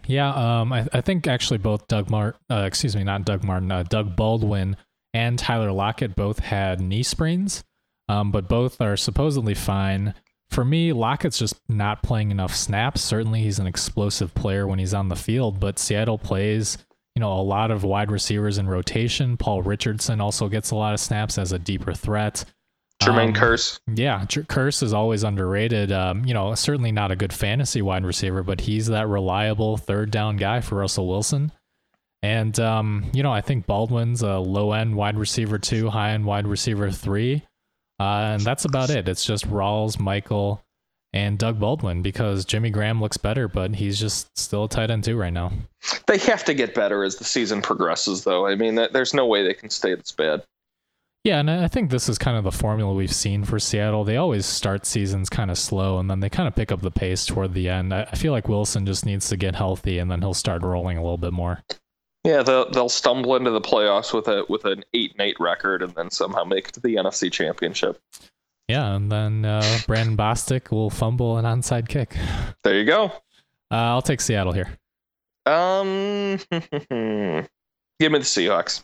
Yeah, 0.08 0.30
um, 0.30 0.72
I, 0.72 0.88
I 0.94 1.02
think 1.02 1.28
actually 1.28 1.58
both 1.58 1.88
Doug 1.88 2.10
Martin, 2.10 2.40
uh, 2.50 2.64
excuse 2.66 2.96
me, 2.96 3.04
not 3.04 3.26
Doug 3.26 3.44
Martin, 3.44 3.72
uh, 3.72 3.84
Doug 3.84 4.16
Baldwin 4.16 4.78
and 5.16 5.40
Tyler 5.40 5.72
Lockett 5.72 6.14
both 6.14 6.40
had 6.40 6.82
knee 6.82 7.02
sprains, 7.02 7.64
um, 8.10 8.34
but 8.34 8.50
both 8.50 8.82
are 8.82 8.98
supposedly 8.98 9.54
fine. 9.54 10.14
For 10.50 10.66
me, 10.66 10.92
Lockett's 10.92 11.40
just 11.40 11.56
not 11.70 12.04
playing 12.04 12.32
enough 12.32 12.54
snaps. 12.54 13.02
Certainly, 13.02 13.42
he's 13.42 13.58
an 13.58 13.66
explosive 13.66 14.36
player 14.36 14.68
when 14.68 14.78
he's 14.78 14.94
on 14.94 15.08
the 15.08 15.16
field, 15.16 15.58
but 15.58 15.80
Seattle 15.80 16.18
plays, 16.18 16.78
you 17.16 17.22
know, 17.22 17.32
a 17.32 17.42
lot 17.42 17.72
of 17.72 17.86
wide 17.86 18.12
receivers 18.12 18.58
in 18.58 18.68
rotation. 18.68 19.38
Paul 19.38 19.62
Richardson 19.62 20.20
also 20.20 20.50
gets 20.50 20.72
a 20.72 20.76
lot 20.76 20.94
of 20.94 21.00
snaps 21.00 21.38
as 21.38 21.54
a 21.54 21.60
deeper 21.60 21.94
threat. 21.94 22.44
Jermaine 23.02 23.30
um, 23.30 23.34
Kearse. 23.36 23.80
Yeah, 23.88 24.26
Kearse 24.26 24.84
is 24.84 24.92
always 24.92 25.24
underrated. 25.24 25.94
Um, 25.94 26.26
you 26.26 26.34
know, 26.34 26.56
certainly 26.56 26.92
not 26.92 27.12
a 27.12 27.16
good 27.16 27.32
fantasy 27.32 27.82
wide 27.82 28.04
receiver, 28.04 28.44
but 28.44 28.60
he's 28.60 28.88
that 28.88 29.08
reliable 29.08 29.78
third 29.78 30.12
down 30.12 30.36
guy 30.36 30.60
for 30.60 30.76
Russell 30.76 31.08
Wilson. 31.08 31.54
And 32.26 32.60
um, 32.60 33.06
you 33.14 33.22
know, 33.22 33.32
I 33.32 33.42
think 33.42 33.68
Baldwin's 33.68 34.24
a 34.24 34.40
low 34.40 34.72
end 34.72 34.96
wide 34.96 35.16
receiver 35.16 35.60
two, 35.60 35.92
high 35.92 36.10
end 36.10 36.26
wide 36.26 36.48
receiver 36.48 36.90
three, 36.90 37.44
uh, 38.00 38.34
and 38.34 38.42
that's 38.42 38.66
about 38.66 38.90
it. 38.90 39.08
It's 39.08 39.24
just 39.24 39.48
Rawls, 39.48 40.00
Michael, 40.00 40.66
and 41.14 41.38
Doug 41.38 41.60
Baldwin 41.60 42.02
because 42.02 42.44
Jimmy 42.44 42.72
Graham 42.72 43.00
looks 43.00 43.18
better, 43.18 43.48
but 43.48 43.76
he's 43.76 44.00
just 44.00 44.36
still 44.40 44.64
a 44.64 44.70
tight 44.70 44.90
end 44.90 45.04
two 45.04 45.16
right 45.16 45.32
now. 45.32 45.52
They 46.08 46.18
have 46.18 46.44
to 46.46 46.56
get 46.56 46.74
better 46.74 47.04
as 47.04 47.18
the 47.18 47.24
season 47.24 47.62
progresses, 47.62 48.24
though. 48.24 48.48
I 48.48 48.56
mean, 48.56 48.74
there's 48.74 49.14
no 49.14 49.28
way 49.28 49.44
they 49.44 49.54
can 49.54 49.70
stay 49.70 49.94
this 49.94 50.12
bad. 50.12 50.42
Yeah, 51.24 51.40
and 51.40 51.52
I 51.52 51.68
think 51.68 51.92
this 51.92 52.10
is 52.10 52.18
kind 52.18 52.38
of 52.38 52.44
the 52.44 52.52
formula 52.52 52.92
we've 52.92 53.14
seen 53.14 53.44
for 53.44 53.60
Seattle. 53.60 54.04
They 54.04 54.18
always 54.18 54.48
start 54.48 54.88
seasons 54.88 55.30
kind 55.30 55.52
of 55.52 55.60
slow, 55.60 56.00
and 56.00 56.10
then 56.10 56.22
they 56.22 56.30
kind 56.30 56.48
of 56.48 56.56
pick 56.56 56.72
up 56.72 56.82
the 56.82 56.90
pace 56.90 57.24
toward 57.24 57.54
the 57.54 57.70
end. 57.70 57.94
I 57.94 58.06
feel 58.06 58.32
like 58.32 58.48
Wilson 58.48 58.88
just 58.88 59.06
needs 59.06 59.30
to 59.30 59.38
get 59.38 59.54
healthy, 59.54 60.00
and 60.00 60.10
then 60.10 60.22
he'll 60.22 60.34
start 60.34 60.64
rolling 60.64 60.98
a 60.98 61.04
little 61.04 61.20
bit 61.20 61.34
more. 61.34 61.62
Yeah, 62.26 62.42
they'll 62.42 62.70
they'll 62.72 62.90
stumble 62.90 63.36
into 63.36 63.52
the 63.52 63.62
playoffs 63.62 64.14
with 64.14 64.28
a 64.28 64.46
with 64.50 64.66
an 64.66 64.84
eight 64.94 65.12
and 65.12 65.22
eight 65.22 65.38
record, 65.40 65.84
and 65.84 65.94
then 65.94 66.10
somehow 66.10 66.44
make 66.44 66.70
it 66.70 66.74
to 66.74 66.80
the 66.80 66.96
NFC 66.96 67.32
Championship. 67.32 68.02
Yeah, 68.68 68.96
and 68.96 69.12
then 69.12 69.46
uh, 69.46 69.80
Brandon 69.86 70.18
Bostick 70.18 70.72
will 70.72 70.90
fumble 70.90 71.38
an 71.38 71.46
onside 71.46 71.88
kick. 71.88 72.16
There 72.64 72.74
you 72.74 72.86
go. 72.86 73.06
Uh, 73.72 73.92
I'll 73.94 74.02
take 74.02 74.22
Seattle 74.22 74.54
here. 74.54 74.70
Um, 75.46 76.40
give 76.52 78.12
me 78.12 78.18
the 78.18 78.26
Seahawks. 78.26 78.84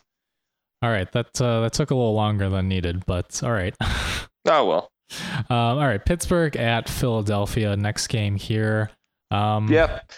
All 0.82 0.90
right, 0.90 1.10
that 1.12 1.40
uh, 1.40 1.62
that 1.62 1.72
took 1.72 1.90
a 1.90 1.94
little 1.94 2.14
longer 2.14 2.48
than 2.48 2.68
needed, 2.68 3.04
but 3.06 3.42
all 3.42 3.52
right. 3.52 3.74
oh 4.46 4.66
well. 4.66 4.92
Um, 5.50 5.78
all 5.78 5.86
right, 5.86 6.04
Pittsburgh 6.04 6.56
at 6.56 6.88
Philadelphia. 6.88 7.76
Next 7.76 8.06
game 8.06 8.36
here. 8.36 8.90
Um, 9.30 9.68
yep. 9.68 10.10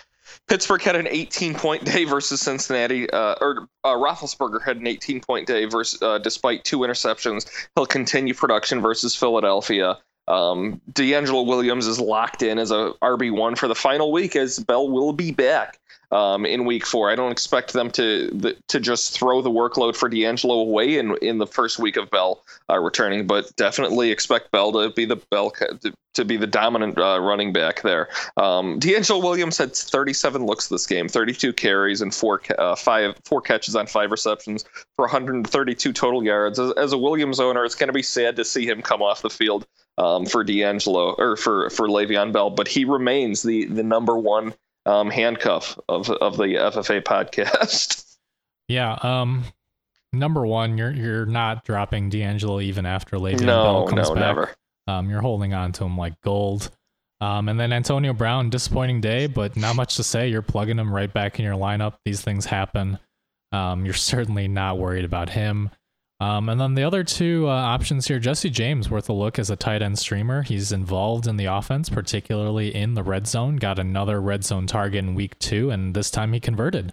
Pittsburgh 0.49 0.83
had 0.83 0.97
an 0.97 1.09
18 1.09 1.55
point 1.55 1.85
day 1.85 2.05
versus 2.05 2.41
Cincinnati, 2.41 3.09
uh, 3.11 3.35
or 3.41 3.69
uh, 3.83 3.95
Roethlisberger 3.95 4.63
had 4.63 4.77
an 4.77 4.87
18 4.87 5.21
point 5.21 5.47
day 5.47 5.65
versus, 5.65 6.01
uh, 6.03 6.19
despite 6.19 6.65
two 6.65 6.81
interceptions. 6.81 7.47
He'll 7.75 7.87
continue 7.87 8.35
production 8.35 8.81
versus 8.81 9.17
Philadelphia. 9.17 9.99
Um, 10.27 10.81
DeAngelo 10.93 11.47
Williams 11.47 11.87
is 11.87 12.01
locked 12.01 12.43
in 12.43 12.59
as 12.59 12.71
a 12.71 12.93
RB 13.03 13.31
one 13.31 13.57
for 13.57 13.69
the 13.69 13.75
final 13.75 14.11
week, 14.11 14.37
as 14.37 14.59
Bell 14.59 14.89
will 14.89 15.13
be 15.13 15.33
back 15.33 15.79
um, 16.15 16.47
in 16.47 16.65
week 16.65 16.87
four. 16.87 17.11
I 17.11 17.17
don't 17.17 17.33
expect 17.33 17.73
them 17.73 17.91
to 17.93 18.57
to 18.69 18.81
just 18.81 19.19
throw 19.19 19.43
the 19.43 19.51
workload 19.51 19.97
for 19.97 20.09
DeAngelo 20.09 20.62
away 20.62 20.99
in 20.99 21.17
in 21.21 21.39
the 21.39 21.47
first 21.47 21.79
week 21.79 21.97
of 21.97 22.09
Bell 22.11 22.43
uh, 22.71 22.79
returning, 22.79 23.27
but 23.27 23.55
definitely 23.57 24.11
expect 24.11 24.53
Bell 24.53 24.73
to 24.73 24.91
be 24.91 25.05
the 25.05 25.17
Bell 25.17 25.51
to, 25.51 25.93
to 26.15 26.25
be 26.25 26.37
the 26.37 26.47
dominant 26.47 26.97
uh, 26.97 27.21
running 27.21 27.53
back 27.53 27.83
there. 27.83 28.09
Um, 28.37 28.79
DeAngelo 28.79 29.21
Williams 29.21 29.59
had 29.59 29.75
37 29.75 30.47
looks 30.47 30.69
this 30.69 30.87
game, 30.87 31.09
32 31.09 31.53
carries 31.53 32.01
and 32.01 32.15
four 32.15 32.41
uh, 32.57 32.77
five 32.77 33.17
four 33.25 33.41
catches 33.41 33.75
on 33.75 33.89
five 33.89 34.12
receptions 34.12 34.65
for 34.95 35.07
132 35.07 35.93
total 35.93 36.23
yards. 36.23 36.61
As, 36.61 36.73
as 36.75 36.93
a 36.93 36.99
Williams 36.99 37.41
owner, 37.41 37.65
it's 37.65 37.75
going 37.75 37.89
to 37.89 37.93
be 37.93 38.03
sad 38.03 38.37
to 38.37 38.45
see 38.45 38.67
him 38.67 38.83
come 38.83 39.03
off 39.03 39.23
the 39.23 39.31
field 39.31 39.67
um, 39.99 40.27
for 40.27 40.45
DeAngelo 40.45 41.19
or 41.19 41.37
for 41.37 41.71
for 41.71 41.89
Le'Veon 41.89 42.33
Bell, 42.33 42.51
but 42.51 42.69
he 42.69 42.85
remains 42.85 43.43
the 43.43 43.65
the 43.65 43.83
number 43.83 44.17
one 44.17 44.55
um, 44.87 45.11
handcuff 45.11 45.78
of 45.89 46.11
of 46.11 46.37
the 46.37 46.55
FFA 46.55 47.03
podcast. 47.03 48.03
Yeah. 48.66 48.97
Um. 49.03 49.45
Number 50.14 50.47
one, 50.47 50.78
you're 50.78 50.91
you're 50.91 51.26
not 51.26 51.66
dropping 51.66 52.11
DeAngelo 52.11 52.62
even 52.62 52.87
after 52.87 53.18
Le'Veon 53.18 53.43
no, 53.43 53.62
Bell 53.62 53.87
comes 53.89 54.09
no, 54.09 54.14
back. 54.14 54.24
Never. 54.24 54.55
Um, 54.87 55.11
you're 55.11 55.20
holding 55.20 55.53
on 55.53 55.72
to 55.72 55.85
him 55.85 55.99
like 55.99 56.18
gold. 56.22 56.70
Um, 57.20 57.51
and 57.51 57.61
then 57.61 57.74
Antonio 57.74 58.14
Brown, 58.14 58.49
disappointing 58.49 59.03
day, 59.03 59.26
but 59.26 59.55
not 59.55 59.76
much 59.76 59.97
to 59.97 60.03
say. 60.03 60.28
You're 60.28 60.41
plugging 60.41 60.78
him 60.78 60.95
right 60.95 61.12
back 61.12 61.39
in 61.39 61.45
your 61.45 61.57
lineup. 61.57 61.97
These 62.07 62.22
things 62.22 62.47
happen. 62.47 62.99
Um, 63.53 63.85
you're 63.85 63.95
certainly 63.95 64.49
not 64.49 64.78
worried 64.78 65.05
about 65.05 65.28
him. 65.28 65.70
Um, 66.21 66.49
and 66.49 66.61
then 66.61 66.75
the 66.75 66.85
other 66.85 67.03
two 67.03 67.47
uh, 67.49 67.53
options 67.53 68.07
here, 68.07 68.19
Jesse 68.19 68.51
James, 68.51 68.89
worth 68.89 69.09
a 69.09 69.12
look 69.12 69.39
as 69.39 69.51
a 69.51 69.57
tight 69.57 69.83
end 69.83 69.99
streamer. 69.99 70.43
He's 70.43 70.73
involved 70.73 71.27
in 71.27 71.37
the 71.37 71.47
offense, 71.47 71.89
particularly 71.89 72.75
in 72.75 72.95
the 72.95 73.03
red 73.03 73.27
zone. 73.27 73.57
Got 73.57 73.79
another 73.79 74.21
red 74.21 74.45
zone 74.45 74.67
target 74.67 75.05
in 75.05 75.15
week 75.15 75.39
two, 75.39 75.71
and 75.71 75.95
this 75.95 76.11
time 76.11 76.33
he 76.33 76.41
converted. 76.41 76.93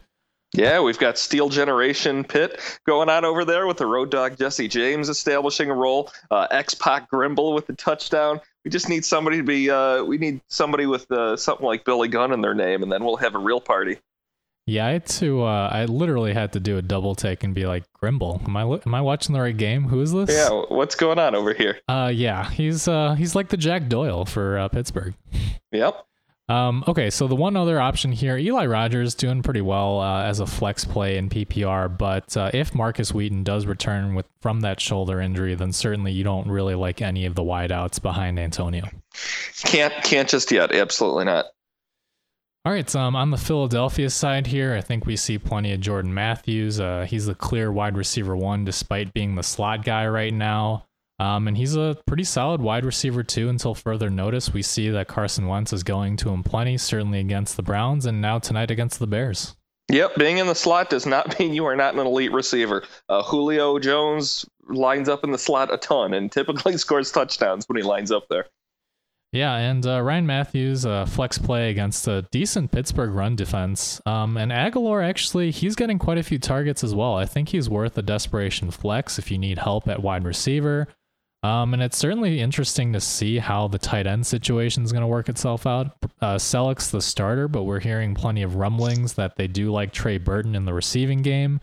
Yeah, 0.53 0.81
we've 0.81 0.99
got 0.99 1.17
Steel 1.17 1.47
Generation 1.47 2.25
Pit 2.25 2.59
going 2.85 3.07
on 3.07 3.23
over 3.23 3.45
there 3.45 3.67
with 3.67 3.77
the 3.77 3.85
road 3.85 4.11
dog 4.11 4.37
Jesse 4.37 4.67
James 4.67 5.07
establishing 5.07 5.69
a 5.69 5.73
role. 5.73 6.11
Uh, 6.29 6.47
X 6.51 6.73
Pac 6.73 7.09
Grimble 7.09 7.53
with 7.53 7.67
the 7.67 7.73
touchdown. 7.73 8.41
We 8.65 8.71
just 8.71 8.89
need 8.89 9.05
somebody 9.05 9.37
to 9.37 9.43
be. 9.43 9.69
Uh, 9.69 10.03
we 10.03 10.17
need 10.17 10.41
somebody 10.49 10.87
with 10.87 11.09
uh, 11.09 11.37
something 11.37 11.65
like 11.65 11.85
Billy 11.85 12.09
Gunn 12.09 12.33
in 12.33 12.41
their 12.41 12.53
name, 12.53 12.83
and 12.83 12.91
then 12.91 13.05
we'll 13.05 13.15
have 13.15 13.35
a 13.35 13.39
real 13.39 13.61
party. 13.61 13.99
Yeah, 14.67 14.85
I 14.85 14.91
had 14.91 15.05
to. 15.07 15.43
Uh, 15.43 15.69
I 15.71 15.85
literally 15.85 16.33
had 16.33 16.53
to 16.53 16.59
do 16.59 16.77
a 16.77 16.81
double 16.81 17.15
take 17.15 17.43
and 17.43 17.53
be 17.53 17.65
like, 17.65 17.83
"Grimble, 18.01 18.41
am 18.45 18.55
I 18.55 18.61
am 18.63 18.95
I 18.95 19.01
watching 19.01 19.33
the 19.33 19.41
right 19.41 19.55
game? 19.55 19.85
Who 19.85 20.01
is 20.01 20.11
this?" 20.13 20.29
Yeah, 20.29 20.49
what's 20.69 20.95
going 20.95 21.19
on 21.19 21.35
over 21.35 21.53
here? 21.53 21.79
Uh, 21.87 22.11
yeah, 22.13 22.49
he's 22.49 22.87
uh 22.87 23.15
he's 23.15 23.35
like 23.35 23.49
the 23.49 23.57
Jack 23.57 23.89
Doyle 23.89 24.25
for 24.25 24.59
uh, 24.59 24.67
Pittsburgh. 24.69 25.15
Yep. 25.71 26.05
Um, 26.51 26.83
okay, 26.85 27.09
so 27.09 27.27
the 27.27 27.35
one 27.35 27.55
other 27.55 27.79
option 27.79 28.11
here, 28.11 28.37
Eli 28.37 28.65
Rogers 28.65 29.15
doing 29.15 29.41
pretty 29.41 29.61
well 29.61 30.01
uh, 30.01 30.23
as 30.23 30.41
a 30.41 30.45
flex 30.45 30.83
play 30.83 31.15
in 31.15 31.29
PPR, 31.29 31.97
but 31.97 32.35
uh, 32.35 32.51
if 32.53 32.75
Markus 32.75 33.13
Wheaton 33.13 33.43
does 33.43 33.65
return 33.65 34.15
with 34.15 34.25
from 34.41 34.59
that 34.61 34.81
shoulder 34.81 35.21
injury, 35.21 35.55
then 35.55 35.71
certainly 35.71 36.11
you 36.11 36.25
don't 36.25 36.49
really 36.49 36.75
like 36.75 37.01
any 37.01 37.25
of 37.25 37.35
the 37.35 37.41
wideouts 37.41 38.01
behind 38.01 38.37
Antonio. 38.37 38.83
Can't 39.63 39.93
can't 40.03 40.27
just 40.27 40.51
yet. 40.51 40.73
Absolutely 40.73 41.25
not. 41.25 41.45
All 42.63 42.71
right, 42.71 42.87
so 42.87 42.99
um, 42.99 43.15
on 43.15 43.31
the 43.31 43.37
Philadelphia 43.37 44.07
side 44.11 44.45
here, 44.45 44.75
I 44.75 44.81
think 44.81 45.07
we 45.07 45.15
see 45.15 45.39
plenty 45.39 45.73
of 45.73 45.79
Jordan 45.79 46.13
Matthews. 46.13 46.79
Uh, 46.79 47.07
he's 47.09 47.25
the 47.25 47.33
clear 47.33 47.71
wide 47.71 47.97
receiver 47.97 48.37
one, 48.37 48.65
despite 48.65 49.15
being 49.15 49.33
the 49.33 49.41
slot 49.41 49.83
guy 49.83 50.05
right 50.07 50.31
now. 50.31 50.85
Um, 51.17 51.47
and 51.47 51.57
he's 51.57 51.75
a 51.75 51.97
pretty 52.05 52.23
solid 52.23 52.61
wide 52.61 52.85
receiver 52.85 53.23
too 53.23 53.49
until 53.49 53.73
further 53.73 54.11
notice. 54.11 54.53
We 54.53 54.61
see 54.61 54.89
that 54.89 55.07
Carson 55.07 55.47
Wentz 55.47 55.73
is 55.73 55.81
going 55.81 56.17
to 56.17 56.29
him 56.29 56.43
plenty, 56.43 56.77
certainly 56.77 57.19
against 57.19 57.57
the 57.57 57.63
Browns, 57.63 58.05
and 58.05 58.21
now 58.21 58.37
tonight 58.37 58.69
against 58.69 58.99
the 58.99 59.07
Bears. 59.07 59.55
Yep, 59.89 60.17
being 60.17 60.37
in 60.37 60.45
the 60.45 60.53
slot 60.53 60.91
does 60.91 61.07
not 61.07 61.39
mean 61.39 61.55
you 61.55 61.65
are 61.65 61.75
not 61.75 61.95
an 61.95 61.99
elite 61.99 62.31
receiver. 62.31 62.83
Uh, 63.09 63.23
Julio 63.23 63.79
Jones 63.79 64.45
lines 64.69 65.09
up 65.09 65.23
in 65.23 65.31
the 65.31 65.37
slot 65.39 65.73
a 65.73 65.77
ton 65.77 66.13
and 66.13 66.31
typically 66.31 66.77
scores 66.77 67.11
touchdowns 67.11 67.65
when 67.67 67.77
he 67.77 67.83
lines 67.83 68.11
up 68.11 68.27
there. 68.29 68.45
Yeah, 69.33 69.55
and 69.55 69.85
uh, 69.85 70.01
Ryan 70.01 70.27
Mathews 70.27 70.85
uh, 70.85 71.05
flex 71.05 71.37
play 71.37 71.69
against 71.69 72.05
a 72.07 72.23
decent 72.31 72.71
Pittsburgh 72.71 73.11
run 73.11 73.37
defense. 73.37 74.01
Um, 74.05 74.35
and 74.35 74.51
Agholor, 74.51 75.07
actually, 75.07 75.51
he's 75.51 75.75
getting 75.75 75.97
quite 75.97 76.17
a 76.17 76.23
few 76.23 76.37
targets 76.37 76.83
as 76.83 76.93
well. 76.93 77.15
I 77.15 77.25
think 77.25 77.49
he's 77.49 77.69
worth 77.69 77.97
a 77.97 78.01
desperation 78.01 78.71
flex 78.71 79.17
if 79.17 79.31
you 79.31 79.37
need 79.37 79.57
help 79.57 79.87
at 79.87 80.01
wide 80.01 80.25
receiver. 80.25 80.89
Um, 81.43 81.73
and 81.73 81.81
it's 81.81 81.97
certainly 81.97 82.41
interesting 82.41 82.91
to 82.93 82.99
see 82.99 83.39
how 83.39 83.67
the 83.67 83.79
tight 83.79 84.05
end 84.05 84.27
situation 84.27 84.83
is 84.83 84.91
going 84.91 85.01
to 85.01 85.07
work 85.07 85.29
itself 85.29 85.65
out. 85.65 85.95
Uh, 86.21 86.35
Celek's 86.35 86.91
the 86.91 87.01
starter, 87.01 87.47
but 87.47 87.63
we're 87.63 87.79
hearing 87.79 88.13
plenty 88.13 88.43
of 88.43 88.55
rumblings 88.55 89.13
that 89.13 89.37
they 89.37 89.47
do 89.47 89.71
like 89.71 89.93
Trey 89.93 90.17
Burton 90.17 90.55
in 90.55 90.65
the 90.65 90.73
receiving 90.73 91.21
game. 91.21 91.61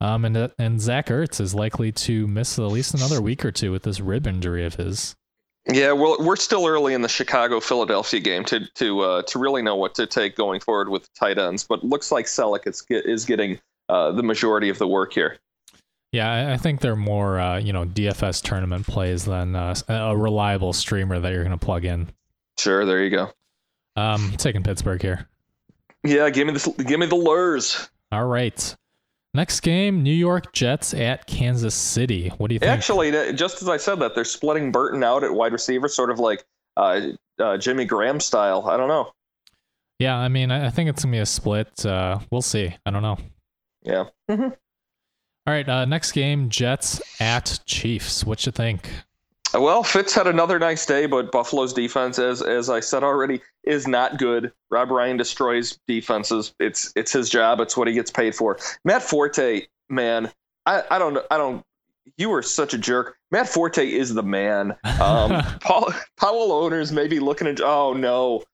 Um, 0.00 0.24
and, 0.24 0.36
uh, 0.36 0.48
and 0.58 0.80
Zach 0.80 1.08
Ertz 1.08 1.40
is 1.40 1.54
likely 1.54 1.90
to 1.92 2.28
miss 2.28 2.58
at 2.58 2.64
least 2.66 2.94
another 2.94 3.20
week 3.20 3.44
or 3.44 3.50
two 3.50 3.72
with 3.72 3.82
this 3.82 4.00
rib 4.00 4.26
injury 4.26 4.64
of 4.64 4.76
his. 4.76 5.16
Yeah, 5.70 5.92
well, 5.92 6.16
we're 6.18 6.36
still 6.36 6.66
early 6.66 6.94
in 6.94 7.02
the 7.02 7.08
Chicago 7.08 7.60
Philadelphia 7.60 8.20
game 8.20 8.44
to 8.46 8.66
to 8.76 9.00
uh, 9.00 9.22
to 9.22 9.38
really 9.38 9.60
know 9.60 9.76
what 9.76 9.94
to 9.96 10.06
take 10.06 10.34
going 10.34 10.60
forward 10.60 10.88
with 10.88 11.12
tight 11.14 11.36
ends. 11.36 11.64
But 11.64 11.84
looks 11.84 12.10
like 12.10 12.24
Celek 12.24 12.66
is, 12.66 12.84
is 12.88 13.26
getting 13.26 13.60
uh, 13.88 14.12
the 14.12 14.22
majority 14.22 14.70
of 14.70 14.78
the 14.78 14.86
work 14.86 15.12
here. 15.12 15.38
Yeah, 16.10 16.52
I 16.52 16.56
think 16.56 16.80
they're 16.80 16.96
more 16.96 17.38
uh, 17.38 17.58
you 17.58 17.74
know 17.74 17.84
DFS 17.84 18.42
tournament 18.42 18.86
plays 18.86 19.26
than 19.26 19.54
uh, 19.54 19.74
a 19.88 20.16
reliable 20.16 20.72
streamer 20.72 21.18
that 21.18 21.32
you're 21.32 21.44
going 21.44 21.58
to 21.58 21.64
plug 21.64 21.84
in. 21.84 22.08
Sure, 22.56 22.86
there 22.86 23.04
you 23.04 23.10
go. 23.10 23.30
Um, 23.94 24.32
taking 24.38 24.62
Pittsburgh 24.62 25.02
here. 25.02 25.28
Yeah, 26.02 26.30
give 26.30 26.46
me 26.46 26.54
the 26.54 26.84
give 26.84 26.98
me 26.98 27.06
the 27.06 27.16
lures. 27.16 27.90
All 28.10 28.24
right. 28.24 28.74
Next 29.34 29.60
game, 29.60 30.02
New 30.02 30.10
York 30.10 30.52
Jets 30.52 30.94
at 30.94 31.26
Kansas 31.26 31.74
City. 31.74 32.30
What 32.38 32.48
do 32.48 32.54
you 32.54 32.58
think? 32.58 32.70
Actually, 32.70 33.10
just 33.34 33.62
as 33.62 33.68
I 33.68 33.76
said 33.76 33.96
that, 33.96 34.14
they're 34.14 34.24
splitting 34.24 34.72
Burton 34.72 35.04
out 35.04 35.22
at 35.22 35.32
wide 35.32 35.52
receiver, 35.52 35.88
sort 35.88 36.10
of 36.10 36.18
like 36.18 36.44
uh, 36.76 37.00
uh, 37.38 37.58
Jimmy 37.58 37.84
Graham 37.84 38.20
style. 38.20 38.66
I 38.68 38.76
don't 38.76 38.88
know. 38.88 39.12
Yeah, 39.98 40.16
I 40.16 40.28
mean, 40.28 40.50
I 40.50 40.70
think 40.70 40.88
it's 40.88 41.04
gonna 41.04 41.12
be 41.12 41.18
a 41.18 41.26
split. 41.26 41.84
Uh, 41.84 42.20
we'll 42.30 42.42
see. 42.42 42.74
I 42.86 42.90
don't 42.90 43.02
know. 43.02 43.18
Yeah. 43.82 44.04
Mm-hmm. 44.30 44.42
All 45.48 45.54
right. 45.54 45.68
Uh, 45.68 45.84
next 45.84 46.12
game, 46.12 46.48
Jets 46.48 47.00
at 47.20 47.60
Chiefs. 47.66 48.24
What 48.24 48.44
you 48.46 48.52
think? 48.52 48.88
Well, 49.54 49.82
Fitz 49.82 50.14
had 50.14 50.26
another 50.26 50.58
nice 50.58 50.84
day, 50.84 51.06
but 51.06 51.32
Buffalo's 51.32 51.72
defense, 51.72 52.18
as 52.18 52.42
as 52.42 52.68
I 52.68 52.80
said 52.80 53.02
already, 53.02 53.40
is 53.64 53.86
not 53.86 54.18
good. 54.18 54.52
Rob 54.70 54.90
Ryan 54.90 55.16
destroys 55.16 55.78
defenses. 55.86 56.54
It's 56.60 56.92
it's 56.96 57.12
his 57.12 57.30
job. 57.30 57.60
It's 57.60 57.76
what 57.76 57.88
he 57.88 57.94
gets 57.94 58.10
paid 58.10 58.34
for. 58.34 58.58
Matt 58.84 59.02
Forte, 59.02 59.66
man, 59.88 60.30
I, 60.66 60.82
I 60.90 60.98
don't 60.98 61.18
I 61.30 61.38
don't. 61.38 61.64
You 62.16 62.30
were 62.30 62.42
such 62.42 62.74
a 62.74 62.78
jerk. 62.78 63.16
Matt 63.30 63.48
Forte 63.48 63.86
is 63.86 64.14
the 64.14 64.22
man. 64.22 64.76
Um, 65.00 65.42
Paul, 65.60 65.92
Powell 66.18 66.52
owners 66.52 66.92
may 66.92 67.06
be 67.06 67.20
looking 67.20 67.46
at. 67.46 67.60
Oh 67.60 67.94
no, 67.94 68.44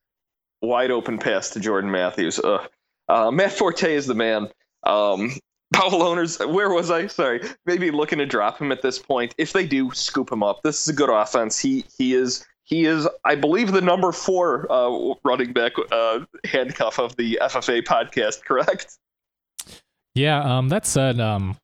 wide 0.62 0.90
open 0.92 1.18
pass 1.18 1.51
to 1.51 1.61
Jordan 1.61 1.90
Matthews. 1.90 2.38
Uh, 2.38 3.30
Matt 3.30 3.53
Forte 3.53 3.95
is 3.95 4.07
the 4.07 4.14
man. 4.14 4.49
Um, 4.84 5.32
Powell 5.74 6.02
owners, 6.02 6.38
where 6.38 6.70
was 6.70 6.90
I? 6.90 7.08
Sorry, 7.08 7.40
maybe 7.66 7.90
looking 7.90 8.18
to 8.18 8.26
drop 8.26 8.58
him 8.58 8.72
at 8.72 8.82
this 8.82 8.98
point. 8.98 9.34
If 9.38 9.52
they 9.52 9.66
do, 9.66 9.90
scoop 9.92 10.30
him 10.30 10.42
up. 10.42 10.62
This 10.62 10.80
is 10.80 10.88
a 10.88 10.92
good 10.92 11.10
offense. 11.10 11.58
He 11.58 11.84
he 11.98 12.14
is 12.14 12.46
he 12.64 12.86
is, 12.86 13.06
I 13.24 13.34
believe, 13.34 13.72
the 13.72 13.80
number 13.80 14.10
four 14.12 14.70
uh, 14.72 15.14
running 15.24 15.52
back 15.52 15.72
uh, 15.92 16.20
handcuff 16.44 16.98
of 16.98 17.14
the 17.16 17.38
FFA 17.42 17.82
podcast. 17.82 18.44
Correct? 18.44 18.96
Yeah. 20.14 20.40
Um. 20.40 20.68
That 20.68 20.86
said, 20.86 21.20
um, 21.20 21.56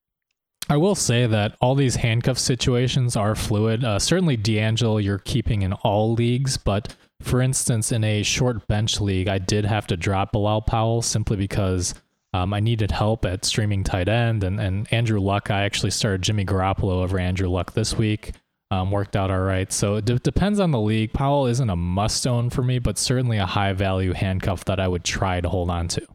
I 0.68 0.76
will 0.76 0.94
say 0.94 1.26
that 1.26 1.56
all 1.60 1.74
these 1.74 1.96
handcuff 1.96 2.38
situations 2.38 3.16
are 3.16 3.34
fluid. 3.34 3.84
Uh, 3.84 3.98
certainly, 3.98 4.36
DeAngelo, 4.36 5.02
you're 5.02 5.18
keeping 5.18 5.62
in 5.62 5.72
all 5.72 6.12
leagues, 6.14 6.56
but 6.56 6.94
for 7.22 7.40
instance, 7.40 7.92
in 7.92 8.04
a 8.04 8.22
short 8.22 8.66
bench 8.66 9.00
league, 9.00 9.28
I 9.28 9.38
did 9.38 9.64
have 9.64 9.86
to 9.88 9.96
drop 9.96 10.32
Bilal 10.32 10.62
Powell 10.62 11.02
simply 11.02 11.36
because 11.36 11.94
um, 12.32 12.54
I 12.54 12.60
needed 12.60 12.90
help 12.90 13.24
at 13.24 13.44
streaming 13.44 13.84
tight 13.84 14.08
end, 14.08 14.44
and, 14.44 14.60
and 14.60 14.92
Andrew 14.92 15.20
Luck. 15.20 15.50
I 15.50 15.62
actually 15.62 15.90
started 15.90 16.22
Jimmy 16.22 16.44
Garoppolo 16.44 17.02
over 17.02 17.18
Andrew 17.18 17.48
Luck 17.48 17.72
this 17.72 17.96
week. 17.96 18.32
Um, 18.72 18.92
worked 18.92 19.16
out 19.16 19.32
all 19.32 19.40
right. 19.40 19.72
So 19.72 19.96
it 19.96 20.04
d- 20.04 20.20
depends 20.22 20.60
on 20.60 20.70
the 20.70 20.78
league. 20.78 21.12
Powell 21.12 21.46
isn't 21.46 21.68
a 21.68 21.74
must 21.74 22.24
own 22.26 22.50
for 22.50 22.62
me, 22.62 22.78
but 22.78 22.98
certainly 22.98 23.38
a 23.38 23.46
high 23.46 23.72
value 23.72 24.12
handcuff 24.12 24.64
that 24.66 24.78
I 24.78 24.86
would 24.86 25.02
try 25.02 25.40
to 25.40 25.48
hold 25.48 25.70
on 25.70 25.88
to. 25.88 26.06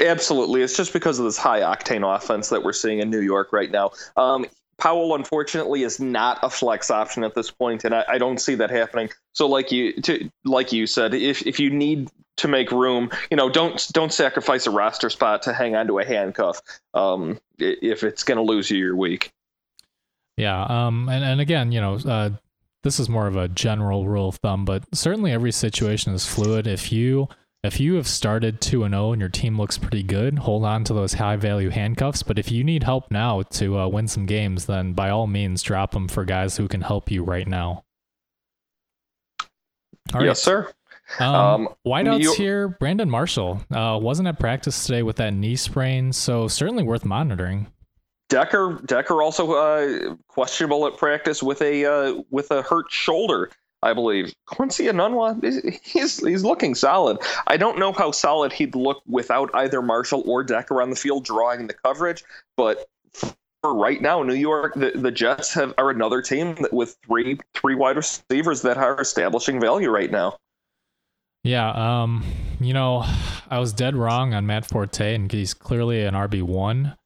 Absolutely. 0.00 0.62
It's 0.62 0.76
just 0.76 0.92
because 0.92 1.20
of 1.20 1.24
this 1.24 1.36
high 1.36 1.60
octane 1.60 2.02
offense 2.16 2.48
that 2.48 2.64
we're 2.64 2.72
seeing 2.72 2.98
in 2.98 3.10
New 3.10 3.20
York 3.20 3.52
right 3.52 3.70
now. 3.70 3.90
Um, 4.16 4.46
Powell, 4.80 5.14
unfortunately, 5.14 5.82
is 5.82 6.00
not 6.00 6.38
a 6.42 6.50
flex 6.50 6.90
option 6.90 7.22
at 7.22 7.34
this 7.34 7.50
point, 7.50 7.84
and 7.84 7.94
I, 7.94 8.04
I 8.08 8.18
don't 8.18 8.38
see 8.38 8.56
that 8.56 8.70
happening. 8.70 9.10
So, 9.32 9.46
like 9.46 9.70
you, 9.70 9.92
to, 10.02 10.30
like 10.44 10.72
you 10.72 10.86
said, 10.86 11.14
if 11.14 11.46
if 11.46 11.60
you 11.60 11.70
need 11.70 12.10
to 12.40 12.48
make 12.48 12.72
room. 12.72 13.10
You 13.30 13.36
know, 13.36 13.48
don't 13.48 13.86
don't 13.92 14.12
sacrifice 14.12 14.66
a 14.66 14.70
roster 14.70 15.10
spot 15.10 15.42
to 15.42 15.52
hang 15.52 15.76
on 15.76 15.86
to 15.86 15.98
a 15.98 16.04
handcuff 16.04 16.60
um, 16.94 17.38
if 17.58 18.02
it's 18.02 18.24
going 18.24 18.36
to 18.36 18.42
lose 18.42 18.70
you 18.70 18.78
your 18.78 18.96
week. 18.96 19.32
Yeah, 20.36 20.62
um, 20.62 21.08
and 21.08 21.22
and 21.22 21.40
again, 21.40 21.70
you 21.70 21.80
know, 21.80 21.94
uh, 21.96 22.30
this 22.82 22.98
is 22.98 23.08
more 23.08 23.26
of 23.26 23.36
a 23.36 23.48
general 23.48 24.06
rule 24.08 24.28
of 24.28 24.36
thumb, 24.36 24.64
but 24.64 24.84
certainly 24.94 25.32
every 25.32 25.52
situation 25.52 26.14
is 26.14 26.26
fluid. 26.26 26.66
If 26.66 26.92
you 26.92 27.28
if 27.62 27.78
you 27.78 27.94
have 27.94 28.06
started 28.06 28.60
2 28.60 28.84
and 28.84 28.94
0 28.94 29.12
and 29.12 29.20
your 29.20 29.28
team 29.28 29.58
looks 29.58 29.76
pretty 29.76 30.02
good, 30.02 30.38
hold 30.38 30.64
on 30.64 30.84
to 30.84 30.94
those 30.94 31.14
high 31.14 31.36
value 31.36 31.68
handcuffs, 31.68 32.22
but 32.22 32.38
if 32.38 32.50
you 32.50 32.64
need 32.64 32.82
help 32.82 33.10
now 33.10 33.42
to 33.42 33.78
uh, 33.78 33.86
win 33.86 34.08
some 34.08 34.26
games, 34.26 34.66
then 34.66 34.92
by 34.94 35.10
all 35.10 35.26
means 35.26 35.62
drop 35.62 35.92
them 35.92 36.08
for 36.08 36.24
guys 36.24 36.56
who 36.56 36.68
can 36.68 36.80
help 36.80 37.10
you 37.10 37.22
right 37.22 37.46
now. 37.46 37.84
All 40.14 40.24
yes, 40.24 40.42
sir. 40.42 40.72
Um, 41.18 41.34
um, 41.34 41.68
wideouts 41.86 42.22
you, 42.22 42.34
here, 42.34 42.68
Brandon 42.68 43.10
Marshall 43.10 43.62
uh, 43.70 43.98
wasn't 44.00 44.28
at 44.28 44.38
practice 44.38 44.86
today 44.86 45.02
with 45.02 45.16
that 45.16 45.34
knee 45.34 45.56
sprain, 45.56 46.12
so 46.12 46.48
certainly 46.48 46.82
worth 46.82 47.04
monitoring. 47.04 47.66
Decker 48.28 48.80
Decker 48.86 49.22
also 49.22 49.52
uh, 49.52 50.14
questionable 50.28 50.86
at 50.86 50.96
practice 50.96 51.42
with 51.42 51.60
a 51.62 51.84
uh, 51.84 52.22
with 52.30 52.52
a 52.52 52.62
hurt 52.62 52.86
shoulder, 52.88 53.50
I 53.82 53.94
believe. 53.94 54.34
Quincy 54.46 54.84
Enunwa, 54.84 55.42
he's 55.82 56.24
he's 56.24 56.44
looking 56.44 56.74
solid. 56.74 57.18
I 57.46 57.56
don't 57.56 57.78
know 57.78 57.92
how 57.92 58.10
solid 58.10 58.52
he'd 58.52 58.74
look 58.74 59.02
without 59.06 59.50
either 59.54 59.80
Marshall 59.80 60.22
or 60.26 60.42
Decker 60.42 60.82
on 60.82 60.90
the 60.90 60.96
field 60.96 61.24
drawing 61.24 61.66
the 61.66 61.74
coverage, 61.74 62.24
but 62.56 62.86
for 63.62 63.74
right 63.74 64.00
now, 64.00 64.22
New 64.22 64.34
York, 64.34 64.74
the, 64.74 64.92
the 64.94 65.10
Jets 65.10 65.52
have 65.54 65.74
are 65.78 65.90
another 65.90 66.22
team 66.22 66.56
with 66.72 66.96
three 67.06 67.38
three 67.54 67.74
wide 67.74 67.96
receivers 67.96 68.62
that 68.62 68.76
are 68.76 69.00
establishing 69.00 69.60
value 69.60 69.90
right 69.90 70.10
now. 70.10 70.36
Yeah, 71.42 71.70
um, 71.70 72.22
you 72.60 72.74
know, 72.74 73.04
I 73.48 73.58
was 73.58 73.72
dead 73.72 73.96
wrong 73.96 74.34
on 74.34 74.46
Matt 74.46 74.66
Forte, 74.66 75.14
and 75.14 75.32
he's 75.32 75.54
clearly 75.54 76.04
an 76.04 76.14
RB 76.14 76.42
one. 76.42 76.96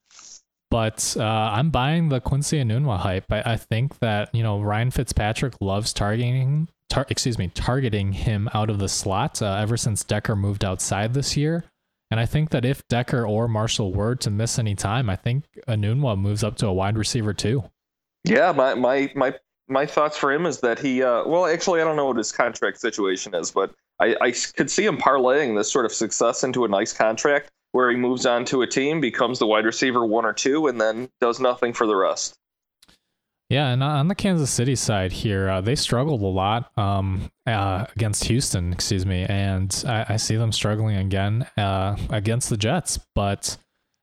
But 0.70 1.16
uh, 1.18 1.22
I'm 1.22 1.70
buying 1.70 2.08
the 2.08 2.20
Quincy 2.20 2.58
Enunwa 2.58 2.98
hype. 2.98 3.30
I, 3.30 3.42
I, 3.52 3.56
think 3.56 3.98
that 4.00 4.34
you 4.34 4.42
know 4.42 4.60
Ryan 4.60 4.90
Fitzpatrick 4.90 5.54
loves 5.60 5.92
targeting, 5.92 6.68
tar- 6.88 7.06
excuse 7.08 7.38
me, 7.38 7.48
targeting 7.54 8.12
him 8.12 8.48
out 8.54 8.70
of 8.70 8.78
the 8.78 8.88
slot 8.88 9.40
uh, 9.40 9.54
ever 9.54 9.76
since 9.76 10.02
Decker 10.02 10.34
moved 10.34 10.64
outside 10.64 11.14
this 11.14 11.36
year. 11.36 11.64
And 12.10 12.20
I 12.20 12.26
think 12.26 12.50
that 12.50 12.64
if 12.64 12.86
Decker 12.88 13.26
or 13.26 13.48
Marshall 13.48 13.92
were 13.92 14.14
to 14.16 14.30
miss 14.30 14.58
any 14.58 14.74
time, 14.74 15.08
I 15.08 15.16
think 15.16 15.44
Enunwa 15.68 16.18
moves 16.18 16.44
up 16.44 16.56
to 16.56 16.66
a 16.66 16.72
wide 16.72 16.98
receiver 16.98 17.32
too. 17.32 17.64
Yeah, 18.24 18.52
my 18.52 18.74
my 18.74 19.12
my 19.14 19.34
my 19.68 19.86
thoughts 19.86 20.16
for 20.16 20.32
him 20.32 20.46
is 20.46 20.60
that 20.60 20.78
he 20.78 21.02
uh, 21.02 21.24
well 21.26 21.46
actually 21.46 21.80
I 21.80 21.84
don't 21.84 21.96
know 21.96 22.06
what 22.06 22.16
his 22.16 22.32
contract 22.32 22.80
situation 22.80 23.34
is, 23.34 23.50
but 23.50 23.72
I, 24.00 24.16
I 24.20 24.32
could 24.56 24.70
see 24.70 24.84
him 24.84 24.96
parlaying 24.96 25.56
this 25.56 25.70
sort 25.70 25.84
of 25.84 25.92
success 25.92 26.42
into 26.42 26.64
a 26.64 26.68
nice 26.68 26.92
contract 26.92 27.50
where 27.74 27.90
he 27.90 27.96
moves 27.96 28.24
on 28.24 28.44
to 28.44 28.62
a 28.62 28.66
team, 28.68 29.00
becomes 29.00 29.40
the 29.40 29.46
wide 29.48 29.64
receiver 29.64 30.06
one 30.06 30.24
or 30.24 30.32
two, 30.32 30.68
and 30.68 30.80
then 30.80 31.10
does 31.20 31.40
nothing 31.40 31.72
for 31.72 31.88
the 31.88 31.96
rest. 31.96 32.38
Yeah, 33.50 33.70
and 33.70 33.82
on 33.82 34.06
the 34.06 34.14
Kansas 34.14 34.48
City 34.48 34.76
side 34.76 35.10
here, 35.10 35.48
uh, 35.48 35.60
they 35.60 35.74
struggled 35.74 36.22
a 36.22 36.26
lot 36.26 36.70
um, 36.78 37.32
uh, 37.48 37.86
against 37.96 38.26
Houston, 38.26 38.72
excuse 38.72 39.04
me, 39.04 39.26
and 39.28 39.84
I, 39.88 40.06
I 40.10 40.16
see 40.18 40.36
them 40.36 40.52
struggling 40.52 40.98
again 40.98 41.48
uh, 41.56 41.96
against 42.10 42.48
the 42.48 42.56
Jets. 42.56 43.00
But 43.16 43.56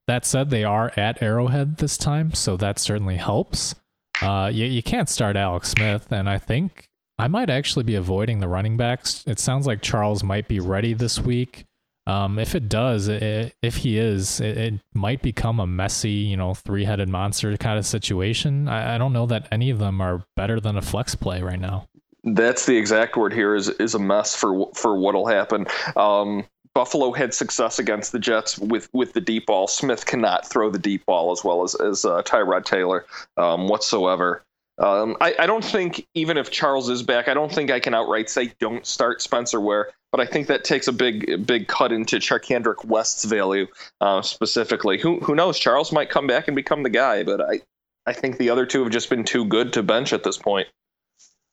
that 0.05 0.26
said, 0.26 0.49
they 0.49 0.65
are 0.65 0.91
at 0.97 1.24
Arrowhead 1.24 1.78
this 1.78 1.97
time, 1.97 2.34
so 2.34 2.57
that 2.57 2.78
certainly 2.78 3.15
helps. 3.15 3.74
Uh, 4.22 4.51
you, 4.53 4.65
you 4.65 4.84
can't 4.84 5.07
start 5.07 5.38
Alex 5.38 5.69
Smith, 5.69 6.11
and 6.11 6.30
I 6.30 6.39
think 6.39 6.89
I 7.17 7.30
might 7.30 7.49
actually 7.49 7.84
be 7.84 7.95
avoiding 7.95 8.39
the 8.39 8.49
running 8.49 8.76
backs. 8.76 9.24
It 9.26 9.39
sounds 9.39 9.65
like 9.65 9.82
Charles 9.82 10.26
might 10.26 10.49
be 10.49 10.59
ready 10.59 10.93
this 10.93 11.19
week. 11.22 11.67
Um, 12.08 12.39
if 12.39 12.56
it 12.56 12.68
does, 12.68 13.08
it, 13.08 13.56
if 13.62 13.78
he 13.78 13.97
is, 13.97 14.39
it, 14.39 14.58
it, 14.58 14.74
might 14.93 15.22
become 15.22 15.60
a 15.60 15.68
messy, 15.68 16.10
you 16.10 16.36
know, 16.36 16.53
three-headed 16.53 17.07
monster 17.07 17.56
kind 17.57 17.78
of 17.78 17.86
situation. 17.86 18.68
I, 18.68 18.95
I, 18.95 18.98
don't 18.98 19.14
know 19.14 19.28
that 19.28 19.48
any 19.52 19.69
of 19.69 19.78
them 19.78 20.02
are 20.02 20.23
better 20.36 20.60
than 20.60 20.78
a 20.78 20.82
flex 20.82 21.14
play 21.14 21.41
right 21.41 21.60
now. 21.60 21.88
That's 22.23 22.65
the 22.65 22.76
exact 22.76 23.18
word 23.18 23.34
here 23.34 23.56
is 23.56 23.69
is 23.69 23.95
a 23.95 23.99
mess 23.99 24.36
for 24.36 24.69
for 24.76 24.99
what'll 24.99 25.28
happen. 25.28 25.65
Um, 25.95 26.45
Buffalo 26.73 27.11
had 27.11 27.34
success 27.34 27.80
against 27.80 28.11
the 28.11 28.19
Jets 28.19 28.57
with 28.60 28.90
with 28.94 29.14
the 29.14 29.22
deep 29.22 29.48
ball. 29.48 29.68
Smith 29.68 30.06
cannot 30.06 30.48
throw 30.48 30.69
the 30.69 30.80
deep 30.80 31.06
ball 31.06 31.32
as 31.32 31.44
well 31.44 31.64
as 31.64 31.76
as 31.76 32.06
uh, 32.06 32.22
Tyrod 32.23 32.65
Taylor 32.65 33.06
um, 33.38 33.68
whatsoever. 33.68 34.44
Um, 34.82 35.16
I, 35.22 35.36
I, 35.38 35.45
don't 35.45 35.64
think 35.64 36.08
even 36.16 36.38
if 36.38 36.49
Charles 36.49 36.90
is 36.90 37.03
back, 37.03 37.28
I 37.28 37.36
don't 37.36 37.52
think 37.52 37.70
I 37.70 37.80
can 37.80 37.94
outright 37.94 38.32
say 38.32 38.52
don't 38.60 38.84
start 38.84 39.22
Spencer 39.22 39.62
Ware. 39.62 39.91
But 40.12 40.22
I 40.22 40.26
think 40.26 40.48
that 40.48 40.64
takes 40.64 40.88
a 40.88 40.91
big 40.91 41.45
big 41.45 41.68
cut 41.68 41.91
into 41.91 42.18
Charcandrick 42.18 42.84
West's 42.84 43.26
value 43.26 43.68
uh, 44.02 44.24
specifically. 44.24 44.98
Who 44.99 45.20
who 45.20 45.36
knows? 45.36 45.60
Charles 45.60 45.91
might 45.91 46.10
come 46.10 46.26
back 46.26 46.48
and 46.48 46.56
become 46.56 46.82
the 46.82 46.90
guy, 46.90 47.24
but 47.24 47.40
I 47.41 47.62
I 48.08 48.14
think 48.14 48.38
the 48.38 48.49
other 48.49 48.66
two 48.66 48.82
have 48.82 48.91
just 48.91 49.10
been 49.10 49.24
too 49.24 49.45
good 49.45 49.72
to 49.74 49.84
bench 49.84 50.14
at 50.14 50.24
this 50.24 50.38
point. 50.38 50.68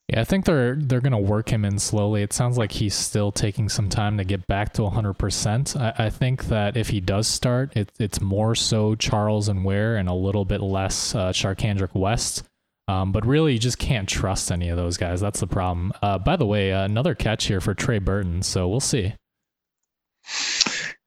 Yeah, 0.09 0.21
I 0.21 0.23
think 0.23 0.45
they're 0.45 0.75
they're 0.75 0.99
gonna 0.99 1.19
work 1.19 1.49
him 1.49 1.63
in 1.63 1.77
slowly. 1.77 2.23
It 2.23 2.33
sounds 2.33 2.57
like 2.57 2.71
he's 2.71 2.95
still 2.95 3.31
taking 3.31 3.69
some 3.69 3.89
time 3.89 4.17
to 4.17 4.23
get 4.23 4.47
back 4.47 4.73
to 4.73 4.83
100. 4.83 5.13
percent 5.13 5.77
I, 5.77 5.93
I 5.97 6.09
think 6.09 6.45
that 6.45 6.75
if 6.75 6.89
he 6.89 6.99
does 6.99 7.27
start, 7.27 7.77
it, 7.77 7.91
it's 7.99 8.19
more 8.19 8.55
so 8.55 8.95
Charles 8.95 9.49
and 9.49 9.63
Ware 9.63 9.97
and 9.97 10.09
a 10.09 10.13
little 10.13 10.45
bit 10.45 10.61
less 10.61 11.13
uh, 11.13 11.31
Charcandrick 11.31 11.93
West. 11.93 12.43
Um, 12.89 13.11
but 13.11 13.23
really, 13.23 13.53
you 13.53 13.59
just 13.59 13.77
can't 13.77 14.09
trust 14.09 14.51
any 14.51 14.69
of 14.69 14.75
those 14.75 14.97
guys. 14.97 15.21
That's 15.21 15.39
the 15.39 15.45
problem. 15.45 15.93
Uh, 16.01 16.17
by 16.17 16.35
the 16.35 16.45
way, 16.47 16.73
uh, 16.73 16.85
another 16.85 17.13
catch 17.13 17.45
here 17.45 17.61
for 17.61 17.75
Trey 17.75 17.99
Burton. 17.99 18.41
So 18.41 18.67
we'll 18.67 18.79
see. 18.79 19.13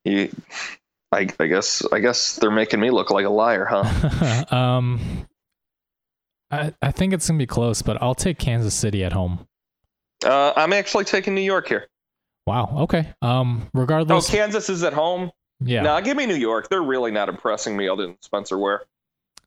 You, 0.05 0.31
I, 1.11 1.27
I 1.41 1.47
guess 1.49 1.85
I 1.93 1.99
guess 1.99 2.37
they're 2.37 2.53
making 2.53 2.79
me 2.79 2.91
look 2.91 3.11
like 3.11 3.27
a 3.27 3.31
liar, 3.31 3.67
huh? 3.69 4.45
um, 4.57 5.27
I 6.53 6.73
I 6.81 6.93
think 6.93 7.15
it's 7.15 7.27
gonna 7.27 7.39
be 7.39 7.47
close, 7.47 7.83
but 7.83 8.01
I'll 8.01 8.15
take 8.15 8.39
Kansas 8.39 8.75
City 8.75 9.03
at 9.03 9.13
home. 9.13 9.45
Uh, 10.25 10.53
I'm 10.55 10.73
actually 10.73 11.05
taking 11.05 11.35
New 11.35 11.41
York 11.41 11.67
here. 11.67 11.89
Wow. 12.47 12.77
Okay. 12.83 13.13
Um, 13.23 13.69
regardless. 13.75 14.29
Oh, 14.29 14.33
Kansas 14.33 14.71
is 14.71 14.85
at 14.85 14.93
home. 14.93 15.33
Yeah. 15.59 15.83
No, 15.83 16.01
give 16.01 16.17
me 16.17 16.27
New 16.27 16.37
York. 16.37 16.69
They're 16.69 16.81
really 16.81 17.11
not 17.11 17.29
impressing 17.29 17.77
me 17.77 17.89
other 17.89 18.07
than 18.07 18.17
Spencer 18.23 18.57
Ware. 18.57 18.85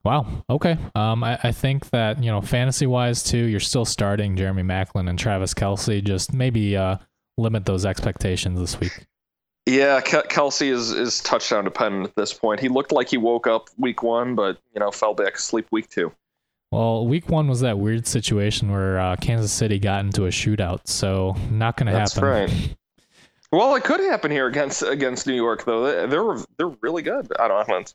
Wow. 0.06 0.44
Okay. 0.48 0.78
Um, 0.94 1.24
I, 1.24 1.36
I 1.42 1.50
think 1.50 1.90
that 1.90 2.22
you 2.22 2.30
know, 2.30 2.40
fantasy 2.40 2.86
wise 2.86 3.24
too, 3.24 3.44
you're 3.44 3.58
still 3.58 3.84
starting 3.84 4.36
Jeremy 4.36 4.62
Maclin 4.62 5.10
and 5.10 5.18
Travis 5.18 5.52
Kelce. 5.52 6.02
Just 6.02 6.32
maybe 6.32 6.76
uh, 6.76 6.98
limit 7.36 7.64
those 7.66 7.84
expectations 7.84 8.60
this 8.60 8.78
week. 8.78 9.06
Yeah, 9.66 10.00
Kelce 10.00 10.70
is 10.70 10.92
is 10.92 11.20
touchdown 11.22 11.64
dependent 11.64 12.04
at 12.06 12.14
this 12.14 12.32
point. 12.32 12.60
He 12.60 12.68
looked 12.68 12.92
like 12.92 13.08
he 13.08 13.16
woke 13.16 13.48
up 13.48 13.68
week 13.78 14.04
one, 14.04 14.36
but 14.36 14.58
you 14.72 14.78
know 14.78 14.92
fell 14.92 15.12
back 15.12 15.34
asleep 15.34 15.66
week 15.72 15.88
two. 15.88 16.12
Well, 16.70 17.04
week 17.04 17.28
one 17.28 17.48
was 17.48 17.60
that 17.60 17.76
weird 17.76 18.06
situation 18.06 18.70
where 18.70 19.00
uh, 19.00 19.16
Kansas 19.16 19.50
City 19.50 19.80
got 19.80 20.04
into 20.04 20.26
a 20.26 20.30
shootout, 20.30 20.86
so 20.86 21.34
not 21.50 21.76
going 21.76 21.86
to 21.86 21.92
happen. 21.92 22.02
That's 22.02 22.18
right. 22.18 22.76
Well, 23.52 23.76
it 23.76 23.84
could 23.84 24.00
happen 24.00 24.32
here 24.32 24.48
against 24.48 24.82
against 24.82 25.26
New 25.26 25.34
York, 25.34 25.64
though. 25.64 26.06
They're 26.08 26.44
they're 26.58 26.76
really 26.82 27.02
good 27.02 27.32
on 27.38 27.52
offense. 27.52 27.94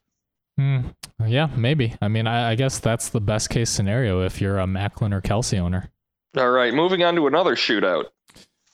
Mm, 0.61 0.93
yeah, 1.25 1.47
maybe. 1.55 1.95
I 2.03 2.07
mean, 2.07 2.27
I, 2.27 2.51
I, 2.51 2.55
guess 2.55 2.77
that's 2.77 3.09
the 3.09 3.19
best 3.19 3.49
case 3.49 3.71
scenario 3.71 4.21
if 4.21 4.39
you're 4.39 4.59
a 4.59 4.65
Maclin 4.65 5.11
or 5.11 5.19
Kelce 5.19 5.57
owner. 5.57 5.89
All 6.37 6.51
right, 6.51 6.71
moving 6.71 7.03
on 7.03 7.15
to 7.15 7.25
another 7.25 7.55
shootout. 7.55 8.05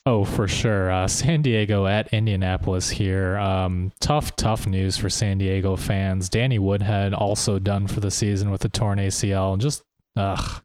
Oh, 0.06 0.26
for 0.26 0.50
sure. 0.50 0.92
Uh, 0.92 1.08
San 1.08 1.42
Diego 1.42 1.86
at 1.86 2.14
Indianapolis 2.14 2.90
here. 2.90 3.38
Um, 3.38 3.94
tough, 4.02 4.36
tough 4.36 4.68
news 4.68 4.98
for 4.98 5.10
San 5.10 5.38
Diego 5.38 5.78
fans. 5.78 6.28
Danny 6.28 6.60
Woodhead 6.60 7.14
also 7.14 7.58
done 7.58 7.88
for 7.88 8.02
the 8.02 8.12
season 8.12 8.52
with 8.52 8.66
a 8.66 8.70
torn 8.70 9.00
ACL. 9.00 9.58
Just 9.58 9.84
ugh. 10.18 10.62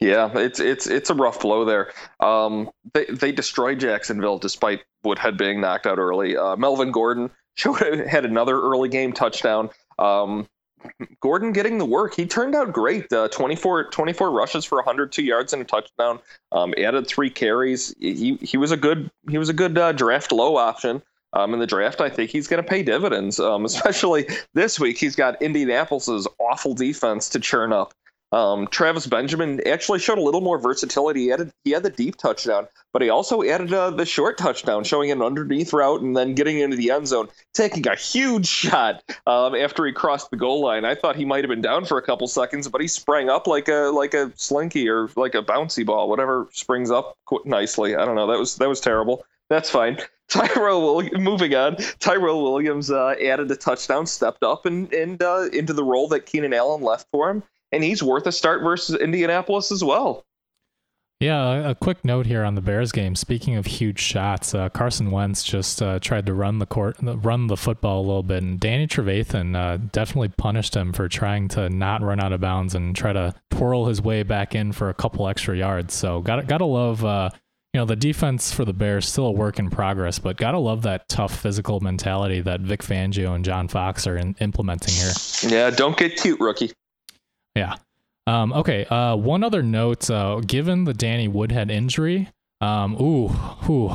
Yeah, 0.00 0.30
it's 0.34 0.60
it's 0.60 0.86
it's 0.86 1.08
a 1.08 1.14
rough 1.14 1.40
blow 1.40 1.64
there. 1.64 1.92
Um, 2.20 2.70
they 2.92 3.06
they 3.06 3.32
destroyed 3.32 3.80
Jacksonville 3.80 4.38
despite 4.38 4.82
Woodhead 5.02 5.38
being 5.38 5.60
knocked 5.60 5.86
out 5.86 5.98
early. 5.98 6.36
Uh, 6.36 6.56
Melvin 6.56 6.90
Gordon 6.90 7.30
showed 7.54 7.80
had 8.06 8.24
another 8.24 8.60
early 8.60 8.88
game 8.88 9.12
touchdown. 9.12 9.70
Um, 9.98 10.46
Gordon 11.20 11.52
getting 11.52 11.78
the 11.78 11.84
work. 11.84 12.14
He 12.14 12.26
turned 12.26 12.54
out 12.54 12.72
great. 12.72 13.12
Uh, 13.12 13.28
24, 13.28 13.90
24 13.90 14.30
rushes 14.30 14.64
for 14.64 14.76
102 14.76 15.22
yards 15.22 15.52
and 15.52 15.62
a 15.62 15.64
touchdown. 15.64 16.18
Um, 16.52 16.74
added 16.78 17.06
three 17.06 17.30
carries. 17.30 17.94
He 17.98 18.36
he 18.40 18.56
was 18.56 18.70
a 18.70 18.76
good 18.76 19.10
he 19.28 19.38
was 19.38 19.48
a 19.48 19.52
good 19.52 19.76
uh, 19.76 19.92
draft 19.92 20.32
low 20.32 20.56
option. 20.56 21.02
Um, 21.32 21.52
in 21.52 21.60
the 21.60 21.66
draft, 21.66 22.00
I 22.00 22.08
think 22.08 22.30
he's 22.30 22.46
going 22.46 22.62
to 22.62 22.68
pay 22.68 22.82
dividends, 22.82 23.38
um, 23.38 23.64
especially 23.66 24.28
this 24.54 24.80
week. 24.80 24.96
He's 24.96 25.16
got 25.16 25.40
Indianapolis's 25.42 26.26
awful 26.38 26.74
defense 26.74 27.28
to 27.30 27.40
churn 27.40 27.72
up. 27.72 27.92
Um, 28.32 28.66
Travis 28.66 29.06
Benjamin 29.06 29.66
actually 29.66 30.00
showed 30.00 30.18
a 30.18 30.22
little 30.22 30.40
more 30.40 30.58
versatility. 30.58 31.22
He 31.22 31.28
had, 31.28 31.50
he 31.64 31.70
had 31.70 31.84
the 31.84 31.90
deep 31.90 32.16
touchdown, 32.16 32.66
but 32.92 33.00
he 33.00 33.08
also 33.08 33.42
added 33.42 33.72
uh, 33.72 33.90
the 33.90 34.04
short 34.04 34.36
touchdown, 34.36 34.82
showing 34.82 35.10
an 35.12 35.22
underneath 35.22 35.72
route 35.72 36.00
and 36.00 36.16
then 36.16 36.34
getting 36.34 36.58
into 36.58 36.76
the 36.76 36.90
end 36.90 37.06
zone, 37.06 37.28
taking 37.54 37.86
a 37.86 37.94
huge 37.94 38.46
shot 38.46 39.02
um, 39.26 39.54
after 39.54 39.86
he 39.86 39.92
crossed 39.92 40.30
the 40.30 40.36
goal 40.36 40.60
line. 40.60 40.84
I 40.84 40.96
thought 40.96 41.16
he 41.16 41.24
might 41.24 41.44
have 41.44 41.50
been 41.50 41.62
down 41.62 41.84
for 41.84 41.98
a 41.98 42.02
couple 42.02 42.26
seconds, 42.26 42.68
but 42.68 42.80
he 42.80 42.88
sprang 42.88 43.28
up 43.30 43.46
like 43.46 43.68
a 43.68 43.90
like 43.94 44.14
a 44.14 44.32
slinky 44.36 44.88
or 44.88 45.08
like 45.14 45.34
a 45.34 45.42
bouncy 45.42 45.86
ball, 45.86 46.08
whatever 46.08 46.48
springs 46.52 46.90
up 46.90 47.16
nicely. 47.44 47.94
I 47.94 48.04
don't 48.04 48.16
know. 48.16 48.26
That 48.26 48.38
was 48.38 48.56
that 48.56 48.68
was 48.68 48.80
terrible. 48.80 49.24
That's 49.48 49.70
fine. 49.70 49.98
Tyrell, 50.28 51.08
moving 51.12 51.54
on. 51.54 51.76
Tyrell 52.00 52.42
Williams 52.42 52.90
uh, 52.90 53.14
added 53.22 53.48
a 53.52 53.56
touchdown, 53.56 54.06
stepped 54.06 54.42
up 54.42 54.66
and 54.66 54.92
and 54.92 55.22
uh, 55.22 55.48
into 55.52 55.72
the 55.72 55.84
role 55.84 56.08
that 56.08 56.26
Keenan 56.26 56.52
Allen 56.52 56.82
left 56.82 57.06
for 57.12 57.30
him 57.30 57.44
and 57.76 57.84
he's 57.84 58.02
worth 58.02 58.26
a 58.26 58.32
start 58.32 58.62
versus 58.62 58.98
Indianapolis 58.98 59.70
as 59.70 59.84
well. 59.84 60.24
Yeah, 61.18 61.70
a 61.70 61.74
quick 61.74 62.04
note 62.04 62.26
here 62.26 62.44
on 62.44 62.56
the 62.56 62.60
Bears 62.60 62.92
game. 62.92 63.14
Speaking 63.14 63.56
of 63.56 63.64
huge 63.64 63.98
shots, 63.98 64.54
uh, 64.54 64.68
Carson 64.68 65.10
Wentz 65.10 65.42
just 65.42 65.80
uh, 65.80 65.98
tried 65.98 66.26
to 66.26 66.34
run 66.34 66.58
the 66.58 66.66
court, 66.66 66.96
run 67.00 67.46
the 67.46 67.56
football 67.56 68.00
a 68.00 68.06
little 68.06 68.22
bit, 68.22 68.42
and 68.42 68.60
Danny 68.60 68.86
Trevathan 68.86 69.56
uh, 69.56 69.78
definitely 69.92 70.28
punished 70.28 70.76
him 70.76 70.92
for 70.92 71.08
trying 71.08 71.48
to 71.48 71.70
not 71.70 72.02
run 72.02 72.20
out 72.20 72.34
of 72.34 72.42
bounds 72.42 72.74
and 72.74 72.94
try 72.94 73.14
to 73.14 73.34
twirl 73.50 73.86
his 73.86 74.02
way 74.02 74.24
back 74.24 74.54
in 74.54 74.72
for 74.72 74.90
a 74.90 74.94
couple 74.94 75.26
extra 75.26 75.56
yards. 75.56 75.94
So 75.94 76.20
got 76.20 76.46
gotta 76.48 76.66
love, 76.66 77.02
uh, 77.02 77.30
you 77.72 77.80
know, 77.80 77.86
the 77.86 77.96
defense 77.96 78.52
for 78.52 78.66
the 78.66 78.74
Bears 78.74 79.08
still 79.08 79.26
a 79.26 79.32
work 79.32 79.58
in 79.58 79.70
progress, 79.70 80.18
but 80.18 80.36
gotta 80.36 80.58
love 80.58 80.82
that 80.82 81.08
tough 81.08 81.34
physical 81.34 81.80
mentality 81.80 82.42
that 82.42 82.60
Vic 82.60 82.82
Fangio 82.82 83.34
and 83.34 83.42
John 83.42 83.68
Fox 83.68 84.06
are 84.06 84.18
in, 84.18 84.36
implementing 84.40 84.92
here. 84.92 85.12
Yeah, 85.50 85.70
don't 85.70 85.96
get 85.96 86.20
cute, 86.20 86.40
rookie. 86.40 86.72
Yeah. 87.56 87.76
Um, 88.26 88.52
okay. 88.52 88.84
Uh, 88.84 89.16
one 89.16 89.42
other 89.42 89.62
note. 89.62 90.10
Uh, 90.10 90.40
given 90.46 90.84
the 90.84 90.94
Danny 90.94 91.26
Woodhead 91.26 91.70
injury, 91.70 92.28
um, 92.60 93.00
ooh, 93.00 93.30
ooh, 93.68 93.92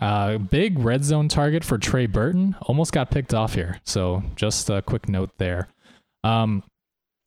uh, 0.00 0.38
big 0.38 0.78
red 0.78 1.04
zone 1.04 1.28
target 1.28 1.64
for 1.64 1.78
Trey 1.78 2.06
Burton 2.06 2.54
almost 2.62 2.92
got 2.92 3.10
picked 3.10 3.34
off 3.34 3.54
here. 3.54 3.80
So 3.84 4.22
just 4.36 4.68
a 4.68 4.82
quick 4.82 5.08
note 5.08 5.30
there. 5.38 5.68
Um, 6.22 6.62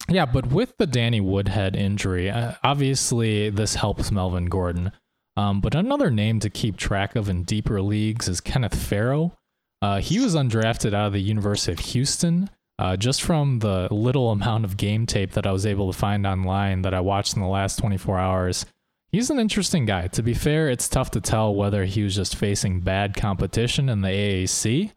yeah, 0.08 0.24
but 0.24 0.46
with 0.46 0.76
the 0.78 0.86
Danny 0.86 1.20
Woodhead 1.20 1.74
injury, 1.74 2.30
uh, 2.30 2.52
obviously 2.62 3.50
this 3.50 3.74
helps 3.74 4.12
Melvin 4.12 4.46
Gordon. 4.46 4.92
Um, 5.36 5.60
but 5.60 5.74
another 5.74 6.10
name 6.10 6.38
to 6.40 6.50
keep 6.50 6.76
track 6.76 7.16
of 7.16 7.28
in 7.28 7.42
deeper 7.42 7.82
leagues 7.82 8.28
is 8.28 8.40
Kenneth 8.40 8.74
Farrow. 8.74 9.36
Uh, 9.82 10.00
he 10.00 10.18
was 10.18 10.34
undrafted 10.34 10.94
out 10.94 11.08
of 11.08 11.12
the 11.12 11.20
University 11.20 11.72
of 11.72 11.78
Houston. 11.80 12.48
Uh, 12.78 12.96
just 12.96 13.22
from 13.22 13.60
the 13.60 13.88
little 13.90 14.30
amount 14.32 14.64
of 14.64 14.76
game 14.76 15.06
tape 15.06 15.32
that 15.32 15.46
I 15.46 15.52
was 15.52 15.66
able 15.66 15.92
to 15.92 15.98
find 15.98 16.26
online 16.26 16.82
that 16.82 16.94
I 16.94 17.00
watched 17.00 17.34
in 17.34 17.42
the 17.42 17.48
last 17.48 17.78
24 17.78 18.18
hours, 18.18 18.66
he's 19.08 19.30
an 19.30 19.38
interesting 19.38 19.86
guy. 19.86 20.08
To 20.08 20.22
be 20.22 20.34
fair, 20.34 20.68
it's 20.68 20.88
tough 20.88 21.10
to 21.12 21.20
tell 21.20 21.54
whether 21.54 21.84
he 21.84 22.02
was 22.02 22.14
just 22.14 22.36
facing 22.36 22.80
bad 22.80 23.14
competition 23.14 23.88
in 23.88 24.02
the 24.02 24.08
AAC. 24.08 24.92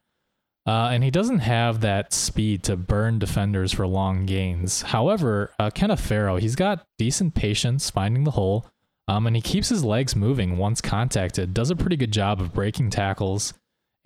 Uh, 0.67 0.89
and 0.91 1.03
he 1.03 1.09
doesn't 1.09 1.39
have 1.39 1.81
that 1.81 2.13
speed 2.13 2.63
to 2.63 2.77
burn 2.77 3.17
defenders 3.17 3.73
for 3.73 3.87
long 3.87 4.25
gains. 4.25 4.83
However, 4.83 5.51
uh, 5.57 5.71
Kenneth 5.71 6.01
Farrow, 6.01 6.37
he's 6.37 6.55
got 6.55 6.85
decent 6.99 7.33
patience 7.33 7.89
finding 7.89 8.23
the 8.23 8.31
hole, 8.31 8.67
um, 9.07 9.25
and 9.25 9.35
he 9.35 9.41
keeps 9.41 9.69
his 9.69 9.83
legs 9.83 10.15
moving 10.15 10.57
once 10.57 10.79
contacted, 10.79 11.55
does 11.55 11.71
a 11.71 11.75
pretty 11.75 11.95
good 11.95 12.11
job 12.11 12.39
of 12.39 12.53
breaking 12.53 12.91
tackles, 12.91 13.55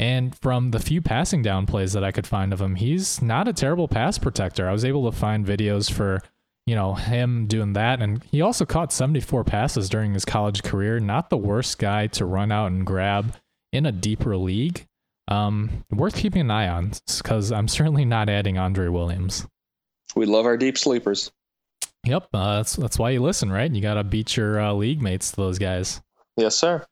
and 0.04 0.38
from 0.40 0.72
the 0.72 0.82
few 0.82 1.02
passing 1.02 1.42
down 1.42 1.66
plays 1.66 1.94
that 1.94 2.04
I 2.04 2.12
could 2.12 2.28
find 2.28 2.52
of 2.52 2.60
him, 2.60 2.76
he's 2.76 3.22
not 3.22 3.48
a 3.48 3.54
terrible 3.54 3.88
pass 3.88 4.18
protector. 4.18 4.68
I 4.68 4.74
was 4.74 4.84
able 4.84 5.10
to 5.10 5.18
find 5.18 5.46
videos 5.46 5.90
for, 5.90 6.20
you 6.66 6.76
know, 6.76 6.94
him 6.94 7.48
doing 7.48 7.72
that. 7.72 8.02
And 8.02 8.22
he 8.26 8.42
also 8.42 8.66
caught 8.66 8.92
74 8.92 9.46
passes 9.46 9.88
during 9.88 10.14
his 10.14 10.26
college 10.26 10.62
career. 10.62 11.00
Not 11.00 11.30
the 11.30 11.38
worst 11.38 11.80
guy 11.80 12.08
to 12.08 12.26
run 12.26 12.52
out 12.52 12.68
and 12.74 12.86
grab 12.86 13.38
in 13.72 13.86
a 13.86 13.94
deeper 13.94 14.36
league. 14.36 14.86
Um, 15.30 15.86
worth 15.90 16.18
keeping 16.18 16.42
an 16.42 16.52
eye 16.52 16.68
on 16.68 16.92
because 17.20 17.54
I'm 17.54 17.70
certainly 17.70 18.04
not 18.04 18.28
adding 18.28 18.58
Andre 18.58 18.90
Williams. 18.90 19.48
We 20.18 20.26
love 20.26 20.46
our 20.46 20.58
deep 20.58 20.78
sleepers. 20.78 21.32
Yep, 22.04 22.28
uh, 22.34 22.58
that's 22.58 22.76
that's 22.76 23.00
why 23.00 23.12
you 23.12 23.22
listen, 23.22 23.50
right? 23.50 23.72
You 23.72 23.82
got 23.82 23.94
to 23.94 24.04
beat 24.04 24.36
your 24.36 24.60
uh, 24.60 24.74
league 24.74 25.02
mates, 25.02 25.32
those 25.32 25.60
guys. 25.60 26.02
Yes, 26.36 26.58
sir. 26.58 26.86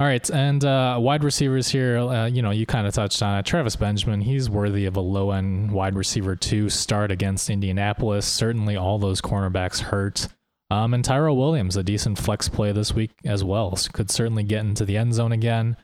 All 0.00 0.08
right, 0.08 0.28
and 0.28 0.64
uh, 0.64 0.98
wide 1.00 1.22
receivers 1.22 1.68
here. 1.68 1.98
Uh, 1.98 2.26
you 2.26 2.42
know, 2.42 2.50
you 2.50 2.66
kind 2.66 2.86
of 2.86 2.94
touched 2.94 3.22
on 3.22 3.38
it. 3.38 3.46
Travis 3.46 3.76
Benjamin, 3.76 4.20
he's 4.20 4.50
worthy 4.50 4.86
of 4.86 4.96
a 4.96 5.00
low 5.00 5.30
end 5.30 5.70
wide 5.70 5.94
receiver 5.94 6.34
to 6.34 6.68
start 6.68 7.12
against 7.12 7.48
Indianapolis. 7.48 8.26
Certainly, 8.26 8.76
all 8.76 8.98
those 8.98 9.20
cornerbacks 9.20 9.78
hurt. 9.78 10.26
Um, 10.68 10.94
and 10.94 11.04
Tyrell 11.04 11.36
Williams, 11.36 11.76
a 11.76 11.84
decent 11.84 12.18
flex 12.18 12.48
play 12.48 12.72
this 12.72 12.92
week 12.92 13.12
as 13.24 13.44
well. 13.44 13.76
So 13.76 13.92
could 13.92 14.10
certainly 14.10 14.42
get 14.42 14.64
into 14.64 14.84
the 14.84 14.96
end 14.96 15.14
zone 15.14 15.30
again. 15.30 15.76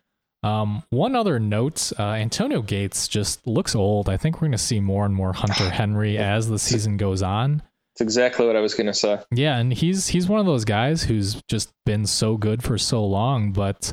Um, 0.42 0.82
one 0.90 1.14
other 1.14 1.38
note: 1.38 1.92
uh, 1.96 2.02
Antonio 2.02 2.62
Gates 2.62 3.06
just 3.06 3.46
looks 3.46 3.76
old. 3.76 4.08
I 4.08 4.16
think 4.16 4.36
we're 4.36 4.48
going 4.48 4.52
to 4.52 4.58
see 4.58 4.80
more 4.80 5.04
and 5.04 5.14
more 5.14 5.32
Hunter 5.32 5.70
Henry 5.70 6.18
as 6.18 6.48
the 6.48 6.58
season 6.58 6.96
goes 6.96 7.22
on. 7.22 7.62
That's 8.00 8.16
exactly 8.16 8.46
what 8.46 8.56
I 8.56 8.60
was 8.60 8.72
going 8.72 8.86
to 8.86 8.94
say. 8.94 9.18
Yeah, 9.30 9.58
and 9.58 9.74
he's 9.74 10.06
he's 10.06 10.26
one 10.26 10.40
of 10.40 10.46
those 10.46 10.64
guys 10.64 11.02
who's 11.02 11.42
just 11.48 11.70
been 11.84 12.06
so 12.06 12.38
good 12.38 12.62
for 12.62 12.78
so 12.78 13.04
long, 13.04 13.52
but 13.52 13.92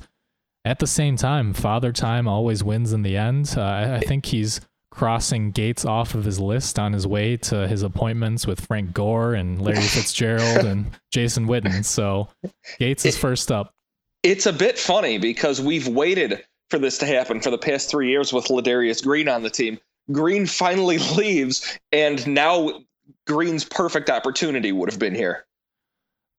at 0.63 0.79
the 0.79 0.87
same 0.87 1.17
time, 1.17 1.53
Father 1.53 1.91
Time 1.91 2.25
always 2.25 2.63
wins 2.63 2.93
in 2.93 3.01
the 3.01 3.17
end. 3.17 3.53
Uh, 3.57 3.61
I, 3.61 3.95
I 3.95 3.99
think 3.99 4.25
he's 4.27 4.61
crossing 4.91 5.51
Gates 5.51 5.83
off 5.83 6.15
of 6.15 6.23
his 6.23 6.39
list 6.39 6.79
on 6.79 6.93
his 6.93 7.05
way 7.05 7.35
to 7.35 7.67
his 7.67 7.83
appointments 7.83 8.47
with 8.47 8.65
Frank 8.65 8.93
Gore 8.93 9.33
and 9.33 9.61
Larry 9.61 9.81
Fitzgerald 9.81 10.65
and 10.65 10.97
Jason 11.11 11.45
Witten. 11.45 11.83
So 11.83 12.29
Gates 12.79 13.05
is 13.05 13.17
first 13.17 13.51
up. 13.51 13.73
It's 14.23 14.45
a 14.45 14.53
bit 14.53 14.79
funny 14.79 15.17
because 15.17 15.59
we've 15.59 15.89
waited 15.89 16.45
for 16.69 16.79
this 16.79 16.97
to 16.99 17.05
happen 17.05 17.41
for 17.41 17.51
the 17.51 17.57
past 17.57 17.89
three 17.89 18.09
years 18.09 18.31
with 18.31 18.45
Ladarius 18.45 19.03
Green 19.03 19.27
on 19.27 19.43
the 19.43 19.49
team. 19.49 19.77
Green 20.13 20.45
finally 20.45 20.97
leaves, 21.17 21.77
and 21.91 22.25
now 22.25 22.69
Green's 23.27 23.63
perfect 23.63 24.09
opportunity 24.09 24.71
would 24.71 24.89
have 24.89 24.99
been 24.99 25.15
here. 25.15 25.45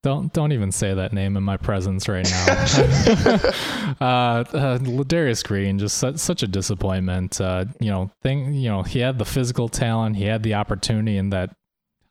Don't 0.04 0.32
don't 0.32 0.52
even 0.52 0.70
say 0.70 0.94
that 0.94 1.12
name 1.12 1.36
in 1.36 1.42
my 1.42 1.56
presence 1.56 2.08
right 2.08 2.28
now. 2.28 2.46
uh, 4.00 4.04
uh, 4.04 4.78
Ladarius 4.78 5.44
Green, 5.44 5.78
just 5.78 5.98
such, 5.98 6.16
such 6.18 6.42
a 6.44 6.46
disappointment. 6.46 7.40
Uh, 7.40 7.64
you 7.80 7.90
know, 7.90 8.10
thing. 8.22 8.54
You 8.54 8.68
know, 8.68 8.82
he 8.84 9.00
had 9.00 9.18
the 9.18 9.24
physical 9.24 9.68
talent, 9.68 10.16
he 10.16 10.24
had 10.24 10.44
the 10.44 10.54
opportunity 10.54 11.16
in 11.16 11.30
that 11.30 11.54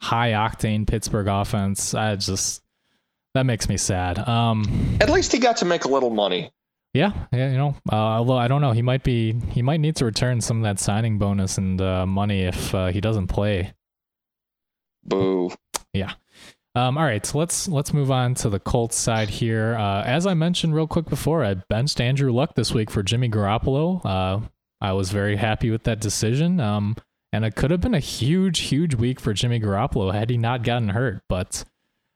high 0.01 0.31
octane 0.31 0.85
Pittsburgh 0.85 1.27
offense. 1.27 1.93
I 1.93 2.17
just 2.17 2.61
that 3.33 3.45
makes 3.45 3.69
me 3.69 3.77
sad. 3.77 4.19
Um, 4.27 4.97
At 4.99 5.09
least 5.09 5.31
he 5.31 5.39
got 5.39 5.57
to 5.57 5.65
make 5.65 5.85
a 5.85 5.89
little 5.89 6.09
money. 6.09 6.51
Yeah, 6.93 7.11
yeah, 7.31 7.51
you 7.51 7.57
know, 7.57 7.75
uh, 7.91 7.95
although 7.95 8.37
I 8.37 8.47
don't 8.47 8.61
know, 8.61 8.71
he 8.71 8.81
might 8.81 9.03
be 9.03 9.33
he 9.51 9.61
might 9.61 9.79
need 9.79 9.95
to 9.97 10.05
return 10.05 10.41
some 10.41 10.57
of 10.57 10.63
that 10.63 10.79
signing 10.79 11.19
bonus 11.19 11.57
and 11.57 11.79
uh, 11.79 12.05
money 12.05 12.41
if 12.41 12.73
uh, 12.73 12.87
he 12.87 12.99
doesn't 12.99 13.27
play. 13.27 13.73
Boo. 15.07 15.51
Yeah. 15.93 16.13
Um, 16.75 16.97
all 16.97 17.05
right, 17.05 17.25
so 17.25 17.39
let's 17.39 17.67
let's 17.67 17.91
move 17.91 18.11
on 18.11 18.35
to 18.35 18.49
the 18.49 18.59
Colts 18.59 18.95
side 18.95 19.29
here. 19.29 19.75
Uh, 19.75 20.03
as 20.03 20.27
I 20.27 20.35
mentioned 20.35 20.75
real 20.75 20.85
quick 20.85 21.07
before, 21.09 21.43
I 21.43 21.55
benched 21.55 21.99
Andrew 21.99 22.31
Luck 22.31 22.53
this 22.53 22.71
week 22.71 22.91
for 22.91 23.01
Jimmy 23.01 23.29
Garoppolo. 23.29 24.05
Uh, 24.05 24.47
I 24.79 24.93
was 24.93 25.11
very 25.11 25.37
happy 25.37 25.71
with 25.71 25.83
that 25.85 25.99
decision. 25.99 26.59
Um, 26.59 26.95
and 27.33 27.45
it 27.45 27.55
could 27.55 27.71
have 27.71 27.81
been 27.81 27.93
a 27.93 27.99
huge, 27.99 28.59
huge 28.59 28.95
week 28.95 29.19
for 29.19 29.33
Jimmy 29.33 29.59
Garoppolo 29.59 30.13
had 30.13 30.29
he 30.29 30.37
not 30.37 30.63
gotten 30.63 30.89
hurt. 30.89 31.21
But 31.27 31.65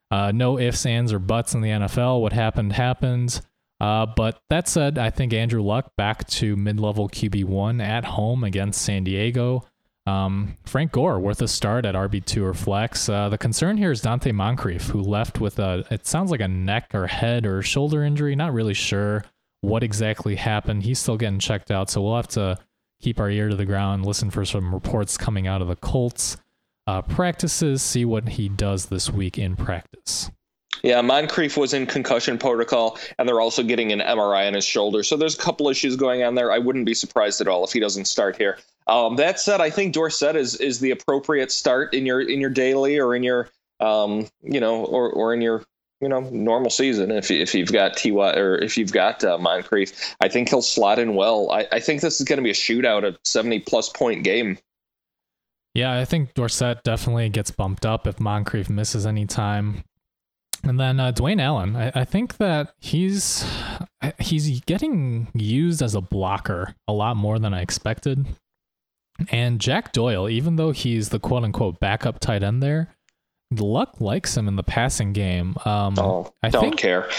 uh, 0.09 0.31
no 0.31 0.59
ifs, 0.59 0.85
ands, 0.85 1.11
or 1.11 1.19
buts 1.19 1.53
in 1.53 1.61
the 1.61 1.69
NFL. 1.69 2.21
What 2.21 2.33
happened 2.33 2.73
happened. 2.73 3.41
Uh, 3.79 4.05
but 4.05 4.39
that 4.49 4.67
said, 4.67 4.97
I 4.97 5.09
think 5.09 5.33
Andrew 5.33 5.63
Luck 5.63 5.91
back 5.97 6.27
to 6.27 6.55
mid-level 6.55 7.09
QB 7.09 7.45
one 7.45 7.81
at 7.81 8.05
home 8.05 8.43
against 8.43 8.81
San 8.81 9.03
Diego. 9.03 9.63
Um, 10.07 10.57
Frank 10.65 10.91
Gore 10.91 11.19
worth 11.19 11.41
a 11.41 11.47
start 11.47 11.85
at 11.85 11.95
RB2 11.95 12.41
or 12.41 12.53
flex. 12.53 13.07
Uh, 13.07 13.29
the 13.29 13.37
concern 13.37 13.77
here 13.77 13.91
is 13.91 14.01
Donte 14.01 14.33
Moncrief, 14.33 14.87
who 14.87 15.01
left 15.01 15.39
with 15.39 15.59
a, 15.59 15.85
it 15.91 16.07
sounds 16.07 16.31
like 16.31 16.41
a 16.41 16.47
neck 16.47 16.93
or 16.93 17.07
head 17.07 17.45
or 17.45 17.61
shoulder 17.61 18.03
injury. 18.03 18.35
Not 18.35 18.53
really 18.53 18.73
sure 18.73 19.23
what 19.61 19.83
exactly 19.83 20.35
happened. 20.35 20.83
He's 20.83 20.99
still 20.99 21.17
getting 21.17 21.39
checked 21.39 21.69
out, 21.69 21.89
so 21.89 22.01
we'll 22.01 22.15
have 22.15 22.27
to 22.29 22.57
keep 23.01 23.19
our 23.19 23.29
ear 23.29 23.49
to 23.49 23.55
the 23.55 23.65
ground, 23.65 24.05
listen 24.05 24.29
for 24.29 24.45
some 24.45 24.73
reports 24.73 25.17
coming 25.17 25.47
out 25.47 25.61
of 25.61 25.67
the 25.67 25.75
Colts 25.75 26.37
uh, 26.87 27.01
practices, 27.01 27.81
see 27.81 28.05
what 28.05 28.29
he 28.29 28.49
does 28.49 28.87
this 28.87 29.09
week 29.09 29.37
in 29.37 29.55
practice. 29.55 30.31
Yeah, 30.83 31.01
Moncrief 31.01 31.57
was 31.57 31.73
in 31.73 31.85
concussion 31.85 32.37
protocol, 32.37 32.97
and 33.19 33.27
they're 33.27 33.41
also 33.41 33.61
getting 33.61 33.91
an 33.91 33.99
MRI 33.99 34.47
on 34.47 34.53
his 34.55 34.65
shoulder. 34.65 35.03
So 35.03 35.15
there's 35.15 35.35
a 35.35 35.37
couple 35.37 35.69
issues 35.69 35.95
going 35.95 36.23
on 36.23 36.35
there. 36.35 36.51
I 36.51 36.57
wouldn't 36.57 36.85
be 36.85 36.95
surprised 36.95 37.39
at 37.39 37.47
all 37.47 37.63
if 37.63 37.71
he 37.71 37.79
doesn't 37.79 38.05
start 38.05 38.35
here. 38.35 38.57
Um, 38.87 39.15
that 39.17 39.39
said, 39.39 39.61
I 39.61 39.69
think 39.69 39.93
Dorsett 39.93 40.35
is 40.35 40.55
is 40.55 40.79
the 40.79 40.91
appropriate 40.91 41.51
start 41.51 41.93
in 41.93 42.05
your 42.05 42.21
in 42.21 42.41
your 42.41 42.49
daily 42.49 42.97
or 42.97 43.13
in 43.15 43.21
your 43.21 43.49
um, 43.79 44.27
you 44.41 44.59
know 44.59 44.83
or 44.85 45.11
or 45.11 45.33
in 45.33 45.41
your 45.41 45.63
you 46.01 46.09
know 46.09 46.21
normal 46.21 46.71
season 46.71 47.11
if 47.11 47.29
if 47.29 47.53
you've 47.53 47.71
got 47.71 47.95
Ty 47.95 48.09
or 48.09 48.57
if 48.57 48.77
you've 48.77 48.91
got 48.91 49.23
uh, 49.23 49.37
Moncrief. 49.37 50.15
I 50.19 50.29
think 50.29 50.49
he'll 50.49 50.63
slot 50.63 50.97
in 50.97 51.15
well. 51.15 51.51
I, 51.51 51.67
I 51.71 51.79
think 51.79 52.01
this 52.01 52.19
is 52.19 52.27
going 52.27 52.37
to 52.37 52.43
be 52.43 52.49
a 52.49 52.53
shootout, 52.53 53.03
a 53.03 53.17
seventy 53.23 53.59
plus 53.59 53.89
point 53.89 54.23
game. 54.23 54.57
Yeah, 55.73 55.97
I 55.97 56.05
think 56.05 56.33
Dorsett 56.33 56.83
definitely 56.83 57.29
gets 57.29 57.51
bumped 57.51 57.85
up 57.85 58.07
if 58.07 58.19
Moncrief 58.19 58.69
misses 58.69 59.05
any 59.05 59.25
time. 59.25 59.83
And 60.63 60.79
then 60.79 60.99
uh, 60.99 61.11
Dwayne 61.11 61.41
Allen, 61.41 61.75
I, 61.75 61.91
I, 61.95 62.05
think 62.05 62.37
that 62.37 62.73
he's 62.79 63.43
he's 64.19 64.61
getting 64.61 65.27
used 65.33 65.81
as 65.81 65.95
a 65.95 66.01
blocker 66.01 66.75
a 66.87 66.93
lot 66.93 67.17
more 67.17 67.39
than 67.39 67.53
I 67.53 67.61
expected. 67.61 68.25
And 69.29 69.59
Jack 69.59 69.91
Doyle, 69.91 70.29
even 70.29 70.55
though 70.55 70.71
he's 70.71 71.09
the 71.09 71.19
quote 71.19 71.43
unquote 71.43 71.79
backup 71.79 72.19
tight 72.19 72.43
end 72.43 72.61
there, 72.61 72.95
Luck 73.59 73.99
likes 73.99 74.37
him 74.37 74.47
in 74.47 74.55
the 74.55 74.63
passing 74.63 75.11
game. 75.11 75.55
Um, 75.65 75.95
oh, 75.99 76.33
I 76.41 76.49
don't 76.49 76.61
think, 76.61 76.77
care. 76.77 77.09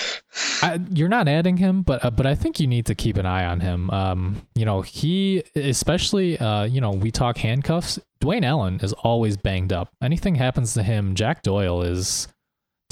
I, 0.63 0.81
you're 0.91 1.09
not 1.11 1.29
adding 1.29 1.59
him, 1.59 1.83
but 1.83 2.03
uh, 2.03 2.11
but 2.11 2.27
I 2.27 2.35
think 2.35 2.59
you 2.59 2.67
need 2.67 2.87
to 2.87 2.95
keep 2.95 3.19
an 3.19 3.27
eye 3.27 3.45
on 3.45 3.61
him. 3.61 3.91
Um, 3.91 4.43
you 4.55 4.65
know, 4.65 4.81
he 4.81 5.43
especially 5.55 6.39
uh, 6.39 6.65
you 6.65 6.81
know 6.81 6.91
we 6.91 7.11
talk 7.11 7.37
handcuffs. 7.37 7.99
Dwayne 8.23 8.47
Allen 8.47 8.81
is 8.83 8.95
always 8.95 9.37
banged 9.37 9.75
up. 9.75 9.91
Anything 10.03 10.37
happens 10.37 10.73
to 10.75 10.83
him, 10.83 11.15
Jack 11.15 11.43
Doyle 11.43 11.83
is 11.83 12.29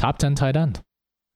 top 0.01 0.17
ten 0.17 0.35
tight 0.35 0.57
end. 0.57 0.83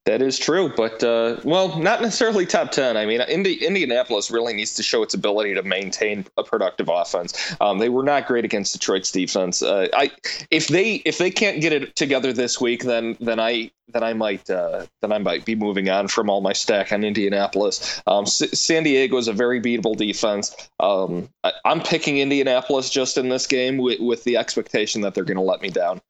That 0.07 0.21
is 0.21 0.39
true, 0.39 0.71
but 0.75 1.03
uh, 1.03 1.37
well, 1.45 1.79
not 1.79 2.03
necessarily 2.03 2.45
top 2.45 2.73
ten. 2.73 2.97
I 2.97 3.07
mean, 3.07 3.23
Indi- 3.23 3.65
Indianapolis 3.65 4.31
really 4.31 4.53
needs 4.53 4.75
to 4.75 4.83
show 4.83 5.03
its 5.03 5.15
ability 5.15 5.55
to 5.55 5.63
maintain 5.63 6.27
a 6.37 6.45
productive 6.45 6.91
offense. 6.91 7.55
Um, 7.61 7.79
they 7.79 7.89
were 7.89 8.03
not 8.03 8.27
great 8.27 8.45
against 8.45 8.75
Detroit's 8.75 9.11
defense. 9.11 9.63
Uh, 9.63 9.89
I 9.95 10.11
if 10.51 10.69
they 10.69 10.97
if 11.07 11.17
they 11.19 11.31
can't 11.31 11.61
get 11.63 11.73
it 11.73 11.97
together 11.97 12.35
this 12.35 12.61
week, 12.61 12.85
then 12.85 13.17
then 13.21 13.41
I 13.41 13.71
then 13.89 14.03
I 14.03 14.13
might 14.13 14.49
uh, 14.51 14.87
then 15.01 15.13
I 15.13 15.19
might 15.19 15.47
be 15.47 15.55
moving 15.55 15.89
on 15.89 16.09
from 16.09 16.29
all 16.29 16.43
my 16.43 16.53
stack 16.53 16.93
on 16.93 17.03
Indianapolis. 17.03 18.03
Um, 18.07 18.25
S- 18.25 18.61
San 18.61 18.83
Diego 18.83 19.17
is 19.17 19.29
a 19.29 19.33
very 19.33 19.61
beatable 19.61 19.97
defense. 19.97 20.55
Um, 20.81 21.31
I, 21.45 21.53
am 21.65 21.81
picking 21.81 22.19
Indianapolis 22.19 22.91
just 22.91 23.17
in 23.17 23.31
this 23.31 23.47
game 23.47 23.79
with, 23.79 24.01
with 24.01 24.25
the 24.25 24.37
expectation 24.37 25.01
that 25.01 25.15
they're 25.15 25.25
going 25.25 25.39
to 25.39 25.43
let 25.43 25.63
me 25.63 25.71
down. 25.71 26.03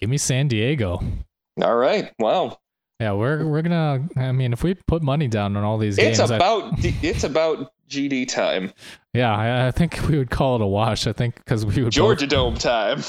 Give 0.00 0.08
me 0.10 0.18
San 0.18 0.48
Diego. 0.48 1.00
All 1.60 1.76
right. 1.76 2.12
Wow. 2.18 2.58
Yeah, 3.00 3.12
we're 3.12 3.44
we're 3.44 3.62
gonna. 3.62 4.08
I 4.16 4.32
mean, 4.32 4.54
if 4.54 4.62
we 4.62 4.74
put 4.74 5.02
money 5.02 5.28
down 5.28 5.56
on 5.56 5.64
all 5.64 5.76
these 5.76 5.96
games, 5.96 6.18
it's 6.18 6.30
about 6.30 6.72
I, 6.82 6.94
it's 7.02 7.24
about 7.24 7.72
GD 7.90 8.28
time. 8.28 8.72
Yeah, 9.12 9.36
I, 9.36 9.66
I, 9.66 9.70
think 9.70 10.00
we 10.08 10.16
would 10.16 10.30
call 10.30 10.56
it 10.56 10.62
a 10.62 10.66
wash. 10.66 11.06
I 11.06 11.12
think 11.12 11.34
because 11.36 11.66
we 11.66 11.82
would 11.82 11.92
Georgia 11.92 12.24
both, 12.24 12.30
Dome 12.30 12.54
time. 12.54 13.02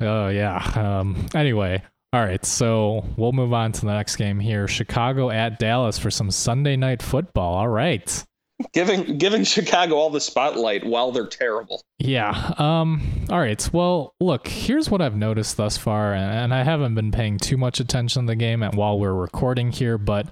Oh 0.00 0.28
yeah. 0.28 0.56
Um. 0.74 1.26
Anyway, 1.34 1.80
all 2.12 2.20
right. 2.20 2.44
So 2.44 3.04
we'll 3.16 3.32
move 3.32 3.52
on 3.52 3.70
to 3.72 3.80
the 3.82 3.92
next 3.92 4.16
game 4.16 4.40
here. 4.40 4.66
Chicago 4.66 5.30
at 5.30 5.60
Dallas 5.60 6.00
for 6.00 6.10
some 6.10 6.32
Sunday 6.32 6.74
night 6.74 7.00
football. 7.00 7.54
All 7.54 7.68
right 7.68 8.24
giving 8.72 9.18
giving 9.18 9.44
Chicago 9.44 9.96
all 9.96 10.10
the 10.10 10.20
spotlight 10.20 10.84
while 10.84 11.12
they're 11.12 11.26
terrible. 11.26 11.82
Yeah. 11.98 12.54
Um. 12.58 13.02
All 13.30 13.38
right. 13.38 13.68
Well, 13.72 14.14
look. 14.20 14.48
Here's 14.48 14.90
what 14.90 15.00
I've 15.00 15.16
noticed 15.16 15.56
thus 15.56 15.76
far, 15.76 16.14
and 16.14 16.54
I 16.54 16.62
haven't 16.62 16.94
been 16.94 17.10
paying 17.10 17.38
too 17.38 17.56
much 17.56 17.80
attention 17.80 18.22
to 18.22 18.26
the 18.32 18.36
game 18.36 18.62
while 18.62 18.98
we're 18.98 19.14
recording 19.14 19.72
here, 19.72 19.98
but 19.98 20.26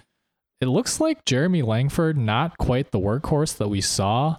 it 0.61 0.67
looks 0.67 1.01
like 1.01 1.25
Jeremy 1.25 1.63
Langford 1.63 2.17
not 2.17 2.57
quite 2.59 2.91
the 2.91 3.01
workhorse 3.01 3.57
that 3.59 3.69
we 3.69 3.81
saw 3.81 4.37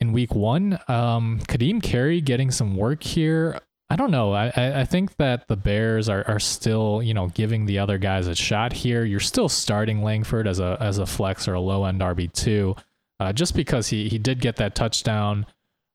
in 0.00 0.12
Week 0.12 0.34
One. 0.34 0.78
Um. 0.88 1.40
Ka'Deem 1.48 1.82
Carey 1.82 2.20
getting 2.20 2.50
some 2.50 2.76
work 2.76 3.02
here. 3.02 3.60
I 3.90 3.96
don't 3.96 4.10
know. 4.10 4.34
I, 4.34 4.80
I 4.80 4.84
think 4.84 5.16
that 5.16 5.48
the 5.48 5.56
Bears 5.56 6.10
are, 6.10 6.22
are 6.28 6.38
still, 6.38 7.02
you 7.02 7.14
know, 7.14 7.28
giving 7.28 7.64
the 7.64 7.78
other 7.78 7.96
guys 7.96 8.26
a 8.26 8.34
shot 8.34 8.74
here. 8.74 9.04
You're 9.04 9.18
still 9.18 9.48
starting 9.48 10.02
Langford 10.02 10.46
as 10.46 10.60
a 10.60 10.76
as 10.78 10.98
a 10.98 11.06
flex 11.06 11.48
or 11.48 11.54
a 11.54 11.60
low 11.60 11.86
end 11.86 12.00
RB 12.00 12.30
two, 12.32 12.76
uh, 13.18 13.32
just 13.32 13.54
because 13.54 13.88
he 13.88 14.08
he 14.08 14.18
did 14.18 14.40
get 14.40 14.56
that 14.56 14.74
touchdown 14.74 15.46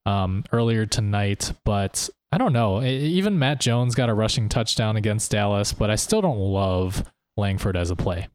um, 0.08 0.44
earlier 0.52 0.88
tonight. 0.88 1.54
But 1.66 2.10
I 2.32 2.40
don't 2.40 2.54
know. 2.54 2.82
Even 2.82 3.38
Matt 3.38 3.62
Jones 3.62 3.94
got 3.94 4.10
a 4.10 4.14
rushing 4.16 4.50
touchdown 4.50 4.96
against 4.96 5.30
Dallas, 5.30 5.72
but 5.72 5.92
I 5.92 5.96
still 5.96 6.22
don't 6.22 6.40
love 6.40 7.04
Langford 7.38 7.78
as 7.78 7.92
a 7.92 7.96
play 7.96 8.28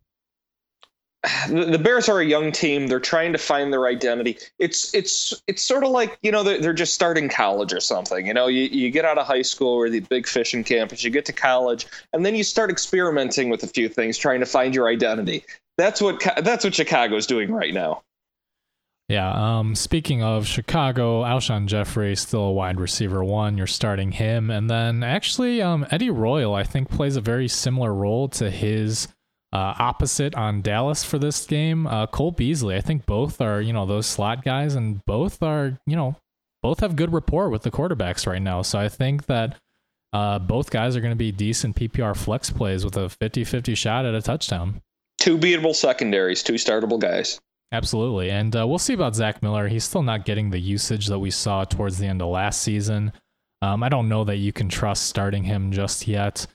the 1.48 1.80
Bears 1.82 2.08
are 2.08 2.20
a 2.20 2.24
young 2.24 2.52
team. 2.52 2.86
They're 2.86 3.00
trying 3.00 3.32
to 3.32 3.38
find 3.38 3.72
their 3.72 3.86
identity. 3.86 4.38
It's 4.58 4.94
it's 4.94 5.42
it's 5.46 5.62
sort 5.62 5.84
of 5.84 5.90
like 5.90 6.16
you 6.22 6.30
know 6.30 6.42
they're, 6.42 6.60
they're 6.60 6.72
just 6.72 6.94
starting 6.94 7.28
college 7.28 7.72
or 7.72 7.80
something. 7.80 8.26
You 8.26 8.34
know, 8.34 8.46
you, 8.46 8.62
you 8.62 8.90
get 8.90 9.04
out 9.04 9.18
of 9.18 9.26
high 9.26 9.42
school 9.42 9.72
or 9.72 9.90
the 9.90 10.00
big 10.00 10.26
fishing 10.28 10.62
campus, 10.62 11.02
you 11.02 11.10
get 11.10 11.24
to 11.26 11.32
college, 11.32 11.86
and 12.12 12.24
then 12.24 12.34
you 12.34 12.44
start 12.44 12.70
experimenting 12.70 13.50
with 13.50 13.62
a 13.64 13.66
few 13.66 13.88
things, 13.88 14.16
trying 14.16 14.40
to 14.40 14.46
find 14.46 14.74
your 14.74 14.88
identity. 14.88 15.44
That's 15.76 16.00
what 16.00 16.24
that's 16.42 16.64
what 16.64 16.74
Chicago's 16.74 17.26
doing 17.26 17.52
right 17.52 17.74
now. 17.74 18.02
Yeah. 19.08 19.30
Um, 19.32 19.74
speaking 19.74 20.22
of 20.22 20.46
Chicago, 20.46 21.22
Alshon 21.22 21.64
Jeffery 21.64 22.14
still 22.14 22.42
a 22.42 22.52
wide 22.52 22.78
receiver 22.78 23.24
one. 23.24 23.56
You're 23.56 23.66
starting 23.66 24.12
him, 24.12 24.50
and 24.50 24.68
then 24.68 25.02
actually, 25.02 25.62
um, 25.62 25.86
Eddie 25.90 26.10
Royal 26.10 26.54
I 26.54 26.62
think 26.62 26.90
plays 26.90 27.16
a 27.16 27.20
very 27.20 27.48
similar 27.48 27.92
role 27.92 28.28
to 28.28 28.50
his 28.50 29.08
uh, 29.52 29.74
opposite 29.78 30.34
on 30.34 30.60
Dallas 30.62 31.04
for 31.04 31.18
this 31.18 31.46
game, 31.46 31.86
uh, 31.86 32.06
Cole 32.06 32.32
Beasley. 32.32 32.76
I 32.76 32.80
think 32.80 33.06
both 33.06 33.40
are, 33.40 33.60
you 33.60 33.72
know, 33.72 33.86
those 33.86 34.06
slot 34.06 34.44
guys, 34.44 34.74
and 34.74 35.04
both 35.06 35.42
are, 35.42 35.78
you 35.86 35.96
know, 35.96 36.16
both 36.62 36.80
have 36.80 36.96
good 36.96 37.12
rapport 37.12 37.48
with 37.48 37.62
the 37.62 37.70
quarterbacks 37.70 38.26
right 38.26 38.42
now. 38.42 38.62
So 38.62 38.78
I 38.78 38.88
think 38.88 39.26
that 39.26 39.56
uh, 40.12 40.38
both 40.38 40.70
guys 40.70 40.96
are 40.96 41.00
going 41.00 41.12
to 41.12 41.16
be 41.16 41.32
decent 41.32 41.76
PPR 41.76 42.16
flex 42.16 42.50
plays 42.50 42.84
with 42.84 42.96
a 42.96 43.08
50 43.08 43.44
50 43.44 43.74
shot 43.74 44.04
at 44.04 44.14
a 44.14 44.22
touchdown. 44.22 44.82
Two 45.20 45.38
beatable 45.38 45.74
secondaries, 45.74 46.42
two 46.42 46.54
startable 46.54 46.98
guys. 46.98 47.40
Absolutely. 47.72 48.30
And 48.30 48.54
uh, 48.56 48.66
we'll 48.66 48.78
see 48.78 48.94
about 48.94 49.14
Zach 49.14 49.42
Miller. 49.42 49.68
He's 49.68 49.84
still 49.84 50.02
not 50.02 50.24
getting 50.24 50.50
the 50.50 50.58
usage 50.58 51.06
that 51.08 51.18
we 51.18 51.30
saw 51.30 51.64
towards 51.64 51.98
the 51.98 52.06
end 52.06 52.22
of 52.22 52.28
last 52.28 52.62
season. 52.62 53.12
Um, 53.60 53.82
I 53.82 53.88
don't 53.88 54.08
know 54.08 54.24
that 54.24 54.36
you 54.36 54.52
can 54.52 54.68
trust 54.68 55.06
starting 55.06 55.42
him 55.42 55.72
just 55.72 56.08
yet. 56.08 56.46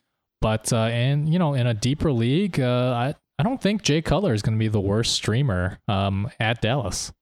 But 0.43 0.73
uh, 0.73 0.87
and 0.87 1.29
you 1.29 1.39
know, 1.39 1.53
in 1.53 1.67
a 1.67 1.73
deeper 1.73 2.11
league, 2.11 2.59
uh, 2.59 2.91
I 2.93 3.15
I 3.39 3.43
don't 3.43 3.61
think 3.61 3.81
Jay 3.81 4.01
Cutler 4.01 4.33
is 4.33 4.41
going 4.41 4.55
to 4.55 4.59
be 4.59 4.67
the 4.67 4.81
worst 4.81 5.13
streamer 5.13 5.79
um, 5.87 6.29
at 6.37 6.61
Dallas. 6.61 7.13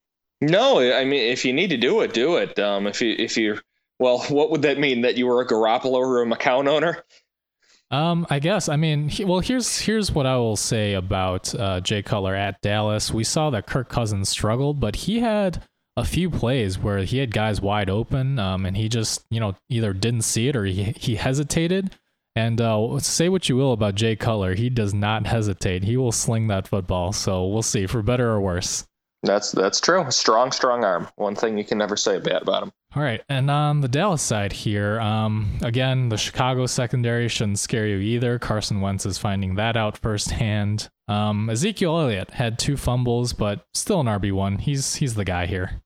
No, 0.42 0.80
I 0.80 1.06
mean, 1.06 1.32
if 1.32 1.46
you 1.46 1.54
need 1.54 1.70
to 1.70 1.78
do 1.78 2.02
it, 2.02 2.16
do 2.16 2.38
it. 2.38 2.58
Um, 2.58 2.88
if 2.88 3.00
you 3.00 3.16
if 3.20 3.38
you 3.38 3.60
well, 4.00 4.18
what 4.30 4.50
would 4.50 4.64
that 4.64 4.80
mean? 4.80 5.02
That 5.02 5.18
you 5.18 5.28
were 5.28 5.40
a 5.40 5.48
Garoppolo 5.48 6.00
or 6.00 6.24
a 6.24 6.26
McCown 6.26 6.68
owner? 6.68 7.04
Um, 7.92 8.26
I 8.32 8.40
guess. 8.40 8.68
I 8.68 8.76
mean, 8.76 9.08
he, 9.08 9.24
well, 9.24 9.40
here's 9.40 9.78
here's 9.78 10.12
what 10.12 10.26
I 10.26 10.38
will 10.38 10.58
say 10.58 10.94
about 10.94 11.54
uh, 11.54 11.80
Jay 11.80 12.02
Cutler 12.02 12.34
at 12.34 12.60
Dallas. 12.62 13.12
We 13.12 13.24
saw 13.24 13.52
that 13.52 13.68
Kirk 13.68 13.88
Cousins 13.88 14.30
struggled, 14.30 14.80
but 14.80 14.96
he 14.96 15.20
had 15.20 15.62
a 15.96 16.06
few 16.06 16.32
plays 16.32 16.80
where 16.80 17.00
he 17.00 17.20
had 17.20 17.32
guys 17.32 17.62
wide 17.62 17.92
open, 17.92 18.40
um, 18.40 18.66
and 18.66 18.76
he 18.76 18.90
just 18.90 19.24
you 19.30 19.40
know 19.40 19.54
either 19.70 19.94
didn't 19.94 20.24
see 20.24 20.48
it 20.48 20.56
or 20.56 20.66
he 20.66 20.86
he 20.98 21.18
hesitated. 21.18 21.96
And 22.36 22.62
uh, 22.62 23.00
say 23.00 23.28
what 23.30 23.50
you 23.50 23.58
will 23.58 23.74
about 23.74 23.96
Jay 23.96 24.16
Cutler, 24.16 24.56
he 24.56 24.70
does 24.70 24.94
not 24.94 25.28
hesitate. 25.28 25.84
He 25.84 25.98
will 25.98 26.14
sling 26.14 26.48
that 26.48 26.68
football. 26.68 27.12
So 27.12 27.46
we'll 27.46 27.62
see, 27.62 27.88
for 27.88 28.02
better 28.02 28.30
or 28.30 28.40
worse. 28.40 28.86
That's 29.24 29.52
that's 29.52 29.80
true. 29.80 30.10
Strong, 30.10 30.52
strong 30.52 30.84
arm. 30.84 31.08
One 31.16 31.36
thing 31.36 31.58
you 31.58 31.64
can 31.64 31.78
never 31.78 31.96
say 31.96 32.20
bad 32.20 32.42
about 32.42 32.64
him. 32.64 32.72
All 32.96 33.04
right, 33.04 33.22
and 33.30 33.50
on 33.50 33.82
the 33.82 33.88
Dallas 33.88 34.22
side 34.22 34.52
here, 34.52 35.00
um, 35.00 35.60
again, 35.62 36.10
the 36.10 36.18
Chicago 36.18 36.66
secondary 36.66 37.28
shouldn't 37.28 37.60
scare 37.60 37.88
you 37.88 38.00
either. 38.00 38.40
Carson 38.40 38.82
Wentz 38.82 39.06
is 39.06 39.18
finding 39.18 39.56
that 39.56 39.78
out 39.78 39.98
firsthand. 39.98 40.90
Um, 41.08 41.50
Ezekiel 41.50 42.00
Elliott 42.00 42.32
had 42.32 42.58
two 42.58 42.76
fumbles, 42.76 43.32
but 43.32 43.66
still 43.74 44.02
an 44.02 44.08
RB 44.08 44.32
one. 44.34 44.58
He's 44.58 44.96
he's 44.96 45.14
the 45.14 45.24
guy 45.24 45.46
here. 45.46 45.82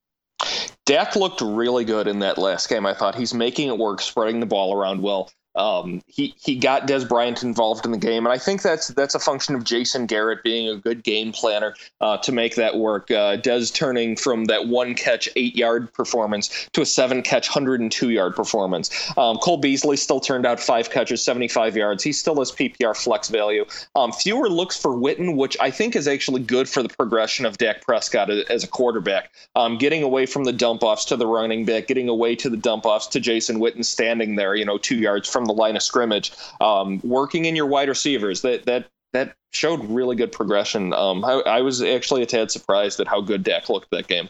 Dak 0.86 1.16
looked 1.16 1.42
really 1.42 1.84
good 1.84 2.08
in 2.08 2.20
that 2.20 2.38
last 2.38 2.70
game. 2.70 2.86
I 2.86 2.94
thought 2.94 3.16
he's 3.16 3.34
making 3.34 3.68
it 3.68 3.78
work, 3.78 4.02
spreading 4.02 4.40
the 4.40 4.46
ball 4.46 4.74
around 4.74 5.02
well. 5.02 5.30
Um, 5.56 6.02
he 6.07 6.34
he 6.38 6.56
got 6.56 6.88
Dez 6.88 7.07
Bryant 7.07 7.44
involved 7.44 7.86
in 7.86 7.91
the 7.91 7.98
game, 7.98 8.26
and 8.26 8.34
I 8.34 8.38
think 8.38 8.61
that's 8.61 8.90
that's 8.90 9.15
a 9.15 9.19
function 9.19 9.56
of 9.56 9.64
Jason 9.64 10.06
Garrett 10.06 10.44
being 10.44 10.69
a 10.69 10.76
good 10.76 11.03
game 11.03 11.32
planner 11.32 11.76
uh, 12.02 12.18
to 12.18 12.32
make 12.32 12.56
that 12.56 12.77
work. 12.77 13.10
Uh, 13.10 13.38
Dez 13.38 13.73
turning 13.73 14.15
from 14.15 14.45
that 14.45 14.68
one 14.68 14.95
catch 14.95 15.30
eight 15.36 15.56
yard 15.56 15.94
performance 15.94 16.68
to 16.73 16.82
a 16.82 16.86
seven 16.86 17.22
catch 17.22 17.49
102 17.49 18.10
yard 18.10 18.36
performance. 18.36 18.90
Um, 19.18 19.38
Cole 19.38 19.57
Beasley 19.57 19.98
still 19.98 20.19
turned 20.19 20.45
out 20.45 20.60
five 20.60 20.90
catches 20.90 21.23
75 21.23 21.76
yards. 21.77 22.03
He 22.03 22.11
still 22.11 22.36
has 22.40 22.52
PPR 22.52 22.95
flex 22.95 23.30
value. 23.30 23.65
Um, 23.95 24.11
fewer 24.11 24.49
looks 24.49 24.77
for 24.77 24.91
Witten, 24.91 25.36
which 25.36 25.56
I 25.60 25.72
think 25.72 25.95
is 25.95 26.07
actually 26.07 26.41
good 26.41 26.68
for 26.68 26.84
the 26.84 26.90
progression 26.90 27.45
of 27.45 27.57
Dak 27.57 27.82
Prescott 27.82 28.30
as 28.30 28.64
a 28.64 28.68
quarterback. 28.68 29.32
Um, 29.56 29.77
getting 29.77 30.03
away 30.03 30.26
from 30.26 30.44
the 30.44 30.53
dump 30.53 30.84
offs 30.84 31.06
to 31.06 31.15
the 31.15 31.27
running 31.27 31.65
back, 31.65 31.88
getting 31.88 32.10
away 32.10 32.36
to 32.36 32.49
the 32.49 32.57
dump 32.57 32.86
offs 32.86 33.07
to 33.07 33.19
Jason 33.19 33.60
Witten 33.60 33.86
standing 33.86 34.36
there, 34.36 34.56
you 34.56 34.65
know, 34.65 34.77
two 34.77 34.98
yards 34.98 35.30
from 35.30 35.45
the 35.46 35.54
line 35.54 35.76
of 35.76 35.84
scrimmage, 35.84 36.32
um, 36.62 37.02
working 37.04 37.46
in 37.46 37.56
your 37.56 37.66
wide 37.68 37.90
receivers. 37.90 38.42
That 38.42 38.66
that 38.66 38.88
that 39.14 39.36
showed 39.52 39.84
really 39.86 40.16
good 40.16 40.32
progression. 40.32 40.94
Um, 40.94 41.24
I, 41.24 41.42
I, 41.46 41.62
was 41.62 41.82
actually 41.82 42.22
a 42.22 42.26
tad 42.26 42.52
surprised 42.52 43.00
at 43.00 43.08
how 43.08 43.22
good 43.22 43.44
Dak 43.44 43.70
looked 43.70 43.90
that 43.92 44.08
game. 44.08 44.30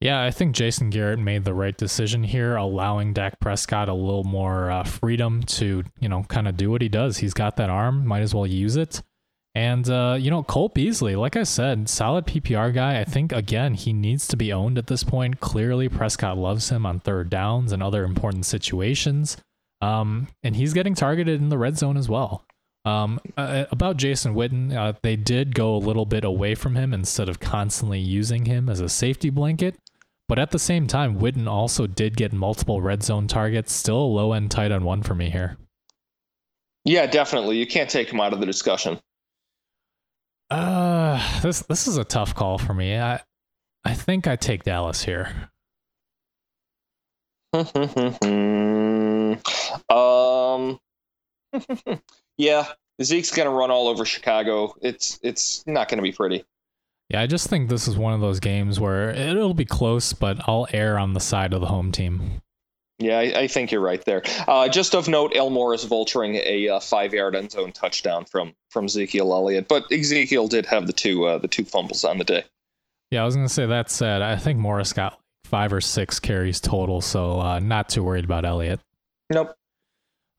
Yeah, 0.00 0.22
I 0.22 0.30
think 0.30 0.54
Jason 0.54 0.90
Garrett 0.90 1.18
made 1.18 1.44
the 1.44 1.54
right 1.54 1.76
decision 1.76 2.22
here, 2.24 2.56
allowing 2.56 3.12
Dak 3.12 3.38
Prescott 3.40 3.88
a 3.88 3.94
little 3.94 4.24
more 4.24 4.70
uh, 4.70 4.84
freedom 4.84 5.42
to, 5.44 5.84
you 5.98 6.08
know, 6.08 6.24
kind 6.24 6.48
of 6.48 6.56
do 6.56 6.70
what 6.70 6.80
he 6.80 6.88
does. 6.88 7.18
He's 7.18 7.34
got 7.34 7.56
that 7.56 7.68
arm, 7.68 8.06
might 8.06 8.22
as 8.22 8.34
well 8.34 8.46
use 8.46 8.76
it. 8.76 9.02
And, 9.54 9.88
uh, 9.90 10.16
you 10.18 10.30
know, 10.30 10.42
Cole 10.42 10.68
Beasley, 10.68 11.16
like 11.16 11.36
I 11.36 11.42
said, 11.42 11.88
solid 11.88 12.26
PPR 12.26 12.72
guy. 12.72 13.00
I 13.00 13.04
think, 13.04 13.32
again, 13.32 13.74
he 13.74 13.92
needs 13.92 14.26
to 14.28 14.36
be 14.36 14.52
owned 14.52 14.78
at 14.78 14.86
this 14.86 15.02
point. 15.02 15.40
Clearly, 15.40 15.88
Prescott 15.88 16.38
loves 16.38 16.70
him 16.70 16.86
on 16.86 17.00
third 17.00 17.28
downs 17.28 17.72
and 17.72 17.82
other 17.82 18.04
important 18.04 18.46
situations. 18.46 19.36
Um, 19.80 20.28
and 20.42 20.56
he's 20.56 20.74
getting 20.74 20.94
targeted 20.94 21.40
in 21.40 21.48
the 21.48 21.58
red 21.58 21.78
zone 21.78 21.96
as 21.96 22.08
well. 22.08 22.44
Um, 22.84 23.20
uh, 23.36 23.66
about 23.70 23.98
Jason 23.98 24.34
Witten, 24.34 24.74
uh, 24.74 24.94
they 25.02 25.16
did 25.16 25.54
go 25.54 25.74
a 25.74 25.78
little 25.78 26.06
bit 26.06 26.24
away 26.24 26.54
from 26.54 26.76
him 26.76 26.94
instead 26.94 27.28
of 27.28 27.40
constantly 27.40 28.00
using 28.00 28.46
him 28.46 28.68
as 28.68 28.80
a 28.80 28.88
safety 28.88 29.30
blanket. 29.30 29.76
But 30.28 30.38
at 30.38 30.50
the 30.50 30.58
same 30.58 30.86
time, 30.86 31.18
Witten 31.18 31.48
also 31.48 31.86
did 31.86 32.16
get 32.16 32.32
multiple 32.32 32.80
red 32.80 33.02
zone 33.02 33.26
targets. 33.26 33.72
Still 33.72 33.98
a 33.98 34.04
low 34.04 34.32
end 34.32 34.50
tight 34.50 34.70
end 34.70 34.84
one 34.84 35.02
for 35.02 35.14
me 35.14 35.28
here. 35.28 35.56
Yeah, 36.84 37.06
definitely. 37.06 37.58
You 37.58 37.66
can't 37.66 37.90
take 37.90 38.10
him 38.10 38.20
out 38.20 38.32
of 38.32 38.40
the 38.40 38.46
discussion. 38.46 38.98
Uh, 40.48 41.40
this 41.42 41.60
this 41.62 41.86
is 41.86 41.96
a 41.96 42.04
tough 42.04 42.34
call 42.34 42.58
for 42.58 42.74
me. 42.74 42.96
I 42.98 43.20
I 43.84 43.94
think 43.94 44.26
I 44.26 44.36
take 44.36 44.62
Dallas 44.62 45.04
here. 45.04 45.50
Um, 49.90 50.78
yeah, 52.38 52.66
Zeke's 53.02 53.32
gonna 53.32 53.50
run 53.50 53.70
all 53.70 53.88
over 53.88 54.04
Chicago. 54.04 54.74
It's 54.82 55.18
it's 55.22 55.66
not 55.66 55.88
gonna 55.88 56.02
be 56.02 56.12
pretty. 56.12 56.44
Yeah, 57.08 57.20
I 57.20 57.26
just 57.26 57.48
think 57.48 57.68
this 57.68 57.88
is 57.88 57.96
one 57.96 58.12
of 58.12 58.20
those 58.20 58.40
games 58.40 58.78
where 58.78 59.10
it'll 59.10 59.54
be 59.54 59.64
close, 59.64 60.12
but 60.12 60.38
I'll 60.48 60.68
err 60.72 60.98
on 60.98 61.12
the 61.12 61.20
side 61.20 61.52
of 61.52 61.60
the 61.60 61.66
home 61.66 61.90
team. 61.90 62.40
Yeah, 62.98 63.18
I, 63.18 63.40
I 63.40 63.46
think 63.48 63.72
you're 63.72 63.80
right 63.80 64.04
there. 64.04 64.22
Uh, 64.46 64.68
just 64.68 64.94
of 64.94 65.08
note, 65.08 65.32
Elmore 65.34 65.74
is 65.74 65.86
vulturing 65.86 66.34
a 66.44 66.68
uh, 66.68 66.80
five-yard 66.80 67.34
end 67.34 67.50
zone 67.50 67.72
touchdown 67.72 68.26
from 68.26 68.54
from 68.70 68.84
Ezekiel 68.84 69.32
Elliott, 69.32 69.68
but 69.68 69.90
Ezekiel 69.90 70.48
did 70.48 70.66
have 70.66 70.86
the 70.86 70.92
two 70.92 71.24
uh, 71.24 71.38
the 71.38 71.48
two 71.48 71.64
fumbles 71.64 72.04
on 72.04 72.18
the 72.18 72.24
day. 72.24 72.44
Yeah, 73.10 73.22
I 73.22 73.24
was 73.24 73.34
gonna 73.34 73.48
say 73.48 73.66
that 73.66 73.90
said, 73.90 74.22
I 74.22 74.36
think 74.36 74.58
Morris 74.58 74.92
got 74.92 75.19
five 75.50 75.72
or 75.72 75.80
six 75.80 76.20
carries 76.20 76.60
total, 76.60 77.00
so 77.00 77.40
uh, 77.40 77.58
not 77.58 77.88
too 77.88 78.04
worried 78.04 78.24
about 78.24 78.44
Elliott. 78.44 78.80
Nope. 79.28 79.54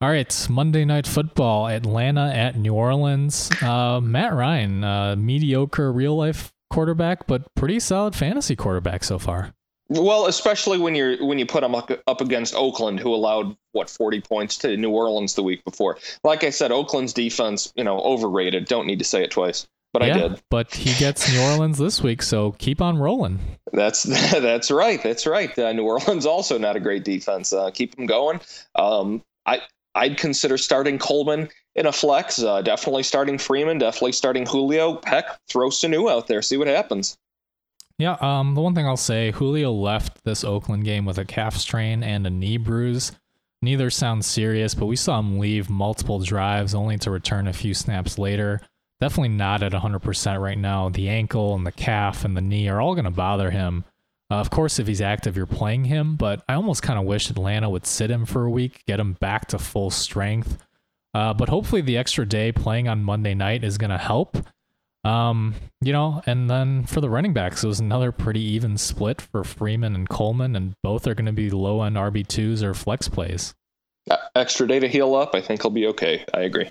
All 0.01 0.09
right, 0.09 0.47
Monday 0.49 0.83
Night 0.83 1.05
Football, 1.05 1.67
Atlanta 1.67 2.31
at 2.33 2.57
New 2.57 2.73
Orleans. 2.73 3.51
Uh, 3.61 4.01
Matt 4.01 4.33
Ryan, 4.33 4.83
uh, 4.83 5.15
mediocre 5.15 5.91
real 5.91 6.15
life 6.15 6.51
quarterback, 6.71 7.27
but 7.27 7.53
pretty 7.53 7.79
solid 7.79 8.15
fantasy 8.15 8.55
quarterback 8.55 9.03
so 9.03 9.19
far. 9.19 9.53
Well, 9.89 10.27
especially 10.27 10.77
when 10.77 10.95
you're 10.95 11.23
when 11.23 11.37
you 11.37 11.45
put 11.45 11.63
him 11.63 11.75
up, 11.75 11.91
up 12.07 12.21
against 12.21 12.55
Oakland, 12.55 12.99
who 12.99 13.13
allowed 13.13 13.55
what 13.73 13.89
40 13.89 14.21
points 14.21 14.57
to 14.59 14.77
New 14.77 14.89
Orleans 14.89 15.35
the 15.35 15.43
week 15.43 15.65
before. 15.65 15.97
Like 16.23 16.45
I 16.45 16.49
said, 16.49 16.71
Oakland's 16.71 17.11
defense, 17.11 17.73
you 17.75 17.83
know, 17.83 17.99
overrated. 17.99 18.65
Don't 18.65 18.87
need 18.87 18.99
to 18.99 19.05
say 19.05 19.21
it 19.21 19.31
twice, 19.31 19.67
but 19.93 20.05
yeah, 20.05 20.15
I 20.15 20.19
did. 20.19 20.41
But 20.49 20.73
he 20.73 20.97
gets 20.97 21.31
New 21.31 21.41
Orleans 21.41 21.77
this 21.77 22.01
week, 22.01 22.21
so 22.21 22.53
keep 22.53 22.81
on 22.81 22.97
rolling. 22.97 23.39
That's 23.73 24.03
that's 24.31 24.71
right. 24.71 25.01
That's 25.03 25.25
right. 25.25 25.57
Uh, 25.57 25.73
New 25.73 25.83
Orleans 25.83 26.25
also 26.25 26.57
not 26.57 26.75
a 26.75 26.79
great 26.79 27.03
defense. 27.03 27.51
Uh, 27.51 27.71
keep 27.71 27.95
them 27.95 28.05
going. 28.05 28.39
Um, 28.75 29.23
I 29.45 29.61
I'd 29.95 30.17
consider 30.17 30.57
starting 30.57 30.97
Coleman 30.97 31.49
in 31.75 31.85
a 31.85 31.91
flex. 31.91 32.41
Uh, 32.41 32.61
definitely 32.61 33.03
starting 33.03 33.37
Freeman. 33.37 33.77
Definitely 33.79 34.13
starting 34.13 34.45
Julio. 34.45 35.01
Heck, 35.05 35.39
throw 35.49 35.69
Sanu 35.69 36.09
out 36.09 36.27
there. 36.27 36.41
See 36.41 36.57
what 36.57 36.67
happens. 36.67 37.17
Yeah. 37.97 38.17
Um. 38.21 38.55
The 38.55 38.61
one 38.61 38.73
thing 38.73 38.87
I'll 38.87 38.97
say, 38.97 39.31
Julio 39.31 39.71
left 39.71 40.23
this 40.23 40.43
Oakland 40.43 40.85
game 40.85 41.05
with 41.05 41.17
a 41.17 41.25
calf 41.25 41.57
strain 41.57 42.03
and 42.03 42.25
a 42.25 42.29
knee 42.29 42.57
bruise. 42.57 43.11
Neither 43.63 43.91
sounds 43.91 44.25
serious, 44.25 44.73
but 44.73 44.87
we 44.87 44.95
saw 44.95 45.19
him 45.19 45.37
leave 45.37 45.69
multiple 45.69 46.17
drives 46.17 46.73
only 46.73 46.97
to 46.99 47.11
return 47.11 47.47
a 47.47 47.53
few 47.53 47.75
snaps 47.75 48.17
later. 48.17 48.59
Definitely 49.01 49.29
not 49.29 49.63
at 49.63 49.71
100% 49.71 50.39
right 50.39 50.57
now. 50.57 50.89
The 50.89 51.09
ankle 51.09 51.55
and 51.55 51.65
the 51.65 51.71
calf 51.71 52.23
and 52.23 52.37
the 52.37 52.41
knee 52.41 52.69
are 52.69 52.79
all 52.79 52.93
going 52.93 53.05
to 53.05 53.11
bother 53.11 53.49
him. 53.49 53.83
Uh, 54.29 54.35
of 54.35 54.51
course, 54.51 54.77
if 54.77 54.85
he's 54.85 55.01
active, 55.01 55.35
you're 55.35 55.47
playing 55.47 55.85
him, 55.85 56.15
but 56.15 56.43
I 56.47 56.53
almost 56.53 56.83
kind 56.83 56.99
of 56.99 57.05
wish 57.05 57.29
Atlanta 57.29 57.67
would 57.69 57.87
sit 57.87 58.11
him 58.11 58.25
for 58.27 58.45
a 58.45 58.49
week, 58.49 58.83
get 58.85 58.99
him 58.99 59.13
back 59.13 59.47
to 59.47 59.57
full 59.57 59.89
strength. 59.89 60.63
Uh, 61.15 61.33
but 61.33 61.49
hopefully, 61.49 61.81
the 61.81 61.97
extra 61.97 62.25
day 62.25 62.51
playing 62.51 62.87
on 62.87 63.03
Monday 63.03 63.33
night 63.33 63.63
is 63.63 63.79
going 63.79 63.89
to 63.89 63.97
help. 63.97 64.37
Um, 65.03 65.55
you 65.81 65.91
know, 65.91 66.21
and 66.27 66.47
then 66.47 66.85
for 66.85 67.01
the 67.01 67.09
running 67.09 67.33
backs, 67.33 67.63
it 67.63 67.67
was 67.67 67.79
another 67.79 68.11
pretty 68.11 68.39
even 68.41 68.77
split 68.77 69.19
for 69.19 69.43
Freeman 69.43 69.95
and 69.95 70.07
Coleman, 70.07 70.55
and 70.55 70.75
both 70.83 71.07
are 71.07 71.15
going 71.15 71.25
to 71.25 71.33
be 71.33 71.49
low 71.49 71.81
end 71.81 71.95
RB2s 71.95 72.61
or 72.61 72.75
flex 72.75 73.09
plays. 73.09 73.55
Uh, 74.09 74.17
extra 74.35 74.67
day 74.67 74.79
to 74.79 74.87
heal 74.87 75.15
up. 75.15 75.33
I 75.33 75.41
think 75.41 75.63
he'll 75.63 75.71
be 75.71 75.87
okay. 75.87 76.23
I 76.33 76.41
agree. 76.41 76.69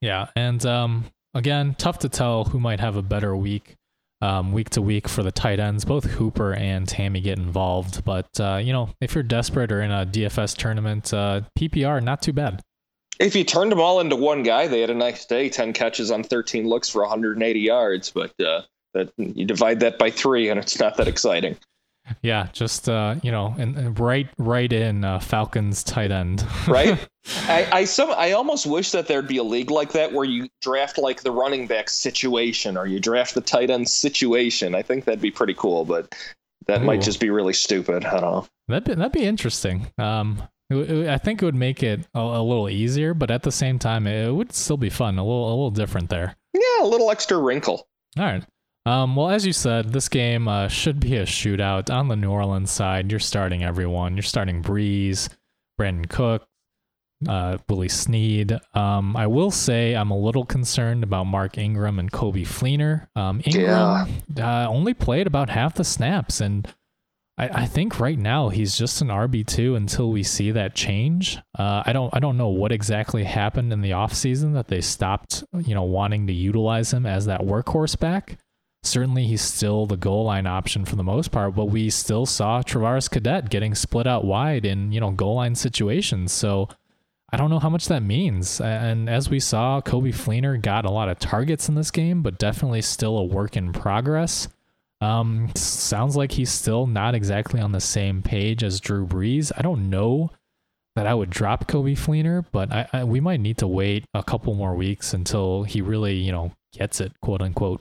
Yeah. 0.00 0.28
And 0.36 0.64
um, 0.66 1.06
again, 1.34 1.74
tough 1.78 1.98
to 2.00 2.08
tell 2.08 2.44
who 2.44 2.60
might 2.60 2.80
have 2.80 2.96
a 2.96 3.02
better 3.02 3.36
week 3.36 3.76
um, 4.22 4.52
week 4.52 4.68
to 4.70 4.82
week 4.82 5.08
for 5.08 5.22
the 5.22 5.32
tight 5.32 5.60
ends. 5.60 5.84
Both 5.84 6.04
Hooper 6.04 6.52
and 6.52 6.86
Tamme 6.86 7.22
get 7.22 7.38
involved, 7.38 8.04
but 8.04 8.28
uh, 8.38 8.60
you 8.62 8.72
know 8.72 8.90
if 9.00 9.14
you're 9.14 9.24
desperate 9.24 9.72
or 9.72 9.82
in 9.82 9.90
a 9.90 10.04
DFS 10.04 10.56
tournament, 10.56 11.12
uh, 11.14 11.42
PPR 11.58 12.02
not 12.02 12.22
too 12.22 12.32
bad. 12.32 12.60
If 13.18 13.36
you 13.36 13.44
turned 13.44 13.70
them 13.70 13.80
all 13.80 14.00
into 14.00 14.16
one 14.16 14.42
guy, 14.42 14.66
they 14.66 14.80
had 14.80 14.90
a 14.90 14.94
nice 14.94 15.26
day. 15.26 15.48
Ten 15.48 15.72
catches 15.72 16.10
on 16.10 16.22
13 16.22 16.66
looks 16.66 16.88
for 16.88 17.02
180 17.02 17.60
yards, 17.60 18.10
but 18.10 18.32
uh, 18.40 18.62
that 18.94 19.12
you 19.16 19.44
divide 19.44 19.80
that 19.80 19.98
by 19.98 20.10
three, 20.10 20.48
and 20.48 20.58
it's 20.58 20.78
not 20.78 20.96
that 20.96 21.08
exciting. 21.08 21.56
Yeah, 22.22 22.48
just 22.52 22.88
uh, 22.88 23.16
you 23.22 23.30
know, 23.30 23.54
and, 23.58 23.76
and 23.76 23.98
right, 23.98 24.28
right 24.38 24.72
in 24.72 25.04
uh, 25.04 25.18
Falcons 25.20 25.84
tight 25.84 26.10
end. 26.10 26.44
right. 26.68 26.98
I, 27.46 27.68
I 27.72 27.84
some 27.84 28.10
I 28.10 28.32
almost 28.32 28.66
wish 28.66 28.90
that 28.92 29.06
there'd 29.06 29.28
be 29.28 29.36
a 29.36 29.42
league 29.42 29.70
like 29.70 29.92
that 29.92 30.12
where 30.12 30.24
you 30.24 30.48
draft 30.60 30.98
like 30.98 31.22
the 31.22 31.30
running 31.30 31.66
back 31.66 31.88
situation 31.88 32.76
or 32.76 32.86
you 32.86 32.98
draft 32.98 33.34
the 33.34 33.40
tight 33.40 33.70
end 33.70 33.88
situation. 33.88 34.74
I 34.74 34.82
think 34.82 35.04
that'd 35.04 35.20
be 35.20 35.30
pretty 35.30 35.54
cool, 35.54 35.84
but 35.84 36.14
that 36.66 36.82
Ooh. 36.82 36.84
might 36.84 37.02
just 37.02 37.20
be 37.20 37.30
really 37.30 37.52
stupid. 37.52 38.04
I 38.04 38.20
don't 38.20 38.32
know. 38.32 38.46
That'd 38.68 38.84
be, 38.84 38.94
that'd 38.94 39.12
be 39.12 39.24
interesting. 39.24 39.86
Um, 39.98 40.42
it, 40.70 40.76
it, 40.76 41.08
I 41.08 41.18
think 41.18 41.42
it 41.42 41.44
would 41.44 41.54
make 41.54 41.82
it 41.82 42.06
a, 42.14 42.20
a, 42.20 42.42
little 42.42 42.68
easier, 42.68 43.12
but 43.14 43.30
at 43.30 43.42
the 43.42 43.52
same 43.52 43.78
time, 43.78 44.06
it 44.06 44.30
would 44.32 44.52
still 44.52 44.76
be 44.76 44.90
fun. 44.90 45.18
A 45.18 45.24
little, 45.24 45.48
a 45.48 45.50
little 45.50 45.70
different 45.70 46.08
there. 46.08 46.36
Yeah, 46.54 46.84
a 46.84 46.86
little 46.86 47.10
extra 47.10 47.38
wrinkle. 47.38 47.88
All 48.18 48.24
right. 48.24 48.44
Um, 48.86 49.14
well, 49.14 49.30
as 49.30 49.44
you 49.46 49.52
said, 49.52 49.92
this 49.92 50.08
game 50.08 50.48
uh, 50.48 50.68
should 50.68 51.00
be 51.00 51.16
a 51.16 51.24
shootout. 51.24 51.90
On 51.90 52.08
the 52.08 52.16
New 52.16 52.30
Orleans 52.30 52.70
side, 52.70 53.10
you're 53.10 53.20
starting 53.20 53.62
everyone. 53.62 54.14
You're 54.16 54.22
starting 54.22 54.62
Brees, 54.62 55.28
Brandon 55.76 56.06
Cook, 56.06 56.46
uh, 57.28 57.58
Willie 57.68 57.88
Snead. 57.88 58.58
Um, 58.74 59.16
I 59.16 59.26
will 59.26 59.50
say 59.50 59.94
I'm 59.94 60.10
a 60.10 60.18
little 60.18 60.44
concerned 60.44 61.04
about 61.04 61.24
Mark 61.24 61.58
Ingram 61.58 61.98
and 61.98 62.10
Coby 62.10 62.46
Fleener. 62.46 63.08
Um, 63.14 63.42
Ingram 63.44 64.08
yeah. 64.34 64.64
uh, 64.64 64.68
only 64.68 64.94
played 64.94 65.26
about 65.26 65.50
half 65.50 65.74
the 65.74 65.84
snaps, 65.84 66.40
and 66.40 66.66
I, 67.36 67.62
I 67.62 67.66
think 67.66 68.00
right 68.00 68.18
now 68.18 68.48
he's 68.48 68.76
just 68.76 69.02
an 69.02 69.08
RB 69.08 69.46
two 69.46 69.76
until 69.76 70.10
we 70.10 70.22
see 70.22 70.50
that 70.52 70.74
change. 70.74 71.38
Uh, 71.58 71.82
I 71.84 71.92
don't 71.92 72.14
I 72.14 72.18
don't 72.18 72.38
know 72.38 72.48
what 72.48 72.72
exactly 72.72 73.24
happened 73.24 73.72
in 73.72 73.82
the 73.82 73.90
offseason 73.90 74.54
that 74.54 74.68
they 74.68 74.80
stopped 74.80 75.44
you 75.52 75.74
know 75.74 75.84
wanting 75.84 76.26
to 76.28 76.32
utilize 76.32 76.92
him 76.92 77.04
as 77.04 77.26
that 77.26 77.42
workhorse 77.42 77.98
back. 77.98 78.38
Certainly, 78.82 79.26
he's 79.26 79.42
still 79.42 79.86
the 79.86 79.96
goal 79.96 80.24
line 80.24 80.46
option 80.46 80.84
for 80.84 80.96
the 80.96 81.04
most 81.04 81.30
part, 81.30 81.54
but 81.54 81.66
we 81.66 81.90
still 81.90 82.24
saw 82.24 82.62
Travaris 82.62 83.10
Cadet 83.10 83.50
getting 83.50 83.74
split 83.74 84.06
out 84.06 84.24
wide 84.24 84.64
in 84.64 84.90
you 84.92 85.00
know 85.00 85.10
goal 85.10 85.34
line 85.34 85.54
situations. 85.54 86.32
So 86.32 86.68
I 87.32 87.36
don't 87.36 87.50
know 87.50 87.58
how 87.58 87.68
much 87.68 87.86
that 87.86 88.02
means. 88.02 88.60
And 88.60 89.08
as 89.08 89.30
we 89.30 89.38
saw, 89.38 89.80
Coby 89.80 90.12
Fleener 90.12 90.60
got 90.60 90.84
a 90.84 90.90
lot 90.90 91.08
of 91.08 91.18
targets 91.18 91.68
in 91.68 91.74
this 91.76 91.90
game, 91.90 92.22
but 92.22 92.38
definitely 92.38 92.82
still 92.82 93.18
a 93.18 93.24
work 93.24 93.56
in 93.56 93.72
progress. 93.72 94.48
Um, 95.00 95.50
sounds 95.54 96.16
like 96.16 96.32
he's 96.32 96.50
still 96.50 96.86
not 96.86 97.14
exactly 97.14 97.60
on 97.60 97.72
the 97.72 97.80
same 97.80 98.22
page 98.22 98.62
as 98.62 98.80
Drew 98.80 99.06
Brees. 99.06 99.52
I 99.56 99.62
don't 99.62 99.88
know 99.88 100.30
that 100.96 101.06
I 101.06 101.14
would 101.14 101.30
drop 101.30 101.68
Coby 101.68 101.96
Fleener, 101.96 102.44
but 102.50 102.72
I, 102.72 102.88
I, 102.92 103.04
we 103.04 103.20
might 103.20 103.40
need 103.40 103.58
to 103.58 103.68
wait 103.68 104.04
a 104.12 104.22
couple 104.22 104.54
more 104.54 104.74
weeks 104.74 105.14
until 105.14 105.62
he 105.62 105.80
really, 105.80 106.16
you 106.16 106.32
know, 106.32 106.52
gets 106.72 107.00
it, 107.00 107.12
quote 107.20 107.42
unquote. 107.42 107.80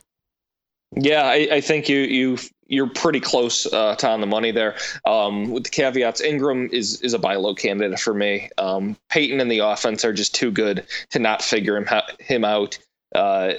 Yeah, 0.96 1.24
I, 1.24 1.48
I 1.52 1.62
think 1.62 1.88
you 1.88 2.00
you 2.00 2.38
you're 2.68 2.90
pretty 2.90 3.20
close 3.20 3.66
uh, 3.72 3.96
to 3.96 4.08
on 4.08 4.22
the 4.22 4.28
money 4.28 4.52
there. 4.52 4.76
Um, 5.06 5.50
with 5.52 5.64
the 5.64 5.70
caveats, 5.70 6.22
Ingram 6.22 6.70
is 6.72 7.02
is 7.02 7.14
a 7.14 7.20
buy 7.20 7.36
low 7.36 7.56
candidate 7.56 8.00
for 8.00 8.14
me. 8.14 8.50
Um, 8.58 8.96
Payton 9.10 9.40
and 9.40 9.52
the 9.52 9.60
offense 9.60 10.06
are 10.06 10.14
just 10.14 10.34
too 10.36 10.52
good 10.52 10.86
to 11.12 11.20
not 11.20 11.42
figure 11.42 11.78
him 11.78 11.88
him 12.20 12.46
out. 12.46 12.78
Uh, 13.14 13.54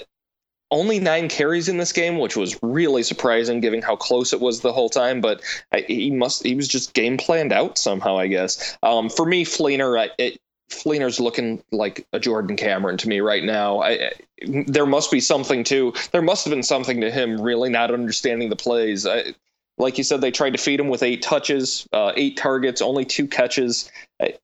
only 0.72 1.00
nine 1.00 1.28
carries 1.28 1.68
in 1.68 1.78
this 1.78 1.92
game, 1.92 2.18
which 2.18 2.36
was 2.36 2.56
really 2.62 3.02
surprising 3.02 3.60
given 3.60 3.82
how 3.82 3.96
close 3.96 4.32
it 4.32 4.40
was 4.40 4.60
the 4.60 4.72
whole 4.72 4.88
time. 4.88 5.20
But 5.20 5.42
I, 5.72 5.84
he 5.86 6.10
must 6.10 6.44
he 6.44 6.54
was 6.54 6.68
just 6.68 6.94
game 6.94 7.16
planned 7.16 7.52
out 7.52 7.78
somehow, 7.78 8.18
I 8.18 8.28
guess. 8.28 8.76
Um, 8.82 9.08
for 9.10 9.26
me, 9.26 9.44
Fleener, 9.44 10.08
it, 10.18 10.40
Fleener's 10.70 11.20
looking 11.20 11.62
like 11.72 12.06
a 12.12 12.20
Jordan 12.20 12.56
Cameron 12.56 12.96
to 12.98 13.08
me 13.08 13.20
right 13.20 13.44
now. 13.44 13.82
I, 13.82 14.12
there 14.42 14.86
must 14.86 15.10
be 15.10 15.20
something 15.20 15.64
to 15.64 15.92
there 16.12 16.22
must 16.22 16.44
have 16.44 16.50
been 16.50 16.62
something 16.62 17.00
to 17.00 17.10
him 17.10 17.40
really 17.40 17.68
not 17.68 17.92
understanding 17.92 18.48
the 18.48 18.56
plays. 18.56 19.06
I, 19.06 19.34
like 19.78 19.98
you 19.98 20.04
said, 20.04 20.20
they 20.20 20.30
tried 20.30 20.50
to 20.50 20.58
feed 20.58 20.78
him 20.78 20.88
with 20.88 21.02
eight 21.02 21.22
touches, 21.22 21.88
uh, 21.92 22.12
eight 22.14 22.36
targets, 22.36 22.80
only 22.80 23.04
two 23.04 23.26
catches. 23.26 23.90
I, 24.20 24.34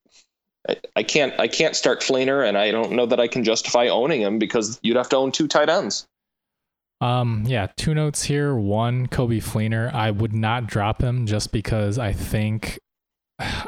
I, 0.96 1.02
can't 1.02 1.38
I 1.38 1.46
can't 1.46 1.76
start 1.76 2.00
Fleener, 2.00 2.46
and 2.46 2.58
I 2.58 2.70
don't 2.70 2.92
know 2.92 3.06
that 3.06 3.20
I 3.20 3.28
can 3.28 3.44
justify 3.44 3.88
owning 3.88 4.20
him 4.20 4.38
because 4.38 4.80
you'd 4.82 4.96
have 4.96 5.08
to 5.10 5.16
own 5.16 5.32
two 5.32 5.46
tight 5.46 5.68
ends. 5.68 6.06
Um, 7.00 7.44
yeah, 7.46 7.68
two 7.76 7.94
notes 7.94 8.22
here. 8.22 8.54
One, 8.54 9.06
Coby 9.06 9.42
Fleener. 9.42 9.92
I 9.92 10.10
would 10.10 10.32
not 10.32 10.66
drop 10.66 11.02
him 11.02 11.26
just 11.26 11.52
because 11.52 11.98
I 11.98 12.12
think 12.12 12.78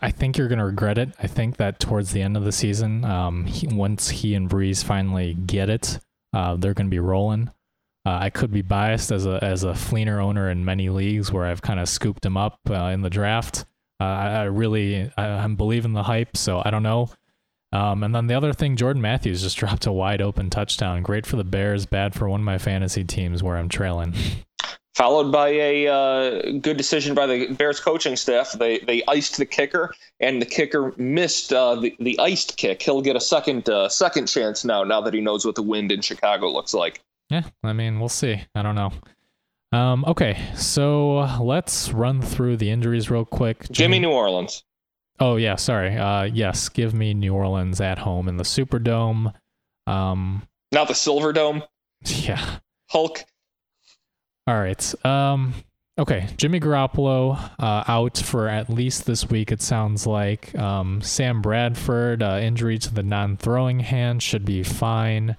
I 0.01 0.11
think 0.11 0.37
you're 0.37 0.49
going 0.49 0.59
to 0.59 0.65
regret 0.65 0.99
it. 0.99 1.11
I 1.19 1.27
think 1.27 1.57
that 1.57 1.81
towards 1.81 2.13
the 2.13 2.23
end 2.23 2.37
of 2.37 2.45
the 2.45 2.53
season, 2.53 3.05
um, 3.05 3.45
he, 3.45 3.67
once 3.67 4.09
he 4.09 4.35
and 4.35 4.49
Brees 4.49 4.85
finally 4.85 5.35
get 5.35 5.69
it, 5.69 5.99
uh, 6.33 6.57
they're 6.57 6.75
going 6.75 6.87
to 6.87 6.91
be 6.91 7.01
rolling. 7.01 7.51
Uh, 8.07 8.19
I 8.21 8.31
could 8.31 8.51
be 8.51 8.63
biased 8.63 9.11
as 9.11 9.27
a 9.27 9.43
as 9.43 9.65
a 9.65 9.73
Fleener 9.73 10.23
owner 10.23 10.51
in 10.51 10.65
many 10.65 10.89
leagues 10.89 11.31
where 11.33 11.45
I've 11.45 11.61
kind 11.61 11.79
of 11.81 11.89
scooped 11.89 12.25
him 12.25 12.37
up 12.37 12.59
uh, 12.71 12.85
in 12.85 13.03
the 13.03 13.11
draft. 13.11 13.67
Uh, 14.01 14.05
I, 14.05 14.29
I, 14.29 14.43
really 14.45 15.11
I, 15.17 15.27
am 15.27 15.57
believing 15.57 15.93
the 15.93 16.05
hype, 16.05 16.37
so 16.37 16.63
I 16.65 16.71
don't 16.71 16.85
know. 16.85 17.11
Um, 17.73 18.03
and 18.03 18.15
then 18.15 18.27
the 18.27 18.35
other 18.35 18.53
thing, 18.53 18.77
Jordan 18.77 19.03
Matthews 19.03 19.43
just 19.43 19.57
dropped 19.59 19.87
a 19.87 19.93
wide 19.93 20.23
open 20.23 20.49
touchdown. 20.49 21.03
Great 21.03 21.27
for 21.27 21.37
the 21.37 21.45
Bears, 21.45 21.85
bad 21.85 22.15
for 22.15 22.29
one 22.29 22.41
of 22.41 22.45
my 22.45 22.59
fantasy 22.59 23.05
teams 23.05 23.43
where 23.43 23.57
I'm 23.57 23.69
trailing. 23.69 24.15
followed 24.99 25.31
by 25.31 25.51
a 25.51 25.87
uh, 25.87 26.51
good 26.61 26.77
decision 26.77 27.15
by 27.15 27.25
the 27.25 27.47
Bears 27.53 27.79
coaching 27.79 28.17
staff. 28.17 28.53
They 28.53 28.81
they 28.81 29.03
iced 29.07 29.39
the 29.39 29.47
kicker, 29.47 29.95
and 30.21 30.43
the 30.43 30.47
kicker 30.47 30.93
missed 30.99 31.53
uh, 31.53 31.77
the 31.77 31.95
the 32.01 32.19
iced 32.19 32.57
kick. 32.57 32.83
He'll 32.83 33.01
get 33.01 33.17
a 33.17 33.21
second 33.21 33.69
uh, 33.69 33.89
second 33.89 34.27
chance 34.27 34.65
now. 34.65 34.83
Now 34.83 35.01
that 35.01 35.15
he 35.15 35.21
knows 35.21 35.47
what 35.47 35.55
the 35.55 35.63
wind 35.63 35.93
in 35.93 36.03
Chicago 36.03 36.51
looks 36.51 36.75
like. 36.75 37.01
Yeah, 37.31 37.45
I 37.63 37.73
mean, 37.73 38.01
we'll 38.01 38.09
see. 38.09 38.43
I 38.55 38.63
don't 38.63 38.75
know. 38.75 38.91
Um, 39.71 40.05
okay, 40.07 40.51
so 40.57 41.19
let's 41.41 41.91
run 41.93 42.21
through 42.21 42.57
the 42.57 42.71
injuries 42.71 43.11
real 43.11 43.25
quick. 43.25 43.65
Jimmy, 43.65 43.75
Jimmy 43.75 43.99
New 44.01 44.11
Orleans. 44.11 44.65
Oh 45.21 45.37
yeah, 45.37 45.57
sorry. 45.57 45.97
Uh, 45.97 46.25
yes, 46.25 46.69
give 46.69 46.93
me 46.93 47.15
New 47.15 47.35
Orleans 47.35 47.81
at 47.81 47.99
home 47.99 48.29
in 48.29 48.37
the 48.37 48.45
Superdome. 48.45 49.33
Um, 49.87 50.43
not 50.73 50.89
the 50.89 50.95
Silver 50.95 51.33
Dome. 51.33 51.63
Yeah. 52.05 52.61
Hulk. 52.91 53.25
All 54.49 54.59
right. 54.59 55.05
Um, 55.05 55.53
okay. 55.99 56.27
Jimmy 56.39 56.59
Garoppolo 56.59 57.39
uh, 57.59 57.85
out 57.87 58.17
for 58.17 58.49
at 58.49 58.71
least 58.71 59.05
this 59.05 59.29
week. 59.29 59.53
It 59.53 59.61
sounds 59.61 60.07
like 60.07 60.59
um, 60.59 61.03
Sam 61.03 61.43
Bradford 61.43 62.23
uh, 62.23 62.39
injury 62.41 62.79
to 62.79 62.95
the 62.95 63.03
non-throwing 63.03 63.81
hand 63.81 64.23
should 64.23 64.47
be 64.47 64.63
fine. 64.63 65.37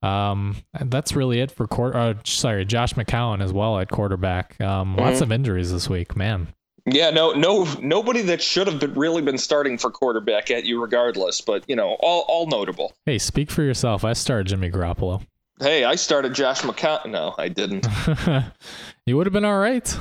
Um, 0.00 0.56
that's 0.80 1.14
really 1.14 1.40
it 1.40 1.50
for 1.50 1.66
quarter. 1.66 1.98
Uh, 1.98 2.14
sorry, 2.24 2.64
Josh 2.64 2.94
McCown 2.94 3.42
as 3.42 3.52
well 3.52 3.78
at 3.78 3.90
quarterback. 3.90 4.58
Um, 4.62 4.92
mm-hmm. 4.92 5.00
lots 5.00 5.20
of 5.20 5.30
injuries 5.30 5.70
this 5.70 5.90
week, 5.90 6.16
man. 6.16 6.48
Yeah, 6.86 7.10
no, 7.10 7.32
no, 7.32 7.64
nobody 7.82 8.22
that 8.22 8.40
should 8.40 8.66
have 8.66 8.80
been 8.80 8.94
really 8.94 9.20
been 9.20 9.36
starting 9.36 9.76
for 9.76 9.90
quarterback 9.90 10.50
at 10.50 10.64
you, 10.64 10.80
regardless. 10.80 11.42
But 11.42 11.64
you 11.68 11.76
know, 11.76 11.96
all 12.00 12.24
all 12.28 12.48
notable. 12.48 12.94
Hey, 13.04 13.18
speak 13.18 13.50
for 13.50 13.62
yourself. 13.62 14.04
I 14.04 14.14
started 14.14 14.48
Jimmy 14.48 14.70
Garoppolo. 14.70 15.22
Hey, 15.60 15.84
I 15.84 15.94
started 15.94 16.34
Josh 16.34 16.62
McCown. 16.62 17.10
No, 17.10 17.34
I 17.38 17.48
didn't. 17.48 17.86
you 19.06 19.16
would 19.16 19.26
have 19.26 19.32
been 19.32 19.44
all 19.44 19.58
right. 19.58 19.96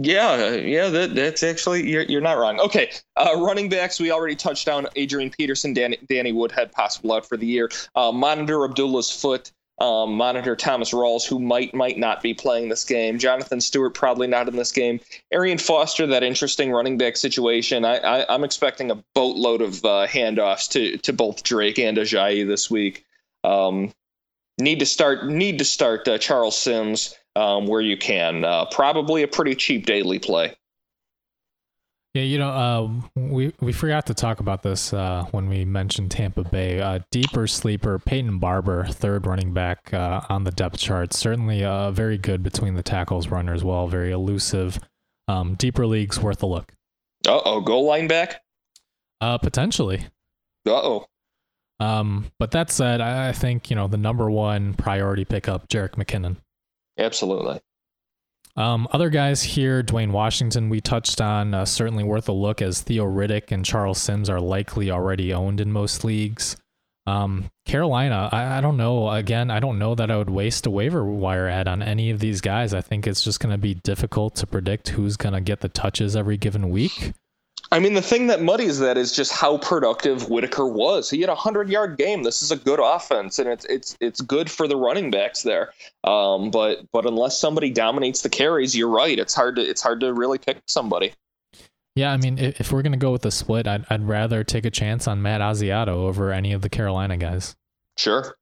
Yeah, 0.00 0.54
yeah, 0.54 0.88
that, 0.90 1.16
that's 1.16 1.42
actually 1.42 1.90
you're, 1.90 2.02
you're 2.02 2.20
not 2.20 2.38
wrong. 2.38 2.60
Okay, 2.60 2.92
uh, 3.16 3.34
running 3.36 3.68
backs 3.68 3.98
we 3.98 4.12
already 4.12 4.36
touched 4.36 4.68
on. 4.68 4.86
Adrian 4.94 5.30
Peterson, 5.30 5.74
Danny, 5.74 5.98
Danny 6.08 6.30
Woodhead, 6.30 6.70
possible 6.70 7.12
out 7.12 7.26
for 7.26 7.36
the 7.36 7.46
year. 7.46 7.68
Uh, 7.96 8.12
monitor 8.12 8.64
Abdullah's 8.64 9.10
foot. 9.10 9.50
Um, 9.80 10.14
monitor 10.14 10.56
Thomas 10.56 10.92
Rawls, 10.92 11.24
who 11.28 11.38
might 11.38 11.72
might 11.72 11.98
not 11.98 12.20
be 12.20 12.34
playing 12.34 12.68
this 12.68 12.84
game. 12.84 13.18
Jonathan 13.18 13.60
Stewart 13.60 13.94
probably 13.94 14.26
not 14.26 14.48
in 14.48 14.56
this 14.56 14.72
game. 14.72 14.98
Arian 15.32 15.58
Foster, 15.58 16.06
that 16.08 16.24
interesting 16.24 16.72
running 16.72 16.98
back 16.98 17.16
situation. 17.16 17.84
I, 17.84 17.98
I 17.98 18.34
am 18.34 18.42
expecting 18.42 18.90
a 18.90 19.02
boatload 19.14 19.62
of 19.62 19.84
uh, 19.84 20.06
handoffs 20.08 20.68
to 20.70 20.96
to 20.98 21.12
both 21.12 21.44
Drake 21.44 21.78
and 21.78 21.96
Ajayi 21.96 22.46
this 22.46 22.68
week. 22.68 23.04
Um, 23.44 23.92
need 24.58 24.78
to 24.80 24.86
start 24.86 25.26
need 25.26 25.58
to 25.58 25.64
start 25.64 26.06
uh, 26.08 26.18
Charles 26.18 26.56
Sims 26.56 27.14
um, 27.36 27.66
where 27.66 27.80
you 27.80 27.96
can. 27.96 28.44
Uh, 28.44 28.66
probably 28.66 29.22
a 29.22 29.28
pretty 29.28 29.54
cheap 29.54 29.86
daily 29.86 30.18
play. 30.18 30.54
Yeah, 32.14 32.22
you 32.22 32.38
know, 32.38 32.50
uh, 32.50 32.88
we 33.14 33.52
we 33.60 33.72
forgot 33.72 34.06
to 34.06 34.14
talk 34.14 34.40
about 34.40 34.62
this 34.62 34.92
uh, 34.92 35.26
when 35.30 35.48
we 35.48 35.64
mentioned 35.64 36.10
Tampa 36.10 36.42
Bay. 36.42 36.80
Uh, 36.80 37.00
deeper 37.10 37.46
sleeper, 37.46 37.98
Peyton 37.98 38.38
Barber, 38.38 38.86
third 38.86 39.26
running 39.26 39.52
back 39.52 39.92
uh, 39.92 40.22
on 40.28 40.44
the 40.44 40.50
depth 40.50 40.78
chart. 40.78 41.12
Certainly 41.12 41.64
uh, 41.64 41.90
very 41.90 42.18
good 42.18 42.42
between 42.42 42.74
the 42.74 42.82
tackles 42.82 43.28
runner 43.28 43.52
as 43.52 43.62
well. 43.62 43.86
Very 43.88 44.10
elusive. 44.10 44.80
Um, 45.28 45.54
deeper 45.54 45.86
leagues 45.86 46.18
worth 46.18 46.42
a 46.42 46.46
look. 46.46 46.72
Uh 47.26 47.40
oh, 47.44 47.60
goal 47.60 47.84
line 47.84 48.08
back. 48.08 48.42
Uh, 49.20 49.36
potentially. 49.36 50.06
Uh 50.66 50.72
oh. 50.72 51.06
Um, 51.80 52.26
but 52.38 52.50
that 52.52 52.70
said, 52.70 53.00
I, 53.00 53.32
think 53.32 53.70
you 53.70 53.76
know 53.76 53.86
the 53.86 53.96
number 53.96 54.30
one 54.30 54.74
priority 54.74 55.24
pickup, 55.24 55.68
Jerick 55.68 55.92
McKinnon. 55.92 56.36
Absolutely. 56.98 57.60
Um, 58.56 58.88
other 58.90 59.08
guys 59.08 59.40
here, 59.40 59.84
Dwayne 59.84 60.10
Washington, 60.10 60.68
we 60.68 60.80
touched 60.80 61.20
on, 61.20 61.54
uh, 61.54 61.64
certainly 61.64 62.02
worth 62.02 62.28
a 62.28 62.32
look 62.32 62.60
as 62.60 62.80
Theo 62.80 63.04
Riddick 63.04 63.52
and 63.52 63.64
Charles 63.64 63.98
Sims 63.98 64.28
are 64.28 64.40
likely 64.40 64.90
already 64.90 65.32
owned 65.32 65.60
in 65.60 65.70
most 65.70 66.02
leagues. 66.02 66.56
Um, 67.06 67.50
Carolina, 67.64 68.28
I, 68.32 68.58
I, 68.58 68.60
don't 68.60 68.76
know. 68.76 69.08
Again, 69.10 69.50
I 69.50 69.60
don't 69.60 69.78
know 69.78 69.94
that 69.94 70.10
I 70.10 70.16
would 70.16 70.28
waste 70.28 70.66
a 70.66 70.70
waiver 70.70 71.04
wire 71.04 71.48
ad 71.48 71.68
on 71.68 71.82
any 71.82 72.10
of 72.10 72.18
these 72.18 72.40
guys. 72.40 72.74
I 72.74 72.80
think 72.80 73.06
it's 73.06 73.22
just 73.22 73.40
going 73.40 73.52
to 73.52 73.58
be 73.58 73.74
difficult 73.74 74.34
to 74.36 74.46
predict 74.46 74.90
who's 74.90 75.16
going 75.16 75.34
to 75.34 75.40
get 75.40 75.60
the 75.60 75.70
touches 75.70 76.16
every 76.16 76.36
given 76.36 76.68
week. 76.68 77.12
I 77.70 77.80
mean, 77.80 77.92
the 77.92 78.02
thing 78.02 78.28
that 78.28 78.40
muddies 78.40 78.78
that 78.78 78.96
is 78.96 79.12
just 79.12 79.30
how 79.30 79.58
productive 79.58 80.30
Whittaker 80.30 80.66
was. 80.66 81.10
He 81.10 81.20
had 81.20 81.28
a 81.28 81.34
hundred 81.34 81.68
yard 81.68 81.98
game. 81.98 82.22
This 82.22 82.42
is 82.42 82.50
a 82.50 82.56
good 82.56 82.80
offense, 82.82 83.38
and 83.38 83.48
it's 83.48 83.66
it's 83.66 83.96
it's 84.00 84.20
good 84.22 84.50
for 84.50 84.66
the 84.66 84.76
running 84.76 85.10
backs 85.10 85.42
there. 85.42 85.72
Um, 86.04 86.50
but 86.50 86.86
but 86.92 87.04
unless 87.04 87.38
somebody 87.38 87.70
dominates 87.70 88.22
the 88.22 88.30
carries, 88.30 88.74
you're 88.74 88.88
right. 88.88 89.18
It's 89.18 89.34
hard 89.34 89.56
to 89.56 89.62
it's 89.62 89.82
hard 89.82 90.00
to 90.00 90.14
really 90.14 90.38
pick 90.38 90.62
somebody. 90.66 91.12
Yeah, 91.94 92.12
I 92.12 92.16
mean, 92.16 92.38
if 92.38 92.72
we're 92.72 92.82
gonna 92.82 92.96
go 92.96 93.12
with 93.12 93.22
the 93.22 93.30
split, 93.30 93.68
I'd 93.68 93.84
I'd 93.90 94.06
rather 94.06 94.44
take 94.44 94.64
a 94.64 94.70
chance 94.70 95.06
on 95.06 95.20
Matt 95.20 95.42
Asiata 95.42 95.88
over 95.88 96.32
any 96.32 96.52
of 96.52 96.62
the 96.62 96.70
Carolina 96.70 97.18
guys. 97.18 97.54
Sure. 97.98 98.34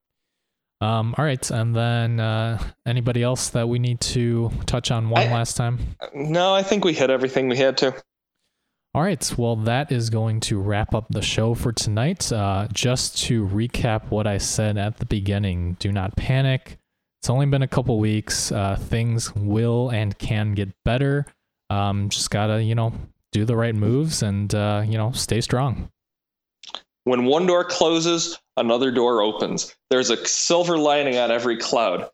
Um, 0.82 1.14
all 1.16 1.24
right, 1.24 1.50
and 1.50 1.74
then 1.74 2.20
uh, 2.20 2.62
anybody 2.84 3.22
else 3.22 3.48
that 3.50 3.66
we 3.66 3.78
need 3.78 4.00
to 4.02 4.52
touch 4.66 4.90
on 4.90 5.08
one 5.08 5.28
I, 5.28 5.32
last 5.32 5.56
time? 5.56 5.78
No, 6.14 6.54
I 6.54 6.62
think 6.62 6.84
we 6.84 6.92
hit 6.92 7.08
everything 7.08 7.48
we 7.48 7.56
had 7.56 7.78
to. 7.78 7.94
All 8.96 9.02
right, 9.02 9.34
well, 9.36 9.56
that 9.56 9.92
is 9.92 10.08
going 10.08 10.40
to 10.40 10.58
wrap 10.58 10.94
up 10.94 11.04
the 11.10 11.20
show 11.20 11.52
for 11.52 11.70
tonight. 11.70 12.32
Uh, 12.32 12.66
just 12.72 13.18
to 13.24 13.46
recap 13.46 14.08
what 14.08 14.26
I 14.26 14.38
said 14.38 14.78
at 14.78 14.96
the 14.96 15.04
beginning 15.04 15.76
do 15.78 15.92
not 15.92 16.16
panic. 16.16 16.78
It's 17.20 17.28
only 17.28 17.44
been 17.44 17.60
a 17.60 17.68
couple 17.68 17.98
weeks. 17.98 18.50
Uh, 18.50 18.74
things 18.76 19.34
will 19.34 19.90
and 19.90 20.16
can 20.16 20.54
get 20.54 20.70
better. 20.86 21.26
Um, 21.68 22.08
just 22.08 22.30
gotta, 22.30 22.62
you 22.62 22.74
know, 22.74 22.94
do 23.32 23.44
the 23.44 23.54
right 23.54 23.74
moves 23.74 24.22
and, 24.22 24.54
uh, 24.54 24.82
you 24.86 24.96
know, 24.96 25.12
stay 25.12 25.42
strong. 25.42 25.90
When 27.04 27.26
one 27.26 27.44
door 27.44 27.64
closes, 27.64 28.38
another 28.56 28.90
door 28.90 29.20
opens. 29.20 29.76
There's 29.90 30.08
a 30.08 30.26
silver 30.26 30.78
lining 30.78 31.18
on 31.18 31.30
every 31.30 31.58
cloud. 31.58 32.08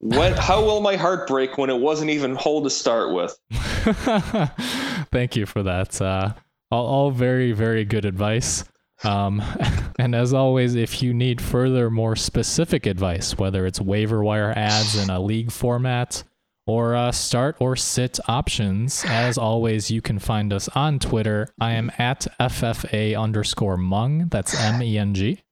When, 0.00 0.32
how 0.32 0.64
will 0.64 0.80
my 0.80 0.96
heart 0.96 1.28
break 1.28 1.58
when 1.58 1.68
it 1.68 1.78
wasn't 1.78 2.10
even 2.10 2.36
whole 2.36 2.62
to 2.62 2.70
start 2.70 3.12
with? 3.12 3.38
Thank 5.14 5.36
you 5.36 5.46
for 5.46 5.62
that. 5.62 6.02
Uh, 6.02 6.34
all, 6.72 6.86
all 6.86 7.10
very, 7.12 7.52
very 7.52 7.84
good 7.84 8.04
advice. 8.04 8.64
Um, 9.04 9.40
and 10.00 10.12
as 10.12 10.34
always, 10.34 10.74
if 10.74 11.04
you 11.04 11.14
need 11.14 11.40
further, 11.40 11.88
more 11.88 12.16
specific 12.16 12.84
advice, 12.84 13.38
whether 13.38 13.64
it's 13.64 13.80
waiver 13.80 14.24
wire 14.24 14.52
ads 14.56 14.96
in 14.96 15.10
a 15.10 15.20
league 15.20 15.52
format 15.52 16.24
or 16.66 16.96
uh, 16.96 17.12
start 17.12 17.54
or 17.60 17.76
sit 17.76 18.18
options, 18.26 19.04
as 19.06 19.38
always, 19.38 19.88
you 19.88 20.02
can 20.02 20.18
find 20.18 20.52
us 20.52 20.68
on 20.70 20.98
Twitter. 20.98 21.46
I 21.60 21.74
am 21.74 21.92
at 21.96 22.26
FFA 22.40 23.16
underscore 23.16 23.76
Meng. 23.76 24.26
That's 24.30 24.60
M 24.60 24.82
E 24.82 24.98
N 24.98 25.14
G 25.14 25.43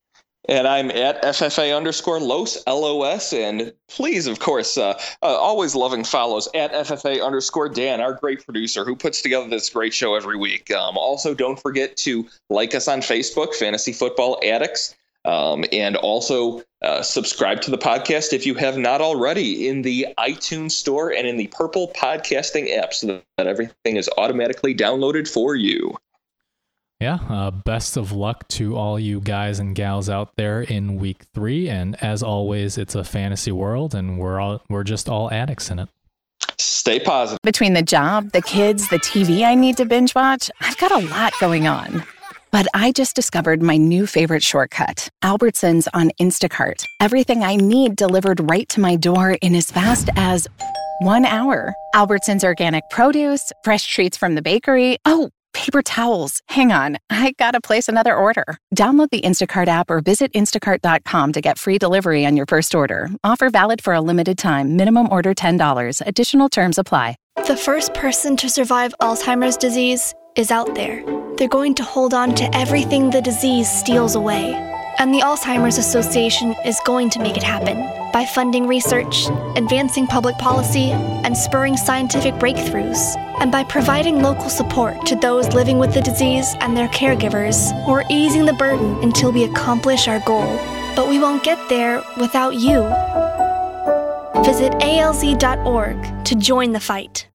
and 0.48 0.66
I'm 0.66 0.90
at 0.90 1.22
FFA 1.22 1.76
underscore 1.76 2.20
Los 2.20 2.58
LOS. 2.66 3.32
And 3.32 3.72
please, 3.88 4.26
of 4.26 4.40
course, 4.40 4.76
uh, 4.76 4.98
uh, 5.22 5.26
always 5.26 5.74
loving 5.74 6.04
follows 6.04 6.48
at 6.54 6.72
FFA 6.72 7.24
underscore 7.24 7.68
Dan, 7.68 8.00
our 8.00 8.14
great 8.14 8.44
producer 8.44 8.84
who 8.84 8.96
puts 8.96 9.22
together 9.22 9.48
this 9.48 9.70
great 9.70 9.94
show 9.94 10.14
every 10.14 10.36
week. 10.36 10.70
Um, 10.72 10.96
also, 10.96 11.34
don't 11.34 11.60
forget 11.60 11.96
to 11.98 12.26
like 12.50 12.74
us 12.74 12.88
on 12.88 13.00
Facebook, 13.00 13.54
Fantasy 13.54 13.92
Football 13.92 14.40
Addicts. 14.44 14.94
Um, 15.24 15.64
and 15.70 15.94
also 15.94 16.64
uh, 16.82 17.00
subscribe 17.02 17.60
to 17.60 17.70
the 17.70 17.78
podcast 17.78 18.32
if 18.32 18.44
you 18.44 18.54
have 18.56 18.76
not 18.76 19.00
already 19.00 19.68
in 19.68 19.82
the 19.82 20.08
iTunes 20.18 20.72
store 20.72 21.12
and 21.12 21.28
in 21.28 21.36
the 21.36 21.46
Purple 21.46 21.92
Podcasting 21.94 22.76
app 22.76 22.92
so 22.92 23.22
that 23.38 23.46
everything 23.46 23.94
is 23.94 24.10
automatically 24.18 24.74
downloaded 24.74 25.28
for 25.28 25.54
you 25.54 25.96
yeah, 27.02 27.18
uh, 27.28 27.50
best 27.50 27.96
of 27.96 28.12
luck 28.12 28.46
to 28.48 28.76
all 28.76 28.98
you 28.98 29.20
guys 29.20 29.58
and 29.58 29.74
gals 29.74 30.08
out 30.08 30.30
there 30.36 30.62
in 30.62 30.96
week 30.96 31.24
three. 31.34 31.68
And 31.68 32.02
as 32.02 32.22
always, 32.22 32.78
it's 32.78 32.94
a 32.94 33.02
fantasy 33.04 33.52
world, 33.52 33.94
and 33.94 34.18
we're 34.18 34.40
all 34.40 34.62
we're 34.70 34.84
just 34.84 35.08
all 35.08 35.30
addicts 35.30 35.70
in 35.70 35.80
it. 35.80 35.88
Stay 36.58 37.00
positive. 37.00 37.38
Between 37.42 37.74
the 37.74 37.82
job, 37.82 38.30
the 38.32 38.42
kids, 38.42 38.88
the 38.88 38.98
TV 38.98 39.44
I 39.44 39.54
need 39.54 39.76
to 39.78 39.84
binge 39.84 40.14
watch, 40.14 40.50
I've 40.60 40.78
got 40.78 40.92
a 40.92 41.06
lot 41.08 41.32
going 41.40 41.66
on. 41.66 42.04
But 42.52 42.66
I 42.74 42.92
just 42.92 43.16
discovered 43.16 43.62
my 43.62 43.78
new 43.78 44.06
favorite 44.06 44.42
shortcut 44.42 45.08
Albertsons 45.22 45.88
on 45.94 46.10
Instacart. 46.20 46.84
Everything 47.00 47.42
I 47.42 47.56
need 47.56 47.96
delivered 47.96 48.48
right 48.50 48.68
to 48.68 48.80
my 48.80 48.94
door 48.94 49.32
in 49.42 49.54
as 49.54 49.70
fast 49.70 50.08
as 50.16 50.46
one 51.00 51.24
hour. 51.24 51.74
Albertsons 51.94 52.44
organic 52.44 52.88
produce, 52.90 53.52
fresh 53.64 53.86
treats 53.86 54.16
from 54.16 54.34
the 54.34 54.42
bakery. 54.42 54.98
Oh, 55.04 55.30
paper 55.52 55.82
towels. 55.82 56.40
Hang 56.48 56.72
on, 56.72 56.98
I 57.10 57.34
gotta 57.38 57.60
place 57.60 57.88
another 57.88 58.16
order. 58.16 58.58
Download 58.74 59.08
the 59.10 59.20
Instacart 59.20 59.68
app 59.68 59.90
or 59.90 60.00
visit 60.00 60.32
instacart.com 60.32 61.32
to 61.32 61.40
get 61.40 61.58
free 61.58 61.78
delivery 61.78 62.26
on 62.26 62.36
your 62.36 62.46
first 62.46 62.74
order. 62.74 63.10
Offer 63.22 63.50
valid 63.50 63.80
for 63.82 63.94
a 63.94 64.00
limited 64.00 64.38
time. 64.38 64.76
Minimum 64.76 65.08
order 65.10 65.34
$10. 65.34 66.02
Additional 66.06 66.48
terms 66.48 66.78
apply. 66.78 67.16
The 67.46 67.56
first 67.56 67.94
person 67.94 68.36
to 68.36 68.48
survive 68.48 68.94
Alzheimer's 69.00 69.56
disease 69.56 70.14
is 70.36 70.50
out 70.50 70.74
there. 70.74 71.02
They're 71.36 71.48
going 71.48 71.74
to 71.76 71.82
hold 71.82 72.14
on 72.14 72.34
to 72.36 72.56
everything 72.56 73.10
the 73.10 73.20
disease 73.20 73.70
steals 73.70 74.14
away. 74.14 74.71
And 75.02 75.12
the 75.12 75.18
Alzheimer's 75.18 75.78
Association 75.78 76.54
is 76.64 76.78
going 76.86 77.10
to 77.10 77.18
make 77.18 77.36
it 77.36 77.42
happen 77.42 77.76
by 78.12 78.24
funding 78.24 78.68
research, 78.68 79.26
advancing 79.56 80.06
public 80.06 80.38
policy, 80.38 80.92
and 80.92 81.36
spurring 81.36 81.76
scientific 81.76 82.34
breakthroughs, 82.34 83.16
and 83.40 83.50
by 83.50 83.64
providing 83.64 84.22
local 84.22 84.48
support 84.48 85.04
to 85.06 85.16
those 85.16 85.54
living 85.54 85.80
with 85.80 85.92
the 85.92 86.02
disease 86.02 86.54
and 86.60 86.76
their 86.76 86.86
caregivers, 86.86 87.72
or 87.88 88.04
easing 88.10 88.46
the 88.46 88.52
burden 88.52 88.94
until 89.02 89.32
we 89.32 89.42
accomplish 89.42 90.06
our 90.06 90.20
goal. 90.20 90.56
But 90.94 91.08
we 91.08 91.18
won't 91.18 91.42
get 91.42 91.58
there 91.68 92.00
without 92.20 92.54
you. 92.54 92.82
Visit 94.44 94.72
alz.org 94.74 96.24
to 96.26 96.34
join 96.36 96.70
the 96.70 96.78
fight. 96.78 97.26